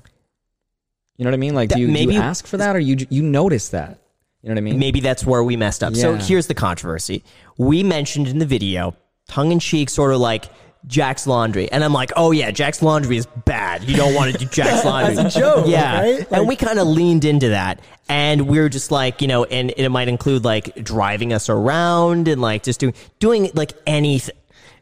You 1.17 1.25
know 1.25 1.29
what 1.29 1.35
I 1.35 1.37
mean? 1.37 1.53
Like, 1.53 1.69
do 1.69 1.79
you, 1.79 1.87
do 1.87 2.13
you 2.13 2.19
ask 2.19 2.47
for 2.47 2.57
that, 2.57 2.75
or 2.75 2.79
you 2.79 3.05
you 3.09 3.21
notice 3.21 3.69
that? 3.69 3.99
You 4.41 4.49
know 4.49 4.55
what 4.55 4.57
I 4.57 4.61
mean? 4.61 4.79
maybe 4.79 5.01
that's 5.01 5.23
where 5.23 5.43
we 5.43 5.55
messed 5.55 5.83
up. 5.83 5.95
So 5.95 6.15
here's 6.15 6.47
the 6.47 6.55
controversy. 6.55 7.23
We 7.57 7.83
mentioned 7.83 8.27
in 8.27 8.39
the 8.39 8.45
video, 8.45 8.95
tongue 9.27 9.51
in 9.51 9.59
cheek, 9.59 9.89
sort 9.89 10.13
of 10.13 10.19
like 10.19 10.45
Jack's 10.87 11.27
laundry. 11.27 11.71
And 11.71 11.83
I'm 11.83 11.93
like, 11.93 12.11
oh 12.15 12.31
yeah, 12.31 12.51
Jack's 12.51 12.81
laundry 12.81 13.17
is 13.17 13.25
bad. 13.45 13.83
You 13.83 13.95
don't 13.95 14.13
want 14.15 14.31
to 14.31 14.37
do 14.37 14.45
Jack's 14.45 14.83
laundry. 14.85 15.17
As 15.17 15.35
a 15.35 15.39
joke, 15.39 15.65
Yeah. 15.67 16.01
right? 16.01 16.27
and 16.31 16.47
we 16.47 16.55
kind 16.55 16.79
of 16.79 16.87
leaned 16.87 17.23
into 17.25 17.49
that. 17.49 17.79
And 18.09 18.47
we 18.47 18.59
are 18.59 18.67
just 18.69 18.91
like, 18.91 19.21
you 19.21 19.27
know, 19.27 19.45
and 19.45 19.73
it 19.77 19.89
might 19.89 20.07
include 20.09 20.43
like 20.43 20.75
driving 20.83 21.31
us 21.33 21.49
around 21.49 22.27
and 22.27 22.41
like 22.41 22.63
just 22.63 22.79
doing, 22.79 22.93
doing 23.19 23.49
like 23.53 23.73
anything. 23.85 24.35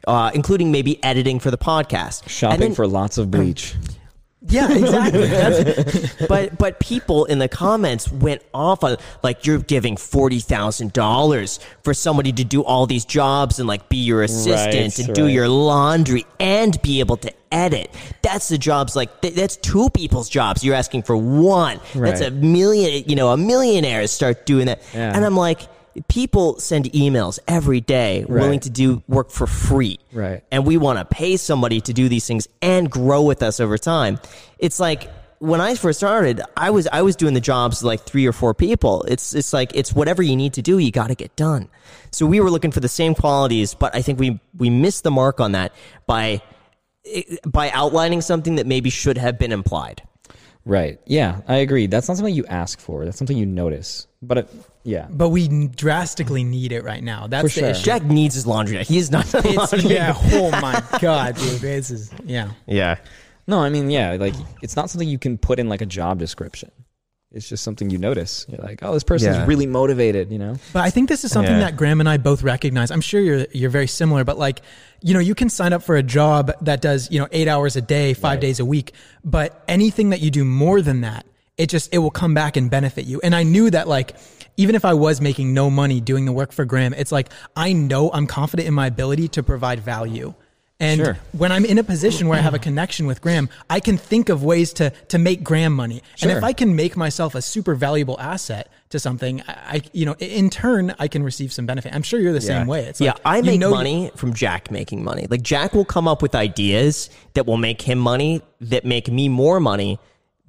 Uh, 0.08 0.30
including 0.34 0.72
maybe 0.72 1.02
editing 1.04 1.38
for 1.38 1.50
the 1.50 1.58
podcast, 1.58 2.26
Shopping 2.26 2.60
then- 2.60 2.74
for 2.74 2.86
lots 2.86 3.18
of 3.18 3.30
bleach. 3.30 3.74
Yeah, 4.48 4.72
exactly. 4.72 5.26
That's, 5.26 6.14
but 6.28 6.56
but 6.56 6.80
people 6.80 7.26
in 7.26 7.38
the 7.38 7.48
comments 7.48 8.10
went 8.10 8.42
off 8.54 8.82
on 8.82 8.96
like 9.22 9.44
you're 9.46 9.58
giving 9.58 9.96
forty 9.98 10.40
thousand 10.40 10.92
dollars 10.94 11.60
for 11.82 11.92
somebody 11.92 12.32
to 12.32 12.44
do 12.44 12.62
all 12.64 12.86
these 12.86 13.04
jobs 13.04 13.58
and 13.58 13.68
like 13.68 13.88
be 13.90 13.98
your 13.98 14.22
assistant 14.22 14.74
Right, 14.74 14.98
and 14.98 15.14
do 15.14 15.24
right. 15.24 15.32
your 15.32 15.48
laundry 15.48 16.24
and 16.38 16.80
be 16.80 17.00
able 17.00 17.18
to 17.18 17.32
edit. 17.52 17.90
That's 18.22 18.48
the 18.48 18.56
jobs 18.56 18.96
like 18.96 19.20
th- 19.20 19.34
that's 19.34 19.56
two 19.56 19.90
people's 19.90 20.30
jobs. 20.30 20.64
You're 20.64 20.74
asking 20.74 21.02
for 21.02 21.16
one. 21.18 21.78
That's 21.94 22.20
Right. 22.22 22.28
a 22.28 22.30
million. 22.30 23.04
You 23.06 23.16
know, 23.16 23.28
a 23.32 23.36
millionaire 23.36 24.06
start 24.06 24.46
doing 24.46 24.66
that. 24.66 24.80
Yeah. 24.94 25.14
And 25.14 25.24
I'm 25.24 25.36
like. 25.36 25.60
People 26.08 26.58
send 26.60 26.86
emails 26.92 27.38
every 27.48 27.80
day 27.80 28.24
willing 28.28 28.60
to 28.60 28.70
do 28.70 29.02
work 29.08 29.30
for 29.30 29.46
free 29.46 29.98
Right. 30.12 30.42
and 30.52 30.64
we 30.64 30.76
want 30.76 30.98
to 30.98 31.04
pay 31.04 31.36
somebody 31.36 31.80
to 31.82 31.92
do 31.92 32.08
these 32.08 32.26
things 32.26 32.46
and 32.62 32.90
grow 32.90 33.22
with 33.22 33.42
us 33.42 33.60
over 33.60 33.76
time. 33.78 34.18
It's 34.58 34.78
like 34.78 35.10
when 35.40 35.60
I 35.60 35.74
first 35.74 35.98
started, 35.98 36.42
I 36.56 36.70
was 36.70 36.86
I 36.92 37.02
was 37.02 37.16
doing 37.16 37.34
the 37.34 37.40
jobs 37.40 37.78
of 37.80 37.84
like 37.84 38.00
three 38.02 38.26
or 38.26 38.32
four 38.32 38.52
people. 38.54 39.02
It's 39.08 39.34
it's 39.34 39.52
like 39.52 39.72
it's 39.74 39.92
whatever 39.92 40.22
you 40.22 40.36
need 40.36 40.52
to 40.54 40.62
do, 40.62 40.78
you 40.78 40.90
got 40.90 41.08
to 41.08 41.14
get 41.14 41.34
done. 41.34 41.68
So 42.12 42.26
we 42.26 42.40
were 42.40 42.50
looking 42.50 42.72
for 42.72 42.80
the 42.80 42.88
same 42.88 43.14
qualities, 43.14 43.74
but 43.74 43.94
I 43.94 44.02
think 44.02 44.20
we 44.20 44.38
we 44.56 44.68
missed 44.70 45.02
the 45.02 45.10
mark 45.10 45.40
on 45.40 45.52
that 45.52 45.72
by 46.06 46.42
eh, 47.06 47.22
by 47.46 47.70
outlining 47.70 48.20
something 48.20 48.56
that 48.56 48.66
maybe 48.66 48.90
should 48.90 49.16
have 49.18 49.38
been 49.38 49.50
implied. 49.50 50.02
Right. 50.66 51.00
Yeah, 51.06 51.40
I 51.48 51.56
agree. 51.56 51.86
That's 51.86 52.06
not 52.06 52.18
something 52.18 52.34
you 52.34 52.44
ask 52.44 52.78
for. 52.78 53.06
That's 53.06 53.16
something 53.16 53.36
you 53.38 53.46
notice. 53.46 54.06
But 54.20 54.38
it, 54.38 54.48
yeah, 54.82 55.06
but 55.10 55.28
we 55.30 55.68
drastically 55.68 56.44
need 56.44 56.72
it 56.72 56.84
right 56.84 57.02
now. 57.02 57.26
That's 57.26 57.42
For 57.54 57.60
the 57.60 57.66
sure. 57.66 57.70
issue. 57.70 57.82
Jack 57.84 58.02
needs 58.04 58.34
his 58.34 58.46
laundry. 58.46 58.82
He 58.84 58.98
is 58.98 59.10
not. 59.10 59.30
done 59.30 59.42
It's, 59.44 59.72
laundry. 59.72 59.90
yeah. 59.94 60.14
Oh 60.16 60.50
my 60.52 60.82
god, 61.00 61.36
dude. 61.36 61.60
This 61.60 61.90
is 61.90 62.10
yeah. 62.24 62.50
yeah. 62.66 62.96
no, 63.46 63.60
I 63.60 63.68
mean, 63.70 63.90
yeah, 63.90 64.16
like 64.18 64.34
it's 64.62 64.76
not 64.76 64.90
something 64.90 65.08
you 65.08 65.18
can 65.18 65.38
put 65.38 65.58
in 65.58 65.68
like 65.68 65.80
a 65.82 65.86
job 65.86 66.18
description. 66.18 66.70
It's 67.32 67.48
just 67.48 67.62
something 67.62 67.90
you 67.90 67.98
notice. 67.98 68.44
You're 68.48 68.58
like, 68.60 68.80
oh, 68.82 68.92
this 68.92 69.04
person's 69.04 69.36
Yeah. 69.36 69.46
really 69.46 69.66
motivated. 69.66 70.32
You 70.32 70.38
know? 70.38 70.56
But 70.72 70.80
I 70.82 70.90
think 70.90 71.08
this 71.08 71.22
is 71.24 71.30
something 71.30 71.54
Yeah. 71.54 71.60
that 71.60 71.76
Graham 71.76 72.00
and 72.00 72.08
I 72.08 72.16
both 72.16 72.42
recognize. 72.42 72.90
I'm 72.90 73.00
sure 73.00 73.20
you're 73.20 73.46
you're 73.52 73.70
very 73.70 73.86
similar, 73.86 74.24
but 74.24 74.36
like, 74.36 74.62
you 75.00 75.14
know, 75.14 75.20
you 75.20 75.36
can 75.36 75.48
sign 75.48 75.72
up 75.72 75.84
for 75.84 75.94
a 75.96 76.02
job 76.02 76.50
that 76.62 76.80
does, 76.80 77.08
you 77.12 77.20
know, 77.20 77.28
eight 77.30 77.46
hours 77.46 77.76
a 77.76 77.80
day, 77.82 78.14
five 78.14 78.40
days 78.40 78.58
a 78.58 78.64
week. 78.64 78.94
But 79.24 79.62
anything 79.68 80.10
that 80.10 80.20
you 80.20 80.32
do 80.32 80.44
more 80.44 80.82
than 80.82 81.02
that, 81.02 81.24
it 81.56 81.68
just 81.68 81.94
it 81.94 81.98
will 81.98 82.10
come 82.10 82.34
back 82.34 82.56
and 82.56 82.68
benefit 82.68 83.04
you. 83.04 83.20
And 83.22 83.32
I 83.32 83.44
knew 83.44 83.70
that 83.70 83.86
like 83.86 84.16
even 84.60 84.74
if 84.74 84.84
I 84.84 84.92
was 84.92 85.22
making 85.22 85.54
no 85.54 85.70
money 85.70 86.02
doing 86.02 86.26
the 86.26 86.32
work 86.32 86.52
for 86.52 86.66
Graham, 86.66 86.92
it's 86.92 87.10
like 87.10 87.30
I 87.56 87.72
know 87.72 88.10
I'm 88.12 88.26
confident 88.26 88.68
in 88.68 88.74
my 88.74 88.86
ability 88.86 89.28
to 89.28 89.42
provide 89.42 89.80
value. 89.80 90.34
And 90.78 90.98
Sure. 91.00 91.18
when 91.32 91.50
I'm 91.50 91.64
in 91.64 91.78
a 91.78 91.82
position 91.82 92.26
where 92.28 92.38
I 92.38 92.42
have 92.42 92.54
a 92.54 92.58
connection 92.58 93.06
with 93.06 93.20
Graham, 93.20 93.48
I 93.68 93.80
can 93.80 93.96
think 93.96 94.28
of 94.28 94.42
ways 94.42 94.72
to 94.74 94.90
to 95.08 95.18
make 95.18 95.42
Graham 95.42 95.74
money. 95.74 96.02
And 96.20 96.30
if 96.30 96.44
I 96.44 96.52
can 96.52 96.76
make 96.76 96.94
myself 96.94 97.34
a 97.34 97.40
super 97.42 97.74
valuable 97.74 98.18
asset 98.20 98.70
to 98.90 98.98
something, 98.98 99.42
I, 99.46 99.82
you 99.92 100.04
know, 100.04 100.14
in 100.18 100.50
turn, 100.50 100.94
I 100.98 101.08
can 101.08 101.22
receive 101.22 101.52
some 101.52 101.64
benefit. 101.64 101.94
I'm 101.94 102.02
sure 102.02 102.20
you're 102.20 102.32
the 102.32 102.40
same 102.40 102.66
way. 102.66 102.84
It's 102.84 103.00
yeah, 103.00 103.12
like 103.12 103.20
I 103.24 103.36
you 103.38 103.58
make 103.58 103.60
money 103.60 104.10
from 104.14 104.34
Jack 104.34 104.70
making 104.70 105.02
money. 105.04 105.26
Like 105.28 105.42
Jack 105.42 105.72
will 105.74 105.86
come 105.86 106.06
up 106.06 106.20
with 106.22 106.34
ideas 106.34 107.08
that 107.34 107.46
will 107.46 107.58
make 107.58 107.80
him 107.82 107.98
money, 107.98 108.42
that 108.60 108.84
make 108.84 109.10
me 109.10 109.28
more 109.28 109.58
money, 109.58 109.98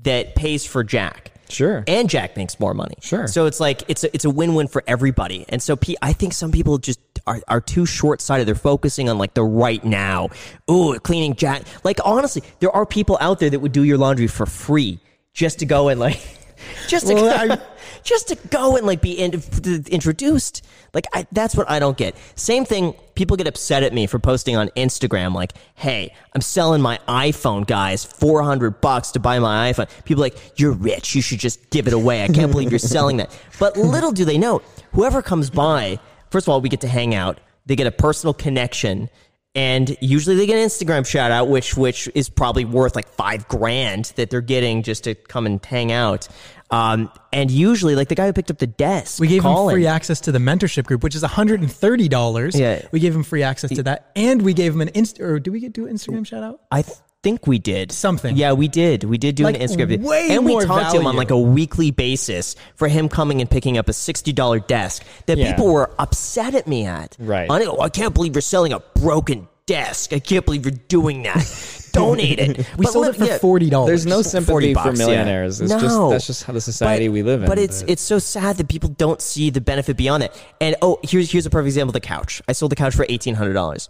that 0.04 0.36
pays 0.36 0.66
for 0.66 0.84
Jack. 0.84 1.32
Sure. 1.52 1.84
And 1.88 2.10
Jack 2.10 2.38
makes 2.38 2.60
more 2.60 2.74
money. 2.74 2.96
Sure. 3.02 3.28
So 3.28 3.46
it's 3.46 3.60
like 3.60 3.84
it's 3.88 4.04
a, 4.04 4.14
it's 4.14 4.26
a 4.26 4.30
win-win 4.30 4.68
for 4.68 4.84
everybody. 4.88 5.46
And 5.50 5.62
so 5.62 5.76
P- 5.76 5.98
I 6.02 6.14
think 6.14 6.34
some 6.34 6.52
people 6.52 6.78
just 6.78 7.00
are, 7.28 7.42
are 7.48 7.62
too 7.62 7.86
short-sighted. 7.86 8.48
They're 8.48 8.56
focusing 8.56 9.10
on 9.10 9.18
like 9.18 9.34
the 9.34 9.44
right 9.44 9.84
now. 9.84 10.30
Ooh, 10.70 10.98
cleaning 11.00 11.36
Jack. 11.36 11.64
Like 11.84 12.00
honestly, 12.04 12.44
there 12.60 12.72
are 12.72 12.86
people 12.86 13.18
out 13.22 13.40
there 13.40 13.50
that 13.50 13.60
would 13.60 13.72
do 13.72 13.84
your 13.84 13.98
laundry 13.98 14.28
for 14.28 14.46
free 14.46 15.00
just 15.34 15.60
to 15.60 15.66
go 15.66 15.90
and 15.90 16.00
like 16.00 16.20
just 16.88 17.08
to 17.08 17.14
Well, 17.14 17.62
just 18.04 18.28
to 18.30 18.36
go 18.50 18.78
and 18.78 18.86
like 18.86 19.02
be 19.02 19.14
in, 19.14 19.42
introduced. 19.90 20.66
Like 20.94 21.06
I, 21.14 21.26
that's 21.32 21.56
what 21.56 21.70
I 21.70 21.80
don't 21.80 21.98
get. 21.98 22.16
Same 22.36 22.66
thing. 22.66 22.94
People 23.16 23.38
get 23.38 23.48
upset 23.48 23.84
at 23.84 23.94
me 23.94 24.08
for 24.08 24.20
posting 24.20 24.56
on 24.56 24.70
Instagram 24.70 25.34
like, 25.34 25.54
"Hey, 25.76 26.14
I'm 26.34 26.42
selling 26.42 26.82
my 26.82 27.00
iPhone, 27.08 27.66
guys, 27.68 28.04
400 28.04 28.82
bucks 28.82 29.12
to 29.12 29.20
buy 29.20 29.40
my 29.40 29.72
iPhone." 29.72 29.88
People 30.06 30.24
are 30.24 30.28
like, 30.28 30.60
"You're 30.60 30.74
rich. 30.74 31.16
You 31.16 31.22
should 31.22 31.40
just 31.40 31.70
give 31.70 31.88
it 31.88 31.94
away." 31.94 32.24
I 32.24 32.28
can't 32.28 32.52
believe 32.52 32.72
you're 32.72 32.80
selling 32.98 33.18
that. 33.18 33.38
But 33.60 33.78
little 33.78 34.12
do 34.12 34.26
they 34.26 34.38
know, 34.38 34.62
whoever 34.94 35.22
comes 35.22 35.50
by, 35.50 36.00
first 36.30 36.46
of 36.46 36.50
all, 36.50 36.62
we 36.62 36.70
get 36.70 36.82
to 36.82 36.88
hang 36.88 37.14
out. 37.16 37.40
They 37.66 37.76
get 37.76 37.88
a 37.88 37.92
personal 37.92 38.34
connection. 38.34 39.10
and 39.54 39.98
usually 40.00 40.38
they 40.38 40.46
get 40.46 40.58
an 40.58 40.66
Instagram 40.66 41.06
shout 41.06 41.30
out, 41.30 41.50
which 41.50 41.76
which 41.76 42.10
is 42.16 42.30
probably 42.30 42.64
worth 42.66 42.96
like 42.96 43.08
five 43.10 43.48
grand 43.50 44.06
that 44.16 44.30
they're 44.30 44.40
getting 44.42 44.82
just 44.82 45.04
to 45.04 45.14
come 45.14 45.46
and 45.46 45.64
hang 45.66 45.92
out. 45.92 46.28
Um, 46.72 47.12
and 47.34 47.52
usually, 47.52 47.96
like 47.96 48.08
the 48.08 48.16
guy 48.16 48.26
who 48.28 48.34
picked 48.34 48.50
up 48.50 48.58
the 48.58 48.68
desk, 48.68 49.20
We 49.20 49.28
gave 49.28 49.42
Colin, 49.42 49.74
him 49.76 49.78
free 49.82 49.88
access 49.88 50.22
to 50.22 50.32
the 50.32 50.40
mentorship 50.40 50.86
group, 50.86 51.04
which 51.04 51.16
is 51.16 51.24
$130. 51.24 52.58
Yeah. 52.60 52.82
We 52.92 53.00
gave 53.00 53.14
him 53.16 53.24
free 53.24 53.44
access 53.44 53.72
to 53.72 53.84
that. 53.84 54.12
And 54.16 54.42
we 54.42 54.54
gave 54.54 54.74
him 54.74 54.82
an 54.82 54.90
Insta, 54.90 55.20
or 55.22 55.40
do 55.40 55.52
we 55.52 55.60
get 55.60 55.74
do 55.74 55.86
an 55.88 55.94
Instagram 55.96 56.26
shout 56.26 56.44
out? 56.44 56.62
I 56.72 56.82
th- 56.84 56.98
think 57.24 57.46
we 57.46 57.60
did 57.60 57.92
Something. 57.92 58.36
Yeah, 58.36 58.54
we 58.54 58.68
did. 58.68 59.04
We 59.04 59.18
did 59.18 59.36
do 59.36 59.44
Like, 59.44 59.56
an 59.56 59.62
Instagram, 59.62 60.02
way 60.02 60.30
and 60.32 60.44
we 60.46 60.60
talked 60.66 60.92
to 60.94 61.00
him 61.00 61.06
on 61.08 61.16
like 61.16 61.30
a 61.30 61.38
weekly 61.40 61.92
basis 61.92 62.56
for 62.76 62.88
him 62.88 63.10
coming 63.10 63.42
and 63.42 63.50
picking 63.50 63.78
up 63.78 63.90
a 63.90 63.94
sixty 63.94 64.34
dollar 64.34 64.60
desk 64.60 65.04
that 65.28 65.38
Yeah. 65.38 65.52
people 65.52 65.72
were 65.72 65.92
upset 66.00 66.56
at 66.56 66.68
me 66.68 66.86
at. 66.86 67.16
Right. 67.20 67.50
I, 67.52 67.60
know, 67.60 67.80
I 67.80 67.90
can't 67.90 68.14
believe 68.16 68.34
you're 68.34 68.42
selling 68.42 68.74
a 68.74 68.80
broken 68.80 69.48
desk. 69.68 70.14
I 70.14 70.20
can't 70.20 70.46
believe 70.46 70.66
you're 70.66 70.80
doing 70.88 71.24
that. 71.24 71.38
Donate 71.94 72.40
it. 72.40 72.58
We 72.78 72.86
But 72.86 72.94
sold 72.94 73.06
let- 73.06 73.16
it 73.16 73.18
for 73.18 73.26
yeah. 73.26 73.70
$40. 73.70 73.86
There's 73.86 74.06
no 74.06 74.18
40 74.24 74.30
sympathy 74.30 74.74
for 74.74 74.84
bucks, 74.84 75.00
yeah. 75.00 75.06
millionaires. 75.06 75.62
It's 75.62 75.72
just 75.72 75.86
No. 75.86 76.10
that's 76.10 76.28
just 76.28 76.44
how 76.44 76.54
the 76.54 76.62
society 76.62 77.08
But- 77.08 77.14
we 77.14 77.24
live 77.24 77.44
in. 77.44 77.50
But 77.50 77.60
it's 77.60 77.84
it's 77.88 78.02
so 78.02 78.20
sad 78.20 78.58
that 78.58 78.68
people 78.68 78.90
don't 78.90 79.22
see 79.22 79.50
the 79.50 79.62
benefit 79.62 79.98
beyond 79.98 80.24
it. 80.24 80.32
And 80.60 80.76
oh, 80.82 81.00
here's 81.04 81.32
here's 81.32 81.46
a 81.46 81.50
perfect 81.50 81.68
example: 81.68 81.92
the 81.94 82.00
couch. 82.00 82.42
I 82.48 82.54
sold 82.54 82.72
the 82.72 82.76
couch 82.76 82.96
for 82.96 83.06
eighteen 83.10 83.36
hundred 83.36 83.54
dollars, 83.54 83.90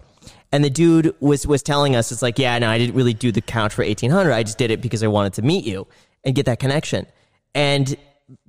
and 0.51 0.63
the 0.63 0.69
dude 0.69 1.13
was 1.19 1.45
was 1.47 1.61
telling 1.63 1.95
us, 1.95 2.11
it's 2.11 2.21
like, 2.21 2.39
yeah, 2.39 2.57
no, 2.59 2.69
I 2.69 2.77
didn't 2.77 2.95
really 2.95 3.13
do 3.13 3.31
the 3.31 3.41
couch 3.41 3.73
for 3.73 3.83
eighteen 3.83 4.11
hundred. 4.11 4.33
I 4.33 4.43
just 4.43 4.57
did 4.57 4.71
it 4.71 4.81
because 4.81 5.03
I 5.03 5.07
wanted 5.07 5.33
to 5.33 5.41
meet 5.41 5.65
you 5.65 5.87
and 6.23 6.35
get 6.35 6.45
that 6.47 6.59
connection. 6.59 7.05
And 7.55 7.95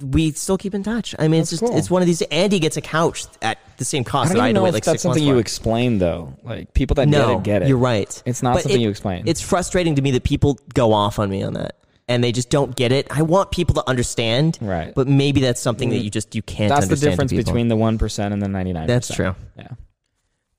we 0.01 0.33
still 0.33 0.59
keep 0.59 0.75
in 0.75 0.83
touch. 0.83 1.15
I 1.19 1.29
mean, 1.29 1.43
it's 1.43 1.51
just 1.51 1.63
cool. 1.63 1.77
it's 1.77 1.91
one 1.91 2.03
of 2.03 2.07
these. 2.07 2.23
Andy 2.23 2.59
gets 2.59 2.77
a 2.77 2.81
couch 2.81 3.27
at 3.41 3.59
the 3.79 3.85
same 3.85 4.05
cost. 4.05 4.31
I 4.31 4.35
don't 4.35 4.43
that 4.43 4.49
I 4.49 4.53
know 4.53 4.63
wait 4.63 4.71
if 4.71 4.75
like 4.75 4.85
that's 4.85 5.03
something 5.03 5.23
you 5.23 5.39
explain 5.39 5.99
though. 5.99 6.37
Like 6.43 6.75
people 6.75 6.95
that 6.95 7.09
no, 7.09 7.39
get 7.39 7.39
it 7.39 7.43
get 7.45 7.63
it. 7.63 7.69
You're 7.69 7.79
right. 7.79 8.23
It's 8.25 8.43
not 8.43 8.55
But 8.55 8.63
something 8.63 8.81
it- 8.81 8.85
you 8.85 8.91
explain. 8.91 9.25
It's 9.27 9.41
frustrating 9.41 9.95
to 9.97 10.03
me 10.03 10.13
that 10.13 10.25
people 10.25 10.59
go 10.75 10.93
off 10.93 11.19
on 11.19 11.31
me 11.31 11.43
on 11.43 11.55
that. 11.55 11.77
And 12.09 12.23
they 12.23 12.33
just 12.33 12.51
don't 12.51 12.75
get 12.75 12.91
it. 12.91 13.07
I 13.11 13.23
want 13.23 13.53
people 13.53 13.77
to 13.77 13.89
understand, 13.89 14.59
Right. 14.61 14.93
But 14.93 15.07
maybe 15.07 15.41
that's 15.41 15.61
something 15.61 15.89
that 15.91 15.97
mm. 15.97 16.05
you 16.05 16.11
just 16.11 16.35
you 16.35 16.43
can't. 16.43 16.69
that's 16.69 16.89
the 16.89 16.97
difference 16.97 17.33
between 17.33 17.69
the 17.69 17.77
one 17.77 17.97
percent 17.97 18.35
and 18.35 18.43
the 18.43 18.49
ninety 18.49 18.73
nine. 18.73 18.89
That's 18.89 19.15
true. 19.15 19.35
Yeah. 19.57 19.69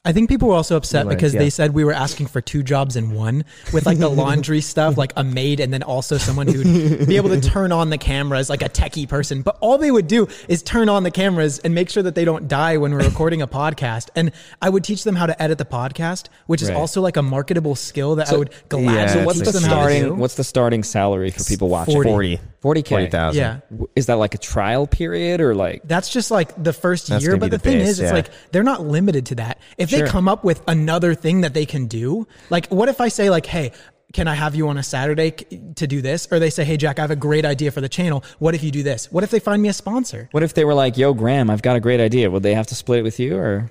I 0.06 0.12
think 0.12 0.28
people 0.28 0.50
were 0.50 0.56
also 0.56 0.76
upset 0.76 1.02
Anyways, 1.02 1.16
because 1.16 1.34
yeah. 1.34 1.40
they 1.40 1.50
said 1.50 1.74
we 1.74 1.86
were 1.86 1.94
asking 1.94 2.28
for 2.28 2.42
two 2.42 2.62
jobs 2.62 2.98
in 2.98 3.12
one 3.12 3.46
with 3.72 3.86
like 3.86 4.00
the 4.00 4.10
laundry 4.24 4.60
stuff, 4.60 4.98
like 4.98 5.14
a 5.16 5.24
maid 5.24 5.62
and 5.62 5.72
then 5.74 5.82
also 5.82 6.18
someone 6.18 6.46
who'd 6.46 7.08
be 7.08 7.16
able 7.16 7.30
to 7.30 7.40
turn 7.50 7.72
on 7.72 7.90
the 7.90 7.98
cameras, 7.98 8.50
like 8.50 8.62
a 8.62 8.68
techie 8.68 9.08
person. 9.08 9.44
But 9.44 9.58
all 9.62 9.78
they 9.78 9.92
would 9.92 10.08
do 10.08 10.28
is 10.50 10.62
turn 10.62 10.90
on 10.90 11.04
the 11.04 11.12
cameras 11.12 11.60
and 11.60 11.74
make 11.74 11.90
sure 11.90 12.04
that 12.04 12.16
they 12.16 12.26
don't 12.26 12.50
die 12.50 12.76
when 12.76 12.92
we're 12.92 13.06
recording 13.08 13.42
a 13.42 13.48
podcast. 13.48 14.10
And 14.14 14.34
I 14.62 14.70
would 14.70 14.84
teach 14.84 15.06
them 15.06 15.16
how 15.16 15.26
to 15.26 15.42
edit 15.42 15.58
the 15.58 15.64
podcast, 15.66 16.26
which 16.48 16.62
is 16.62 16.68
Right. 16.68 16.78
also 16.78 17.00
like 17.02 17.16
a 17.16 17.22
marketable 17.24 17.76
skill 17.76 18.16
that 18.16 18.30
I 18.30 18.36
would 18.36 18.50
gladly 18.68 18.94
yeah, 18.94 19.08
So 19.08 19.24
what's 19.24 19.40
teach 19.40 19.46
the 19.48 19.52
them 19.54 19.64
how 19.64 19.70
to 19.70 19.82
starting? 19.84 20.04
do. 20.04 20.14
What's 20.16 20.36
the 20.36 20.44
starting 20.44 20.84
salary 20.84 21.32
for 21.32 21.46
people 21.46 21.70
watching? 21.70 22.04
40. 22.04 22.42
40. 22.64 22.82
40k. 22.84 22.88
40,000. 22.90 23.40
Yeah. 23.40 23.60
Is 23.96 24.06
that 24.08 24.16
like 24.16 24.34
a 24.36 24.38
trial 24.38 24.88
period 24.88 25.42
or 25.42 25.54
like? 25.54 25.82
That's 25.84 26.10
just 26.10 26.32
like 26.32 26.52
the 26.64 26.72
first 26.74 27.08
That's 27.10 27.22
year. 27.22 27.32
gonna 27.34 27.42
But 27.42 27.46
be 27.48 27.50
the, 27.52 27.58
the 27.58 27.64
thing 27.64 27.78
base, 27.80 27.90
is, 27.90 28.00
it's 28.00 28.08
yeah. 28.10 28.14
like 28.14 28.30
they're 28.52 28.64
not 28.64 28.82
limited 28.88 29.26
to 29.28 29.36
that. 29.36 29.60
If 29.78 29.90
they 29.92 29.98
Sure. 30.00 30.08
come 30.08 30.28
up 30.30 30.44
with 30.46 30.64
another 30.68 31.14
thing 31.14 31.42
that 31.42 31.54
they 31.54 31.66
can 31.66 31.88
do, 31.88 32.26
like 32.50 32.68
what 32.70 32.88
if 32.90 33.00
I 33.02 33.10
say 33.10 33.30
like, 33.30 33.46
hey, 33.46 33.74
can 34.14 34.28
I 34.30 34.36
have 34.36 34.56
you 34.56 34.68
on 34.70 34.78
a 34.78 34.84
Saturday 34.84 35.34
c- 35.38 35.60
to 35.76 35.88
do 35.88 36.02
this? 36.02 36.28
Or 36.32 36.40
they 36.40 36.50
say, 36.52 36.64
hey, 36.64 36.78
Jack, 36.78 37.00
I 37.00 37.02
have 37.02 37.12
a 37.12 37.16
great 37.16 37.46
idea 37.46 37.70
for 37.72 37.82
the 37.82 37.90
channel. 37.90 38.24
What 38.40 38.56
if 38.56 38.64
you 38.64 38.72
do 38.72 38.82
this? 38.84 39.12
What 39.12 39.24
if 39.26 39.30
they 39.32 39.40
find 39.40 39.62
me 39.62 39.68
a 39.70 39.74
sponsor? 39.74 40.30
What 40.32 40.44
if 40.44 40.54
they 40.54 40.64
were 40.66 40.74
like, 40.76 40.98
"Yo, 40.98 41.14
Graham, 41.14 41.50
I've 41.50 41.62
got 41.64 41.76
a 41.76 41.80
great 41.82 42.00
idea." 42.00 42.32
Would 42.32 42.44
they 42.44 42.54
have 42.54 42.68
to 42.68 42.76
split 42.76 43.00
it 43.00 43.04
with 43.04 43.20
you 43.20 43.36
or? 43.38 43.70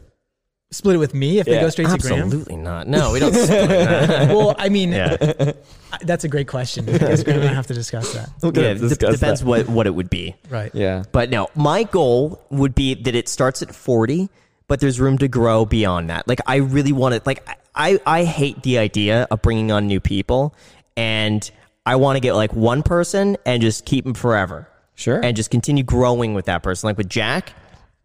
Split 0.73 0.97
it 0.97 0.99
with 0.99 1.13
me 1.15 1.39
if 1.39 1.47
they 1.47 1.61
go 1.61 1.69
straight 1.69 1.89
to 1.89 1.99
Graham? 1.99 2.23
Absolutely 2.25 2.57
not. 2.57 2.89
No, 2.89 3.13
we 3.13 3.21
don't. 3.21 3.33
Well, 4.33 4.55
I 4.59 4.69
mean, 4.71 4.91
yeah, 4.93 5.53
that's 6.03 6.25
a 6.25 6.29
great 6.29 6.49
question. 6.49 6.89
I 6.89 6.97
guess 6.99 7.23
Graham 7.23 7.41
and 7.41 7.51
I 7.51 7.55
have 7.55 7.67
to 7.67 7.75
discuss 7.75 8.13
that. 8.15 8.31
yeah. 8.43 8.63
it 8.71 8.79
de- 8.99 9.13
depends 9.13 9.45
what 9.45 9.69
what 9.69 9.87
it 9.87 9.95
would 9.95 10.09
be. 10.11 10.35
Right. 10.49 10.75
Yeah. 10.75 11.05
But 11.13 11.31
no, 11.31 11.49
my 11.55 11.85
goal 11.85 12.43
would 12.51 12.75
be 12.75 12.95
that 12.95 13.15
it 13.15 13.29
starts 13.29 13.61
at 13.63 13.75
40, 13.75 14.31
but 14.67 14.81
there's 14.81 14.99
room 14.99 15.19
to 15.19 15.29
grow 15.29 15.67
beyond 15.67 16.09
that. 16.11 16.27
Like 16.27 16.41
I 16.47 16.57
really 16.57 16.93
want 16.93 17.15
to 17.15 17.23
like 17.27 17.47
I 17.75 18.01
I 18.07 18.25
hate 18.25 18.63
the 18.63 18.79
idea 18.79 19.27
of 19.31 19.43
bringing 19.43 19.71
on 19.71 19.87
new 19.87 20.01
people 20.01 20.55
and 20.97 21.49
I 21.85 21.97
want 21.97 22.17
to 22.17 22.21
get 22.21 22.35
like 22.35 22.55
one 22.55 22.83
person 22.83 23.37
and 23.45 23.61
just 23.61 23.85
keep 23.85 24.05
them 24.05 24.15
forever. 24.15 24.69
Sure. 24.95 25.21
And 25.23 25.37
just 25.37 25.51
continue 25.51 25.85
growing 25.85 26.33
with 26.35 26.47
that 26.47 26.63
person. 26.63 26.87
Like 26.89 26.97
with 26.97 27.09
Jack, 27.09 27.53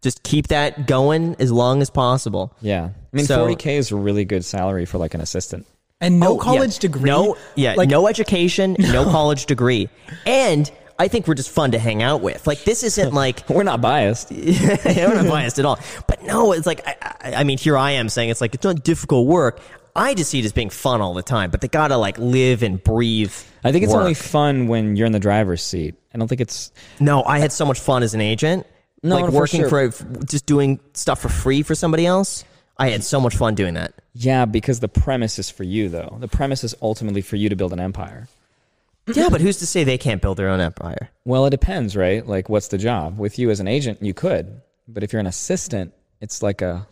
just 0.02 0.22
keep 0.22 0.48
that 0.48 0.86
going 0.86 1.36
as 1.38 1.50
long 1.50 1.82
as 1.82 1.90
possible. 1.90 2.54
Yeah. 2.60 2.90
I 3.12 3.16
mean, 3.16 3.26
So- 3.26 3.46
40k 3.46 3.76
is 3.78 3.90
a 3.90 3.96
really 3.96 4.24
good 4.24 4.44
salary 4.44 4.84
for 4.84 4.98
like 4.98 5.14
an 5.14 5.20
assistant. 5.20 5.66
And 6.00 6.20
no 6.20 6.34
Oh, 6.34 6.38
college 6.38 6.74
yeah. 6.74 6.80
degree. 6.80 7.02
No, 7.10 7.36
yeah, 7.56 7.74
Like, 7.76 7.88
no 7.88 8.06
education, 8.06 8.76
no. 8.78 9.04
college 9.04 9.46
degree. 9.46 9.88
And 10.26 10.70
I 11.00 11.08
think 11.08 11.26
we're 11.26 11.34
just 11.34 11.50
fun 11.50 11.72
to 11.72 11.78
hang 11.80 12.02
out 12.04 12.20
with. 12.22 12.46
Like 12.46 12.62
this 12.64 12.84
isn't 12.84 13.12
like 13.24 13.48
We're 13.48 13.64
not 13.64 13.80
biased. 13.80 14.30
I'm 14.32 15.14
not 15.14 15.26
biased 15.28 15.58
at 15.58 15.64
all. 15.64 15.78
But 16.06 16.22
no, 16.22 16.52
it's 16.52 16.66
like 16.66 16.86
I, 16.86 16.96
I, 17.20 17.34
I 17.40 17.44
mean, 17.44 17.58
here 17.58 17.76
I 17.76 17.92
am 17.92 18.08
saying 18.08 18.30
it's 18.30 18.40
like 18.40 18.54
it's 18.54 18.64
not 18.64 18.84
difficult 18.84 19.26
work. 19.26 19.60
I 19.96 20.14
just 20.14 20.30
see 20.30 20.38
it 20.38 20.44
as 20.44 20.52
being 20.52 20.70
fun 20.70 21.00
all 21.00 21.14
the 21.14 21.22
time, 21.24 21.50
but 21.50 21.60
they 21.60 21.66
gotta 21.68 21.96
like 21.96 22.16
live 22.18 22.62
and 22.62 22.80
breathe. 22.82 23.32
I 23.64 23.72
think 23.72 23.82
it's 23.82 23.92
work. 23.92 24.00
only 24.02 24.14
fun 24.14 24.68
when 24.68 24.94
you're 24.94 25.06
in 25.06 25.12
the 25.12 25.18
driver's 25.18 25.62
seat. 25.64 25.96
I 26.14 26.18
don't 26.18 26.28
think 26.28 26.40
it's. 26.40 26.70
no. 27.00 27.24
I 27.24 27.40
had 27.40 27.50
so 27.50 27.64
much 27.66 27.80
fun 27.80 28.04
as 28.04 28.14
an 28.14 28.20
agent, 28.20 28.64
No, 29.02 29.16
like 29.16 29.26
for 29.26 29.30
working 29.32 29.68
sure. 29.68 29.90
for 29.90 30.24
just 30.24 30.46
doing 30.46 30.80
stuff 30.94 31.20
for 31.20 31.28
free 31.28 31.62
for 31.62 31.74
somebody 31.74 32.06
else. 32.06 32.44
I 32.78 32.90
had 32.90 33.02
so 33.02 33.20
much 33.20 33.36
fun 33.36 33.54
doing 33.54 33.74
that. 33.74 33.92
Yeah, 34.14 34.44
because 34.44 34.80
the 34.80 34.88
premise 34.88 35.38
is 35.38 35.50
for 35.50 35.64
you, 35.64 35.88
though. 35.88 36.16
The 36.20 36.28
premise 36.28 36.62
is 36.62 36.76
ultimately 36.80 37.22
for 37.22 37.36
you 37.36 37.48
to 37.48 37.56
build 37.56 37.72
an 37.72 37.80
empire. 37.80 38.28
yeah, 39.14 39.28
but 39.30 39.40
who's 39.40 39.58
to 39.58 39.66
say 39.66 39.82
they 39.84 39.98
can't 39.98 40.22
build 40.22 40.36
their 40.36 40.48
own 40.48 40.60
empire? 40.60 41.10
Well, 41.24 41.46
it 41.46 41.50
depends, 41.50 41.96
right? 41.96 42.24
Like, 42.24 42.48
what's 42.48 42.68
the 42.68 42.78
job? 42.78 43.18
With 43.18 43.38
you 43.38 43.50
as 43.50 43.58
an 43.58 43.66
agent, 43.66 44.02
you 44.02 44.14
could. 44.14 44.60
But 44.86 45.02
if 45.02 45.12
you're 45.12 45.20
an 45.20 45.26
assistant, 45.26 45.92
it's 46.20 46.42
like 46.42 46.62
a. 46.62 46.86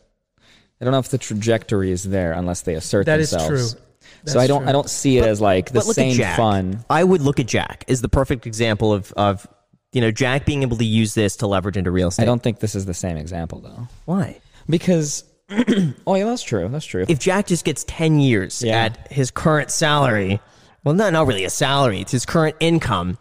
I 0.80 0.84
don't 0.84 0.92
know 0.92 0.98
if 0.98 1.08
the 1.08 1.18
trajectory 1.18 1.90
is 1.90 2.04
there 2.04 2.32
unless 2.32 2.62
they 2.62 2.74
assert 2.74 3.06
That 3.06 3.20
is 3.20 3.30
themselves. 3.30 3.74
That 3.74 3.80
is 3.80 4.22
true. 4.24 4.32
so 4.32 4.40
I 4.40 4.46
don't. 4.46 4.60
true. 4.62 4.68
I 4.68 4.72
don't 4.72 4.90
see 4.90 5.18
it 5.18 5.24
as 5.24 5.40
like 5.40 5.66
the 5.66 5.74
but 5.74 5.86
look 5.86 5.98
at 5.98 6.14
same 6.16 6.36
fun. 6.36 6.84
I 6.90 7.02
would 7.02 7.22
look 7.22 7.38
at 7.40 7.46
Jack 7.46 7.84
as 7.88 8.02
the 8.02 8.08
perfect 8.08 8.46
example 8.46 8.92
of 8.92 9.12
of 9.12 9.46
you 9.96 10.02
know 10.02 10.10
Jack 10.10 10.44
being 10.44 10.60
able 10.62 10.76
to 10.76 10.84
use 10.84 11.14
this 11.14 11.36
to 11.36 11.46
leverage 11.46 11.78
into 11.78 11.90
real 11.90 12.08
estate. 12.08 12.22
I 12.24 12.26
don't 12.26 12.42
think 12.42 12.60
this 12.60 12.74
is 12.74 12.84
the 12.84 12.92
same 12.94 13.16
example, 13.16 13.60
though, 13.60 13.88
why. 14.04 14.40
because. 14.68 15.24
oh 16.06 16.14
yeah, 16.16 16.24
that's 16.24 16.42
true. 16.42 16.68
That's 16.68 16.84
true. 16.84 17.04
if 17.08 17.20
Jack 17.20 17.46
just 17.46 17.64
gets 17.64 17.84
10 17.84 18.18
years 18.18 18.62
Yeah. 18.62 18.86
at 18.86 19.12
his 19.12 19.30
current 19.30 19.70
salary, 19.70 20.40
well, 20.82 20.94
not, 20.96 21.12
not 21.12 21.28
really 21.28 21.44
a 21.44 21.50
salary, 21.50 22.00
it's 22.00 22.10
his 22.10 22.26
current 22.26 22.56
income, 22.58 23.16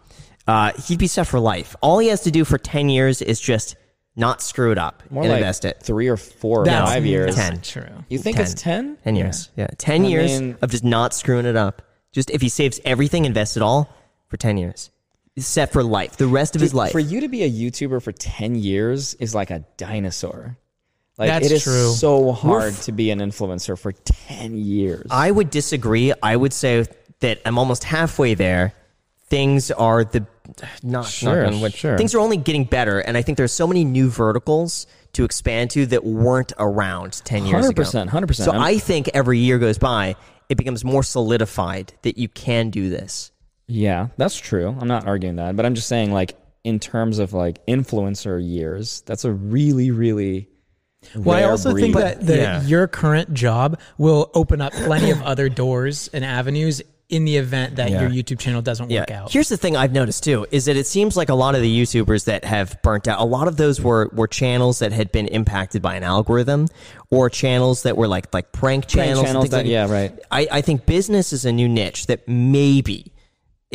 uh, 0.48 0.72
he'd 0.86 0.98
be 0.98 1.06
set 1.06 1.28
for 1.28 1.38
life. 1.38 1.76
All 1.82 2.00
he 2.00 2.08
has 2.08 2.22
to 2.22 2.32
do 2.32 2.44
for 2.44 2.58
10 2.58 2.88
years 2.88 3.22
is 3.22 3.40
just 3.40 3.76
not 4.16 4.42
screw 4.42 4.72
it 4.72 4.78
up 4.78 5.04
More 5.08 5.22
and 5.22 5.30
like 5.30 5.38
invest 5.38 5.64
it. 5.64 5.80
three 5.84 6.08
or 6.08 6.16
four 6.16 6.62
or 6.62 6.64
That's 6.64 6.90
five 6.90 7.06
years. 7.06 7.36
10. 7.36 7.60
True. 7.60 7.84
You 8.08 8.18
think 8.18 8.38
10. 8.38 8.44
it's 8.44 8.54
ten? 8.60 8.96
10 9.04 9.14
years. 9.14 9.50
Yeah. 9.54 9.68
10 9.78 10.04
I 10.04 10.08
years 10.08 10.40
mean- 10.40 10.56
of 10.62 10.70
just 10.72 10.82
not 10.82 11.14
screwing 11.14 11.46
it 11.46 11.54
up. 11.54 11.82
Just 12.12 12.30
if 12.30 12.40
he 12.42 12.48
saves 12.48 12.80
everything, 12.84 13.24
invest 13.24 13.56
it 13.56 13.62
all 13.62 13.88
for 14.26 14.36
10 14.36 14.56
years. 14.58 14.90
He's 15.36 15.46
set 15.46 15.70
for 15.70 15.84
life, 15.84 16.16
the 16.16 16.26
rest 16.26 16.56
of 16.56 16.62
his 16.62 16.72
life. 16.72 16.92
For 16.92 16.98
you 16.98 17.20
to 17.20 17.28
be 17.28 17.44
a 17.44 17.50
YouTuber 17.50 18.02
for 18.02 18.10
10 18.10 18.54
years 18.56 19.12
is 19.14 19.34
like 19.34 19.50
a 19.50 19.64
dinosaur. 19.76 20.56
Like 21.18 21.28
That's 21.28 21.46
it 21.46 21.52
is 21.52 21.62
true. 21.62 21.92
so 21.92 22.32
hard 22.32 22.72
to 22.82 22.92
be 22.92 23.10
an 23.10 23.20
influencer 23.20 23.78
for 23.78 23.92
10 23.92 24.56
years. 24.56 25.06
I 25.10 25.30
would 25.30 25.50
disagree. 25.50 26.12
I 26.22 26.36
would 26.36 26.54
say 26.54 26.86
that 27.20 27.40
I'm 27.44 27.58
almost 27.58 27.84
halfway 27.84 28.32
there. 28.34 28.72
Things 29.28 29.70
are 29.70 30.04
the 30.04 30.26
not 30.82 31.06
Sure, 31.06 31.50
knock 31.50 31.62
on 31.62 31.70
sure. 31.70 31.98
Things 31.98 32.14
are 32.14 32.20
only 32.20 32.36
getting 32.38 32.64
better, 32.64 33.00
and 33.00 33.16
I 33.16 33.22
think 33.22 33.36
there's 33.36 33.52
so 33.52 33.66
many 33.66 33.84
new 33.84 34.08
verticals 34.08 34.86
to 35.14 35.24
expand 35.24 35.70
to 35.72 35.84
that 35.86 36.04
weren't 36.04 36.52
around 36.58 37.20
ten 37.24 37.44
years 37.44 37.66
ago. 37.68 37.82
100%, 37.82 38.08
100%. 38.08 38.34
So 38.44 38.52
I'm- 38.52 38.62
I 38.62 38.78
think 38.78 39.10
every 39.12 39.38
year 39.38 39.58
goes 39.58 39.78
by, 39.78 40.16
it 40.48 40.56
becomes 40.56 40.84
more 40.84 41.02
solidified 41.02 41.92
that 42.02 42.16
you 42.18 42.28
can 42.28 42.70
do 42.70 42.88
this. 42.88 43.32
Yeah, 43.68 44.08
that's 44.16 44.36
true. 44.36 44.76
I'm 44.80 44.88
not 44.88 45.06
arguing 45.06 45.36
that, 45.36 45.56
but 45.56 45.66
I'm 45.66 45.74
just 45.74 45.88
saying 45.88 46.12
like 46.12 46.36
in 46.64 46.78
terms 46.80 47.18
of 47.18 47.32
like 47.32 47.64
influencer 47.66 48.40
years, 48.44 49.02
that's 49.06 49.24
a 49.24 49.32
really 49.32 49.90
really 49.90 50.48
Well, 51.14 51.36
I 51.38 51.44
also 51.48 51.72
breed. 51.72 51.82
think 51.82 51.96
that, 51.96 52.20
that 52.26 52.36
yeah. 52.38 52.62
your 52.62 52.86
current 52.88 53.34
job 53.34 53.78
will 53.98 54.30
open 54.34 54.60
up 54.60 54.72
plenty 54.72 55.10
of 55.10 55.22
other 55.22 55.48
doors 55.48 56.08
and 56.12 56.24
avenues 56.24 56.82
in 57.08 57.24
the 57.24 57.36
event 57.36 57.76
that 57.76 57.90
Yeah. 57.90 58.00
your 58.00 58.10
YouTube 58.10 58.40
channel 58.40 58.60
doesn't 58.62 58.88
work 58.90 59.12
out. 59.12 59.30
Here's 59.30 59.48
the 59.48 59.56
thing 59.56 59.76
I've 59.76 59.92
noticed 59.92 60.24
too 60.24 60.44
is 60.50 60.64
that 60.64 60.76
it 60.76 60.88
seems 60.88 61.16
like 61.16 61.28
a 61.28 61.34
lot 61.36 61.54
of 61.54 61.60
the 61.62 61.82
YouTubers 61.82 62.24
that 62.24 62.44
have 62.44 62.82
burnt 62.82 63.06
out, 63.06 63.20
a 63.20 63.24
lot 63.24 63.46
of 63.46 63.56
those 63.56 63.80
were 63.80 64.10
were 64.12 64.26
channels 64.26 64.80
that 64.80 64.90
had 64.92 65.12
been 65.12 65.28
impacted 65.28 65.82
by 65.82 65.94
an 65.94 66.02
algorithm, 66.02 66.66
or 67.10 67.30
channels 67.30 67.84
that 67.84 67.96
were 67.96 68.08
like 68.08 68.34
like 68.34 68.50
prank 68.50 68.88
channels. 68.88 69.18
and 69.20 69.26
channels 69.28 69.42
things 69.44 69.50
that- 69.52 69.56
like 69.58 69.66
yeah, 69.66 69.88
right. 69.88 70.18
I, 70.32 70.48
I 70.50 70.60
think 70.62 70.84
business 70.86 71.32
is 71.32 71.44
a 71.44 71.52
new 71.52 71.68
niche 71.68 72.06
that 72.06 72.26
maybe. 72.26 73.12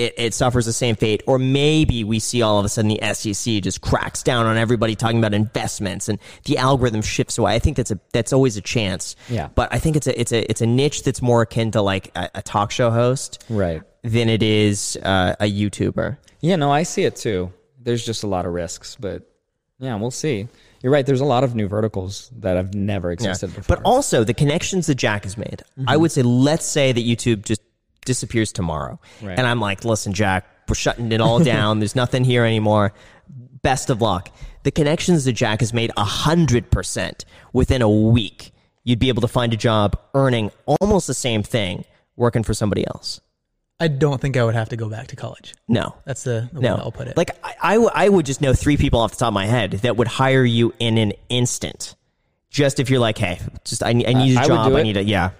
It, 0.02 0.14
it 0.18 0.34
suffers 0.34 0.65
the 0.65 0.73
same 0.73 0.95
fate, 0.95 1.23
or 1.28 1.40
maybe 1.40 2.03
we 2.03 2.19
see 2.19 2.41
all 2.41 2.60
of 2.60 2.65
a 2.65 2.69
sudden 2.69 2.90
the 2.90 3.14
SEC 3.14 3.61
just 3.61 3.82
cracks 3.82 4.23
down 4.23 4.45
on 4.45 4.57
everybody 4.57 4.95
talking 4.95 5.18
about 5.19 5.34
investments 5.34 6.10
and 6.10 6.19
the 6.45 6.57
algorithm 6.57 7.02
shifts 7.02 7.38
away. 7.38 7.53
I 7.56 7.60
think 7.60 7.78
that's 7.78 7.91
a 7.91 7.99
that's 8.14 8.34
always 8.34 8.57
a 8.57 8.61
chance. 8.61 9.15
Yeah. 9.30 9.49
but 9.53 9.73
I 9.73 9.80
think 9.80 9.95
it's 9.95 10.07
a 10.07 10.19
it's 10.19 10.32
a 10.32 10.49
it's 10.49 10.61
a 10.61 10.65
niche 10.68 11.03
that's 11.03 11.22
more 11.22 11.41
akin 11.44 11.72
to 11.72 11.82
like 11.82 12.11
a, 12.15 12.30
a 12.36 12.41
talk 12.41 12.72
show 12.72 12.90
host, 12.91 13.44
Right. 13.49 13.82
Than 14.03 14.30
it 14.30 14.41
is 14.41 14.98
uh, 15.03 15.36
a 15.40 15.45
YouTuber. 15.45 16.18
Yeah, 16.40 16.56
no, 16.56 16.72
I 16.72 16.84
see 16.84 17.03
it 17.03 17.15
too. 17.15 17.53
There's 17.80 18.03
just 18.03 18.23
a 18.23 18.28
lot 18.28 18.45
of 18.48 18.53
risks, 18.53 18.98
but 18.99 19.30
yeah, 19.80 19.95
we'll 19.95 20.11
see. 20.11 20.48
You're 20.82 20.91
right. 20.91 21.06
There's 21.06 21.22
a 21.22 21.26
lot 21.26 21.44
of 21.44 21.53
new 21.53 21.68
verticals 21.68 22.32
that 22.40 22.56
have 22.57 22.73
never 22.73 23.11
existed 23.11 23.53
before. 23.53 23.76
But 23.76 23.84
also 23.86 24.23
the 24.23 24.34
connections 24.34 24.88
that 24.88 24.95
Jack 24.95 25.23
has 25.26 25.38
made. 25.38 25.61
I 25.86 25.98
would 25.98 26.11
say, 26.11 26.23
let's 26.23 26.65
say 26.65 26.91
that 26.91 27.06
YouTube 27.06 27.45
just 27.45 27.61
disappears 28.12 28.52
tomorrow, 28.52 29.00
Right. 29.22 29.38
and 29.38 29.48
I'm 29.48 29.62
like, 29.62 29.86
listen, 29.86 30.12
Jack, 30.12 30.46
we're 30.68 30.76
shutting 30.76 31.12
it 31.14 31.22
all 31.22 31.40
down. 31.56 31.80
There's 31.80 31.96
nothing 31.96 32.24
here 32.26 32.44
anymore. 32.46 32.94
Best 33.62 33.90
of 33.90 34.02
luck. 34.02 34.30
The 34.64 34.72
connections 34.72 35.24
that 35.26 35.34
Jack 35.34 35.62
has 35.62 35.74
made 35.74 35.92
a 35.96 36.04
hundred 36.04 36.70
percent 36.72 37.24
within 37.54 37.82
a 37.82 37.90
week. 37.90 38.52
You'd 38.84 39.00
be 39.00 39.08
able 39.10 39.22
to 39.22 39.28
find 39.28 39.54
a 39.54 39.58
job 39.58 39.98
earning 40.14 40.52
almost 40.66 41.08
the 41.08 41.14
same 41.14 41.42
thing 41.44 41.86
working 42.18 42.44
for 42.44 42.54
somebody 42.54 42.86
else. 42.86 43.22
I 43.80 43.88
don't 43.88 44.20
think 44.22 44.36
I 44.38 44.44
would 44.44 44.54
have 44.56 44.70
to 44.70 44.76
go 44.78 44.90
back 44.90 45.08
to 45.08 45.16
college. 45.16 45.54
No. 45.68 45.96
That's 46.06 46.24
the, 46.24 46.50
the 46.54 46.60
No, 46.62 46.76
way 46.76 46.82
I'll 46.82 46.92
put 46.92 47.08
it. 47.08 47.16
Like 47.18 47.32
I, 47.44 47.54
I, 47.62 47.74
w- 47.76 47.90
I 47.94 48.10
would 48.10 48.26
just 48.28 48.42
know 48.42 48.54
three 48.54 48.78
people 48.78 49.00
off 49.00 49.12
the 49.12 49.18
top 49.18 49.30
of 49.30 49.34
my 49.34 49.46
head 49.48 49.72
that 49.86 49.98
would 49.98 50.08
hire 50.08 50.44
you 50.44 50.74
in 50.80 50.98
an 51.00 51.14
instant. 51.30 51.96
Just 52.52 52.80
if 52.80 52.90
you're 52.92 53.00
like, 53.00 53.18
hey, 53.18 53.40
just 53.66 53.84
I, 53.84 53.94
need- 53.94 54.08
I 54.08 54.14
need 54.14 54.38
a 54.38 54.46
job. 54.48 54.74
I 54.74 54.84
need 54.84 54.98
a 54.98 55.04
yeah. 55.04 55.32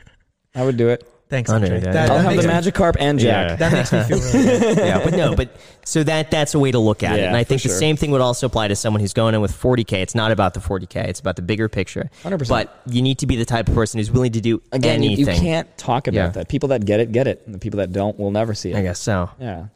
I 0.54 0.64
would 0.64 0.76
do 0.78 0.88
it. 0.88 1.06
Thanks, 1.30 1.48
I 1.48 1.58
know 1.58 1.64
Andrei. 1.64 1.78
you. 1.78 1.84
That, 1.92 2.10
I'll 2.10 2.16
that 2.18 2.22
have 2.24 2.42
the 2.42 2.48
makes 2.48 2.66
me- 2.66 2.72
Magikarp 2.72 2.96
and 2.98 3.18
Jack. 3.18 3.58
That 3.58 3.72
makes 3.72 3.92
me 3.92 4.02
feel 4.02 4.18
really 4.18 4.64
good. 4.64 4.78
yeah, 4.84 5.02
but 5.04 5.12
no, 5.14 5.34
but 5.36 5.56
so 5.84 6.02
that 6.04 6.30
that's 6.30 6.54
a 6.54 6.58
way 6.58 6.70
to 6.72 6.78
look 6.78 7.02
at 7.02 7.18
it, 7.18 7.22
and 7.24 7.36
I 7.36 7.44
for 7.44 7.48
think 7.50 7.62
the 7.62 7.68
sure. 7.68 7.78
same 7.78 7.96
thing 7.96 8.10
would 8.10 8.20
also 8.20 8.46
apply 8.46 8.68
to 8.68 8.76
someone 8.76 9.00
who's 9.00 9.14
going 9.14 9.34
in 9.34 9.40
with 9.40 9.52
40k. 9.52 9.94
It's 10.02 10.14
not 10.14 10.32
about 10.32 10.54
the 10.54 10.60
40k; 10.60 10.96
it's 11.08 11.20
about 11.20 11.36
the 11.36 11.42
bigger 11.42 11.68
picture. 11.68 12.10
100%. 12.24 12.48
But 12.48 12.80
you 12.86 13.00
need 13.00 13.18
to 13.20 13.26
be 13.26 13.36
the 13.36 13.44
type 13.44 13.68
of 13.68 13.74
person 13.74 13.98
who's 13.98 14.10
willing 14.10 14.32
to 14.32 14.40
do 14.40 14.60
Again, 14.72 15.02
you, 15.02 15.10
you 15.10 15.26
can't 15.26 15.68
talk 15.78 16.08
about 16.08 16.16
Yeah. 16.16 16.28
that. 16.30 16.48
People 16.48 16.68
that 16.70 16.84
get 16.84 17.00
it, 17.00 17.12
get 17.12 17.26
it. 17.28 17.42
And 17.46 17.54
the 17.54 17.58
people 17.58 17.78
that 17.78 17.92
don't 17.92 18.18
will 18.18 18.30
never 18.32 18.52
see 18.52 18.72
it. 18.72 18.76
I 18.76 18.82
guess 18.82 18.98
so. 18.98 19.30
Yeah. 19.38 19.66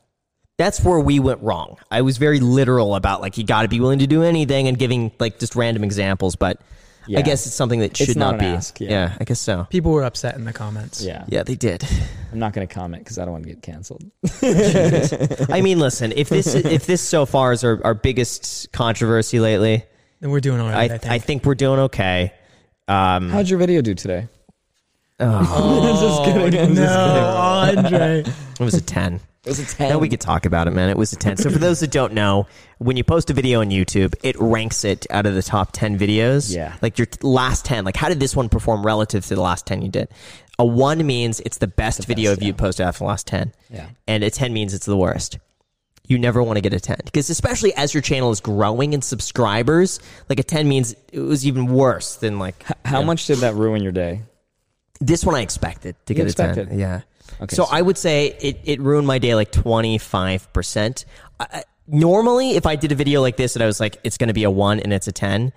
That's 0.56 0.82
where 0.84 1.00
we 1.00 1.18
went 1.18 1.42
wrong. 1.42 1.78
I 1.90 2.02
was 2.02 2.16
very 2.18 2.38
literal 2.38 2.94
about 2.94 3.20
like 3.20 3.38
you 3.38 3.44
got 3.44 3.62
to 3.62 3.68
be 3.68 3.80
willing 3.80 3.98
to 4.00 4.06
do 4.06 4.22
anything 4.22 4.68
and 4.68 4.78
giving 4.78 5.10
like 5.18 5.38
just 5.40 5.56
random 5.56 5.82
examples, 5.82 6.36
but 6.36 6.60
I 7.08 7.22
guess 7.22 7.46
it's 7.46 7.54
something 7.54 7.80
that 7.80 7.90
It's 7.90 8.04
should 8.04 8.16
not 8.16 8.32
not, 8.32 8.40
be. 8.40 8.46
ask, 8.46 8.80
yeah. 8.80 9.16
I 9.20 9.24
guess 9.24 9.40
so. 9.40 9.66
People 9.70 9.92
were 9.92 10.04
upset 10.04 10.34
in 10.36 10.44
the 10.44 10.52
comments. 10.52 11.02
Yeah. 11.02 11.24
Yeah, 11.28 11.42
they 11.42 11.54
did. 11.54 11.84
I'm 12.32 12.38
not 12.38 12.52
going 12.52 12.66
to 12.66 12.72
comment 12.74 13.04
because 13.04 13.18
I 13.18 13.24
don't 13.24 13.32
want 13.32 13.44
to 13.44 13.50
get 13.50 13.62
canceled. 13.62 14.04
I 15.50 15.60
mean, 15.62 15.78
listen, 15.78 16.12
if 16.16 16.28
this 16.28 16.54
if 16.54 16.86
this 16.86 17.00
so 17.00 17.26
far 17.26 17.52
is 17.52 17.62
our, 17.64 17.80
our 17.84 17.94
biggest 17.94 18.72
controversy 18.72 19.40
lately, 19.40 19.84
Then 20.20 20.30
we're 20.30 20.40
doing 20.40 20.60
all 20.60 20.68
right. 20.68 20.90
I, 20.90 20.94
right, 20.94 21.06
I, 21.06 21.14
I, 21.14 21.18
think. 21.18 21.24
think. 21.24 21.44
we're 21.44 21.54
doing 21.54 21.80
okay. 21.80 22.32
Um, 22.88 23.30
How'd 23.30 23.48
your 23.48 23.58
video 23.58 23.82
do 23.82 23.94
today? 23.94 24.28
oh, 25.20 26.50
no, 26.74 27.78
Andrei. 27.78 28.18
it 28.20 28.60
was 28.60 28.74
a 28.74 28.80
ten. 28.80 29.20
It 29.44 29.50
was 29.50 29.58
a 29.58 29.66
10. 29.66 29.90
Now 29.90 29.98
we 29.98 30.08
could 30.08 30.20
talk 30.20 30.46
about 30.46 30.68
it, 30.68 30.70
man. 30.70 30.88
It 30.88 30.96
was 30.96 31.12
a 31.12 31.16
10. 31.16 31.36
So 31.36 31.50
for 31.50 31.58
those 31.58 31.80
that 31.80 31.90
don't 31.90 32.14
know, 32.14 32.46
when 32.78 32.96
you 32.96 33.04
post 33.04 33.28
a 33.28 33.34
video 33.34 33.60
on 33.60 33.68
YouTube, 33.68 34.14
it 34.22 34.40
ranks 34.40 34.84
it 34.84 35.06
out 35.10 35.26
of 35.26 35.34
the 35.34 35.42
top 35.42 35.70
10 35.72 35.98
videos. 35.98 36.54
Yeah. 36.54 36.74
Like 36.80 36.98
your 36.98 37.08
last 37.22 37.64
10. 37.66 37.84
Like 37.84 37.96
how 37.96 38.08
did 38.08 38.20
this 38.20 38.34
one 38.34 38.48
perform 38.48 38.84
relative 38.84 39.26
to 39.26 39.34
the 39.34 39.42
last 39.42 39.66
10 39.66 39.82
you 39.82 39.90
did? 39.90 40.08
A 40.58 40.64
1 40.64 41.04
means 41.06 41.40
it's 41.40 41.58
the 41.58 41.66
best 41.66 42.06
video 42.06 42.30
best, 42.30 42.38
of 42.38 42.42
you 42.42 42.52
yeah. 42.52 42.56
posted 42.56 42.86
after 42.86 43.00
the 43.00 43.04
last 43.04 43.26
10. 43.26 43.52
Yeah. 43.70 43.88
And 44.06 44.24
a 44.24 44.30
10 44.30 44.52
means 44.52 44.72
it's 44.72 44.86
the 44.86 44.96
worst. 44.96 45.38
You 46.06 46.18
never 46.18 46.42
want 46.42 46.56
to 46.56 46.60
get 46.60 46.72
a 46.72 46.80
10 46.80 46.98
because 47.04 47.28
especially 47.28 47.74
as 47.74 47.92
your 47.92 48.02
channel 48.02 48.30
is 48.30 48.40
growing 48.40 48.92
in 48.92 49.02
subscribers, 49.02 50.00
like 50.28 50.38
a 50.38 50.42
10 50.42 50.68
means 50.68 50.94
it 51.12 51.20
was 51.20 51.46
even 51.46 51.66
worse 51.66 52.16
than 52.16 52.38
like 52.38 52.64
How 52.84 53.02
much 53.02 53.26
did 53.26 53.38
that 53.38 53.54
ruin 53.54 53.82
your 53.82 53.92
day? 53.92 54.22
this 55.00 55.24
one 55.24 55.34
I 55.34 55.40
expected 55.40 55.96
to 56.06 56.14
You 56.14 56.24
get 56.24 56.38
a 56.38 56.54
10. 56.54 56.78
Yeah. 56.78 57.02
Okay, 57.40 57.56
so 57.56 57.64
so- 57.64 57.70
I 57.70 57.82
would 57.82 57.98
say 57.98 58.36
it, 58.40 58.60
it 58.64 58.80
ruined 58.80 59.06
my 59.06 59.18
day 59.18 59.34
like 59.34 59.50
25%. 59.52 61.04
I, 61.40 61.46
I- 61.52 61.64
normally, 61.86 62.52
if 62.52 62.66
I 62.66 62.76
did 62.76 62.92
a 62.92 62.94
video 62.94 63.20
like 63.20 63.36
this 63.36 63.56
and 63.56 63.62
I 63.62 63.66
was 63.66 63.80
like, 63.80 63.98
it's 64.04 64.18
going 64.18 64.28
to 64.28 64.34
be 64.34 64.44
a 64.44 64.50
1 64.50 64.80
and 64.80 64.92
it's 64.92 65.06
a 65.08 65.12
10, 65.12 65.52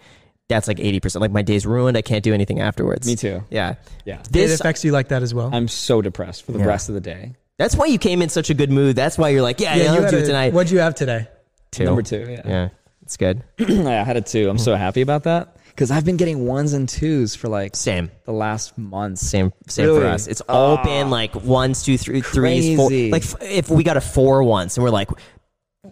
that's 0.50 0.68
like 0.68 0.78
80%. 0.78 1.20
Like 1.22 1.32
my 1.32 1.42
day's 1.42 1.66
ruined. 1.66 1.98
I 1.98 2.02
can't 2.02 2.24
do 2.24 2.34
anything 2.34 2.60
afterwards. 2.62 3.06
Me 3.08 3.16
too. 3.16 3.44
Yeah. 3.50 3.76
Yeah. 4.06 4.20
it 4.22 4.32
This, 4.32 4.60
affects 4.60 4.84
you 4.86 4.92
like 4.92 5.10
that 5.10 5.22
as 5.24 5.34
well. 5.34 5.50
I'm 5.54 5.68
so 5.68 6.02
depressed 6.02 6.44
for 6.46 6.52
the 6.54 6.60
Yeah. 6.60 6.66
rest 6.66 6.90
of 6.90 6.96
the 6.96 7.02
day. 7.02 7.34
that's 7.58 7.76
why 7.76 7.86
you 7.88 7.98
came 7.98 8.22
in 8.22 8.30
such 8.30 8.50
a 8.50 8.54
good 8.54 8.70
mood. 8.72 8.96
That's 8.96 9.18
why 9.18 9.30
you're 9.30 9.42
like, 9.42 9.60
yeah, 9.60 9.76
yeah, 9.76 9.84
you 9.84 9.90
I'll 9.98 10.02
had 10.04 10.12
do 10.12 10.18
it 10.20 10.26
tonight. 10.26 10.54
What'd 10.54 10.72
you 10.72 10.80
have 10.80 10.96
today? 10.96 11.28
Two. 11.72 11.84
Number 11.86 12.02
two, 12.02 12.26
yeah. 12.30 12.42
Yeah. 12.46 12.70
It's 13.02 13.18
good. 13.18 13.44
I 13.60 14.04
had 14.04 14.16
a 14.18 14.22
two. 14.22 14.50
I'm 14.50 14.58
so 14.58 14.76
happy 14.76 15.02
about 15.02 15.24
that 15.24 15.57
because 15.78 15.92
I've 15.92 16.06
been 16.06 16.18
getting 16.18 16.48
ones 16.48 16.74
and 16.74 16.90
twos 16.90 17.36
for 17.36 17.50
like 17.50 17.76
Same. 17.76 18.10
the 18.26 18.32
last 18.34 18.76
month. 18.80 19.20
Same, 19.20 19.54
same 19.68 19.86
Really? 19.86 20.00
for 20.02 20.08
us. 20.08 20.26
It's 20.26 20.42
all 20.50 20.84
been 20.84 21.12
like 21.12 21.36
ones, 21.36 21.84
two, 21.84 22.00
three, 22.00 22.22
threes, 22.22 22.76
four. 22.76 22.90
Like 22.90 23.22
f- 23.24 23.36
if 23.42 23.70
we 23.70 23.84
got 23.84 23.96
a 23.96 24.02
four 24.02 24.42
once, 24.42 24.76
and 24.76 24.84
we're 24.84 24.90
like, 24.90 25.08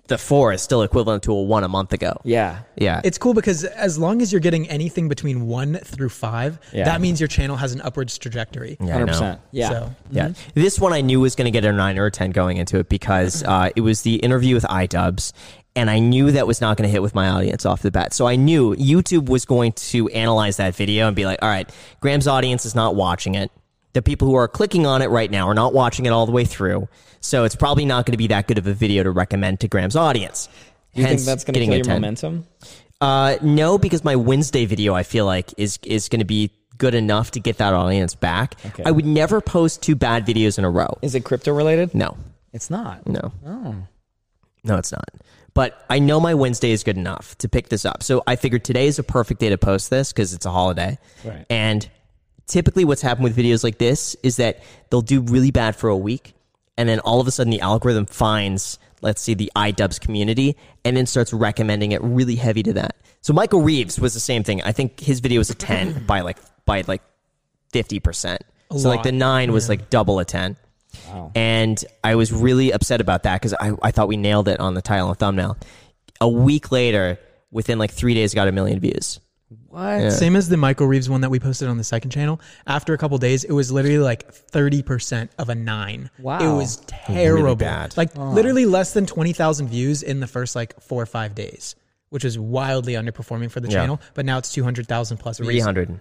the 0.07 0.18
four 0.18 0.52
is 0.53 0.64
still 0.64 0.82
equivalent 0.82 1.22
to 1.24 1.32
a 1.34 1.41
one 1.44 1.64
a 1.64 1.68
month 1.68 1.94
ago. 1.94 2.20
Yeah. 2.24 2.62
Yeah, 2.76 2.99
It's 3.03 3.20
cool 3.20 3.36
because 3.36 3.64
as 3.64 3.98
long 3.99 4.24
as 4.24 4.32
you're 4.32 4.41
getting 4.41 4.68
anything 4.70 5.07
between 5.07 5.45
one 5.48 5.76
through 5.76 6.10
five, 6.10 6.60
Yeah. 6.74 6.86
that 6.86 6.99
means 6.99 7.22
your 7.22 7.28
channel 7.28 7.56
has 7.56 7.72
an 7.74 7.82
upwards 7.82 8.18
trajectory. 8.18 8.78
yeah, 8.82 8.98
100%. 8.99 9.40
Yeah. 9.52 9.70
So 9.70 9.95
Yeah. 10.10 10.30
This 10.56 10.80
one 10.80 10.94
I 10.94 11.02
knew 11.02 11.20
was 11.22 11.36
going 11.36 11.45
to 11.45 11.52
get 11.52 11.64
a 11.64 11.72
9 11.72 11.98
or 11.99 12.07
a 12.07 12.12
10 12.12 12.32
going 12.32 12.57
into 12.57 12.80
it 12.80 12.90
because 12.90 13.44
uh, 13.44 13.70
it 13.76 13.82
was 13.82 14.02
the 14.02 14.16
interview 14.16 14.56
with 14.56 14.64
iDubbbz. 14.66 15.32
And 15.76 15.89
I 15.89 15.99
knew 15.99 16.31
that 16.31 16.47
was 16.47 16.61
not 16.61 16.77
going 16.77 16.88
to 16.88 16.91
hit 16.91 17.02
with 17.02 17.14
my 17.14 17.27
audience 17.30 17.65
off 17.65 17.81
the 17.81 17.91
bat. 17.91 18.14
So 18.14 18.27
I 18.27 18.38
knew 18.38 18.76
YouTube 18.76 19.27
was 19.27 19.43
going 19.45 19.73
to 19.73 20.07
analyze 20.10 20.57
that 20.57 20.73
video 20.76 21.07
and 21.07 21.15
be 21.15 21.26
like, 21.26 21.39
all 21.41 21.49
right, 21.49 21.69
Graham's 21.99 22.27
audience 22.27 22.65
is 22.65 22.76
not 22.76 22.95
watching 22.95 23.35
it. 23.35 23.52
The 23.93 24.02
people 24.02 24.27
who 24.27 24.35
are 24.35 24.47
clicking 24.47 24.85
on 24.85 25.02
it 25.02 25.10
right 25.10 25.30
now 25.30 25.47
are 25.49 25.53
not 25.53 25.73
watching 25.73 26.06
it 26.06 26.10
all 26.10 26.26
the 26.26 26.31
way 26.31 26.45
through. 26.45 26.88
So 27.19 27.43
it's 27.43 27.56
probably 27.56 27.85
not 27.85 28.06
going 28.06 28.14
to 28.14 28.18
be 28.18 28.27
that 28.27 28.47
good 28.47 28.57
of 28.57 28.68
a 28.68 28.73
video 28.73 29.03
to 29.03 29.11
recommend 29.11 29.60
to 29.61 29.68
Graham's 29.68 29.95
audience. 29.97 30.47
You 30.93 31.03
Hence, 31.03 31.23
think 31.23 31.26
that's 31.26 31.43
going 31.43 31.53
to 31.56 31.60
getting 31.60 31.69
kill 31.72 31.77
your 31.77 31.84
10. 31.85 31.93
momentum? 31.95 32.47
Uh, 33.02 33.35
no, 33.41 33.77
because 33.77 34.03
my 34.06 34.15
Wednesday 34.15 34.65
video 34.65 34.93
I 34.93 35.03
feel 35.03 35.26
like 35.26 35.53
is 35.57 35.77
is 35.84 36.07
going 36.07 36.19
to 36.19 36.26
be 36.26 36.52
good 36.77 36.93
enough 36.93 37.31
to 37.31 37.39
get 37.41 37.57
that 37.57 37.73
audience 37.73 38.15
back. 38.15 38.56
Okay. 38.65 38.84
I 38.85 38.91
would 38.91 39.06
never 39.06 39.41
post 39.41 39.81
two 39.84 39.95
bad 39.95 40.26
videos 40.26 40.57
in 40.57 40.64
a 40.64 40.69
row. 40.69 40.97
Is 41.02 41.15
it 41.15 41.26
crypto 41.26 41.53
related? 41.53 41.93
No, 41.93 42.15
It's 42.53 42.69
not. 42.69 43.06
no, 43.07 43.31
Oh. 43.45 43.76
no, 44.64 44.76
it's 44.77 44.91
not. 44.93 45.10
But 45.56 45.84
I 45.90 45.98
know 45.99 46.19
my 46.19 46.36
Wednesday 46.36 46.72
is 46.72 46.84
good 46.84 46.98
enough 46.98 47.36
to 47.40 47.49
pick 47.49 47.69
this 47.69 47.86
up. 47.86 48.03
So 48.03 48.22
I 48.27 48.36
figured 48.36 48.64
today 48.64 48.86
is 48.86 48.99
a 48.99 49.03
perfect 49.03 49.40
day 49.40 49.49
to 49.49 49.57
post 49.57 49.90
this 49.90 50.14
because 50.14 50.34
it's 50.34 50.45
a 50.45 50.52
holiday. 50.52 50.99
Right. 51.23 51.45
And 51.49 51.90
typically, 52.45 52.86
what's 52.86 53.02
happened 53.02 53.23
with 53.23 53.38
videos 53.38 53.64
like 53.64 53.77
this 53.77 54.15
is 54.22 54.36
that 54.36 54.61
they'll 54.90 55.02
do 55.02 55.22
really 55.22 55.52
bad 55.52 55.76
for 55.76 55.90
a 55.90 55.98
week, 55.98 56.36
and 56.77 56.88
then 56.88 56.99
all 56.99 57.22
of 57.22 57.27
a 57.27 57.32
sudden 57.32 57.52
the 57.52 57.61
algorithm 57.61 58.06
finds, 58.06 58.77
let's 59.02 59.22
see, 59.22 59.34
the 59.34 59.49
iDubbbz 59.56 59.99
community, 59.99 60.57
and 60.84 60.98
then 60.98 61.06
starts 61.06 61.32
recommending 61.32 61.94
it 61.94 62.03
really 62.03 62.36
heavy 62.36 62.61
to 62.64 62.73
that. 62.73 62.98
So 63.22 63.32
Michael 63.34 63.61
Reeves 63.61 63.98
was 63.98 64.14
the 64.14 64.19
same 64.19 64.44
thing. 64.44 64.61
I 64.61 64.73
think 64.73 64.99
his 64.99 65.22
video 65.22 65.40
was 65.40 65.49
a 65.49 65.56
ten 65.56 66.06
by 66.06 66.19
like 66.19 66.38
by 66.65 66.84
like 66.86 67.02
fifty 67.72 68.02
percent. 68.02 68.44
So 68.76 68.90
like 68.90 69.03
the 69.03 69.14
nine 69.14 69.53
was 69.53 69.69
like 69.69 69.90
double 69.90 70.19
a 70.19 70.26
ten. 70.26 70.57
Wow. 71.07 71.31
And 71.35 71.84
I 72.03 72.15
was 72.15 72.31
really 72.31 72.72
upset 72.72 73.01
about 73.01 73.23
that 73.23 73.41
because 73.41 73.53
I, 73.53 73.72
I 73.81 73.91
thought 73.91 74.07
we 74.07 74.17
nailed 74.17 74.47
it 74.47 74.59
on 74.59 74.73
the 74.73 74.81
title 74.81 75.09
and 75.09 75.17
thumbnail. 75.17 75.57
A 76.22 76.30
week 76.30 76.72
later, 76.72 77.19
within 77.51 77.77
like 77.80 77.91
three 77.91 78.13
days, 78.13 78.34
got 78.34 78.47
a 78.47 78.51
million 78.51 78.80
views. 78.80 79.19
What? 79.67 80.11
Same 80.11 80.35
as 80.35 80.49
the 80.49 80.57
Michael 80.57 80.88
Reeves 80.88 81.09
one 81.09 81.22
that 81.22 81.30
we 81.30 81.39
posted 81.39 81.67
on 81.67 81.77
the 81.77 81.84
second 81.84 82.09
channel. 82.11 82.39
After 82.65 82.93
a 82.93 82.97
couple 82.97 83.17
days, 83.17 83.43
it 83.43 83.51
was 83.51 83.72
literally 83.72 83.99
like 83.99 84.34
30% 84.34 85.30
of 85.38 85.49
a 85.49 85.55
nine. 85.55 86.09
Wow. 86.19 86.39
It 86.39 86.57
was 86.57 86.77
terrible. 86.88 87.55
bad. 87.55 87.95
Like 87.97 88.15
literally 88.17 88.65
less 88.65 88.93
than 88.93 89.05
20,000 89.05 89.67
views 89.67 90.01
in 90.01 90.19
the 90.19 90.27
first 90.27 90.55
like 90.55 90.80
four 90.81 91.01
or 91.01 91.05
five 91.05 91.35
days, 91.35 91.76
which 92.09 92.26
is 92.26 92.39
wildly 92.39 92.93
underperforming 92.93 93.51
for 93.51 93.59
the 93.59 93.67
Yeah. 93.69 93.81
channel. 93.81 94.01
But 94.13 94.26
now 94.26 94.38
it's 94.38 94.51
200,000 94.51 95.17
plus 95.17 95.38
views. 95.38 95.47
Three 95.47 95.59
hundred. 95.59 95.99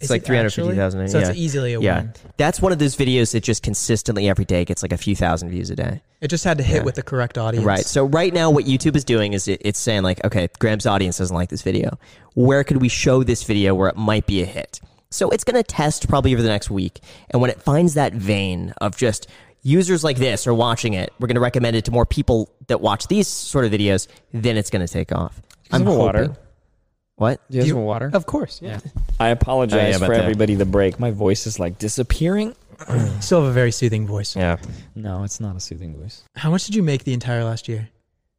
It's 0.00 0.06
Is 0.06 0.10
like 0.10 0.22
it 0.22 0.26
three 0.26 0.36
hundred 0.36 0.54
fifty 0.54 0.74
thousand. 0.74 1.00
actually? 1.02 1.12
So 1.12 1.18
yeah. 1.18 1.28
it's 1.28 1.38
easily 1.38 1.74
a 1.74 1.80
yeah. 1.80 2.00
win. 2.00 2.12
That's 2.38 2.62
one 2.62 2.72
of 2.72 2.78
those 2.78 2.96
videos 2.96 3.32
that 3.32 3.42
just 3.44 3.62
consistently 3.62 4.30
every 4.30 4.46
day 4.46 4.64
gets 4.64 4.82
like 4.82 4.92
a 4.92 4.96
few 4.96 5.14
thousand 5.14 5.50
views 5.50 5.68
a 5.68 5.76
day. 5.76 6.00
It 6.22 6.28
just 6.28 6.42
had 6.42 6.56
to 6.56 6.64
hit 6.64 6.76
Yeah. 6.78 6.82
with 6.84 6.94
the 6.94 7.02
correct 7.02 7.36
audience. 7.36 7.66
Right. 7.66 7.84
So 7.84 8.06
right 8.06 8.32
now, 8.32 8.50
what 8.50 8.64
YouTube 8.64 8.96
is 8.96 9.04
doing 9.04 9.34
is 9.34 9.46
it, 9.46 9.60
it's 9.62 9.78
saying 9.78 10.02
like, 10.02 10.24
okay, 10.24 10.48
Graham's 10.58 10.86
audience 10.86 11.18
doesn't 11.18 11.36
like 11.36 11.50
this 11.50 11.60
video. 11.62 11.98
Where 12.34 12.64
could 12.64 12.78
we 12.80 12.88
show 12.88 13.22
this 13.22 13.42
video 13.42 13.74
where 13.74 13.88
it 13.90 13.96
might 13.96 14.26
be 14.26 14.42
a 14.42 14.46
hit? 14.46 14.80
So 15.10 15.28
it's 15.28 15.44
going 15.44 15.56
to 15.56 15.62
test 15.62 16.08
probably 16.08 16.32
over 16.32 16.42
the 16.42 16.48
next 16.48 16.70
week, 16.70 17.00
and 17.30 17.42
when 17.42 17.50
it 17.50 17.60
finds 17.60 17.94
that 17.94 18.14
vein 18.14 18.72
of 18.80 18.96
just 18.96 19.26
users 19.62 20.02
like 20.02 20.16
this 20.16 20.46
are 20.46 20.54
watching 20.54 20.94
it, 20.94 21.12
we're 21.20 21.26
going 21.26 21.34
to 21.34 21.40
recommend 21.42 21.76
it 21.76 21.84
to 21.86 21.90
more 21.90 22.06
people 22.06 22.48
that 22.68 22.80
watch 22.80 23.06
these 23.08 23.28
sort 23.28 23.66
of 23.66 23.72
videos. 23.72 24.06
Then 24.32 24.56
it's 24.56 24.70
going 24.70 24.86
to 24.86 24.90
take 24.90 25.12
off. 25.12 25.42
I'm 25.70 25.84
have 25.84 25.94
water? 25.94 26.18
hoping. 26.28 26.36
What? 27.16 27.40
Do 27.50 27.56
you 27.58 27.60
guys 27.62 27.68
You- 27.68 27.74
have 27.76 27.84
water? 27.84 28.10
Of 28.14 28.24
course. 28.26 28.60
Yeah. 28.62 28.78
I 29.20 29.28
apologize 29.28 29.90
yeah, 29.90 29.96
about 29.96 30.06
for 30.06 30.14
that. 30.14 30.22
everybody 30.22 30.54
the 30.54 30.64
break. 30.64 30.98
My 30.98 31.10
voice 31.10 31.46
is 31.46 31.58
like 31.60 31.78
disappearing. 31.78 32.54
Still 33.20 33.42
have 33.42 33.50
a 33.50 33.52
very 33.52 33.70
soothing 33.70 34.06
voice. 34.06 34.34
Yeah. 34.34 34.56
No, 34.94 35.22
it's 35.24 35.40
not 35.40 35.54
a 35.56 35.60
soothing 35.60 35.94
voice. 35.96 36.24
How 36.36 36.50
much 36.50 36.64
did 36.64 36.74
you 36.74 36.82
make 36.82 37.04
the 37.04 37.12
entire 37.12 37.44
last 37.44 37.68
year? 37.68 37.90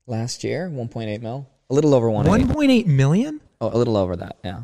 Last 0.08 0.44
year, 0.44 0.70
1.8 0.74 1.22
mil. 1.22 1.48
A 1.70 1.74
little 1.74 1.94
over 1.94 2.10
one. 2.10 2.26
One 2.26 2.48
point 2.50 2.72
eight 2.72 2.88
million. 2.88 3.40
Oh, 3.62 3.70
a 3.74 3.78
little 3.78 3.96
over 3.96 4.16
that. 4.18 4.38
Yeah. 4.44 4.64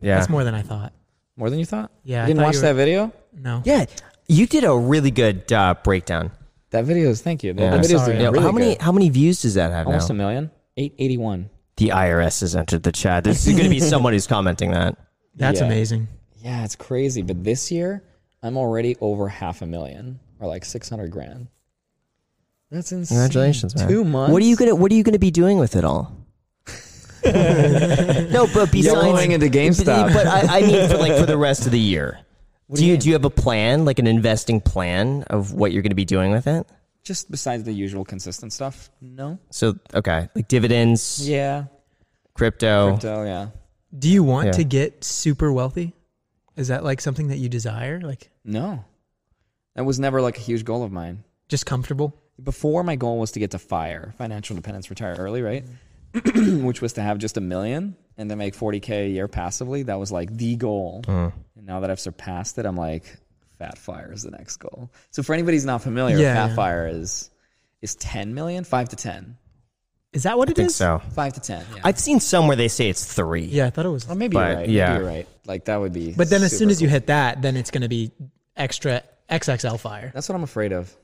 Yeah. 0.00 0.16
That's 0.16 0.28
more 0.28 0.42
than 0.44 0.54
I 0.54 0.62
thought. 0.62 0.92
More 1.36 1.48
than 1.48 1.58
you 1.60 1.64
thought? 1.64 1.90
Yeah, 2.04 2.18
I 2.18 2.20
You 2.22 2.26
didn't 2.26 2.38
thought 2.40 2.44
watch 2.46 2.54
you 2.56 2.60
were- 2.60 2.66
that 2.66 2.74
video? 2.74 3.12
No. 3.32 3.62
Yeah. 3.64 3.86
You 4.28 4.46
did 4.46 4.64
a 4.64 4.76
really 4.76 5.10
good 5.10 5.50
uh, 5.52 5.74
breakdown. 5.84 6.30
That 6.70 6.84
video 6.84 7.08
is 7.10 7.22
thank 7.22 7.42
you. 7.44 7.52
The, 7.52 7.62
Yeah. 7.62 7.70
the 7.70 7.76
I'm 7.76 7.82
video's 7.82 8.00
sorry. 8.02 8.12
doing 8.14 8.24
Yeah, 8.24 8.30
really 8.30 8.42
how 8.44 8.52
many 8.52 8.66
good. 8.74 8.82
how 8.82 8.92
many 8.92 9.08
views 9.08 9.40
does 9.42 9.54
that 9.54 9.70
have 9.70 9.86
Almost 9.86 10.08
now? 10.10 10.14
a 10.14 10.18
million. 10.18 10.50
881. 10.76 11.50
The 11.76 11.88
IRS 11.90 12.40
has 12.40 12.56
entered 12.56 12.82
the 12.82 12.92
chat. 12.92 13.24
There's 13.24 13.44
going 13.46 13.58
to 13.62 13.68
be 13.70 13.80
someone 13.94 14.12
who's 14.12 14.26
commenting 14.26 14.72
that. 14.72 14.96
That's 15.34 15.60
Yeah. 15.60 15.66
amazing. 15.66 16.08
Yeah, 16.42 16.64
it's 16.64 16.76
crazy. 16.76 17.22
But 17.22 17.44
this 17.44 17.70
year, 17.70 18.02
I'm 18.42 18.56
already 18.56 18.96
over 19.00 19.28
half 19.28 19.62
a 19.62 19.66
million 19.66 20.18
or 20.40 20.48
like 20.48 20.64
600 20.64 21.10
grand. 21.10 21.46
That's 22.70 22.90
insane. 22.92 23.16
Congratulations, 23.18 23.76
man. 23.76 23.88
Two 23.88 24.04
months. 24.04 24.32
What 24.32 24.42
are 24.42 24.46
you 24.46 24.56
gonna 24.56 24.74
What 24.74 24.90
are 24.90 24.94
you 24.94 25.02
gonna 25.02 25.18
be 25.18 25.30
doing 25.30 25.58
with 25.58 25.76
it 25.76 25.84
all? 25.84 26.16
no, 27.24 28.48
but 28.52 28.72
besides 28.72 28.94
going 28.94 29.32
into 29.32 29.46
GameStop. 29.46 30.12
But 30.12 30.26
I, 30.26 30.58
I 30.58 30.60
mean, 30.62 30.88
for 30.88 30.96
like 30.96 31.16
for 31.18 31.26
the 31.26 31.36
rest 31.38 31.66
of 31.66 31.72
the 31.72 31.78
year, 31.78 32.18
do 32.74 32.84
you 32.84 32.96
do 32.96 33.08
you 33.08 33.12
have 33.14 33.24
a 33.24 33.30
plan, 33.30 33.84
like 33.84 33.98
an 33.98 34.06
investing 34.06 34.60
plan 34.60 35.22
of 35.24 35.52
what 35.52 35.72
you're 35.72 35.82
going 35.82 35.90
to 35.90 35.96
be 35.96 36.04
doing 36.04 36.32
with 36.32 36.46
it? 36.46 36.66
Just 37.04 37.30
besides 37.30 37.62
the 37.64 37.72
usual 37.72 38.04
consistent 38.04 38.52
stuff? 38.52 38.90
No. 39.00 39.38
So 39.50 39.74
okay, 39.94 40.28
like 40.34 40.48
dividends, 40.48 41.28
Yeah. 41.28 41.64
crypto. 42.34 42.90
Crypto, 42.90 43.24
yeah. 43.24 43.48
Do 43.96 44.08
you 44.08 44.22
want 44.22 44.46
Yeah. 44.46 44.52
to 44.52 44.64
get 44.64 45.04
super 45.04 45.52
wealthy? 45.52 45.92
Is 46.56 46.68
that 46.68 46.84
like 46.84 47.00
something 47.00 47.28
that 47.28 47.38
you 47.38 47.48
desire? 47.48 48.00
Like 48.00 48.30
No. 48.44 48.84
That 49.74 49.84
was 49.84 49.98
never 49.98 50.20
like 50.20 50.36
a 50.36 50.40
huge 50.40 50.64
goal 50.64 50.82
of 50.82 50.92
mine. 50.92 51.24
just 51.48 51.66
comfortable? 51.66 52.16
Before 52.42 52.82
my 52.82 52.96
goal 52.96 53.18
was 53.18 53.32
to 53.32 53.38
get 53.38 53.50
to 53.50 53.58
fire, 53.58 54.14
financial 54.16 54.54
independence, 54.56 54.88
retire 54.88 55.14
early, 55.18 55.42
right? 55.42 55.64
Mm-hmm. 56.14 56.64
Which 56.66 56.80
was 56.80 56.94
to 56.94 57.02
have 57.02 57.18
just 57.18 57.36
a 57.36 57.40
million 57.42 57.94
and 58.16 58.30
then 58.30 58.38
make 58.38 58.54
40K 58.56 59.06
a 59.06 59.08
year 59.08 59.28
passively. 59.28 59.82
That 59.84 59.98
was 59.98 60.10
like 60.10 60.34
the 60.36 60.56
goal. 60.56 61.02
Mm. 61.06 61.32
And 61.56 61.66
now 61.66 61.80
that 61.80 61.90
I've 61.90 62.00
surpassed 62.00 62.56
it, 62.58 62.64
I'm 62.66 62.76
like, 62.76 63.04
Fat 63.58 63.76
Fire 63.78 64.12
is 64.12 64.22
the 64.22 64.30
next 64.30 64.56
goal. 64.56 64.90
So 65.10 65.22
for 65.22 65.34
anybody 65.34 65.56
who's 65.56 65.64
not 65.66 65.82
familiar, 65.82 66.16
Yeah, 66.18 66.34
Fat 66.34 66.48
yeah. 66.50 66.56
Fire 66.56 66.86
is 66.88 67.30
is 67.82 67.94
10 67.96 68.32
million, 68.34 68.64
5 68.64 68.88
to 68.90 68.96
10. 68.96 69.36
Is 70.12 70.24
that 70.24 70.36
what 70.36 70.48
I 70.48 70.52
it 70.52 70.58
is? 70.58 70.76
think 70.78 71.02
so. 71.02 71.02
5 71.14 71.32
to 71.34 71.40
10. 71.40 71.64
Yeah. 71.76 71.80
I've 71.84 71.98
seen 71.98 72.20
some 72.20 72.46
where 72.46 72.56
they 72.56 72.68
say 72.68 72.88
it's 72.90 73.04
three. 73.04 73.44
Yeah, 73.44 73.66
I 73.66 73.70
thought 73.70 73.86
it 73.86 73.90
was. 73.90 74.08
or 74.10 74.14
maybe 74.14 74.34
but, 74.34 74.48
you're 74.48 74.56
right. 74.58 74.68
yeah. 74.68 74.92
Maybe 74.92 75.04
you're 75.04 75.12
right. 75.12 75.28
Like 75.46 75.64
that 75.66 75.80
would 75.80 75.92
be 75.92 76.12
But 76.12 76.28
then 76.30 76.42
as 76.42 76.50
soon 76.50 76.58
super 76.68 76.70
as 76.72 76.82
you 76.82 76.88
cool. 76.88 76.92
hit 76.92 77.06
that, 77.06 77.40
then 77.42 77.56
it's 77.56 77.70
going 77.70 77.82
to 77.82 77.88
be 77.88 78.10
extra 78.56 79.02
XXL 79.30 79.80
fire. 79.80 80.10
That's 80.14 80.28
what 80.28 80.34
I'm 80.36 80.42
afraid 80.42 80.72
of. 80.72 80.94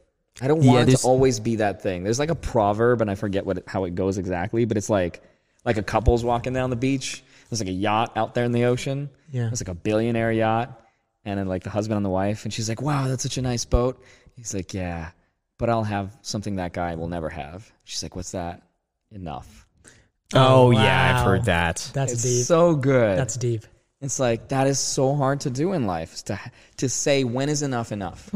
I 0.40 0.46
don't 0.46 0.62
Yeah, 0.62 0.68
want 0.72 0.82
it 0.82 0.86
there's- 0.86 1.02
to 1.02 1.08
always 1.08 1.40
be 1.40 1.56
that 1.56 1.82
thing. 1.82 2.04
There's 2.04 2.18
like 2.18 2.30
a 2.30 2.34
proverb, 2.34 3.00
and 3.00 3.10
I 3.10 3.14
forget 3.14 3.44
what 3.46 3.58
it, 3.58 3.64
how 3.66 3.84
it 3.84 3.94
goes 3.94 4.18
exactly, 4.18 4.64
but 4.66 4.76
it's 4.76 4.90
like 4.90 5.22
like 5.64 5.76
a 5.78 5.82
couple's 5.82 6.22
walking 6.24 6.52
down 6.52 6.70
the 6.70 6.76
beach. 6.76 7.24
There's 7.50 7.60
like 7.60 7.68
a 7.68 7.72
yacht 7.72 8.12
out 8.16 8.34
there 8.34 8.44
in 8.44 8.52
the 8.52 8.66
ocean. 8.66 9.08
Yeah. 9.32 9.48
It's 9.50 9.60
like 9.60 9.68
a 9.68 9.74
billionaire 9.74 10.30
yacht, 10.30 10.80
and 11.24 11.38
then 11.40 11.48
like 11.48 11.64
the 11.64 11.70
husband 11.70 11.96
and 11.96 12.04
the 12.04 12.10
wife, 12.10 12.44
and 12.44 12.52
she's 12.54 12.68
like, 12.68 12.80
"Wow, 12.82 13.08
that's 13.08 13.22
such 13.22 13.38
a 13.38 13.42
nice 13.42 13.64
boat." 13.64 14.00
He's 14.36 14.54
like, 14.54 14.72
"Yeah, 14.74 15.10
but 15.58 15.68
I'll 15.70 15.82
have 15.82 16.16
something 16.22 16.56
that 16.56 16.72
guy 16.72 16.94
will 16.94 17.08
never 17.08 17.30
have." 17.30 17.72
She's 17.84 18.02
like, 18.02 18.14
"What's 18.14 18.30
that?" 18.32 18.62
Enough. 19.12 19.66
Oh, 20.34 20.70
yeah, 20.70 21.18
I've 21.20 21.24
heard 21.24 21.44
that. 21.46 21.90
That's 21.94 22.12
It's 22.12 22.22
deep. 22.22 22.44
so 22.44 22.74
good. 22.74 23.18
That's 23.18 23.36
deep. 23.36 23.64
It's 24.00 24.20
like 24.20 24.48
that 24.50 24.66
is 24.68 24.78
so 24.78 25.16
hard 25.16 25.40
to 25.40 25.50
do 25.50 25.72
in 25.72 25.86
life 25.86 26.14
is 26.14 26.22
to 26.24 26.38
to 26.76 26.88
say 26.88 27.24
when 27.24 27.48
is 27.48 27.62
enough 27.62 27.90
enough. 27.90 28.30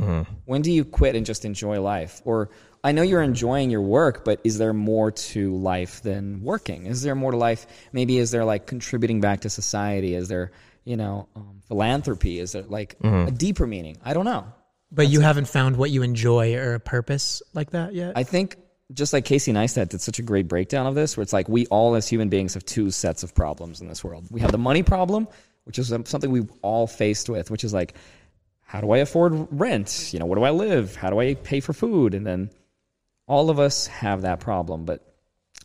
When 0.44 0.60
do 0.62 0.72
you 0.72 0.84
quit 0.84 1.14
and 1.14 1.24
just 1.24 1.44
enjoy 1.44 1.80
life? 1.80 2.20
Or 2.24 2.50
I 2.82 2.90
know 2.90 3.02
you're 3.02 3.22
enjoying 3.22 3.70
your 3.70 3.82
work, 3.82 4.24
but 4.24 4.40
is 4.42 4.58
there 4.58 4.72
more 4.72 5.12
to 5.12 5.54
life 5.54 6.02
than 6.02 6.42
working? 6.42 6.86
Is 6.86 7.02
there 7.02 7.14
more 7.14 7.30
to 7.30 7.36
life? 7.36 7.66
Maybe 7.92 8.18
is 8.18 8.32
there 8.32 8.44
like 8.44 8.66
contributing 8.66 9.20
back 9.20 9.42
to 9.42 9.50
society? 9.50 10.16
Is 10.16 10.26
there 10.26 10.50
you 10.84 10.96
know 10.96 11.28
um, 11.36 11.60
philanthropy? 11.68 12.40
Is 12.40 12.52
there 12.52 12.62
like 12.64 12.96
a 13.04 13.30
deeper 13.30 13.66
meaning? 13.66 13.98
I 14.04 14.14
don't 14.14 14.24
know. 14.24 14.46
But 14.90 15.08
you 15.08 15.20
haven't 15.20 15.46
found 15.46 15.76
what 15.76 15.90
you 15.90 16.02
enjoy 16.02 16.56
or 16.56 16.74
a 16.74 16.80
purpose 16.80 17.40
like 17.54 17.70
that 17.70 17.94
yet? 17.94 18.14
I 18.16 18.24
think 18.24 18.56
just 18.92 19.12
like 19.12 19.24
Casey 19.24 19.52
Neistat 19.52 19.88
did 19.88 20.00
such 20.00 20.18
a 20.18 20.22
great 20.22 20.48
breakdown 20.48 20.86
of 20.86 20.94
this, 20.94 21.16
where 21.16 21.22
it's 21.22 21.32
like 21.32 21.48
we 21.48 21.66
all 21.66 21.94
as 21.94 22.08
human 22.08 22.28
beings 22.28 22.54
have 22.54 22.64
two 22.64 22.90
sets 22.90 23.22
of 23.22 23.34
problems 23.34 23.80
in 23.80 23.88
this 23.88 24.04
world. 24.04 24.26
We 24.30 24.40
have 24.40 24.52
the 24.52 24.58
money 24.58 24.82
problem, 24.82 25.28
which 25.64 25.78
is 25.78 25.88
something 25.88 26.30
we've 26.30 26.52
all 26.62 26.86
faced 26.86 27.28
with, 27.28 27.50
which 27.50 27.64
is 27.64 27.72
like, 27.72 27.94
how 28.60 28.80
do 28.80 28.90
I 28.90 28.98
afford 28.98 29.48
rent? 29.50 30.10
You 30.12 30.18
know, 30.18 30.26
where 30.26 30.36
do 30.36 30.44
I 30.44 30.50
live? 30.50 30.96
How 30.96 31.10
do 31.10 31.20
I 31.20 31.34
pay 31.34 31.60
for 31.60 31.72
food? 31.72 32.14
And 32.14 32.26
then 32.26 32.50
all 33.26 33.50
of 33.50 33.58
us 33.58 33.86
have 33.86 34.22
that 34.22 34.40
problem. 34.40 34.84
But 34.84 35.06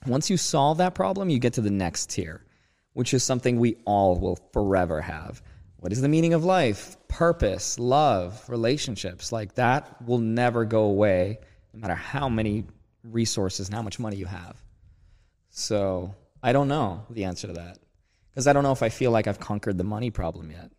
once 0.06 0.30
you 0.30 0.38
solve 0.38 0.78
that 0.80 0.94
problem, 0.94 1.30
you 1.30 1.40
get 1.40 1.54
to 1.54 1.62
the 1.62 1.72
next 1.72 2.10
tier, 2.10 2.46
which 2.94 3.14
is 3.14 3.24
something 3.24 3.60
we 3.60 3.78
all 3.86 4.20
will 4.20 4.38
forever 4.54 5.02
have. 5.02 5.42
What 5.78 5.92
is 5.92 6.02
the 6.02 6.10
meaning 6.10 6.34
of 6.34 6.44
life? 6.44 6.98
Purpose, 7.08 7.80
love, 7.80 8.44
relationships. 8.50 9.32
Like 9.32 9.56
that 9.56 10.02
will 10.06 10.20
never 10.20 10.66
go 10.66 10.84
away, 10.84 11.40
no 11.74 11.80
matter 11.80 11.96
how 11.96 12.30
many 12.30 12.66
resources 13.12 13.68
and 13.68 13.76
how 13.76 13.82
much 13.82 14.00
money 14.00 14.16
you 14.16 14.26
have. 14.26 14.56
So 15.50 16.16
I 16.44 16.54
don't 16.54 16.68
know 16.68 17.06
the 17.10 17.26
answer 17.26 17.48
to 17.48 17.54
that 17.54 17.80
because 18.30 18.48
I 18.48 18.54
don't 18.54 18.64
know 18.64 18.72
if 18.72 18.84
I 18.84 18.90
feel 18.90 19.12
like 19.12 19.28
I've 19.28 19.40
conquered 19.40 19.78
the 19.78 19.84
money 19.84 20.12
problem 20.12 20.52
yet. 20.52 20.72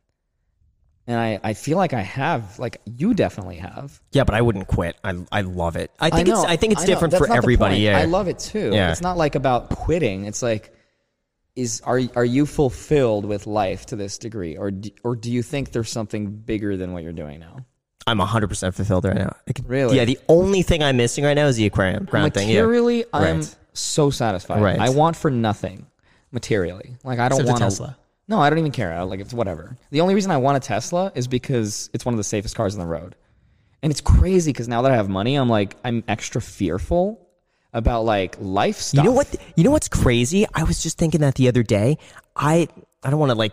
And 1.07 1.19
I, 1.19 1.41
I 1.43 1.55
feel 1.55 1.79
like 1.79 1.95
I 1.95 2.03
have, 2.03 2.59
like 2.59 2.83
you 2.85 3.15
definitely 3.15 3.57
have. 3.57 3.99
Yeah, 4.13 4.25
but 4.25 4.35
I 4.35 4.43
wouldn't 4.43 4.69
quit. 4.69 4.95
I, 5.03 5.17
I 5.33 5.41
love 5.41 5.77
it. 5.77 5.91
I 5.99 6.11
think 6.11 6.29
know, 6.29 6.43
it's 6.43 6.45
I 6.45 6.57
think 6.57 6.75
it's 6.75 6.83
know. 6.83 6.87
different 6.87 7.15
for 7.15 7.33
everybody. 7.33 7.79
Yeah, 7.79 7.97
I 7.97 8.05
love 8.05 8.29
it 8.29 8.39
too. 8.39 8.71
Yeah. 8.75 8.93
It's 8.93 9.01
not 9.01 9.17
like 9.17 9.35
about 9.35 9.71
quitting. 9.71 10.27
It's 10.27 10.43
like, 10.43 10.75
is 11.57 11.81
are 11.81 12.01
are 12.15 12.27
you 12.27 12.45
fulfilled 12.45 13.25
with 13.25 13.47
life 13.47 13.87
to 13.87 13.97
this 13.97 14.19
degree, 14.19 14.59
or 14.59 14.71
do, 14.71 14.91
or 15.03 15.17
do 15.17 15.33
you 15.33 15.43
think 15.43 15.73
there's 15.73 15.91
something 15.91 16.31
bigger 16.31 16.77
than 16.77 16.93
what 16.93 17.03
you're 17.03 17.13
doing 17.13 17.41
now? 17.41 17.65
I'm 18.09 18.19
100 18.19 18.49
percent 18.49 18.75
fulfilled 18.75 19.05
right 19.05 19.17
now. 19.17 19.35
I 19.49 19.53
could- 19.53 19.69
Really? 19.69 19.97
Yeah. 19.97 20.05
The 20.05 20.19
only 20.29 20.63
thing 20.63 20.83
I'm 20.83 20.97
missing 20.97 21.25
right 21.25 21.35
now 21.35 21.47
is 21.47 21.57
the 21.57 21.67
aquarium 21.67 22.05
ground 22.05 22.35
thing. 22.35 22.49
Yeah. 22.49 22.57
Materially, 22.63 23.05
I'm 23.13 23.37
Right. 23.39 23.57
so 23.73 24.11
satisfied. 24.11 24.63
Right. 24.63 24.79
I 24.79 24.91
want 24.91 25.17
for 25.17 25.31
nothing 25.31 25.87
materially. 26.33 26.97
Like 27.05 27.19
I 27.19 27.29
don't 27.29 27.41
Except 27.41 27.49
a 27.49 27.53
want 27.53 27.63
Tesla. 27.63 27.97
No, 28.27 28.41
I 28.41 28.51
don't 28.51 28.59
even 28.59 28.73
care. 28.73 28.93
I- 28.93 29.03
Like 29.03 29.21
it's 29.21 29.33
whatever. 29.35 29.77
The 29.91 30.01
only 30.01 30.15
reason 30.15 30.31
I 30.31 30.37
want 30.39 30.57
a 30.57 30.61
Tesla 30.61 31.13
is 31.15 31.27
because 31.29 31.89
it's 31.93 32.05
one 32.05 32.15
of 32.15 32.19
the 32.19 32.25
safest 32.25 32.55
cars 32.57 32.75
on 32.75 32.81
the 32.81 32.87
road. 32.87 33.15
And 33.83 33.91
it's 33.91 34.01
crazy 34.01 34.51
because 34.53 34.69
now 34.69 34.83
that 34.83 34.93
I 34.93 34.97
have 34.97 35.09
money, 35.09 35.37
I'm 35.37 35.49
like 35.49 35.77
I'm 35.85 36.03
extra 36.09 36.41
fearful 36.43 37.27
about 37.73 38.05
like 38.05 38.37
life 38.41 38.77
stuff. 38.77 39.05
You 39.05 39.11
know 39.11 39.15
what? 39.15 39.35
You 39.57 39.65
know 39.65 39.71
what's 39.71 39.89
crazy? 39.89 40.47
I 40.55 40.65
was 40.65 40.83
just 40.83 40.99
thinking 40.99 41.21
that 41.21 41.37
the 41.37 41.49
other 41.49 41.63
day. 41.63 41.99
I 42.35 42.69
I 43.03 43.11
don't 43.11 43.21
want 43.21 43.31
to 43.31 43.37
like 43.39 43.53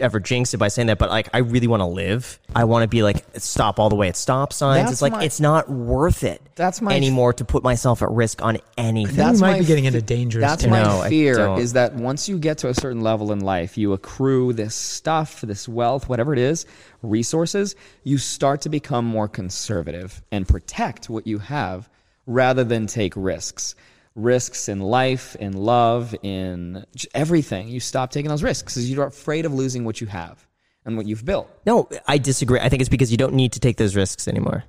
ever 0.00 0.18
jinx 0.20 0.52
it 0.54 0.58
by 0.58 0.68
saying 0.68 0.88
that, 0.88 0.98
but 0.98 1.08
like 1.10 1.28
I 1.32 1.38
really 1.38 1.66
want 1.66 1.80
to 1.80 1.86
live. 1.86 2.38
I 2.54 2.64
want 2.64 2.82
to 2.82 2.88
be 2.88 3.02
like 3.02 3.24
stop 3.36 3.78
all 3.78 3.88
the 3.88 3.94
way 3.96 4.08
at 4.08 4.16
stop 4.16 4.52
signs. 4.52 4.82
That's 4.82 4.92
it's 4.94 5.02
like 5.02 5.12
my- 5.12 5.24
it's 5.24 5.40
not 5.40 5.70
worth 5.70 6.24
it. 6.24 6.42
That's 6.56 6.80
my- 6.82 6.94
anymore 6.94 7.32
to 7.34 7.44
put 7.44 7.62
myself 7.62 8.02
at 8.02 8.10
risk 8.10 8.42
on 8.42 8.58
anything. 8.76 9.16
That- 9.16 9.34
you 9.34 9.40
might 9.40 9.52
my 9.52 9.58
be 9.60 9.64
getting 9.64 9.84
into 9.84 10.02
dangerous 10.02 10.42
That's 10.42 10.62
territory. 10.64 10.82
my 10.84 10.88
No, 10.96 11.00
I 11.02 11.08
fear 11.08 11.34
don't. 11.36 11.60
is 11.60 11.74
that 11.74 11.94
once 11.94 12.28
you 12.28 12.38
get 12.38 12.58
to 12.58 12.68
a 12.68 12.74
certain 12.74 13.02
level 13.02 13.30
in 13.32 13.40
life, 13.40 13.78
you 13.78 13.92
accrue 13.92 14.52
this 14.52 14.74
stuff, 14.74 15.40
this 15.42 15.68
wealth, 15.68 16.08
whatever 16.08 16.32
it 16.32 16.38
is, 16.40 16.66
resources, 17.02 17.76
you 18.02 18.18
start 18.18 18.62
to 18.62 18.68
become 18.68 19.04
more 19.04 19.28
conservative 19.28 20.22
and 20.32 20.48
protect 20.48 21.08
what 21.08 21.26
you 21.26 21.38
have 21.38 21.88
rather 22.26 22.64
than 22.64 22.86
take 22.86 23.12
risks. 23.16 23.74
Risks 24.14 24.68
in 24.68 24.80
life, 24.80 25.34
in 25.40 25.54
love, 25.54 26.14
in 26.22 26.84
everything. 27.14 27.66
You 27.68 27.80
stop 27.80 28.10
taking 28.12 28.28
those 28.28 28.42
risks 28.44 28.72
because 28.74 28.88
you're 28.90 29.06
afraid 29.06 29.44
of 29.44 29.52
losing 29.52 29.84
what 29.84 30.00
you 30.00 30.06
have 30.06 30.46
and 30.84 30.96
what 30.96 31.06
you've 31.06 31.24
built. 31.24 31.50
no, 31.66 31.88
I 32.06 32.18
disagree. 32.18 32.60
I 32.60 32.68
think 32.68 32.80
it's 32.80 32.88
because 32.88 33.10
you 33.10 33.16
don't 33.16 33.34
need 33.34 33.52
to 33.52 33.60
take 33.60 33.76
those 33.76 33.96
risks 33.96 34.28
anymore. 34.28 34.64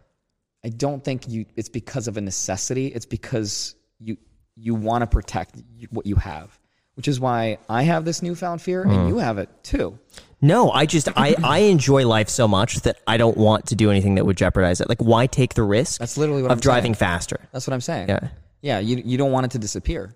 I 0.64 0.70
don't 0.70 1.04
think 1.04 1.28
you 1.28 1.46
it's 1.56 1.70
because 1.70 2.08
of 2.08 2.18
a 2.18 2.22
necessity. 2.22 2.88
It's 2.88 3.06
because 3.06 3.76
you 4.00 4.18
you 4.56 4.74
want 4.74 5.04
to 5.04 5.08
protect 5.08 5.62
what 5.92 6.08
you 6.08 6.16
have, 6.16 6.58
which 6.96 7.08
is 7.08 7.20
why 7.20 7.60
I 7.70 7.84
have 7.84 8.04
this 8.04 8.24
newfound 8.24 8.64
fear 8.64 8.84
Hmm. 8.84 8.90
and 8.92 9.10
you 9.10 9.18
have 9.20 9.38
it 9.38 9.50
too. 9.64 10.00
No, 10.42 10.72
I 10.72 10.88
just 10.88 11.08
I 11.16 11.36
I 11.44 11.60
enjoy 11.60 12.08
life 12.08 12.30
so 12.30 12.48
much 12.48 12.78
that 12.82 12.98
I 13.06 13.18
don't 13.18 13.38
want 13.38 13.68
to 13.68 13.76
do 13.76 13.92
anything 13.92 14.16
that 14.16 14.26
would 14.26 14.38
jeopardize 14.38 14.82
it. 14.82 14.90
Like 14.90 15.02
why 15.04 15.28
take 15.28 15.54
the 15.54 15.62
risk? 15.64 16.00
That's 16.00 16.18
literally 16.18 16.42
what 16.42 16.50
of 16.52 16.58
I'm 16.58 16.62
driving 16.62 16.96
saying. 16.96 17.12
faster. 17.12 17.40
That's 17.52 17.68
what 17.68 17.76
I'm 17.76 17.82
saying. 17.82 18.10
Yeah. 18.10 18.30
Yeah, 18.66 18.80
you 18.80 19.00
you 19.06 19.16
don't 19.16 19.32
want 19.32 19.46
it 19.46 19.52
to 19.52 19.60
disappear. 19.60 20.16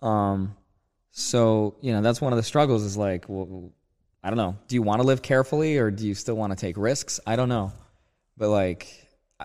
Um 0.00 0.54
so, 1.10 1.74
you 1.80 1.92
know, 1.92 2.02
that's 2.02 2.20
one 2.20 2.32
of 2.32 2.36
the 2.36 2.44
struggles 2.44 2.84
is 2.84 2.96
like, 2.96 3.24
well, 3.28 3.72
I 4.22 4.30
don't 4.30 4.36
know. 4.36 4.56
Do 4.68 4.76
you 4.76 4.82
want 4.82 5.00
to 5.00 5.06
live 5.06 5.22
carefully 5.22 5.78
or 5.78 5.90
do 5.90 6.06
you 6.06 6.14
still 6.14 6.36
want 6.36 6.52
to 6.52 6.56
take 6.56 6.76
risks? 6.76 7.18
I 7.26 7.34
don't 7.34 7.48
know. 7.48 7.72
But 8.36 8.50
like 8.50 8.86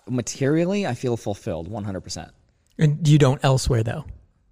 materially, 0.07 0.85
I 0.85 0.93
feel 0.93 1.17
fulfilled 1.17 1.71
100%. 1.71 2.29
And 2.77 3.07
you 3.07 3.17
don't 3.17 3.43
elsewhere 3.43 3.81
though. 3.81 4.05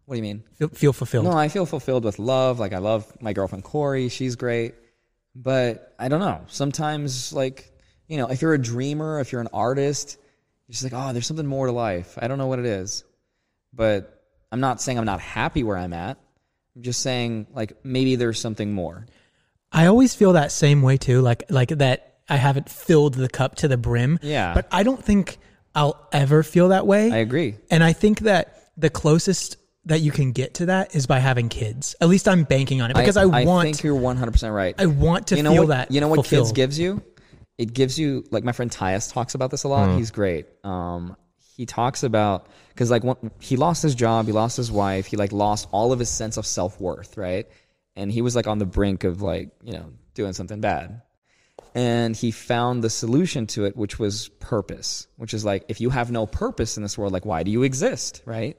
What 0.06 0.16
do 0.16 0.18
you 0.18 0.24
mean? 0.24 0.44
Feel, 0.56 0.70
feel 0.70 0.94
fulfilled. 0.94 1.26
No, 1.26 1.34
I 1.34 1.48
feel 1.48 1.68
fulfilled 1.68 2.04
with 2.04 2.18
love. 2.18 2.58
Like 2.58 2.74
I 2.74 2.80
love 2.80 3.06
my 3.22 3.34
girlfriend 3.34 3.64
Corey. 3.64 4.10
She's 4.10 4.36
great. 4.36 4.74
But 5.36 5.94
I 5.99 6.08
don't 6.08 6.20
know. 6.20 6.41
Sometimes 6.48 7.32
like 7.32 7.72
you 8.08 8.18
know, 8.18 8.26
if 8.32 8.41
you're 8.41 8.56
a 8.56 8.62
dreamer, 8.62 9.20
if 9.20 9.32
you're 9.32 9.41
an 9.41 9.49
artist, 9.54 10.18
you're 10.66 10.74
just 10.74 10.84
like, 10.84 10.94
oh, 10.95 11.14
there's 11.14 11.28
something 11.28 11.45
more 11.45 11.68
to 11.68 11.72
life. 11.72 12.18
I 12.20 12.28
don't 12.28 12.40
know 12.40 12.48
what 12.48 12.58
it 12.58 12.66
is. 12.66 13.04
But 13.78 14.24
I'm 14.52 14.60
not 14.60 14.82
saying 14.82 14.98
I'm 14.98 15.06
not 15.06 15.22
happy 15.22 15.64
where 15.64 15.78
I'm 15.78 15.94
at. 15.94 16.18
I'm 16.76 16.82
just 16.82 17.02
saying 17.02 17.48
like 17.54 17.74
maybe 17.86 18.16
there's 18.16 18.40
something 18.40 18.74
more. 18.74 19.06
I 19.72 19.86
always 19.86 20.14
feel 20.16 20.34
that 20.34 20.52
same 20.52 20.82
way 20.82 20.98
too, 20.98 21.22
like 21.22 21.44
like 21.49 21.70
that 21.70 22.18
I 22.28 22.36
haven't 22.36 22.70
filled 22.70 23.14
the 23.14 23.30
cup 23.30 23.56
to 23.58 23.68
the 23.68 23.78
brim. 23.78 24.20
Yeah. 24.22 24.54
But 24.54 24.68
I 24.72 24.84
don't 24.84 25.04
think 25.04 25.38
I'll 25.76 26.08
ever 26.12 26.44
feel 26.44 26.70
that 26.70 26.86
way. 26.86 27.12
I 27.12 27.18
agree. 27.18 27.56
And 27.70 27.84
I 27.84 27.94
think 27.94 28.22
that 28.22 28.72
the 28.76 28.90
closest 28.90 29.58
that 29.86 30.02
you 30.02 30.12
can 30.12 30.34
get 30.34 30.56
to 30.56 30.66
that 30.66 30.95
is 30.95 31.08
by 31.08 31.20
having 31.20 31.48
kids. 31.48 31.95
At 32.02 32.10
least 32.10 32.28
I'm 32.28 32.44
banking 32.44 32.82
on 32.82 32.91
it 32.91 32.95
because 32.95 33.16
I, 33.16 33.26
want 33.26 33.70
I 33.70 33.72
think 33.72 33.84
you're 33.84 33.95
100% 33.95 34.54
right. 34.54 34.76
I 34.78 34.86
want 34.86 35.28
to 35.28 35.38
you 35.38 35.44
know 35.44 35.52
feel 35.52 35.62
what, 35.64 35.68
that. 35.70 35.91
You 35.91 36.02
know 36.02 36.10
what 36.10 36.26
kids 36.26 36.52
gives 36.52 36.78
you? 36.78 37.02
It 37.58 37.74
gives 37.74 37.98
you 37.98 38.26
like 38.30 38.44
my 38.44 38.52
friend 38.52 38.70
Tyus 38.70 39.12
talks 39.12 39.34
about 39.34 39.49
this 39.49 39.64
a 39.64 39.68
lot. 39.68 39.90
Hmm. 39.90 39.98
He's 39.98 40.12
great. 40.12 40.45
Um, 40.64 41.16
he 41.57 41.65
talks 41.65 42.03
about 42.03 42.47
because 42.69 42.91
like 42.91 43.03
when, 43.03 43.31
he 43.39 43.57
lost 43.57 43.81
his 43.81 43.95
job, 43.95 44.27
he 44.27 44.31
lost 44.31 44.55
his 44.55 44.71
wife, 44.71 45.07
he 45.07 45.17
like 45.17 45.31
lost 45.31 45.67
all 45.71 45.91
of 45.91 45.97
his 45.97 46.09
sense 46.09 46.38
of 46.38 46.45
self 46.45 46.79
worth, 46.79 47.17
right? 47.17 47.47
And 47.95 48.11
he 48.11 48.21
was 48.21 48.35
like 48.35 48.45
on 48.45 48.59
the 48.59 48.65
brink 48.65 49.03
of 49.03 49.23
like 49.23 49.49
you 49.63 49.73
know 49.73 49.91
doing 50.13 50.34
something 50.34 50.61
bad, 50.61 51.01
and 51.73 52.15
he 52.15 52.29
found 52.29 52.84
the 52.84 52.91
solution 52.91 53.47
to 53.47 53.65
it, 53.65 53.75
which 53.75 53.97
was 53.97 54.29
purpose, 54.39 55.07
which 55.17 55.34
is 55.34 55.43
like 55.43 55.65
if 55.67 55.81
you 55.81 55.89
have 55.89 56.11
no 56.11 56.27
purpose 56.27 56.77
in 56.77 56.84
this 56.84 56.95
world, 56.95 57.11
like 57.11 57.25
why 57.25 57.41
do 57.41 57.49
you 57.49 57.63
exist, 57.63 58.21
right? 58.25 58.55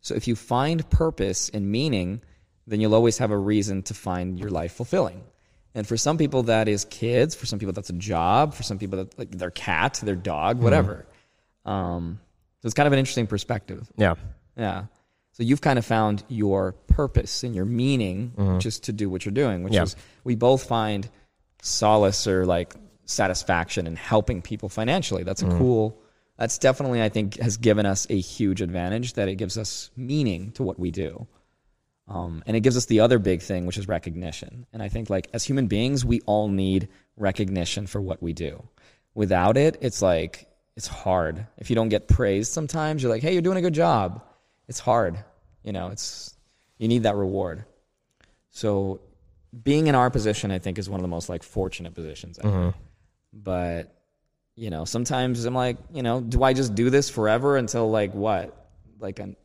So 0.00 0.14
if 0.14 0.26
you 0.26 0.34
find 0.34 0.88
purpose 0.88 1.50
and 1.50 1.70
meaning, 1.70 2.22
then 2.66 2.80
you'll 2.80 2.94
always 2.94 3.18
have 3.18 3.30
a 3.30 3.36
reason 3.36 3.82
to 3.82 3.94
find 3.94 4.38
your 4.38 4.48
life 4.48 4.72
fulfilling. 4.72 5.22
And 5.74 5.86
for 5.86 5.98
some 5.98 6.16
people, 6.16 6.44
that 6.44 6.68
is 6.68 6.86
kids. 6.86 7.34
For 7.34 7.44
some 7.44 7.58
people, 7.58 7.74
that's 7.74 7.90
a 7.90 7.94
job. 7.94 8.54
For 8.54 8.62
some 8.62 8.78
people, 8.78 8.96
that's 8.96 9.18
like 9.18 9.30
their 9.30 9.50
cat, 9.50 10.00
their 10.02 10.16
dog, 10.16 10.60
whatever. 10.60 11.06
Um, 11.64 12.18
so 12.60 12.66
it's 12.66 12.74
kind 12.74 12.86
of 12.86 12.92
an 12.92 12.98
interesting 12.98 13.26
perspective. 13.26 13.90
Yeah. 13.96 14.14
Yeah. 14.56 14.84
So 15.32 15.42
you've 15.42 15.60
kind 15.60 15.78
of 15.78 15.86
found 15.86 16.22
your 16.28 16.72
purpose 16.88 17.44
and 17.44 17.54
your 17.54 17.64
meaning 17.64 18.58
just 18.60 18.84
to 18.84 18.92
do 18.92 19.08
what 19.08 19.24
you're 19.24 19.32
doing, 19.32 19.62
which 19.62 19.72
Yeah. 19.74 19.84
is 19.84 19.96
we 20.24 20.34
both 20.34 20.64
find 20.66 21.08
solace 21.62 22.26
or 22.26 22.44
like 22.46 22.74
satisfaction 23.04 23.86
in 23.86 23.96
helping 23.96 24.42
people 24.42 24.68
financially. 24.68 25.22
That's 25.22 25.42
a 25.42 25.48
cool. 25.48 25.98
That's 26.36 26.58
definitely 26.58 27.02
I 27.02 27.08
think 27.10 27.38
has 27.38 27.56
given 27.58 27.86
us 27.86 28.06
a 28.10 28.18
huge 28.18 28.60
advantage 28.62 29.14
that 29.14 29.28
it 29.28 29.36
gives 29.36 29.56
us 29.58 29.90
meaning 29.96 30.52
to 30.52 30.62
what 30.62 30.78
we 30.78 30.90
do. 30.90 31.26
Um, 32.08 32.42
and 32.46 32.56
it 32.56 32.60
gives 32.60 32.76
us 32.76 32.86
the 32.86 33.00
other 33.00 33.18
big 33.20 33.40
thing, 33.40 33.66
which 33.66 33.78
is 33.78 33.86
recognition. 33.86 34.66
And 34.72 34.82
I 34.82 34.88
think, 34.88 35.10
like, 35.10 35.28
as 35.32 35.44
human 35.44 35.68
beings, 35.68 36.04
we 36.04 36.20
all 36.26 36.48
need 36.48 36.88
recognition 37.16 37.86
for 37.86 38.00
what 38.00 38.20
we 38.20 38.32
do. 38.32 38.64
Without 39.14 39.56
it, 39.56 39.76
it's 39.80 40.02
like, 40.02 40.48
it's 40.76 40.86
hard. 40.86 41.46
If 41.58 41.70
you 41.70 41.76
don't 41.76 41.88
get 41.88 42.08
praised 42.08 42.52
sometimes, 42.52 43.02
you're 43.02 43.12
like, 43.12 43.22
hey, 43.22 43.32
you're 43.32 43.42
doing 43.42 43.58
a 43.58 43.62
good 43.62 43.74
job. 43.74 44.22
It's 44.68 44.78
hard. 44.78 45.18
You 45.62 45.72
know, 45.72 45.88
it's, 45.88 46.34
you 46.78 46.88
need 46.88 47.02
that 47.02 47.16
reward. 47.16 47.64
So 48.50 49.00
being 49.62 49.88
in 49.88 49.94
our 49.94 50.10
position, 50.10 50.50
I 50.50 50.58
think, 50.58 50.78
is 50.78 50.88
one 50.88 51.00
of 51.00 51.02
the 51.02 51.08
most 51.08 51.28
like 51.28 51.42
fortunate 51.42 51.94
positions 51.94 52.38
ever. 52.38 52.48
Mm-hmm. 52.50 52.78
But, 53.32 53.94
you 54.56 54.70
know, 54.70 54.84
sometimes 54.84 55.44
I'm 55.44 55.54
like, 55.54 55.76
you 55.92 56.02
know, 56.02 56.20
do 56.20 56.42
I 56.42 56.52
just 56.52 56.74
do 56.74 56.90
this 56.90 57.10
forever 57.10 57.56
until 57.56 57.90
like 57.90 58.12
what? 58.14 58.56
Like, 58.98 59.18
an, 59.18 59.36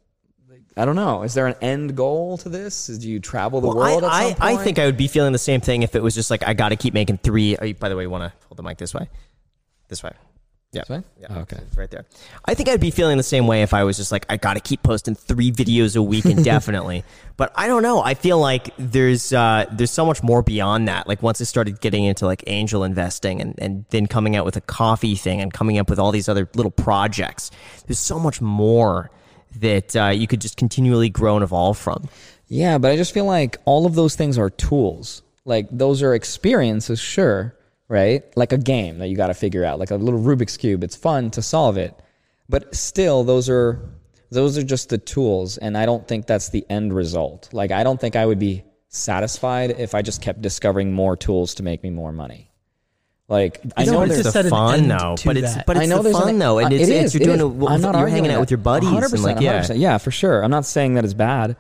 like 0.50 0.62
I 0.78 0.86
don't 0.86 0.96
know. 0.96 1.24
Is 1.24 1.34
there 1.34 1.48
an 1.48 1.56
end 1.62 1.96
goal 1.96 2.38
to 2.40 2.50
this? 2.50 2.90
Is, 2.90 3.00
do 3.00 3.10
you 3.10 3.20
travel 3.20 3.62
the 3.62 3.68
Well, 3.68 3.78
world 3.78 4.04
I, 4.04 4.36
I, 4.40 4.54
I 4.54 4.58
think 4.58 4.80
I 4.80 4.86
would 4.86 4.98
be 4.98 5.08
feeling 5.08 5.34
the 5.34 5.40
same 5.40 5.62
thing 5.62 5.84
if 5.84 5.96
it 5.96 6.04
was 6.04 6.16
just 6.16 6.32
like 6.32 6.48
I 6.48 6.54
got 6.54 6.70
to 6.70 6.76
keep 6.76 6.94
making 6.94 7.18
three. 7.20 7.58
oh, 7.58 7.74
By 7.74 7.90
the 7.90 7.96
way, 7.96 8.04
you 8.04 8.10
want 8.10 8.24
to 8.24 8.34
hold 8.48 8.58
the 8.58 8.64
mic 8.64 8.78
this 8.78 8.94
way? 8.94 9.10
This 9.88 10.02
way. 10.04 10.12
Yeah. 10.76 10.82
This 10.82 10.90
way? 10.90 11.04
Yeah. 11.20 11.28
Oh, 11.30 11.40
okay. 11.42 11.58
It's 11.58 11.78
right 11.78 11.90
there. 11.90 12.06
I 12.44 12.54
think 12.54 12.70
I'd 12.70 12.82
be 12.82 12.92
feeling 12.92 13.18
the 13.18 13.24
same 13.24 13.48
way 13.48 13.62
if 13.62 13.74
I 13.74 13.84
was 13.84 13.98
just 13.98 14.12
like 14.12 14.26
I 14.30 14.38
got 14.38 14.56
to 14.56 14.60
keep 14.60 14.84
posting 14.84 15.16
three 15.16 15.52
videos 15.52 15.96
a 15.96 16.02
week 16.02 16.26
indefinitely. 16.26 17.04
but 17.38 17.52
I 17.56 17.68
don't 17.68 17.82
know. 17.82 18.02
I 18.02 18.14
feel 18.14 18.38
like 18.38 18.70
there's 18.78 19.34
uh, 19.34 19.66
there's 19.72 19.92
so 19.92 20.06
much 20.06 20.22
more 20.22 20.44
beyond 20.44 20.88
that. 20.88 21.08
Like 21.08 21.24
once 21.24 21.42
I 21.42 21.46
started 21.46 21.80
getting 21.82 22.04
into 22.04 22.26
like 22.26 22.44
angel 22.48 22.84
investing 22.84 23.42
and 23.42 23.56
and 23.58 23.86
then 23.90 24.08
coming 24.08 24.36
out 24.36 24.46
with 24.46 24.58
a 24.58 24.62
coffee 24.62 25.16
thing 25.16 25.42
and 25.42 25.54
coming 25.54 25.78
up 25.78 25.90
with 25.90 26.00
all 26.00 26.12
these 26.12 26.30
other 26.30 26.50
little 26.54 26.72
projects. 26.72 27.52
There's 27.88 28.00
so 28.00 28.20
much 28.20 28.42
more 28.42 29.10
that 29.60 29.96
uh, 29.96 30.10
you 30.10 30.28
could 30.28 30.42
just 30.42 30.58
continually 30.58 31.10
grow 31.10 31.36
and 31.36 31.44
evolve 31.44 31.78
from. 31.78 32.10
Yeah, 32.48 32.78
but 32.78 32.92
I 32.92 32.96
just 32.96 33.14
feel 33.14 33.26
like 33.26 33.58
all 33.66 33.86
of 33.86 33.96
those 33.96 34.16
things 34.16 34.38
are 34.38 34.50
tools. 34.50 35.24
Like 35.46 35.68
those 35.72 36.02
are 36.02 36.14
experiences, 36.14 37.00
sure, 37.00 37.56
right? 37.88 38.24
Like 38.36 38.52
a 38.52 38.58
game 38.58 39.00
that 39.00 39.08
you 39.08 39.16
got 39.16 39.28
to 39.28 39.34
figure 39.34 39.64
out, 39.64 39.80
like 39.80 39.92
a 39.92 39.96
little 39.96 40.20
Rubik's 40.20 40.58
cube. 40.58 40.84
It's 40.84 40.96
fun 40.96 41.32
to 41.32 41.42
solve 41.42 41.78
it, 41.78 41.94
but 42.50 42.76
still, 42.76 43.24
those 43.24 43.50
are 43.50 43.90
those 44.32 44.58
are 44.58 44.64
just 44.64 44.90
the 44.90 44.98
tools, 44.98 45.58
and 45.58 45.78
I 45.78 45.86
don't 45.86 46.08
think 46.08 46.28
that's 46.28 46.50
the 46.50 46.66
end 46.70 46.94
result. 46.94 47.50
Like 47.54 47.72
I 47.72 47.84
don't 47.84 48.00
think 48.00 48.16
I 48.16 48.26
would 48.26 48.40
be 48.40 48.64
satisfied 48.90 49.72
if 49.72 49.94
I 49.94 50.02
just 50.02 50.22
kept 50.22 50.42
discovering 50.42 50.94
more 50.94 51.16
tools 51.16 51.56
to 51.56 51.64
make 51.64 51.84
me 51.84 51.90
more 51.90 52.12
money. 52.12 52.52
Like 53.28 53.62
I 53.76 53.86
don't 53.86 53.96
know 53.96 54.00
have 54.02 54.10
there's 54.10 54.34
the 54.34 54.50
fun 54.50 54.88
though, 54.88 55.16
but 55.26 55.36
it's 55.36 55.56
but 55.66 55.78
it's 55.78 55.84
I 55.84 55.86
know 55.88 56.04
the 56.04 56.12
fun 56.12 56.30
an, 56.30 56.40
though, 56.40 56.60
and 56.60 56.72
uh, 56.72 56.76
it's, 56.76 56.90
it 56.90 56.96
it's 56.96 57.14
you're 57.16 57.24
it 57.24 57.38
doing 57.38 57.56
is. 57.58 57.64
a, 57.64 57.72
I'm 57.72 57.82
not 57.82 57.98
you're 57.98 58.08
hanging 58.08 58.30
out 58.30 58.36
that. 58.36 58.40
with 58.42 58.52
your 58.52 58.60
buddies 58.60 59.14
and 59.14 59.24
like 59.24 59.40
yeah. 59.40 59.62
100%. 59.62 59.80
yeah, 59.80 59.98
for 59.98 60.12
sure. 60.12 60.44
I'm 60.44 60.52
not 60.52 60.66
saying 60.66 60.94
that 60.94 61.04
it's 61.04 61.16
bad. 61.16 61.58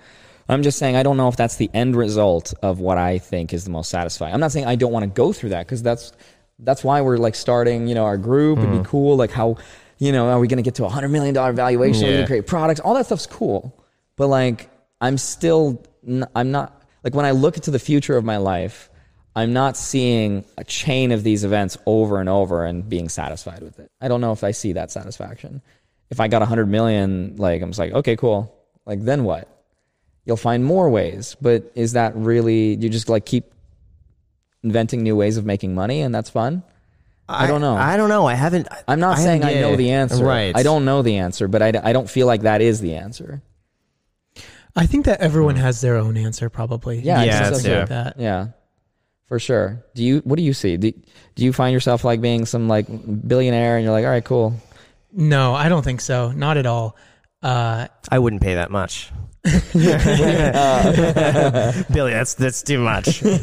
I'm 0.47 0.63
just 0.63 0.77
saying 0.77 0.95
I 0.95 1.03
don't 1.03 1.17
know 1.17 1.27
if 1.27 1.35
that's 1.35 1.55
the 1.55 1.69
end 1.73 1.95
result 1.95 2.53
of 2.61 2.79
what 2.79 2.97
I 2.97 3.17
think 3.17 3.53
is 3.53 3.63
the 3.63 3.71
most 3.71 3.89
satisfying. 3.89 4.33
I'm 4.33 4.39
not 4.39 4.51
saying 4.51 4.65
I 4.65 4.75
don't 4.75 4.91
want 4.91 5.03
to 5.03 5.09
go 5.09 5.33
through 5.33 5.49
that 5.49 5.65
because 5.65 5.81
that's 5.81 6.11
that's 6.59 6.83
why 6.83 7.01
we're 7.01 7.17
like 7.17 7.35
starting, 7.35 7.87
you 7.87 7.95
know, 7.95 8.05
our 8.05 8.17
group. 8.17 8.59
It'd 8.59 8.69
be 8.69 8.77
mm-hmm. 8.77 8.85
cool. 8.85 9.17
Like 9.17 9.31
how, 9.31 9.57
you 9.97 10.11
know, 10.11 10.29
are 10.29 10.39
we 10.39 10.47
going 10.47 10.57
to 10.57 10.63
get 10.63 10.75
to 10.75 10.85
a 10.85 10.89
hundred 10.89 11.09
million 11.09 11.33
dollar 11.33 11.53
valuation? 11.53 12.03
Are 12.03 12.05
we 12.05 12.11
Yeah. 12.11 12.17
going 12.17 12.25
to 12.25 12.27
create 12.27 12.47
products? 12.47 12.79
All 12.79 12.93
that 12.93 13.07
stuff's 13.07 13.27
cool. 13.27 13.77
But 14.15 14.27
like, 14.27 14.69
I'm 15.01 15.17
still, 15.17 15.83
n- 16.07 16.27
I'm 16.35 16.51
not 16.51 16.83
like 17.03 17.13
when 17.13 17.25
I 17.25 17.31
look 17.31 17.57
into 17.57 17.71
the 17.71 17.79
future 17.79 18.15
of 18.17 18.23
my 18.23 18.37
life. 18.37 18.89
I'm 19.37 19.51
not 19.51 19.75
seeing 19.75 20.45
a 20.57 20.63
chain 20.63 21.11
of 21.11 21.23
these 21.23 21.43
events 21.43 21.77
over 21.85 22.21
and 22.21 22.29
over 22.29 22.65
and 22.65 22.87
being 22.87 23.09
satisfied 23.09 23.61
with 23.61 23.79
it. 23.79 23.91
I 23.99 24.07
don't 24.07 24.21
know 24.21 24.31
if 24.31 24.45
I 24.45 24.51
see 24.51 24.71
that 24.73 24.91
satisfaction. 24.91 25.61
If 26.09 26.21
I 26.21 26.29
got 26.29 26.37
a 26.37 26.47
100 26.47 26.67
million, 26.67 27.35
like 27.35 27.61
I'm 27.61 27.69
just 27.71 27.79
like, 27.79 27.91
okay, 27.91 28.15
cool. 28.15 28.55
Like 28.85 29.03
then 29.03 29.25
what? 29.25 29.49
You'll 30.25 30.37
find 30.37 30.65
more 30.65 30.89
ways, 30.89 31.35
but 31.39 31.71
is 31.75 31.93
that 31.93 32.15
really 32.15 32.75
you 32.75 32.89
just 32.89 33.09
like 33.09 33.25
keep 33.25 33.53
inventing 34.63 35.03
new 35.03 35.15
ways 35.15 35.37
of 35.37 35.45
making 35.45 35.75
money 35.75 36.01
and 36.01 36.13
that's 36.13 36.29
fun? 36.29 36.63
I, 37.27 37.47
don't 37.47 37.61
know. 37.61 37.75
I 37.75 37.97
don't 37.97 38.09
know. 38.09 38.27
I 38.27 38.35
haven't. 38.35 38.67
I'm 38.87 38.99
not 38.99 39.17
I 39.17 39.21
saying 39.21 39.43
I 39.43 39.55
know 39.55 39.75
the 39.75 39.91
answer. 39.91 40.23
Right. 40.23 40.55
I 40.55 40.61
don't 40.63 40.85
know 40.85 41.01
the 41.01 41.17
answer, 41.17 41.47
but 41.47 41.61
I, 41.61 41.71
I 41.83 41.91
don't 41.93 42.09
feel 42.09 42.27
like 42.27 42.41
that 42.41 42.61
is 42.61 42.81
the 42.81 42.95
answer. 42.95 43.41
I 44.75 44.85
think 44.85 45.05
that 45.05 45.21
everyone 45.21 45.55
has 45.55 45.81
their 45.81 45.95
own 45.95 46.17
answer, 46.17 46.49
probably. 46.49 46.99
Yeah, 46.99 47.23
Yeah, 47.23 47.31
think 47.37 47.47
it's- 47.47 47.63
so 47.63 47.69
yeah. 47.69 47.85
that. 47.85 48.19
Yeah, 48.19 48.47
for 49.27 49.39
sure. 49.39 49.83
Do 49.95 50.03
you? 50.03 50.19
What 50.19 50.35
do 50.35 50.43
you 50.43 50.53
see? 50.53 50.77
Do, 50.77 50.91
do 51.35 51.43
you 51.43 51.53
find 51.53 51.73
yourself 51.73 52.03
like 52.03 52.21
being 52.21 52.45
some 52.45 52.67
like 52.67 52.85
billionaire 53.27 53.77
and 53.77 53.83
you're 53.85 53.93
like, 53.93 54.05
all 54.05 54.11
right, 54.11 54.23
cool. 54.25 54.53
No, 55.11 55.55
I 55.55 55.69
don't 55.69 55.83
think 55.83 56.01
so. 56.01 56.31
Not 56.31 56.57
at 56.57 56.65
all. 56.65 56.95
Uh, 57.41 57.87
I 58.11 58.19
wouldn't 58.19 58.41
pay 58.41 58.55
that 58.55 58.69
much. 58.69 59.11
Billy, 61.91 62.13
that's 62.13 62.33
that's 62.33 62.63
too 62.63 62.79
much. 62.79 63.21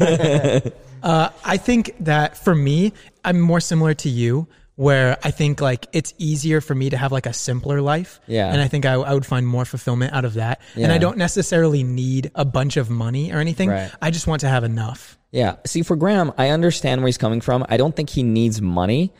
Uh, 1.03 1.29
I 1.43 1.57
think 1.57 1.93
that 1.99 2.37
for 2.37 2.55
me, 2.55 2.93
I'm 3.25 3.41
more 3.41 3.59
similar 3.59 3.93
to 3.93 4.07
you, 4.07 4.47
where 4.75 5.17
I 5.23 5.31
think 5.31 5.61
like 5.61 5.87
it's 5.93 6.13
easier 6.17 6.61
for 6.61 6.73
me 6.73 6.89
to 6.89 6.97
have 6.97 7.11
like 7.11 7.25
a 7.25 7.33
simpler 7.33 7.81
life. 7.81 8.19
Yeah. 8.25 8.51
And 8.51 8.61
I 8.61 8.67
think 8.67 8.85
I, 8.85 8.93
I 8.93 9.13
would 9.13 9.25
find 9.25 9.45
more 9.45 9.65
fulfillment 9.65 10.13
out 10.13 10.25
of 10.25 10.35
that. 10.35 10.61
And 10.75 10.91
I 10.91 10.97
don't 10.97 11.17
necessarily 11.17 11.83
need 11.83 12.31
a 12.35 12.45
bunch 12.45 12.77
of 12.77 12.89
money 12.89 13.31
or 13.31 13.39
anything. 13.39 13.69
Right. 13.69 13.91
I 14.01 14.11
just 14.11 14.27
want 14.27 14.41
to 14.41 14.47
have 14.47 14.63
enough. 14.63 15.17
Yeah. 15.31 15.55
See, 15.65 15.83
for 15.83 15.95
Graham, 15.95 16.31
I 16.37 16.49
understand 16.49 17.01
where 17.01 17.07
he's 17.07 17.17
coming 17.17 17.41
from. 17.41 17.65
I 17.69 17.77
don't 17.77 17.95
think 17.95 18.09
he 18.09 18.23
needs 18.23 18.61
money 18.61 19.13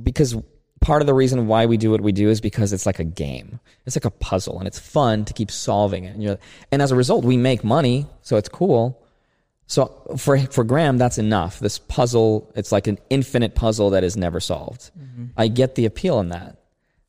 because 0.00 0.36
part 0.80 1.02
of 1.02 1.06
the 1.06 1.14
reason 1.14 1.46
why 1.46 1.66
we 1.66 1.76
do 1.76 1.90
what 1.90 2.00
we 2.00 2.12
do 2.12 2.28
is 2.28 2.40
because 2.40 2.72
it's 2.72 2.86
like 2.86 2.98
a 2.98 3.04
game. 3.04 3.60
It's 3.86 3.96
like 3.96 4.04
a 4.04 4.10
puzzle 4.10 4.58
and 4.58 4.66
it's 4.66 4.78
fun 4.78 5.24
to 5.24 5.32
keep 5.32 5.50
solving 5.50 6.04
it. 6.04 6.14
And, 6.14 6.22
you're, 6.22 6.38
and 6.70 6.82
as 6.82 6.90
a 6.90 6.96
result, 6.96 7.24
we 7.24 7.36
make 7.36 7.64
money, 7.64 8.06
so 8.22 8.36
it's 8.36 8.48
cool. 8.48 9.02
So 9.66 10.16
for 10.16 10.38
for 10.38 10.64
Graham, 10.64 10.96
that's 10.96 11.18
enough. 11.18 11.60
This 11.60 11.78
puzzle, 11.78 12.50
it's 12.56 12.72
like 12.72 12.86
an 12.86 12.98
infinite 13.10 13.54
puzzle 13.54 13.90
that 13.90 14.02
is 14.02 14.16
never 14.16 14.40
solved. 14.40 14.90
Mm-hmm. 14.98 15.26
I 15.36 15.48
get 15.48 15.74
the 15.74 15.84
appeal 15.84 16.20
in 16.20 16.30
that, 16.30 16.56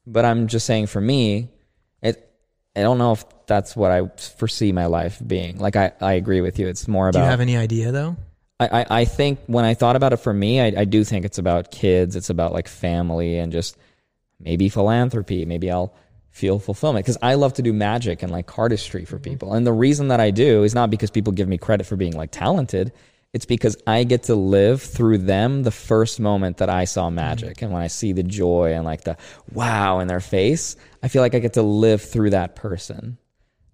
but 0.05 0.25
I'm 0.25 0.47
just 0.47 0.65
saying 0.65 0.87
for 0.87 0.99
me, 0.99 1.49
it. 2.01 2.29
I 2.75 2.81
don't 2.81 2.97
know 2.97 3.13
if 3.13 3.23
that's 3.47 3.77
what 3.77 3.91
I 3.91 4.07
foresee 4.37 4.73
my 4.73 4.87
life 4.87 5.21
being. 5.25 5.57
Like 5.57 5.77
I, 5.77 5.93
I 6.01 6.13
agree 6.13 6.41
with 6.41 6.59
you. 6.59 6.67
It's 6.67 6.85
more 6.85 7.07
about 7.07 7.19
Do 7.19 7.23
you 7.23 7.29
have 7.29 7.41
any 7.41 7.55
idea 7.55 7.93
though? 7.93 8.17
I, 8.59 8.81
I, 8.81 8.85
I 9.01 9.05
think 9.05 9.39
when 9.47 9.65
I 9.65 9.73
thought 9.73 9.95
about 9.95 10.13
it 10.13 10.17
for 10.17 10.33
me, 10.33 10.59
I, 10.59 10.81
I 10.81 10.85
do 10.85 11.03
think 11.03 11.25
it's 11.25 11.37
about 11.37 11.71
kids. 11.71 12.15
It's 12.15 12.29
about 12.29 12.53
like 12.53 12.67
family 12.67 13.37
and 13.37 13.51
just 13.51 13.77
maybe 14.39 14.69
philanthropy. 14.69 15.45
Maybe 15.45 15.71
I'll 15.71 15.93
feel 16.31 16.59
fulfillment 16.59 17.05
because 17.05 17.17
I 17.21 17.35
love 17.35 17.53
to 17.53 17.61
do 17.61 17.73
magic 17.73 18.21
and 18.21 18.31
like 18.31 18.47
cardistry 18.47 19.07
for 19.07 19.15
mm-hmm. 19.15 19.31
people. 19.31 19.53
And 19.53 19.65
the 19.65 19.73
reason 19.73 20.09
that 20.09 20.19
I 20.19 20.31
do 20.31 20.63
is 20.63 20.75
not 20.75 20.89
because 20.89 21.09
people 21.11 21.33
give 21.33 21.47
me 21.47 21.57
credit 21.57 21.85
for 21.85 21.95
being 21.95 22.13
like 22.13 22.31
talented. 22.31 22.91
it's 23.31 23.45
because 23.45 23.77
I 23.85 24.03
get 24.05 24.23
to 24.23 24.35
live 24.35 24.81
through 24.81 25.19
them 25.19 25.63
the 25.63 25.71
first 25.71 26.19
moment 26.19 26.57
that 26.57 26.69
I 26.69 26.85
saw 26.85 27.07
mm-hmm. 27.07 27.15
magic. 27.15 27.61
And 27.61 27.71
when 27.71 27.81
I 27.81 27.87
see 27.87 28.11
the 28.11 28.23
joy 28.23 28.73
and 28.73 28.85
like 28.85 29.03
the 29.03 29.17
wow 29.53 29.99
in 29.99 30.07
their 30.07 30.19
face, 30.19 30.75
I 31.01 31.07
feel 31.07 31.21
like 31.21 31.35
I 31.35 31.39
get 31.39 31.53
to 31.53 31.63
live 31.63 32.01
through 32.01 32.31
that 32.31 32.55
person 32.55 33.17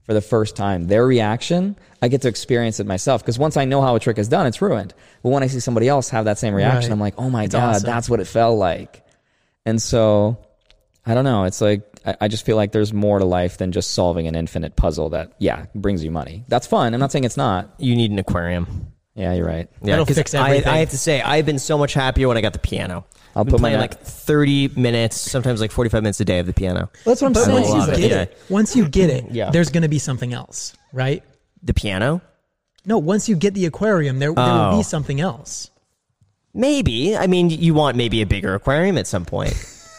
for 0.06 0.14
the 0.14 0.22
first 0.22 0.56
time. 0.56 0.86
Their 0.88 1.06
reaction, 1.06 1.76
I 2.02 2.08
get 2.08 2.22
to 2.24 2.28
experience 2.28 2.80
it 2.80 2.86
myself. 2.88 3.22
Because 3.22 3.38
once 3.40 3.58
I 3.58 3.66
know 3.66 3.82
how 3.82 3.96
a 3.96 4.00
trick 4.00 4.18
is 4.18 4.28
done, 4.28 4.46
it's 4.48 4.62
ruined. 4.62 4.94
But 5.24 5.30
when 5.30 5.44
I 5.44 5.48
see 5.48 5.60
somebody 5.60 5.88
else 5.88 6.10
have 6.10 6.26
that 6.26 6.38
same 6.38 6.54
reaction, 6.54 6.90
Right. 6.90 6.92
I'm 6.94 7.00
like, 7.00 7.16
oh 7.18 7.30
my 7.30 7.46
It's 7.46 7.54
God, 7.56 7.76
awesome. 7.76 7.86
that's 7.88 8.10
what 8.10 8.20
it 8.20 8.26
felt 8.28 8.58
like. 8.58 9.04
And 9.66 9.82
so 9.82 10.38
I 11.06 11.14
don't 11.14 11.24
know. 11.24 11.46
It's 11.46 11.62
like 11.62 11.82
I, 12.06 12.16
I 12.22 12.28
just 12.28 12.46
feel 12.46 12.56
like 12.56 12.72
there's 12.72 12.94
more 12.94 13.18
to 13.20 13.26
life 13.26 13.58
than 13.58 13.72
just 13.72 13.92
solving 13.92 14.28
an 14.28 14.36
infinite 14.36 14.76
puzzle 14.76 15.10
that 15.10 15.34
yeah 15.40 15.66
brings 15.74 16.04
you 16.04 16.12
money. 16.12 16.44
That's 16.48 16.68
fun. 16.68 16.94
I'm 16.94 17.00
not 17.00 17.12
saying 17.12 17.24
it's 17.24 17.38
not. 17.38 17.74
You 17.80 17.96
need 17.96 18.12
an 18.12 18.20
aquarium. 18.20 18.92
Yeah, 19.16 19.34
you're 19.34 19.46
right. 19.48 19.70
Yeah, 19.82 19.92
That'll 19.92 20.06
'cause 20.06 20.18
fix 20.18 20.36
I. 20.36 20.56
I 20.66 20.78
have 20.80 20.90
to 20.90 20.98
say, 20.98 21.22
I've 21.22 21.46
been 21.46 21.58
so 21.58 21.78
much 21.78 21.94
happier 21.94 22.28
when 22.28 22.38
I 22.38 22.42
got 22.42 22.52
the 22.54 22.60
piano. 22.60 23.06
I'll 23.36 23.42
I've 23.42 23.46
been 23.48 23.52
put 23.54 23.62
my 23.62 23.70
playing 23.70 23.82
net- 23.82 23.92
like 23.92 24.02
30 24.02 24.70
minutes, 24.78 25.20
sometimes 25.20 25.60
like 25.62 25.72
45 25.72 26.02
minutes 26.04 26.20
a 26.22 26.26
day 26.26 26.40
of 26.40 26.46
the 26.46 26.54
piano. 26.54 26.90
That's 27.04 27.22
what 27.22 27.28
I'm 27.28 27.34
But 27.34 27.50
I 27.50 27.54
once 27.54 27.70
love 27.70 27.88
you 27.90 27.94
it, 27.94 27.98
get 27.98 28.12
yeah. 28.12 28.22
it, 28.22 28.38
once 28.50 28.76
you 28.76 28.88
get 28.88 29.10
it, 29.10 29.26
Yeah. 29.32 29.50
there's 29.52 29.70
going 29.70 29.84
to 29.84 29.90
be 29.90 30.00
something 30.00 30.34
else, 30.34 30.74
right? 30.94 31.22
The 31.64 31.74
piano? 31.74 32.22
No, 32.86 32.98
once 32.98 33.28
you 33.28 33.36
get 33.36 33.54
the 33.54 33.66
aquarium, 33.66 34.20
there, 34.20 34.32
there 34.34 34.44
will 34.46 34.74
Oh. 34.74 34.78
be 34.78 34.84
something 34.84 35.20
else. 35.20 35.70
Maybe. 36.54 37.18
I 37.18 37.28
mean, 37.28 37.50
you 37.50 37.74
want 37.74 37.98
maybe 37.98 38.22
a 38.22 38.26
bigger 38.26 38.54
aquarium 38.56 38.98
at 38.98 39.08
some 39.08 39.26
point. 39.26 39.54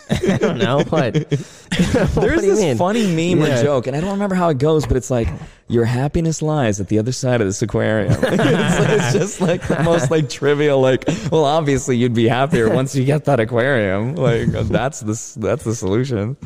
I 0.10 0.36
don't 0.38 0.58
know. 0.58 0.82
What? 0.84 1.14
There's 1.14 1.30
what 2.16 2.28
do 2.28 2.40
this 2.40 2.60
mean? 2.60 2.76
funny 2.76 3.06
meme 3.06 3.44
Yeah. 3.46 3.60
or 3.60 3.62
joke, 3.62 3.86
and 3.88 3.96
I 3.96 4.00
don't 4.00 4.12
remember 4.12 4.34
how 4.34 4.48
it 4.50 4.58
goes, 4.58 4.86
but 4.86 4.96
it's 4.96 5.10
like 5.10 5.28
your 5.68 5.84
happiness 5.84 6.42
lies 6.42 6.80
at 6.80 6.88
the 6.88 6.98
other 6.98 7.12
side 7.12 7.40
of 7.40 7.46
this 7.48 7.60
aquarium. 7.62 8.12
it's, 8.12 8.22
like- 8.22 8.90
it's 8.90 9.12
just 9.12 9.40
like 9.40 9.66
the 9.66 9.82
most 9.82 10.10
like 10.10 10.28
trivial. 10.28 10.80
Like, 10.80 11.04
well, 11.32 11.44
obviously 11.44 11.96
you'd 11.96 12.14
be 12.14 12.28
happier 12.28 12.72
once 12.72 12.94
you 12.94 13.04
get 13.04 13.24
that 13.24 13.40
aquarium. 13.40 14.14
Like 14.14 14.54
uh, 14.54 14.62
that's 14.62 15.00
the 15.00 15.40
that's 15.40 15.64
the 15.64 15.74
solution. 15.74 16.36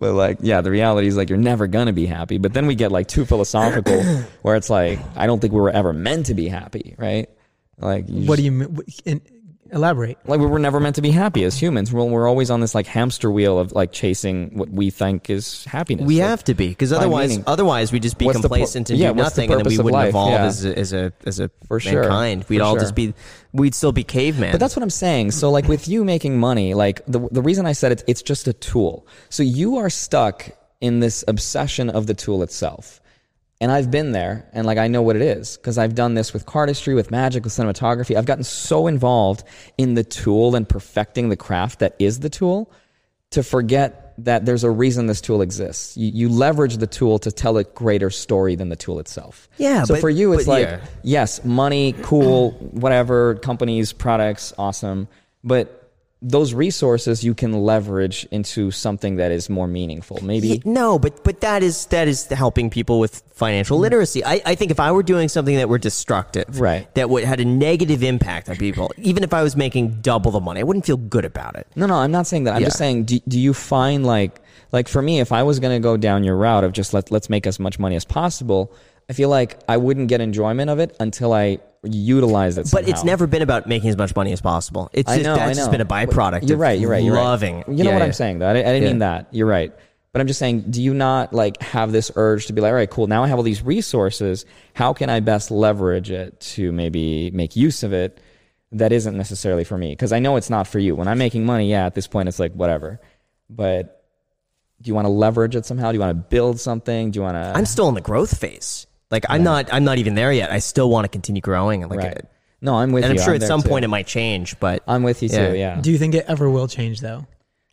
But 0.00 0.14
like, 0.14 0.38
yeah, 0.42 0.60
the 0.60 0.70
reality 0.70 1.08
is 1.08 1.16
like 1.16 1.28
you're 1.28 1.38
never 1.38 1.66
gonna 1.66 1.92
be 1.92 2.06
happy. 2.06 2.38
But 2.38 2.52
then 2.52 2.66
we 2.66 2.74
get 2.74 2.90
like 2.92 3.06
too 3.08 3.24
philosophical, 3.24 4.02
where 4.42 4.56
it's 4.56 4.70
like 4.70 4.98
I 5.16 5.26
don't 5.26 5.40
think 5.40 5.52
we 5.52 5.60
were 5.60 5.70
ever 5.70 5.92
meant 5.92 6.26
to 6.26 6.34
be 6.34 6.48
happy, 6.48 6.94
right? 6.98 7.28
Like, 7.80 8.08
you 8.08 8.26
What 8.28 8.36
just- 8.36 8.38
do 8.38 8.44
you 8.44 8.50
mean? 8.52 9.20
What- 9.68 9.76
in- 9.76 9.78
Elaborate. 9.78 10.18
like 10.26 10.40
we 10.40 10.46
were 10.46 10.58
never 10.58 10.80
meant 10.80 10.96
to 10.96 11.02
be 11.02 11.10
happy 11.10 11.44
as 11.44 11.60
humans. 11.60 11.92
We're, 11.92 12.04
we're 12.04 12.28
always 12.28 12.50
on 12.50 12.60
this 12.60 12.74
like 12.74 12.86
hamster 12.86 13.30
wheel 13.30 13.58
of 13.58 13.72
like 13.72 13.92
chasing 13.92 14.50
what 14.58 14.70
we 14.70 14.90
think 14.90 15.30
is 15.30 15.64
happiness. 15.64 16.06
We 16.06 16.20
Like, 16.20 16.28
have 16.28 16.44
to 16.44 16.54
be 16.54 16.68
because 16.68 16.92
otherwise, 16.92 17.30
meaning- 17.30 17.44
otherwise 17.46 17.92
we'd 17.92 18.02
just 18.02 18.18
be 18.18 18.24
What's 18.26 18.38
the 18.40 18.48
pur- 18.48 18.54
complacent 18.56 18.90
and 18.90 18.98
yeah, 18.98 19.08
do 19.12 19.14
what's 19.18 19.34
the 19.34 19.42
nothing, 19.42 19.52
and 19.52 19.60
then 19.64 19.70
we 19.70 19.76
wouldn't 19.76 19.92
life? 19.92 20.08
evolve 20.10 20.30
Yeah. 20.32 20.44
as 20.44 20.64
a, 20.64 20.78
as 20.78 20.92
a 20.92 21.12
as 21.26 21.40
a 21.40 21.50
For 21.66 21.80
sure. 21.80 22.00
mankind. 22.02 22.44
We'd 22.48 22.58
For 22.58 22.64
all 22.64 22.74
sure. 22.74 22.80
just 22.80 22.94
be, 22.94 23.14
we'd 23.52 23.74
still 23.74 23.92
be 23.92 24.04
cavemen. 24.04 24.52
But 24.52 24.60
that's 24.60 24.74
what 24.76 24.82
I'm 24.82 24.90
saying. 24.90 25.32
So 25.32 25.50
like 25.50 25.68
with 25.68 25.86
you 25.88 26.04
making 26.04 26.38
money, 26.38 26.74
like 26.74 27.04
the 27.06 27.28
the 27.30 27.42
reason 27.42 27.66
I 27.66 27.72
said 27.72 27.92
it, 27.92 28.04
it's 28.06 28.22
just 28.22 28.48
a 28.48 28.52
tool. 28.52 29.06
So 29.28 29.42
you 29.42 29.76
are 29.76 29.90
stuck 29.90 30.50
in 30.80 31.00
this 31.00 31.24
obsession 31.28 31.90
of 31.90 32.06
the 32.06 32.14
tool 32.14 32.42
itself. 32.42 33.00
And 33.60 33.72
I've 33.72 33.90
been 33.90 34.12
there 34.12 34.48
and 34.52 34.66
like 34.66 34.78
I 34.78 34.86
know 34.86 35.02
what 35.02 35.16
it 35.16 35.22
is 35.22 35.56
because 35.56 35.78
I've 35.78 35.94
done 35.94 36.14
this 36.14 36.32
with 36.32 36.46
cardistry, 36.46 36.94
with 36.94 37.10
magic, 37.10 37.42
with 37.44 37.52
cinematography. 37.52 38.16
I've 38.16 38.26
gotten 38.26 38.44
so 38.44 38.86
involved 38.86 39.42
in 39.76 39.94
the 39.94 40.04
tool 40.04 40.54
and 40.54 40.68
perfecting 40.68 41.28
the 41.28 41.36
craft 41.36 41.80
that 41.80 41.96
is 41.98 42.20
the 42.20 42.30
tool 42.30 42.70
to 43.30 43.42
forget 43.42 44.14
that 44.18 44.46
there's 44.46 44.64
a 44.64 44.70
reason 44.70 45.06
this 45.06 45.20
tool 45.20 45.42
exists. 45.42 45.96
You, 45.96 46.10
you 46.12 46.28
leverage 46.28 46.76
the 46.78 46.86
tool 46.86 47.18
to 47.20 47.30
tell 47.30 47.56
a 47.56 47.64
greater 47.64 48.10
story 48.10 48.54
than 48.54 48.68
the 48.68 48.76
tool 48.76 49.00
itself. 49.00 49.48
Yeah, 49.58 49.82
So 49.84 49.94
but- 49.94 50.00
for 50.00 50.10
you, 50.10 50.32
it's 50.32 50.46
like, 50.46 50.66
yeah. 50.66 50.80
yes, 51.02 51.44
money, 51.44 51.94
cool, 52.02 52.50
whatever, 52.72 53.34
companies, 53.36 53.92
products, 53.92 54.52
awesome. 54.56 55.08
But 55.44 55.77
those 56.20 56.52
resources 56.52 57.22
you 57.22 57.32
can 57.32 57.52
leverage 57.52 58.26
into 58.32 58.72
something 58.72 59.16
that 59.16 59.30
is 59.30 59.48
more 59.48 59.68
meaningful. 59.68 60.18
Maybe 60.22 60.48
Yeah, 60.48 60.56
no, 60.64 60.98
but 60.98 61.22
but 61.22 61.40
that 61.42 61.62
is 61.62 61.86
that 61.86 62.08
is 62.08 62.26
helping 62.26 62.70
people 62.70 62.98
with 62.98 63.22
financial 63.34 63.76
mm-hmm. 63.76 63.82
literacy. 63.82 64.24
I, 64.24 64.42
I 64.44 64.54
think 64.56 64.72
if 64.72 64.80
I 64.80 64.90
were 64.90 65.04
doing 65.04 65.28
something 65.28 65.56
that 65.56 65.68
were 65.68 65.78
destructive, 65.78 66.60
Right. 66.60 66.92
that 66.94 67.08
would 67.08 67.22
had 67.22 67.38
a 67.38 67.44
negative 67.44 68.02
impact 68.02 68.48
on 68.48 68.56
people, 68.56 68.90
even 68.96 69.22
if 69.22 69.32
I 69.32 69.44
was 69.44 69.54
making 69.54 70.00
double 70.00 70.32
the 70.32 70.40
money, 70.40 70.58
I 70.60 70.64
wouldn't 70.64 70.86
feel 70.86 70.96
good 70.96 71.24
about 71.24 71.54
it. 71.54 71.68
No, 71.76 71.86
no, 71.86 71.94
I'm 71.94 72.10
not 72.10 72.26
saying 72.26 72.44
that. 72.44 72.56
I'm 72.56 72.62
Yeah. 72.62 72.68
just 72.68 72.78
saying, 72.78 73.04
do, 73.04 73.20
do 73.28 73.38
you 73.38 73.54
find 73.54 74.04
like, 74.04 74.40
like 74.72 74.88
for 74.88 75.00
me, 75.00 75.20
if 75.20 75.30
I 75.30 75.44
was 75.44 75.60
going 75.60 75.80
to 75.80 75.82
go 75.82 75.96
down 75.96 76.24
your 76.24 76.36
route 76.36 76.64
of 76.64 76.72
just 76.72 76.92
let, 76.92 77.12
let's 77.12 77.30
make 77.30 77.46
as 77.46 77.60
much 77.60 77.78
money 77.78 77.94
as 77.94 78.04
possible, 78.04 78.72
I 79.08 79.12
feel 79.12 79.28
like 79.28 79.58
I 79.68 79.76
wouldn't 79.76 80.08
get 80.08 80.20
enjoyment 80.20 80.68
of 80.68 80.80
it 80.80 80.96
until 80.98 81.32
I 81.32 81.60
utilize 81.82 82.58
it. 82.58 82.68
But 82.72 82.88
it's 82.88 83.04
never 83.04 83.26
been 83.26 83.42
about 83.42 83.66
making 83.66 83.90
as 83.90 83.96
much 83.96 84.14
money 84.16 84.32
as 84.32 84.40
possible. 84.40 84.90
It's 84.92 85.10
just, 85.10 85.22
know, 85.22 85.36
that's 85.36 85.58
just 85.58 85.70
been 85.70 85.80
a 85.80 85.86
byproduct. 85.86 86.48
You're 86.48 86.58
right. 86.58 86.78
You're 86.78 86.90
right. 86.90 87.02
You're 87.02 87.14
loving. 87.14 87.56
Right. 87.56 87.68
You 87.68 87.84
know 87.84 87.90
Yeah, 87.90 87.96
what 87.96 88.02
I'm 88.02 88.12
saying, 88.12 88.38
though. 88.40 88.46
I, 88.48 88.50
I 88.50 88.54
didn't 88.54 88.82
Yeah. 88.82 88.88
mean 88.88 88.98
that. 89.00 89.28
You're 89.32 89.46
right. 89.46 89.72
But 90.12 90.20
I'm 90.22 90.26
just 90.26 90.38
saying, 90.38 90.62
do 90.70 90.82
you 90.82 90.94
not 90.94 91.32
like 91.34 91.60
have 91.62 91.92
this 91.92 92.10
urge 92.16 92.46
to 92.46 92.52
be 92.52 92.60
like, 92.60 92.70
all 92.70 92.74
right, 92.74 92.90
cool. 92.90 93.06
Now 93.06 93.22
I 93.24 93.28
have 93.28 93.38
all 93.38 93.44
these 93.44 93.62
resources. 93.62 94.46
How 94.72 94.92
can 94.92 95.10
I 95.10 95.20
best 95.20 95.50
leverage 95.50 96.10
it 96.10 96.40
to 96.40 96.72
maybe 96.72 97.30
make 97.30 97.54
use 97.56 97.82
of 97.82 97.92
it? 97.92 98.20
That 98.72 98.92
isn't 98.92 99.16
necessarily 99.16 99.64
for 99.64 99.78
me 99.78 99.90
because 99.92 100.12
I 100.12 100.18
know 100.18 100.36
it's 100.36 100.50
not 100.50 100.66
for 100.66 100.78
you. 100.78 100.94
When 100.96 101.08
I'm 101.08 101.16
making 101.18 101.46
money, 101.46 101.70
yeah, 101.70 101.86
at 101.86 101.94
this 101.94 102.06
point 102.06 102.28
it's 102.28 102.38
like 102.38 102.52
whatever. 102.52 103.00
But 103.48 104.04
do 104.82 104.88
you 104.88 104.94
want 104.94 105.06
to 105.06 105.10
leverage 105.10 105.56
it 105.56 105.64
somehow? 105.66 105.90
Do 105.90 105.94
you 105.94 106.00
want 106.00 106.10
to 106.10 106.22
build 106.28 106.60
something? 106.60 107.10
Do 107.10 107.18
you 107.18 107.22
want 107.22 107.36
to? 107.36 107.52
I'm 107.56 107.64
still 107.64 107.88
in 107.88 107.94
the 107.94 108.00
growth 108.02 108.36
phase. 108.38 108.86
Like 109.10 109.24
I'm 109.28 109.42
not. 109.42 109.72
I'm 109.72 109.84
not 109.84 109.98
even 109.98 110.14
there 110.14 110.32
yet. 110.32 110.50
I 110.52 110.58
still 110.58 110.90
want 110.90 111.04
to 111.04 111.08
continue 111.08 111.40
growing. 111.40 111.88
Like, 111.88 111.98
right. 111.98 112.20
No, 112.60 112.74
I'm 112.74 112.92
with 112.92 113.04
you. 113.04 113.10
and 113.10 113.18
you. 113.18 113.22
I'm 113.22 113.24
sure 113.26 113.34
at 113.34 113.42
some 113.42 113.62
too. 113.62 113.68
point 113.68 113.84
it 113.84 113.88
might 113.88 114.06
change, 114.06 114.58
but 114.60 114.82
I'm 114.86 115.02
with 115.02 115.22
you 115.22 115.28
Yeah. 115.32 115.48
too. 115.50 115.56
Yeah. 115.56 115.80
Do 115.80 115.90
you 115.90 115.98
think 115.98 116.14
it 116.14 116.24
ever 116.28 116.50
will 116.50 116.68
change 116.68 117.00
though? 117.00 117.26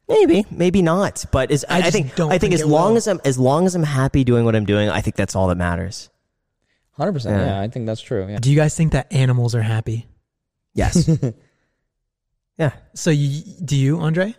Maybe, 0.08 0.46
maybe 0.52 0.84
not. 0.84 1.26
But 1.32 1.50
as, 1.50 1.66
I, 1.68 1.78
I 1.78 1.82
just 1.82 1.94
think 1.94 2.16
don't 2.16 2.30
I 2.32 2.38
think 2.38 2.52
think 2.54 2.62
as 2.62 2.66
long 2.66 2.92
will. 2.92 2.98
as 2.98 3.08
I'm 3.08 3.20
as 3.26 3.40
long 3.40 3.66
as 3.66 3.74
I'm 3.76 3.84
happy 3.84 4.24
doing 4.24 4.46
what 4.46 4.56
I'm 4.56 4.66
doing, 4.66 4.90
I 4.90 5.02
think 5.02 5.16
that's 5.16 5.36
all 5.36 5.48
that 5.48 5.56
matters. 5.58 6.10
Hundred 6.92 7.14
percent. 7.14 7.38
Yeah. 7.40 7.46
Yeah, 7.48 7.62
I 7.62 7.68
think 7.68 7.88
that's 7.88 8.02
true. 8.02 8.28
Yeah. 8.30 8.38
Do 8.40 8.50
you 8.52 8.56
guys 8.56 8.76
think 8.78 8.92
that 8.94 9.12
animals 9.12 9.56
are 9.56 9.62
happy? 9.64 10.06
Yes. 10.76 11.10
yeah. 12.58 12.72
So 12.94 13.10
you, 13.10 13.44
do 13.64 13.76
you, 13.76 14.00
Andrei? 14.02 14.36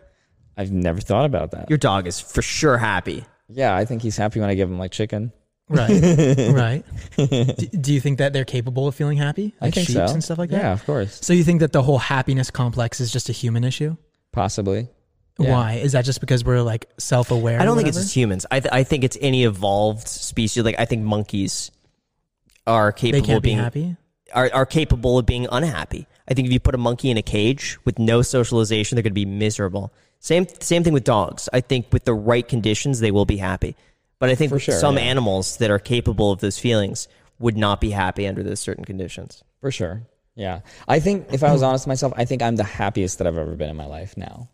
I've 0.57 0.73
never 0.73 1.01
thought 1.01 1.27
about 1.27 1.51
that. 1.51 1.69
Your 1.69 1.79
dog 1.79 2.07
is 2.07 2.19
for 2.21 2.41
sure 2.43 2.79
happy. 2.79 3.25
yeah, 3.49 3.75
I 3.77 3.85
think 3.85 4.03
he's 4.03 4.17
happy 4.17 4.41
when 4.41 4.49
I 4.49 4.55
give 4.55 4.71
him 4.71 4.79
like 4.79 4.91
chicken. 4.93 5.33
Right. 5.69 5.89
right. 6.53 6.85
Do, 7.17 7.67
do 7.67 7.93
you 7.93 8.01
think 8.01 8.19
that 8.19 8.33
they're 8.33 8.45
capable 8.45 8.87
of 8.87 8.95
feeling 8.95 9.19
happy? 9.19 9.55
I 9.61 9.71
think 9.71 9.89
sheeps 9.89 10.11
so. 10.11 10.15
and 10.15 10.23
stuff 10.23 10.39
like 10.39 10.51
that? 10.51 10.59
Yeah, 10.59 10.73
of 10.73 10.85
course. 10.87 11.19
So 11.25 11.33
you 11.33 11.43
think 11.43 11.61
that 11.61 11.73
the 11.73 11.83
whole 11.83 11.99
happiness 11.99 12.51
complex 12.51 13.01
is 13.01 13.11
just 13.11 13.29
a 13.29 13.33
human 13.33 13.65
issue? 13.65 13.97
Possibly. 14.33 14.89
Yeah. 15.39 15.53
Why? 15.53 15.75
Is 15.75 15.93
that 15.93 16.05
just 16.05 16.21
because 16.21 16.45
we're 16.45 16.63
like 16.63 16.89
self 16.99 17.31
aware? 17.31 17.61
I 17.61 17.65
don't 17.65 17.77
think 17.77 17.89
it's 17.89 17.99
just 17.99 18.15
humans. 18.15 18.47
I 18.51 18.61
th- 18.61 18.73
I 18.73 18.85
think 18.85 19.05
it's 19.05 19.19
any 19.21 19.45
evolved 19.45 20.09
species. 20.09 20.65
Like 20.65 20.77
I 20.79 20.85
think 20.85 21.03
monkeys 21.03 21.71
are 22.67 22.93
they 22.93 23.11
capable 23.13 23.27
can't 23.27 23.37
of 23.37 23.43
be 23.43 23.49
being 23.49 23.59
happy. 23.59 23.97
are, 24.35 24.51
are 24.53 24.67
capable 24.67 25.19
of 25.19 25.27
being 25.27 25.47
unhappy. 25.51 26.07
I 26.29 26.35
think 26.35 26.47
if 26.47 26.53
you 26.53 26.61
put 26.61 26.75
a 26.75 26.79
monkey 26.79 27.11
in 27.11 27.19
a 27.19 27.23
cage 27.23 27.79
with 27.85 27.99
no 27.99 28.23
socialization, 28.23 28.97
they're 28.97 29.03
going 29.03 29.13
to 29.13 29.15
be 29.15 29.27
miserable. 29.27 29.93
Same 30.21 30.47
same 30.61 30.83
thing 30.83 30.95
with 30.95 31.05
dogs. 31.05 31.49
I 31.53 31.61
think 31.61 31.93
with 31.93 32.05
the 32.05 32.15
right 32.15 32.47
conditions, 32.47 33.01
they 33.01 33.11
will 33.11 33.27
be 33.27 33.37
happy. 33.37 33.77
But 34.19 34.31
I 34.31 34.35
think 34.35 34.51
For 34.51 34.59
sure, 34.59 34.79
some 34.79 34.97
yeah. 34.97 35.03
animals 35.03 35.59
that 35.59 35.71
are 35.71 35.79
capable 35.79 36.33
of 36.33 36.41
those 36.41 36.59
feelings 36.59 37.07
would 37.39 37.57
not 37.57 37.81
be 37.81 37.91
happy 37.91 38.27
under 38.27 38.43
those 38.43 38.61
certain 38.61 38.85
conditions. 38.85 39.45
For 39.61 39.71
sure. 39.71 40.03
Yeah. 40.35 40.61
I 40.89 41.01
think 41.01 41.33
if 41.33 41.43
I 41.45 41.53
was 41.53 41.63
honest 41.63 41.85
with 41.85 41.89
myself, 41.89 42.13
I 42.17 42.25
think 42.25 42.43
I'm 42.43 42.57
the 42.57 42.65
happiest 42.65 43.19
that 43.19 43.27
I've 43.27 43.37
ever 43.39 43.55
been 43.57 43.71
in 43.71 43.77
my 43.77 43.87
life 43.87 44.17
now. 44.17 44.49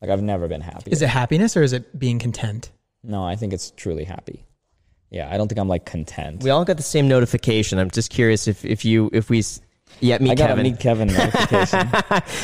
Like 0.00 0.10
I've 0.10 0.22
never 0.22 0.46
been 0.48 0.60
happy. 0.60 0.90
Is 0.90 1.02
it 1.02 1.08
happiness 1.08 1.56
or 1.56 1.62
is 1.62 1.72
it 1.72 1.98
being 1.98 2.18
content? 2.18 2.70
No, 3.02 3.24
I 3.24 3.36
think 3.36 3.52
it's 3.52 3.70
truly 3.72 4.04
happy. 4.04 4.44
Yeah, 5.10 5.32
I 5.32 5.38
don't 5.38 5.48
think 5.48 5.58
I'm 5.58 5.68
like 5.68 5.86
content. 5.86 6.42
We 6.42 6.50
all 6.50 6.64
got 6.64 6.76
the 6.76 6.82
same 6.82 7.08
notification. 7.08 7.78
I'm 7.78 7.90
just 7.90 8.10
curious 8.10 8.46
if, 8.46 8.64
if 8.64 8.84
you 8.84 9.08
if 9.12 9.30
we 9.30 9.38
s- 9.38 9.60
yeah 10.00 10.18
meet 10.18 10.30
I 10.30 10.34
got 10.34 10.44
a 10.44 10.48
Kevin. 10.54 10.62
meet 10.64 10.80
Kevin 10.80 11.08
notification. 11.08 11.88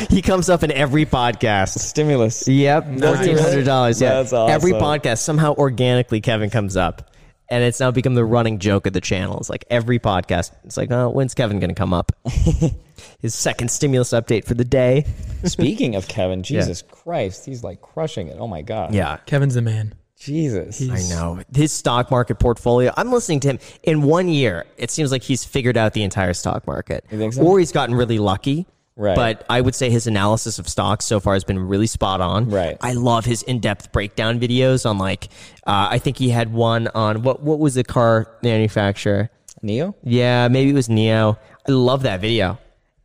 he 0.10 0.22
comes 0.22 0.48
up 0.50 0.62
in 0.62 0.70
every 0.72 1.06
podcast. 1.06 1.78
Stimulus. 1.78 2.46
Yep, 2.48 2.96
Does 2.96 3.16
fourteen 3.16 3.38
hundred 3.38 3.64
dollars. 3.64 4.00
Yeah, 4.00 4.14
That's 4.14 4.32
awesome. 4.32 4.54
every 4.54 4.72
podcast 4.72 5.18
somehow 5.18 5.54
organically 5.54 6.20
Kevin 6.20 6.50
comes 6.50 6.76
up, 6.76 7.10
and 7.48 7.62
it's 7.64 7.80
now 7.80 7.90
become 7.90 8.14
the 8.14 8.24
running 8.24 8.58
joke 8.58 8.86
of 8.86 8.92
the 8.92 9.00
channel. 9.00 9.38
It's 9.38 9.50
like 9.50 9.64
every 9.70 9.98
podcast. 9.98 10.52
It's 10.64 10.76
like, 10.76 10.90
oh, 10.90 11.10
when's 11.10 11.34
Kevin 11.34 11.60
going 11.60 11.70
to 11.70 11.74
come 11.74 11.92
up? 11.94 12.12
His 13.20 13.34
second 13.34 13.70
stimulus 13.70 14.10
update 14.10 14.44
for 14.44 14.54
the 14.54 14.64
day. 14.64 15.06
Speaking 15.44 15.94
of 15.96 16.08
Kevin, 16.08 16.42
Jesus 16.44 16.82
Christ, 16.82 17.44
he's 17.46 17.64
like 17.64 17.80
crushing 17.80 18.28
it. 18.28 18.36
Oh 18.38 18.46
my 18.48 18.62
god. 18.62 18.94
Yeah, 18.94 19.16
Kevin's 19.26 19.54
the 19.54 19.62
man. 19.62 19.94
Jesus. 20.24 20.78
He- 20.78 20.90
I 20.90 21.02
know 21.09 21.40
his 21.55 21.72
stock 21.72 22.10
market 22.10 22.38
portfolio. 22.38 22.92
I'm 22.96 23.12
listening 23.12 23.40
to 23.40 23.48
him 23.48 23.59
in 23.82 24.02
one 24.02 24.28
year. 24.28 24.66
It 24.76 24.90
seems 24.90 25.12
like 25.12 25.22
he's 25.22 25.44
figured 25.44 25.76
out 25.76 25.92
the 25.92 26.02
entire 26.02 26.32
stock 26.34 26.66
market, 26.66 27.05
You 27.10 27.18
think 27.18 27.34
so? 27.34 27.42
or 27.42 27.59
he's 27.59 27.72
gotten 27.72 27.94
really 27.94 28.18
lucky. 28.18 28.66
Right. 28.96 29.16
But 29.16 29.44
I 29.51 29.60
would 29.60 29.74
say 29.74 29.90
his 29.90 30.06
analysis 30.06 30.60
of 30.60 30.68
stocks 30.68 31.05
so 31.05 31.18
far 31.18 31.34
has 31.34 31.42
been 31.42 31.59
really 31.59 31.88
spot 31.88 32.20
on. 32.20 32.48
Right. 32.48 32.76
I 32.80 32.92
love 32.92 33.24
his 33.24 33.42
in-depth 33.42 33.90
breakdown 33.90 34.38
videos 34.38 34.88
on 34.88 34.98
like. 34.98 35.24
Uh, 35.66 35.88
I 35.90 35.98
think 35.98 36.16
he 36.16 36.28
had 36.30 36.52
one 36.52 36.86
on 36.94 37.22
what 37.22 37.42
what 37.42 37.59
was 37.59 37.74
the 37.74 37.82
car 37.82 38.28
manufacturer? 38.44 39.30
NIO? 39.64 39.94
Yeah, 40.05 40.46
maybe 40.48 40.70
it 40.70 40.74
was 40.74 40.88
NIO. 40.88 41.38
I 41.68 41.72
love 41.72 42.02
that 42.05 42.20
video. 42.20 42.59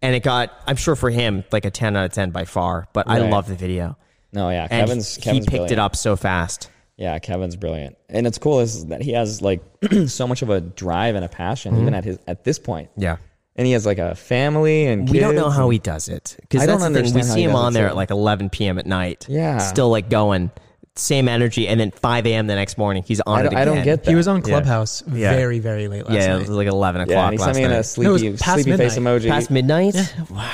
and 0.04 0.16
it 0.16 0.22
got 0.24 0.52
I'm 0.68 0.76
sure 0.76 0.96
for 0.96 1.10
him 1.10 1.44
like 1.52 1.66
a 1.66 1.72
10 1.72 1.98
out 1.98 2.06
of 2.06 2.12
10 2.14 2.30
by 2.30 2.46
far. 2.46 2.88
But 2.94 3.08
I 3.10 3.18
love 3.28 3.48
the 3.48 3.56
video. 3.56 3.98
No, 4.32 4.52
yeah, 4.52 4.68
And 4.70 4.88
Kevin's 4.88 5.16
he 5.16 5.22
picked 5.40 5.48
brilliant. 5.48 5.72
it 5.72 5.80
up 5.80 5.96
so 5.96 6.16
fast. 6.16 6.70
Yeah, 7.00 7.18
Kevin's 7.20 7.56
brilliant, 7.56 7.96
and 8.10 8.28
it's 8.28 8.38
cool 8.38 8.60
is 8.60 8.86
that 8.88 9.02
he 9.02 9.14
has 9.14 9.42
like 9.42 9.62
so 10.08 10.28
much 10.28 10.42
of 10.42 10.50
a 10.50 10.60
drive 10.60 11.16
and 11.16 11.24
a 11.24 11.30
passion, 11.30 11.72
Mm-hmm. 11.72 11.82
even 11.82 11.94
at 11.94 12.04
his 12.04 12.20
at 12.28 12.44
this 12.44 12.60
point. 12.60 12.90
Yeah. 12.98 13.18
and 13.56 13.66
he 13.66 13.72
has 13.74 13.86
like 13.86 14.00
a 14.00 14.16
family 14.16 14.86
and 14.86 15.10
We 15.10 15.20
don't 15.20 15.36
know 15.36 15.50
how 15.50 15.70
he 15.70 15.80
does 15.80 16.10
it 16.10 16.36
because 16.42 16.62
I 16.64 16.66
that's 16.66 16.84
don't 16.84 16.92
the 16.94 17.04
thing. 17.04 17.14
We 17.14 17.22
how 17.22 17.26
see 17.26 17.40
he 17.40 17.44
him 17.46 17.52
does 17.52 17.60
on 17.62 17.74
there 17.74 17.86
too. 17.86 17.92
at 17.92 17.96
like 17.96 18.10
11 18.12 18.50
p.m. 18.50 18.78
at 18.80 18.86
night. 18.86 19.26
Yeah. 19.30 19.60
still 19.60 19.90
like 19.90 20.10
going, 20.10 20.52
same 20.96 21.30
energy, 21.30 21.70
and 21.70 21.80
then 21.80 21.92
5 21.92 22.26
a.m. 22.28 22.48
the 22.48 22.56
next 22.56 22.78
morning 22.78 23.04
he's 23.04 23.22
on 23.22 23.40
I 23.40 23.44
don't, 23.44 23.56
I 23.56 23.62
again. 23.62 23.76
don't 23.76 23.86
get 23.86 24.04
that. 24.04 24.12
He 24.12 24.16
was 24.16 24.28
on 24.28 24.42
Clubhouse 24.42 25.02
Yeah. 25.08 25.32
very, 25.32 25.60
very 25.60 25.88
late 25.88 26.04
last 26.04 26.14
Yeah, 26.16 26.20
night. 26.20 26.26
Yeah, 26.28 26.36
it 26.36 26.40
was 26.40 26.50
like 26.50 26.68
11 26.68 27.02
o'clock 27.02 27.14
Yeah, 27.16 27.24
and 27.28 27.34
he 27.34 27.38
last 27.40 27.46
sent 27.56 27.58
me 27.58 27.64
night. 27.74 27.80
a 27.80 27.84
sleepy, 27.86 28.08
No, 28.10 28.16
it 28.16 28.32
was 28.34 28.42
past 28.42 28.64
sleepy 28.64 28.78
face 28.78 28.98
emoji. 28.98 29.30
Past 29.30 29.50
midnight. 29.52 30.16
Wow. 30.30 30.52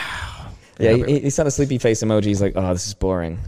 Yeah, 0.80 0.94
he, 0.94 1.20
he 1.22 1.30
sent 1.32 1.48
a 1.48 1.52
sleepy 1.52 1.78
face 1.80 2.04
emoji. 2.04 2.26
He's 2.26 2.42
like, 2.42 2.54
"Oh, 2.56 2.74
this 2.74 2.86
is 2.86 2.94
boring. 2.94 3.40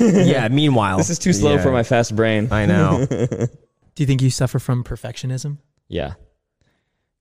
Yeah. 0.00 0.48
Meanwhile, 0.48 0.98
This 0.98 1.10
is 1.10 1.18
too 1.18 1.32
slow 1.32 1.54
Yeah. 1.56 1.62
for 1.62 1.70
my 1.72 1.82
fast 1.82 2.14
brain." 2.16 2.48
I 2.52 2.66
know. 2.66 3.06
Do 3.94 4.02
you 4.02 4.06
think 4.06 4.22
you 4.22 4.30
suffer 4.30 4.58
from 4.58 4.84
perfectionism? 4.84 5.58
Yeah. 5.88 6.14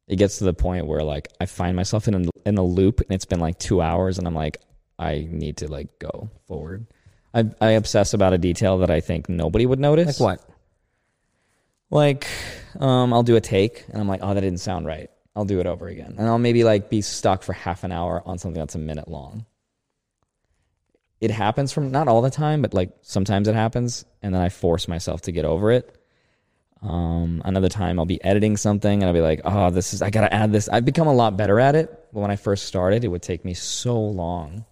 It 0.07 0.15
gets 0.18 0.38
to 0.38 0.44
the 0.45 0.53
point 0.53 0.86
where 0.88 1.03
like 1.03 1.28
I 1.41 1.45
find 1.48 1.76
myself 1.76 2.07
in 2.07 2.14
a, 2.15 2.30
in 2.45 2.57
a 2.57 2.64
loop 2.64 3.02
and 3.02 3.11
it's 3.11 3.26
been 3.26 3.40
like 3.40 3.60
2 3.60 3.82
hours 3.82 4.18
and 4.18 4.28
I'm 4.28 4.36
like 4.36 4.57
I 4.99 5.28
need 5.30 5.57
to 5.57 5.68
like 5.68 5.99
go 5.99 6.30
forward. 6.48 6.88
I 7.34 7.45
I 7.60 7.72
obsess 7.72 8.14
about 8.14 8.34
a 8.34 8.38
detail 8.38 8.78
that 8.80 8.90
I 8.90 9.02
think 9.02 9.28
nobody 9.28 9.65
would 9.65 9.80
notice. 9.80 10.19
like 10.19 10.40
what? 10.40 10.49
Like 11.90 12.28
um 12.80 13.14
I'll 13.14 13.24
do 13.24 13.36
a 13.36 13.41
take 13.41 13.86
and 13.90 13.99
I'm 13.99 14.07
like, 14.07 14.22
"Oh, 14.24 14.34
that 14.34 14.41
didn't 14.41 14.60
sound 14.60 14.86
right." 14.86 15.10
I'll 15.36 15.45
do 15.45 15.60
it 15.60 15.68
over 15.68 15.88
again. 15.88 16.15
And 16.18 16.28
I'll 16.28 16.40
maybe 16.40 16.64
like 16.64 16.90
be 16.90 17.02
stuck 17.02 17.44
for 17.44 17.53
half 17.53 17.84
an 17.84 17.91
hour 17.91 18.24
on 18.26 18.40
something 18.40 18.60
that's 18.60 18.74
a 18.76 18.80
minute 18.80 19.07
long. 19.07 19.45
It 21.19 21.31
happens 21.31 21.72
from 21.72 21.91
not 21.91 22.07
all 22.07 22.22
the 22.22 22.30
time, 22.30 22.61
but 22.61 22.73
like 22.73 22.91
sometimes 23.02 23.48
it 23.48 23.56
happens 23.56 24.06
and 24.22 24.34
then 24.35 24.41
I 24.41 24.49
force 24.49 24.88
myself 24.88 25.22
to 25.22 25.31
get 25.31 25.45
over 25.45 25.72
it. 25.72 25.94
Um, 26.84 27.41
another 27.44 27.69
time 27.69 27.98
I'll 27.98 28.06
be 28.06 28.23
editing 28.23 28.56
something 28.56 29.02
and 29.02 29.06
I'll 29.06 29.14
be 29.14 29.22
like, 29.22 29.41
oh, 29.44 29.72
this 29.72 29.94
is, 29.94 30.02
I 30.03 30.11
got 30.11 30.22
to 30.22 30.34
add 30.34 30.52
this. 30.52 30.69
I've 30.69 30.85
become 30.85 31.07
a 31.07 31.14
lot 31.14 31.35
better 31.35 31.60
at 31.60 31.76
it. 31.76 31.89
But 32.14 32.19
when 32.19 32.30
I 32.30 32.35
first 32.35 32.65
started, 32.65 33.03
it 33.03 33.07
would 33.07 33.23
take 33.23 33.44
me 33.44 33.56
so 33.56 33.99
long 33.99 34.64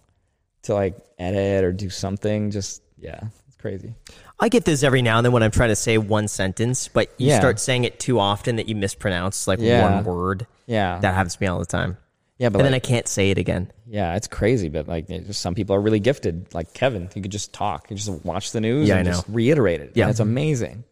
to 0.62 0.74
like 0.74 0.96
edit 1.18 1.64
or 1.64 1.72
do 1.72 1.90
something. 1.90 2.52
Just, 2.52 2.80
yeah, 2.96 3.22
it's 3.48 3.56
crazy. 3.56 3.94
I 4.38 4.48
get 4.48 4.64
this 4.64 4.84
every 4.84 5.02
now 5.02 5.16
and 5.18 5.24
then 5.24 5.32
when 5.32 5.42
I'm 5.42 5.50
trying 5.50 5.70
to 5.70 5.76
say 5.76 5.98
one 5.98 6.28
sentence, 6.28 6.86
but 6.88 7.10
you 7.18 7.28
Yeah. 7.28 7.38
start 7.40 7.58
saying 7.58 7.82
it 7.84 7.98
too 7.98 8.20
often 8.20 8.56
that 8.56 8.68
you 8.68 8.76
mispronounce 8.76 9.48
like 9.48 9.58
Yeah. 9.60 9.82
one 9.82 10.04
word. 10.04 10.46
Yeah. 10.66 11.00
That 11.00 11.14
happens 11.14 11.34
to 11.36 11.42
me 11.42 11.48
all 11.48 11.58
the 11.58 11.66
time. 11.66 11.96
Yeah. 12.38 12.48
But 12.50 12.58
and 12.60 12.66
then 12.66 12.74
I 12.74 12.78
can't 12.78 13.06
say 13.08 13.30
it 13.30 13.38
again. 13.38 13.70
yeah, 13.86 14.14
it's 14.16 14.26
crazy. 14.26 14.68
But 14.68 14.88
like, 14.88 15.08
just- 15.08 15.40
some 15.40 15.54
people 15.54 15.74
are 15.76 15.80
really 15.80 16.00
gifted. 16.00 16.52
Like 16.54 16.72
Kevin, 16.74 17.08
he 17.14 17.20
could 17.20 17.32
just 17.32 17.52
talk. 17.52 17.88
He 17.88 17.94
just 17.94 18.10
watch 18.24 18.52
the 18.52 18.60
news 18.60 18.88
Yeah, 18.88 18.96
and 18.98 19.08
I 19.08 19.10
know. 19.10 19.16
just 19.18 19.28
reiterate 19.28 19.80
it. 19.80 19.92
Yeah. 19.94 20.08
It's 20.10 20.20
amazing. 20.20 20.84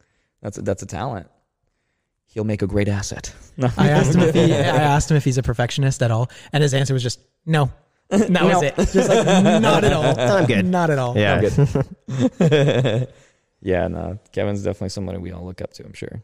That's, 0.43 0.59
a, 0.59 0.63
that's 0.63 0.83
a 0.83 0.87
talent. 0.87 1.27
He'll 2.27 2.45
make 2.45 2.63
a 2.63 2.67
great 2.67 2.89
asset. 2.89 3.33
I 3.79 3.89
asked 3.91 4.15
him 4.15 4.23
if 4.23 4.35
he, 4.35 4.53
I 4.53 4.59
asked 4.59 5.11
him 5.11 5.17
if 5.17 5.25
he's 5.25 5.39
a 5.39 5.43
perfectionist 5.43 6.03
at 6.03 6.11
all, 6.11 6.29
and 6.53 6.63
his 6.63 6.75
answer 6.75 6.93
was 6.93 7.03
just 7.03 7.21
no. 7.47 7.71
And 8.11 8.35
that 8.37 8.43
was 8.45 8.63
it. 8.63 8.75
Just 8.77 9.09
like 9.09 9.63
not 9.63 9.85
at 9.85 9.93
all. 9.93 10.19
I'm 10.21 10.45
good. 10.47 10.67
Not 10.67 10.91
at 10.91 10.99
all. 10.99 11.17
Yeah. 11.17 11.41
Yeah, 13.67 13.89
no, 13.89 14.19
Kevin's 14.33 14.63
definitely 14.63 14.91
somebody 14.91 15.17
we 15.19 15.33
all 15.33 15.43
look 15.45 15.63
up 15.63 15.73
to. 15.75 15.85
I'm 15.87 15.95
sure. 15.95 16.23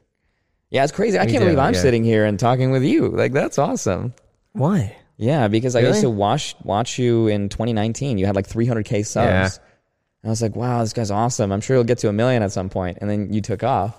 Yeah, 0.69 0.85
it's 0.85 0.93
crazy. 0.93 1.17
I 1.19 1.25
We 1.25 1.31
can't 1.33 1.41
do, 1.41 1.47
believe 1.47 1.59
I'm 1.59 1.73
yeah. 1.73 1.81
sitting 1.81 2.05
here 2.05 2.27
and 2.27 2.39
talking 2.39 2.71
with 2.71 2.83
you. 2.85 3.09
Like 3.09 3.33
that's 3.33 3.57
awesome. 3.59 4.13
Why? 4.53 4.95
Yeah, 5.21 5.49
because 5.49 5.77
I 5.77 5.81
used 5.81 6.01
to 6.01 6.09
watch 6.09 6.57
watch 6.65 6.99
you 6.99 7.29
in 7.29 7.51
2019. 7.51 8.17
You 8.17 8.25
had 8.25 8.35
like 8.35 8.49
300k 8.49 9.05
subs. 9.05 9.27
Yeah. 9.27 9.45
And 10.23 10.29
I 10.29 10.31
was 10.31 10.41
like, 10.41 10.57
wow, 10.57 10.81
this 10.81 10.95
guy's 10.95 11.11
awesome. 11.11 11.53
I'm 11.53 11.61
sure 11.61 11.77
he'll 11.77 11.85
get 11.85 11.99
to 11.99 12.09
a 12.09 12.13
million 12.13 12.43
at 12.43 12.53
some 12.53 12.71
point. 12.71 12.99
And 13.01 13.09
then 13.11 13.33
you 13.33 13.43
took 13.43 13.63
off, 13.63 13.95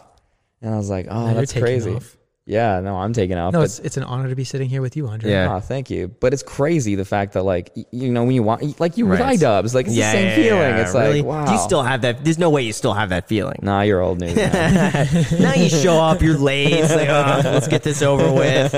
and 0.62 0.74
I 0.74 0.78
was 0.78 0.90
like, 0.90 1.06
oh, 1.10 1.28
Now 1.28 1.34
that's 1.36 1.54
crazy. 1.54 1.96
off. 1.96 2.18
Yeah, 2.52 2.82
no, 2.82 2.98
I'm 2.98 3.14
taking 3.14 3.38
off. 3.38 3.54
No, 3.54 3.60
but- 3.60 3.64
it's 3.64 3.80
it's 3.80 3.96
an 3.96 4.04
honor 4.04 4.28
to 4.28 4.36
be 4.36 4.44
sitting 4.44 4.68
here 4.68 4.82
with 4.82 4.98
you, 4.98 5.08
Andrei. 5.08 5.32
Yeah. 5.32 5.56
Oh, 5.56 5.60
thank 5.62 5.90
you. 5.90 6.10
But 6.10 6.34
it's 6.34 6.44
crazy 6.44 6.96
the 6.96 7.06
fact 7.06 7.32
that 7.32 7.44
like 7.44 7.72
y- 7.78 7.86
you 7.92 8.12
know 8.12 8.26
when 8.26 8.36
you 8.36 8.44
want 8.44 8.78
like 8.78 8.98
you 8.98 9.06
with 9.06 9.22
Right. 9.22 9.40
iDubbbz, 9.40 9.74
like 9.74 9.86
it's 9.86 9.96
the 9.96 10.02
same 10.02 10.28
yeah, 10.28 10.36
feeling. 10.36 10.60
yeah, 10.60 10.82
It's 10.82 10.94
really? 10.94 11.22
like 11.22 11.26
wow. 11.30 11.46
Do 11.46 11.54
you 11.54 11.60
still 11.60 11.82
have 11.82 12.02
that? 12.02 12.26
There's 12.26 12.38
no 12.38 12.50
way 12.50 12.64
you 12.64 12.74
still 12.74 12.94
have 12.94 13.08
that 13.10 13.30
feeling. 13.30 13.60
Nah, 13.62 13.82
you're 13.84 14.02
old 14.02 14.20
news. 14.20 14.36
man. 14.36 15.26
now 15.40 15.54
you 15.54 15.70
show 15.70 15.94
up, 15.98 16.22
you're 16.22 16.38
late. 16.38 16.74
It's 16.74 16.94
like, 16.94 17.08
oh, 17.08 17.40
let's 17.46 17.70
get 17.70 17.84
this 17.84 18.02
over 18.02 18.30
with. 18.34 18.74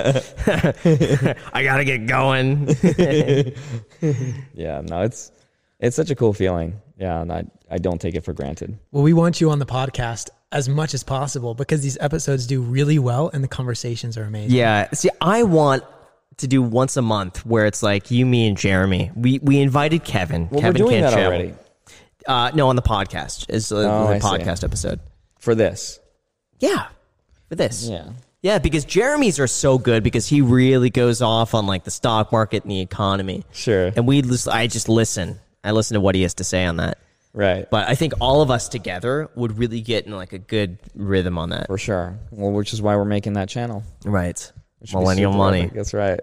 I 1.51 1.63
gotta 1.63 1.83
get 1.83 2.05
going. 2.05 2.67
yeah, 4.53 4.81
no, 4.81 5.01
it's 5.01 5.31
it's 5.79 5.95
such 5.95 6.11
a 6.11 6.15
cool 6.15 6.33
feeling. 6.33 6.79
Yeah, 6.97 7.21
and 7.21 7.31
I 7.31 7.45
I 7.71 7.79
don't 7.79 7.99
take 7.99 8.13
it 8.13 8.23
for 8.23 8.33
granted. 8.33 8.77
Well, 8.91 9.01
we 9.01 9.13
want 9.13 9.41
you 9.41 9.49
on 9.49 9.57
the 9.57 9.65
podcast 9.65 10.29
as 10.53 10.69
much 10.69 10.93
as 10.93 11.03
possible 11.03 11.53
because 11.55 11.81
these 11.81 11.97
episodes 11.99 12.47
do 12.47 12.61
really 12.61 12.99
well 12.99 13.29
and 13.33 13.43
the 13.43 13.47
conversations 13.49 14.17
are 14.17 14.23
amazing. 14.23 14.55
Yeah. 14.55 14.89
See, 14.93 15.09
I 15.19 15.43
want 15.43 15.83
to 16.37 16.47
do 16.47 16.61
once 16.61 16.95
a 16.95 17.01
month 17.01 17.45
where 17.45 17.65
it's 17.65 17.83
like 17.83 18.09
you, 18.11 18.25
me, 18.25 18.47
and 18.47 18.57
Jeremy. 18.57 19.11
We 19.15 19.39
we 19.39 19.59
invited 19.59 20.03
Kevin. 20.05 20.47
Well, 20.49 20.61
Kevin 20.61 20.81
we're 20.81 20.87
doing 20.89 21.01
can't 21.01 21.11
that 21.11 21.13
travel. 21.19 21.37
already 21.39 21.53
Uh, 22.25 22.51
no, 22.55 22.69
on 22.69 22.75
the 22.77 22.81
podcast. 22.81 23.47
It's 23.49 23.71
a, 23.71 23.77
Oh, 23.77 24.07
the 24.07 24.13
I 24.13 24.19
see. 24.19 24.27
podcast 24.27 24.63
episode. 24.63 24.99
for 25.39 25.55
this. 25.55 25.99
Yeah. 26.59 26.87
For 27.49 27.55
this. 27.55 27.87
Yeah. 27.89 28.09
Yeah, 28.41 28.59
because 28.59 28.83
Jeremy's 28.85 29.39
are 29.39 29.47
so 29.47 29.77
good 29.77 30.03
because 30.03 30.27
he 30.27 30.41
really 30.41 30.89
goes 30.89 31.21
off 31.21 31.53
on 31.53 31.65
like 31.65 31.83
the 31.85 31.91
stock 31.91 32.31
market 32.31 32.63
and 32.63 32.71
the 32.71 32.81
economy. 32.81 33.43
Sure. 33.53 33.91
And 33.95 34.05
we 34.07 34.21
I 34.51 34.67
just 34.67 34.89
listen. 34.89 35.39
I 35.63 35.71
listen 35.71 35.95
to 35.95 36.01
what 36.01 36.13
he 36.15 36.23
has 36.23 36.33
to 36.35 36.43
say 36.43 36.65
on 36.65 36.77
that. 36.77 36.97
Right. 37.33 37.67
But 37.69 37.89
I 37.89 37.95
think 37.95 38.13
all 38.21 38.41
of 38.41 38.51
us 38.51 38.69
together 38.69 39.29
would 39.35 39.57
really 39.57 39.81
get 39.81 40.05
in 40.05 40.11
like 40.15 40.33
a 40.33 40.37
good 40.37 40.77
rhythm 40.95 41.37
on 41.37 41.49
that. 41.49 41.67
for 41.67 41.77
sure. 41.77 42.19
Well, 42.31 42.51
which 42.51 42.73
is 42.73 42.81
why 42.81 42.95
we're 42.95 43.05
making 43.05 43.33
that 43.33 43.49
channel. 43.49 43.83
Right. 44.05 44.51
Which 44.79 44.93
Millennial 44.93 45.33
money. 45.33 45.61
epic. 45.61 45.73
That's 45.73 45.93
right. 45.93 46.19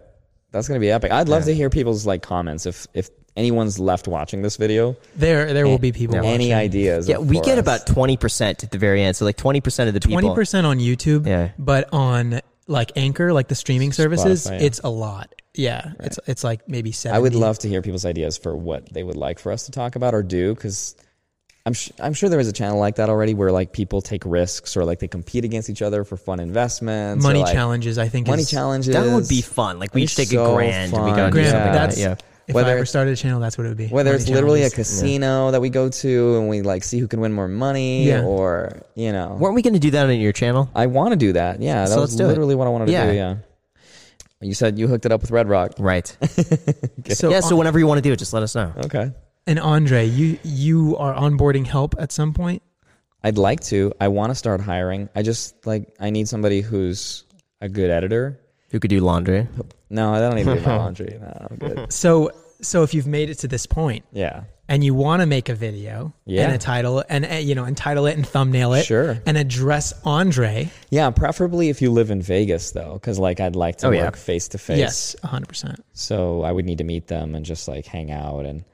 That's 0.52 0.68
gonna 0.68 0.80
be 0.80 0.90
epic. 0.90 1.10
I'd 1.12 1.28
love 1.28 1.44
to 1.44 1.54
hear 1.54 1.70
people's 1.70 2.06
like 2.06 2.22
comments 2.22 2.66
if 2.66 2.86
if 2.94 3.08
anyone's 3.36 3.78
left 3.78 4.06
watching 4.08 4.42
this 4.42 4.56
video. 4.56 4.96
There 5.16 5.52
there 5.52 5.66
will 5.66 5.78
be 5.78 5.92
people 5.92 6.16
Any 6.16 6.26
watching. 6.50 6.52
ideas? 6.54 7.08
Yeah, 7.08 7.18
we 7.18 7.40
get 7.40 7.58
us. 7.58 7.62
about 7.62 7.86
20% 7.86 8.62
at 8.64 8.70
the 8.70 8.78
very 8.78 9.02
end. 9.02 9.16
So 9.16 9.24
like 9.24 9.36
20% 9.36 9.88
of 9.88 9.94
the 9.94 10.00
people. 10.00 10.20
Twenty 10.20 10.34
percent 10.34 10.66
on 10.66 10.78
YouTube, 10.78 11.26
Yeah. 11.26 11.50
but 11.58 11.88
on 11.92 12.40
like 12.66 12.92
Anchor, 12.96 13.32
like 13.32 13.48
the 13.48 13.54
streaming 13.54 13.92
services, 13.92 14.46
Spotify, 14.46 14.60
yeah. 14.60 14.66
it's 14.66 14.80
a 14.84 14.90
lot. 14.90 15.32
Yeah, 15.54 15.92
it's 16.00 16.18
it's 16.26 16.44
like 16.44 16.68
maybe 16.68 16.92
seven. 16.92 17.16
I 17.16 17.18
would 17.18 17.34
love 17.34 17.58
to 17.60 17.68
hear 17.68 17.82
people's 17.82 18.04
ideas 18.04 18.38
for 18.38 18.56
what 18.56 18.92
they 18.92 19.02
would 19.02 19.16
like 19.16 19.38
for 19.38 19.50
us 19.52 19.66
to 19.66 19.72
talk 19.72 19.96
about 19.96 20.14
or 20.14 20.22
do 20.22 20.54
because 20.54 20.94
I'm 21.66 21.72
sh- 21.72 21.90
I'm 22.00 22.14
sure 22.14 22.28
there 22.28 22.38
is 22.40 22.46
a 22.48 22.52
channel 22.52 22.78
like 22.78 22.96
that 22.96 23.08
already 23.08 23.34
where 23.34 23.50
like 23.50 23.72
people 23.72 24.00
take 24.00 24.22
risks 24.24 24.76
or 24.76 24.84
like 24.84 25.00
they 25.00 25.08
compete 25.08 25.44
against 25.44 25.68
each 25.68 25.82
other 25.82 26.04
for 26.04 26.16
fun 26.16 26.38
investments. 26.40 27.24
or, 27.24 27.28
money 27.28 27.40
like, 27.42 27.52
challenges. 27.52 27.98
I 27.98 28.08
think 28.08 28.28
Money 28.28 28.42
is, 28.42 28.50
challenges. 28.50 28.94
That 28.94 29.12
would 29.12 29.28
be 29.28 29.42
fun. 29.42 29.78
Like 29.80 29.92
we 29.92 30.02
each 30.04 30.14
take 30.16 30.28
so 30.28 30.52
a 30.52 30.54
grand 30.54 30.94
and 30.94 31.04
we 31.04 31.10
go 31.10 31.24
and 31.24 31.32
Grand, 31.32 31.50
something 31.50 31.72
that's. 31.72 31.98
Yeah. 31.98 32.14
If 32.46 32.54
Whether 32.54 32.70
I 32.70 32.74
ever 32.76 32.86
started 32.86 33.12
a 33.12 33.16
channel, 33.16 33.38
that's 33.38 33.56
what 33.58 33.64
it 33.64 33.68
would 33.68 33.76
be. 33.76 33.86
Whether 33.88 34.10
Money 34.10 34.22
it's 34.22 34.30
literally 34.30 34.62
a 34.62 34.70
challenges. 34.70 34.98
casino 35.00 35.50
that 35.52 35.60
we 35.60 35.68
go 35.70 35.88
to 35.88 36.36
and 36.38 36.48
we 36.48 36.62
like 36.62 36.82
see 36.82 36.98
who 36.98 37.06
can 37.06 37.20
win 37.20 37.32
more 37.32 37.46
money 37.46 38.06
Yeah. 38.08 38.24
or 38.24 38.82
you 38.96 39.12
know 39.12 39.36
Weren't 39.38 39.54
we 39.54 39.62
going 39.62 39.74
to 39.74 39.78
do 39.80 39.90
that 39.92 40.06
on 40.06 40.18
your 40.18 40.32
channel? 40.32 40.68
I 40.74 40.86
want 40.86 41.10
to 41.12 41.16
do 41.16 41.32
that. 41.34 41.60
Yeah, 41.60 41.82
that 41.82 41.88
So 41.90 42.00
was 42.00 42.10
let's 42.10 42.16
do 42.16 42.24
it. 42.24 42.28
literally 42.28 42.54
what 42.56 42.66
I 42.66 42.70
wanted 42.70 42.86
to 42.86 42.92
Yeah. 42.92 43.06
do. 43.10 43.12
Yeah. 43.16 43.36
You 44.40 44.54
said 44.54 44.78
you 44.78 44.88
hooked 44.88 45.04
it 45.06 45.12
up 45.12 45.20
with 45.20 45.30
Red 45.30 45.48
Rock. 45.48 45.72
Right. 45.78 46.16
So, 47.12 47.30
yeah, 47.30 47.40
so 47.40 47.56
whenever 47.56 47.78
you 47.78 47.86
want 47.88 47.98
to 47.98 48.02
do 48.02 48.12
it, 48.12 48.18
just 48.18 48.32
let 48.32 48.42
us 48.44 48.54
know. 48.54 48.72
Okay. 48.84 49.10
and 49.46 49.58
Andrei, 49.58 50.04
you 50.04 50.38
you 50.44 50.96
are 50.98 51.12
onboarding 51.14 51.66
help 51.66 51.94
at 51.98 52.12
some 52.12 52.32
point. 52.32 52.62
I'd 53.24 53.36
like 53.36 53.60
to. 53.64 53.92
I 54.00 54.08
want 54.08 54.30
to 54.30 54.34
start 54.36 54.60
hiring. 54.60 55.08
I 55.16 55.22
just 55.22 55.66
like 55.66 55.92
I 55.98 56.10
need 56.10 56.28
somebody 56.28 56.60
who's 56.60 57.24
a 57.60 57.68
good 57.68 57.90
editor. 57.90 58.38
Who 58.70 58.78
could 58.78 58.90
do 58.90 59.00
laundry? 59.00 59.48
No, 59.90 60.14
I 60.14 60.20
don't 60.20 60.36
need 60.36 60.44
to 60.44 60.54
do 60.54 60.60
my 60.60 60.76
laundry. 60.84 61.18
No, 61.20 61.46
I'm 61.50 61.56
good. 61.56 61.92
So 61.92 62.30
so 62.62 62.82
if 62.82 62.94
you've 62.94 63.06
made 63.06 63.30
it 63.30 63.36
to 63.38 63.48
this 63.48 63.66
point 63.66 64.04
Yeah. 64.12 64.44
and 64.68 64.82
you 64.84 64.94
want 64.94 65.20
to 65.20 65.26
make 65.26 65.48
a 65.48 65.54
video 65.54 66.12
Yeah. 66.26 66.44
and 66.44 66.52
a 66.54 66.58
title 66.58 67.02
and 67.08 67.24
uh, 67.24 67.34
you 67.34 67.54
know 67.54 67.64
entitle 67.64 68.06
it 68.06 68.16
and 68.16 68.26
thumbnail 68.26 68.72
it 68.74 68.84
Sure. 68.84 69.18
and 69.26 69.36
address 69.36 69.92
Andrei, 70.06 70.70
Yeah, 70.90 71.10
preferably 71.10 71.68
if 71.68 71.80
you 71.82 71.90
live 71.90 72.10
in 72.10 72.22
Vegas 72.22 72.70
though, 72.72 72.94
because 72.94 73.18
like 73.18 73.40
I'd 73.40 73.56
like 73.56 73.76
to 73.78 73.88
Oh, 73.88 73.90
work 73.90 74.16
face 74.16 74.48
to 74.48 74.58
face. 74.58 74.78
yes, 74.78 75.16
hundred 75.24 75.48
percent. 75.48 75.84
So 75.92 76.42
I 76.42 76.52
would 76.52 76.64
need 76.64 76.78
to 76.78 76.84
meet 76.84 77.06
them 77.08 77.34
and 77.34 77.44
just 77.44 77.66
like 77.68 77.86
hang 77.86 78.10
out 78.10 78.46
and 78.46 78.64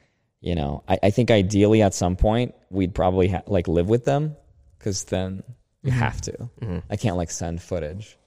you 0.40 0.54
know 0.54 0.82
I, 0.88 0.98
I 1.04 1.10
think 1.10 1.30
ideally 1.30 1.82
at 1.82 1.94
some 1.94 2.16
point 2.16 2.54
we'd 2.70 2.94
probably 2.94 3.28
ha- 3.28 3.42
like 3.46 3.68
live 3.68 3.88
with 3.88 4.04
them 4.04 4.36
because 4.78 5.04
then 5.04 5.42
you 5.82 5.92
Mm-hmm. 5.92 6.00
have 6.00 6.20
to. 6.22 6.50
I 6.90 6.96
can't 6.96 7.16
like 7.16 7.30
send 7.30 7.62
footage. 7.62 8.18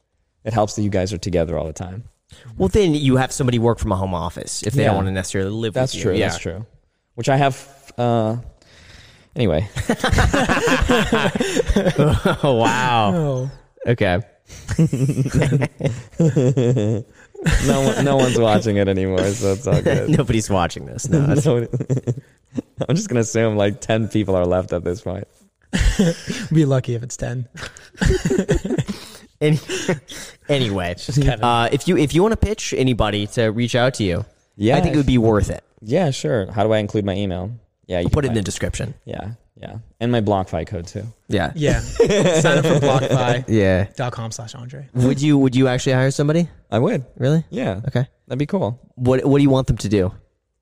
It 0.46 0.54
helps 0.54 0.76
that 0.78 0.82
you 0.84 0.90
guys 0.90 1.12
are 1.12 1.18
together 1.18 1.58
all 1.58 1.66
the 1.68 1.74
time. 1.74 2.06
Well, 2.58 2.70
then 2.70 2.94
you 2.94 3.18
have 3.18 3.32
somebody 3.32 3.60
work 3.60 3.80
from 3.80 3.92
a 3.92 3.96
home 3.96 4.14
office 4.14 4.64
if 4.64 4.74
they 4.74 4.82
Yeah. 4.84 4.88
don't 4.90 4.96
want 4.98 5.08
to 5.08 5.12
necessarily 5.12 5.52
live 5.52 5.74
That's 5.74 5.94
with 5.94 5.98
you. 6.00 6.04
true. 6.12 6.16
Yeah. 6.16 6.28
That's 6.30 6.40
true. 6.40 6.66
Which 7.16 7.30
I 7.30 7.38
have. 7.38 7.94
Uh, 7.98 8.38
anyway, 9.36 9.68
oh, 12.44 12.56
wow. 12.62 13.14
Oh, 13.16 13.52
Okay. 13.88 14.20
no 17.66 17.82
one, 17.82 18.04
no 18.06 18.16
one's 18.18 18.38
watching 18.40 18.78
it 18.78 18.88
anymore, 18.88 19.24
so 19.32 19.54
it's 19.54 19.68
all 19.68 19.82
good. 19.82 20.10
Nobody's 20.18 20.50
watching 20.50 20.86
this. 20.86 21.08
No, 21.10 21.22
that's- 21.26 21.46
No- 21.46 21.68
I'm 22.88 22.96
just 22.96 23.08
gonna 23.10 23.22
assume 23.22 23.56
like 23.58 23.80
ten 23.82 24.08
people 24.08 24.36
are 24.36 24.46
left 24.46 24.74
at 24.74 24.84
this 24.84 25.02
point. 25.02 25.28
Be 26.52 26.66
lucky 26.66 26.96
if 26.96 27.04
it's 27.04 27.16
ten. 27.18 27.48
Any, 29.42 29.60
anyway, 30.50 30.96
uh, 31.42 31.70
if 31.72 31.88
you 31.88 31.98
if 31.98 32.14
you 32.14 32.22
want 32.22 32.34
to 32.34 32.38
pitch 32.38 32.74
anybody 32.78 33.28
to 33.28 33.48
reach 33.48 33.76
out 33.76 33.94
to 33.96 34.04
you, 34.04 34.26
Yeah, 34.56 34.78
I 34.78 34.82
think 34.82 34.94
it 34.96 34.98
would 34.98 35.06
be 35.06 35.18
worth 35.18 35.50
it. 35.50 35.64
Yeah, 35.82 36.12
sure. 36.12 36.52
How 36.52 36.64
do 36.64 36.74
I 36.74 36.80
include 36.80 37.06
my 37.06 37.16
email? 37.16 37.52
Yeah, 37.88 38.00
you 38.00 38.06
I'll 38.06 38.10
put 38.12 38.26
it 38.26 38.30
in 38.30 38.34
the 38.34 38.42
description. 38.42 38.94
Yeah, 39.06 39.32
yeah, 39.56 39.78
and 40.00 40.12
my 40.12 40.20
BlockFi 40.22 40.68
code 40.68 40.88
too. 40.88 41.04
Yeah. 41.30 41.52
Yeah. 41.56 41.80
Sign 41.80 42.58
up 42.60 42.66
for 42.66 42.80
blockfi.com 42.80 43.46
Yeah. 43.54 43.88
dot 43.96 44.12
com 44.14 44.32
slash 44.32 44.56
Andrei. 44.56 44.88
Would 44.94 45.22
you 45.22 45.38
would 45.38 45.56
you 45.56 45.68
actually 45.70 45.94
hire 45.94 46.12
somebody? 46.12 46.50
I 46.70 46.80
would. 46.80 47.06
Really? 47.18 47.46
Yeah, 47.50 47.82
Okay. 47.88 48.06
that'd 48.28 48.38
be 48.40 48.46
cool. 48.46 48.80
What 48.96 49.24
what 49.26 49.38
do 49.38 49.44
you 49.44 49.50
want 49.50 49.68
them 49.68 49.78
to 49.78 49.90
do? 49.90 50.12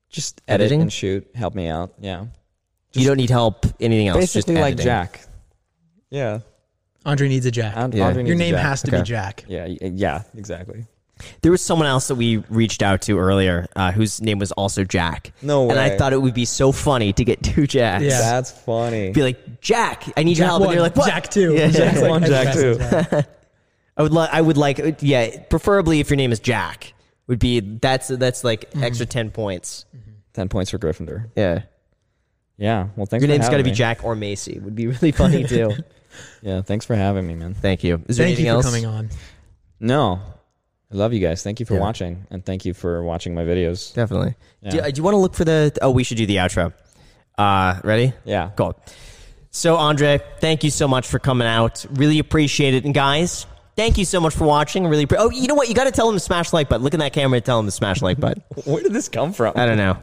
Just 0.08 0.40
edit 0.48 0.66
Editing? 0.66 0.82
and 0.82 0.92
shoot. 0.92 1.28
Help 1.34 1.54
me 1.54 1.66
out. 1.66 1.94
Yeah, 2.00 2.26
you 2.94 3.06
don't 3.06 3.16
need 3.18 3.30
help 3.30 3.66
anything 3.80 4.08
else. 4.08 4.18
basically 4.18 4.54
just 4.54 4.62
like 4.62 4.72
editing. 4.74 4.84
Jack. 4.84 5.20
Yeah, 6.10 6.40
Andrei 7.08 7.28
needs 7.28 7.46
a 7.46 7.50
Jack. 7.50 7.72
And- 7.76 7.94
Yeah. 7.94 8.12
Your 8.18 8.36
name 8.36 8.54
Jack. 8.54 8.62
has 8.64 8.82
to 8.82 8.88
Okay. 8.88 8.98
be 8.98 9.02
Jack. 9.04 9.44
Yeah, 9.48 9.66
yeah, 9.80 10.22
exactly. 10.36 10.86
There 11.42 11.50
was 11.50 11.60
someone 11.60 11.88
else 11.88 12.06
that 12.08 12.14
we 12.14 12.36
reached 12.48 12.80
out 12.80 13.02
to 13.02 13.18
earlier 13.18 13.66
uh, 13.74 13.90
whose 13.90 14.20
name 14.22 14.38
was 14.38 14.52
also 14.52 14.84
Jack. 14.84 15.32
No 15.42 15.64
way. 15.64 15.70
And 15.70 15.80
I 15.80 15.96
thought 15.96 16.12
it 16.12 16.22
would 16.22 16.32
be 16.34 16.44
so 16.44 16.70
funny 16.70 17.12
to 17.14 17.24
get 17.24 17.42
two 17.42 17.66
Jacks. 17.66 18.04
Yeah. 18.04 18.20
That's 18.20 18.52
funny. 18.52 19.10
Be 19.10 19.22
like, 19.22 19.60
Jack, 19.60 20.04
I 20.16 20.22
need 20.22 20.38
your 20.38 20.46
help. 20.46 20.60
one, 20.60 20.68
And 20.68 20.74
you're 20.74 20.82
like, 20.82 20.94
what? 20.94 21.08
Jack 21.08 21.28
two. 21.28 21.54
Yeah, 21.54 21.68
Jack 21.68 21.96
yeah. 21.96 22.08
One, 22.08 22.22
Jack 22.24 22.54
two. 22.54 22.78
I 23.96 24.02
would 24.02 24.12
like. 24.12 24.30
I 24.32 24.40
would 24.40 24.56
like. 24.56 24.98
Yeah, 25.00 25.42
preferably 25.50 25.98
if 25.98 26.08
your 26.08 26.16
name 26.18 26.30
is 26.30 26.38
Jack, 26.38 26.92
would 27.26 27.40
be 27.40 27.58
that's 27.58 28.06
that's 28.06 28.44
like 28.44 28.70
Mm-hmm. 28.70 28.84
extra 28.84 29.06
ten 29.06 29.32
points. 29.32 29.86
Ten 30.34 30.48
points 30.48 30.70
for 30.70 30.78
Gryffindor. 30.78 31.30
Yeah, 31.34 31.62
Yeah. 32.58 32.90
Well, 32.94 33.06
thanks. 33.06 33.22
your 33.24 33.34
for 33.34 33.38
name's 33.38 33.48
got 33.48 33.56
to 33.56 33.64
be. 33.64 33.72
Jack 33.72 34.04
or 34.04 34.14
Macy. 34.14 34.60
Would 34.60 34.76
be 34.76 34.86
really 34.86 35.10
funny 35.10 35.42
too. 35.48 35.72
Yeah. 36.42 36.62
Thanks 36.62 36.84
for 36.86 36.94
having 36.94 37.26
me, 37.26 37.34
man. 37.34 37.54
Thank 37.54 37.84
you. 37.84 38.02
Is 38.08 38.16
there 38.16 38.26
Thank 38.26 38.38
anything 38.38 38.46
you 38.46 38.52
for 38.52 38.56
else? 38.56 38.64
coming 38.66 38.86
on. 38.86 39.10
No, 39.80 40.20
I 40.92 40.96
love 40.96 41.12
you 41.12 41.20
guys. 41.20 41.42
Thank 41.42 41.60
you 41.60 41.66
for 41.66 41.74
Yeah. 41.74 41.80
watching, 41.80 42.26
and 42.30 42.44
thank 42.44 42.64
you 42.64 42.74
for 42.74 43.02
watching 43.02 43.34
my 43.34 43.44
videos. 43.44 43.92
Definitely. 43.94 44.34
Yeah. 44.62 44.70
Do, 44.70 44.76
you- 44.78 44.92
do 44.92 44.98
you 44.98 45.02
want 45.02 45.14
to 45.14 45.18
look 45.18 45.34
for 45.34 45.44
the? 45.44 45.72
Oh, 45.82 45.90
we 45.90 46.04
should 46.04 46.16
do 46.16 46.26
the 46.26 46.36
outro. 46.36 46.72
Uh, 47.36 47.80
ready? 47.84 48.12
Yeah. 48.24 48.50
Cool. 48.56 48.78
So, 49.50 49.76
Andrei, 49.76 50.20
thank 50.40 50.62
you 50.64 50.70
so 50.70 50.86
much 50.88 51.06
for 51.06 51.18
coming 51.18 51.46
out. 51.46 51.84
Really 51.92 52.18
appreciate 52.18 52.74
it. 52.74 52.84
And 52.84 52.92
guys, 52.92 53.46
thank 53.76 53.96
you 53.96 54.04
so 54.04 54.20
much 54.20 54.34
for 54.34 54.44
watching. 54.44 54.86
Really. 54.86 55.06
Pre- 55.06 55.18
oh, 55.18 55.30
you 55.30 55.46
know 55.46 55.54
what? 55.54 55.68
You 55.68 55.74
got 55.74 55.84
to 55.84 55.90
tell 55.90 56.06
them 56.06 56.16
to 56.16 56.20
smash 56.20 56.50
the 56.50 56.56
like 56.56 56.68
button. 56.68 56.82
Look 56.84 56.94
at 56.94 57.00
that 57.00 57.12
camera 57.12 57.36
and 57.36 57.44
tell 57.44 57.56
them 57.58 57.66
to 57.66 57.70
smash 57.72 58.00
the 58.00 58.04
like 58.06 58.20
button. 58.20 58.42
Where 58.64 58.82
did 58.82 58.92
this 58.92 59.08
come 59.08 59.32
from? 59.32 59.54
I 59.56 59.66
don't 59.66 59.78
know. 59.78 59.96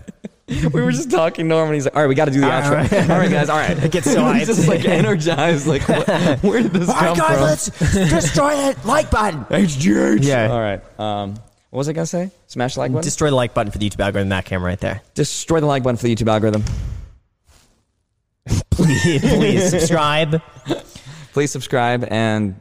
We 0.48 0.70
were 0.82 0.92
just 0.92 1.10
talking 1.10 1.48
normal. 1.48 1.68
And 1.68 1.76
he's 1.76 1.86
like, 1.86 1.96
"All 1.96 2.02
right, 2.04 2.08
we 2.08 2.16
got 2.16 2.26
to 2.26 2.32
do 2.32 2.42
the 2.42 2.52
All 2.52 2.62
outro. 2.62 2.72
right. 2.92 2.94
All 3.10 3.18
right, 3.18 3.32
guys. 3.32 3.50
All 3.50 3.58
right." 3.58 3.78
It 3.84 3.92
gets 3.92 4.12
so 4.12 4.32
he's 4.34 4.48
just 4.48 4.68
like 4.68 4.86
energized. 4.86 5.66
Like, 5.68 5.88
what, 5.90 6.08
where 6.44 6.62
did 6.62 6.72
this 6.74 6.90
All 6.90 6.96
come 6.96 7.08
right, 7.08 7.18
guys, 7.18 7.70
from? 7.70 7.88
let's 7.88 8.10
destroy 8.12 8.56
that 8.56 8.86
like 8.86 9.10
button. 9.10 9.46
HGH. 9.46 10.24
Yeah. 10.24 10.52
All 10.52 10.60
right. 10.60 11.00
Um, 11.00 11.36
what 11.72 11.80
was 11.80 11.90
I 11.90 11.94
gonna 11.94 12.06
say? 12.06 12.32
Smash 12.48 12.76
the 12.76 12.82
like 12.82 12.92
button. 12.92 13.04
Destroy 13.04 13.30
the 13.30 13.36
like 13.36 13.54
button 13.54 13.72
for 13.72 13.78
the 13.80 13.90
YouTube 13.90 14.00
algorithm. 14.04 14.30
That 14.30 14.46
camera 14.46 14.70
right 14.70 14.80
there. 14.80 15.02
Destroy 15.14 15.60
the 15.60 15.66
like 15.66 15.84
button 15.84 15.98
for 15.98 16.04
the 16.04 16.16
YouTube 16.16 16.30
algorithm. 16.30 16.64
Please, 18.70 19.22
please 19.22 19.70
subscribe. 19.72 20.42
Please 21.34 21.52
subscribe 21.52 22.06
and 22.10 22.56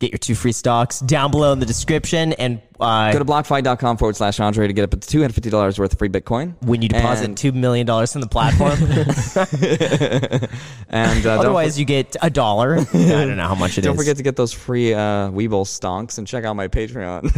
Get 0.00 0.12
your 0.12 0.18
two 0.18 0.36
free 0.36 0.52
stocks 0.52 1.00
down 1.00 1.32
below 1.32 1.52
in 1.52 1.58
the 1.58 1.66
description. 1.66 2.32
And 2.34 2.62
uh, 2.78 3.10
go 3.12 3.18
to 3.18 3.24
blockfi.com 3.24 3.96
forward 3.96 4.14
slash 4.14 4.38
Andrei 4.38 4.68
to 4.68 4.72
get 4.72 4.84
up 4.84 4.90
to 4.92 4.96
two 5.08 5.20
hundred 5.20 5.34
fifty 5.34 5.50
dollars 5.50 5.76
worth 5.76 5.92
of 5.92 5.98
free 5.98 6.08
Bitcoin. 6.08 6.54
when 6.62 6.82
you 6.82 6.88
deposit 6.88 7.24
And- 7.24 7.36
two 7.36 7.50
million 7.50 7.84
dollars 7.84 8.12
from 8.12 8.20
the 8.20 8.28
platform. 8.28 8.78
And 10.90 11.18
uh, 11.26 11.34
don't 11.36 11.38
Otherwise, 11.40 11.78
you 11.78 11.84
get 11.84 12.16
a 12.22 12.30
dollar. 12.30 12.76
I 12.78 12.82
don't 12.84 13.36
know 13.36 13.46
how 13.46 13.54
much 13.54 13.72
it 13.72 13.78
is. 13.80 13.84
Don't 13.84 13.96
forget 13.96 14.16
to 14.16 14.22
get 14.22 14.36
those 14.36 14.52
free 14.54 14.94
uh, 14.94 15.30
Webull 15.30 15.64
stonks 15.66 16.16
and 16.18 16.26
check 16.26 16.44
out 16.44 16.54
my 16.56 16.68
Patreon. 16.68 17.28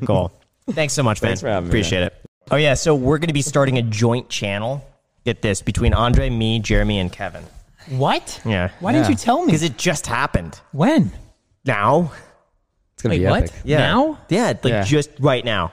Cool. 0.06 0.32
Thanks 0.70 0.94
so 0.94 1.02
much, 1.02 1.20
man. 1.22 1.30
Thanks 1.30 1.40
for 1.42 1.48
having 1.48 1.64
me, 1.64 1.70
Appreciate 1.70 2.02
it. 2.04 2.14
Oh 2.50 2.56
yeah, 2.56 2.74
so 2.74 2.94
we're 2.94 3.18
going 3.18 3.28
to 3.28 3.34
be 3.34 3.42
starting 3.42 3.76
a 3.78 3.82
joint 3.82 4.28
channel. 4.30 4.82
Get 5.24 5.42
this 5.42 5.60
between 5.60 5.92
Andrei, 5.92 6.30
me, 6.30 6.58
Jeremy, 6.60 6.98
and 7.00 7.12
Kevin. 7.12 7.44
What? 7.90 8.40
Yeah. 8.46 8.70
Why 8.80 8.92
didn't 8.92 9.10
you 9.10 9.16
tell 9.16 9.40
me? 9.40 9.46
Because 9.46 9.62
it 9.62 9.76
just 9.76 10.06
happened. 10.06 10.58
when? 10.72 11.12
Now. 11.64 12.12
It's 12.94 13.02
gonna 13.02 13.14
Wait, 13.14 13.18
be 13.20 13.24
what? 13.26 13.42
epic. 13.44 13.54
Yeah. 13.64 13.78
Now? 13.78 14.18
Yeah, 14.28 14.46
like 14.48 14.64
Yeah. 14.64 14.84
just 14.84 15.10
right 15.20 15.44
now. 15.44 15.72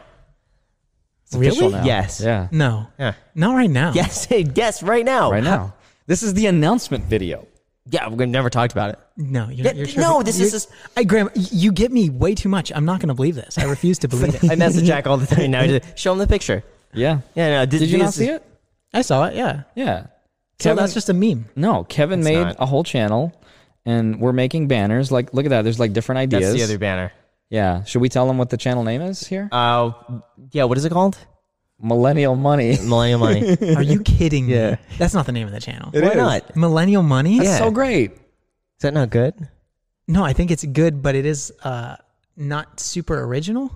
It's 1.25 1.35
official 1.35 1.69
Really? 1.69 1.79
now. 1.79 1.85
Yes. 1.85 2.21
Yeah. 2.21 2.47
No. 2.51 2.87
Yeah. 2.99 3.13
Not 3.33 3.55
right 3.55 3.69
now. 3.69 3.93
Yes. 3.93 4.27
yes. 4.29 4.83
Right 4.83 5.05
now. 5.05 5.31
Right 5.31 5.43
now. 5.43 5.73
This 6.07 6.21
is 6.21 6.35
the 6.35 6.45
announcement 6.45 7.05
video. 7.05 7.47
Yeah, 7.89 8.09
we've 8.09 8.29
never 8.29 8.51
talked 8.51 8.73
about 8.73 8.91
it. 8.91 8.99
No, 9.17 9.49
you're, 9.49 9.65
Yeah, 9.65 9.73
you're 9.73 9.87
sure 9.87 10.01
no, 10.03 10.21
this 10.21 10.35
is 10.35 10.41
you're- 10.41 10.51
just- 10.51 10.69
I, 10.95 11.03
Graham, 11.03 11.31
y- 11.35 11.47
you 11.51 11.71
get 11.71 11.91
me 11.91 12.11
way 12.11 12.35
too 12.35 12.47
much. 12.47 12.71
I'm 12.75 12.85
not 12.85 12.99
going 12.99 13.07
to 13.07 13.15
believe 13.15 13.33
this. 13.33 13.57
I 13.57 13.63
refuse 13.63 13.97
to 13.99 14.07
believe 14.07 14.35
it. 14.43 14.43
I 14.47 14.53
it. 14.53 14.59
message 14.59 14.85
Jack 14.85 15.07
all 15.07 15.17
the 15.17 15.25
time 15.25 15.49
now. 15.49 15.65
to 15.65 15.79
Show 15.95 16.11
him 16.13 16.19
the 16.19 16.27
picture. 16.27 16.63
Yeah. 16.93 17.21
Yeah. 17.33 17.49
No. 17.49 17.65
This, 17.65 17.79
Did 17.79 17.89
you 17.89 17.97
not 17.97 18.13
see 18.13 18.27
it? 18.29 18.43
I 18.93 19.01
saw 19.01 19.25
it. 19.25 19.35
Yeah. 19.35 19.63
Yeah. 19.73 20.05
So 20.59 20.75
that's 20.75 20.93
just 20.93 21.09
a 21.09 21.13
meme. 21.15 21.45
no. 21.55 21.83
Kevin 21.85 22.19
It's 22.19 22.25
made 22.29 22.43
not. 22.43 22.55
a 22.59 22.67
whole 22.67 22.83
channel, 22.83 23.33
and 23.85 24.19
we're 24.19 24.33
making 24.33 24.67
banners. 24.67 25.11
Like, 25.11 25.33
look 25.33 25.45
at 25.45 25.49
that. 25.49 25.61
There's 25.63 25.79
like 25.79 25.93
different 25.93 26.19
ideas. 26.19 26.43
That's 26.43 26.55
the 26.55 26.63
other 26.63 26.77
banner. 26.77 27.11
yeah. 27.49 27.83
Should 27.83 28.01
we 28.01 28.09
tell 28.09 28.27
them 28.27 28.37
what 28.37 28.49
the 28.49 28.57
channel 28.57 28.83
name 28.83 29.01
is 29.01 29.25
here? 29.27 29.47
Uh, 29.51 29.91
yeah. 30.51 30.63
What 30.65 30.77
is 30.77 30.85
it 30.85 30.91
called? 30.91 31.17
Millennial 31.81 32.35
Money. 32.35 32.77
Millennial 32.83 33.19
Money. 33.19 33.57
Are 33.75 33.83
you 33.83 33.99
kidding 34.01 34.47
Yeah. 34.49 34.71
me? 34.71 34.77
That's 34.97 35.13
not 35.13 35.25
the 35.25 35.31
name 35.31 35.45
of 35.47 35.53
the 35.53 35.59
channel. 35.59 35.89
Why 35.93 36.13
not? 36.13 36.55
Millennial 36.55 37.03
Money? 37.03 37.37
Yeah. 37.37 37.57
So 37.59 37.71
great. 37.71 38.11
Is 38.11 38.19
that 38.81 38.93
not 38.93 39.09
good? 39.09 39.33
No, 40.07 40.23
I 40.23 40.33
think 40.33 40.51
it's 40.51 40.63
good, 40.63 41.01
but 41.01 41.15
it 41.15 41.25
is 41.25 41.51
uh, 41.63 41.95
not 42.37 42.79
super 42.79 43.23
original, 43.23 43.71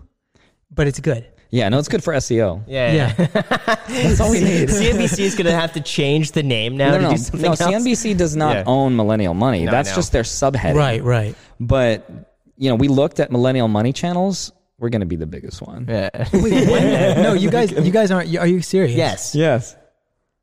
but 0.72 0.88
it's 0.88 0.99
good. 0.99 1.26
Yeah. 1.52 1.70
No, 1.70 1.80
it's 1.80 1.88
good 1.88 2.04
for 2.04 2.14
SEO. 2.14 2.64
Yeah. 2.68 2.94
Yeah. 2.94 3.14
That's 3.88 4.20
all 4.20 4.32
we 4.32 4.40
need. 4.42 4.70
CNBC 4.70 5.20
is 5.20 5.36
going 5.36 5.46
to 5.48 5.52
have 5.56 5.74
to 5.74 5.82
change 5.82 6.32
the 6.34 6.44
name 6.44 6.78
now 6.78 6.92
No, 6.92 6.98
to 6.98 7.02
no, 7.04 7.10
do 7.10 7.16
no. 7.16 7.18
something 7.22 7.42
no 7.42 7.48
else. 7.50 7.62
CNBC 7.62 8.18
does 8.18 8.36
not 8.36 8.56
Yeah. 8.58 8.64
own 8.68 8.96
Millennial 8.96 9.34
Money. 9.34 9.66
No, 9.66 9.72
That's 9.72 9.90
know. 9.90 9.96
just 9.96 10.12
their 10.12 10.24
subheading. 10.24 10.76
right, 10.76 11.04
right. 11.04 11.36
But 11.60 12.10
you 12.58 12.70
know, 12.70 12.76
we 12.76 12.88
looked 12.88 13.20
at 13.20 13.32
Millennial 13.32 13.68
Money 13.68 13.94
channels. 13.94 14.52
We're 14.80 14.90
going 14.90 15.02
to 15.02 15.08
be 15.08 15.16
the 15.16 15.26
biggest 15.28 15.62
one. 15.62 15.86
Yeah. 15.90 16.10
Wait, 16.34 17.18
no, 17.18 17.34
you 17.34 17.50
guys, 17.50 17.72
you 17.72 17.92
guys 17.92 18.12
aren't. 18.12 18.36
Are 18.38 18.48
you 18.48 18.62
serious? 18.62 18.96
yes. 18.96 19.36
Yes. 19.36 19.76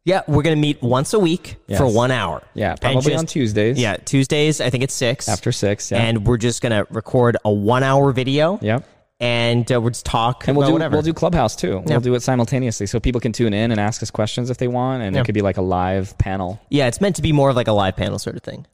Yeah, 0.05 0.23
we're 0.29 0.43
going 0.43 0.55
to 0.57 0.61
meet 0.61 0.81
once 0.83 1.15
a 1.15 1.19
week 1.19 1.57
Yes. 1.67 1.79
for 1.81 1.87
one 1.93 2.13
hour. 2.13 2.41
Yeah. 2.55 2.77
Probably 2.77 3.01
just- 3.03 3.19
on 3.19 3.27
Tuesdays. 3.27 3.77
Yeah, 3.77 3.97
Tuesdays, 3.97 4.61
I 4.61 4.71
think 4.71 4.85
it's 4.85 4.95
six. 4.95 5.29
After 5.29 5.51
six. 5.51 5.91
Yeah. 5.91 5.99
And 6.01 6.25
we're 6.25 6.37
just 6.37 6.63
going 6.63 6.71
to 6.71 6.87
record 6.93 7.37
a 7.45 7.51
one 7.53 7.83
hour 7.83 8.13
video. 8.13 8.59
yep. 8.63 8.87
And 9.19 9.71
uh, 9.73 9.81
we'll 9.81 9.91
just 9.91 10.05
talk 10.05 10.47
And 10.47 10.57
we'll 10.57 10.67
do 10.67 10.75
whatever. 10.75 10.95
we'll 10.97 11.03
do 11.03 11.15
Clubhouse 11.15 11.57
too. 11.57 11.83
Yeah. 11.87 11.93
We'll 11.95 12.01
do 12.01 12.15
it 12.15 12.21
simultaneously, 12.21 12.87
so 12.87 13.01
people 13.01 13.21
can 13.21 13.33
tune 13.33 13.55
in 13.55 13.71
and 13.71 13.81
ask 13.81 14.03
us 14.03 14.11
questions 14.11 14.51
if 14.51 14.59
they 14.59 14.69
want, 14.69 15.03
and 15.03 15.15
Yeah. 15.17 15.23
it 15.23 15.25
could 15.25 15.35
be 15.35 15.41
like 15.41 15.57
a 15.57 15.63
live 15.63 16.19
panel. 16.19 16.61
yeah, 16.69 16.87
it's 16.87 17.01
meant 17.01 17.17
to 17.17 17.23
be 17.23 17.33
more 17.33 17.49
of 17.49 17.57
like 17.57 17.69
a 17.69 17.73
live 17.73 17.97
panel 17.97 18.19
sort 18.19 18.37
of 18.37 18.43
thing. 18.43 18.67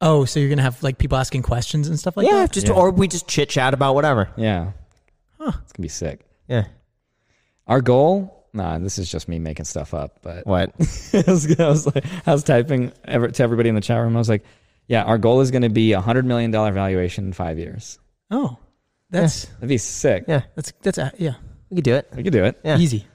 Oh, 0.00 0.24
so 0.24 0.40
you're 0.40 0.48
gonna 0.48 0.62
have 0.62 0.82
like 0.82 0.96
people 0.96 1.18
asking 1.18 1.42
questions 1.42 1.86
and 1.88 1.98
stuff 1.98 2.16
like 2.16 2.26
yeah, 2.26 2.32
that? 2.38 2.52
just 2.52 2.68
Yeah. 2.68 2.72
or 2.74 2.90
we 2.90 3.06
just 3.08 3.28
chit 3.28 3.50
chat 3.50 3.74
about 3.74 3.94
whatever. 3.94 4.30
Yeah, 4.38 4.72
Huh. 5.38 5.52
it's 5.62 5.72
gonna 5.72 5.82
be 5.84 5.88
sick. 5.88 6.20
Yeah. 6.48 6.64
Our 7.66 7.82
goal. 7.82 8.36
Nah, 8.54 8.78
this 8.78 8.98
is 8.98 9.10
just 9.10 9.28
me 9.28 9.38
making 9.38 9.66
stuff 9.66 9.92
up. 9.94 10.20
But 10.22 10.46
What? 10.46 10.70
I, 11.12 11.22
was, 11.30 11.60
I 11.60 11.68
was 11.68 11.86
like, 11.86 12.04
I 12.26 12.32
was 12.32 12.42
typing 12.42 12.92
ever, 13.04 13.28
to 13.28 13.42
everybody 13.42 13.68
in 13.68 13.74
the 13.74 13.80
chat 13.82 14.00
room. 14.00 14.16
I 14.16 14.18
was 14.18 14.28
like, 14.30 14.44
"Yeah, 14.88 15.04
our 15.04 15.18
goal 15.18 15.40
is 15.42 15.50
going 15.52 15.62
to 15.62 15.68
be 15.68 15.92
a 15.92 16.00
hundred 16.00 16.24
million 16.24 16.50
dollar 16.50 16.72
valuation 16.72 17.26
in 17.26 17.32
five 17.32 17.58
years. 17.60 17.98
Oh, 18.30 18.56
that's 19.10 19.46
That'd 19.46 19.68
be 19.68 19.78
sick. 19.78 20.24
yeah, 20.28 20.42
that's 20.54 20.72
that's 20.82 20.98
uh, 20.98 21.10
yeah, 21.18 21.34
we 21.70 21.76
could 21.76 21.84
do 21.84 21.94
it. 21.94 22.08
we 22.14 22.22
could 22.22 22.32
do 22.32 22.44
it. 22.44 22.58
Yeah. 22.64 22.78
easy. 22.78 23.06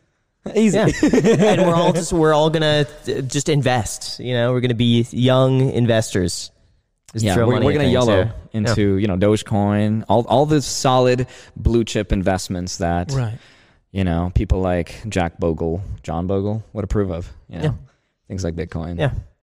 Easy. 0.56 0.78
Yeah. 0.78 0.86
and 1.02 1.62
we're 1.64 1.74
all 1.74 1.92
just 1.92 2.14
we're 2.14 2.32
all 2.34 2.52
gonna 2.52 2.86
uh, 3.08 3.22
just 3.22 3.50
invest. 3.50 4.20
You 4.20 4.34
know, 4.36 4.54
we're 4.54 4.62
gonna 4.62 4.76
be 4.76 5.02
young 5.10 5.72
investors. 5.72 6.52
Just 7.14 7.26
Yeah, 7.26 7.34
throw 7.34 7.48
we're, 7.48 7.54
money 7.54 7.66
we're 7.66 7.72
at 7.72 7.76
gonna 7.76 7.86
things, 7.86 7.94
yellow 7.94 8.20
yeah. 8.26 8.32
into 8.54 8.98
you 8.98 9.08
know 9.08 9.18
Dogecoin, 9.18 10.04
all 10.08 10.24
all 10.28 10.46
the 10.46 10.62
solid 10.62 11.26
blue 11.56 11.84
chip 11.84 12.12
investments 12.12 12.78
that 12.78 13.12
Right. 13.12 13.40
you 13.92 14.04
know 14.04 14.32
people 14.36 14.62
like 14.62 15.02
Jack 15.10 15.40
Bogle, 15.40 15.82
John 16.04 16.28
Bogle 16.28 16.64
would 16.74 16.84
approve 16.84 17.10
of. 17.10 17.32
You 17.50 17.58
know, 17.58 17.64
Yeah. 17.64 17.72
things 18.28 18.44
like 18.44 18.54
Bitcoin. 18.56 19.00
Yeah. 19.00 19.14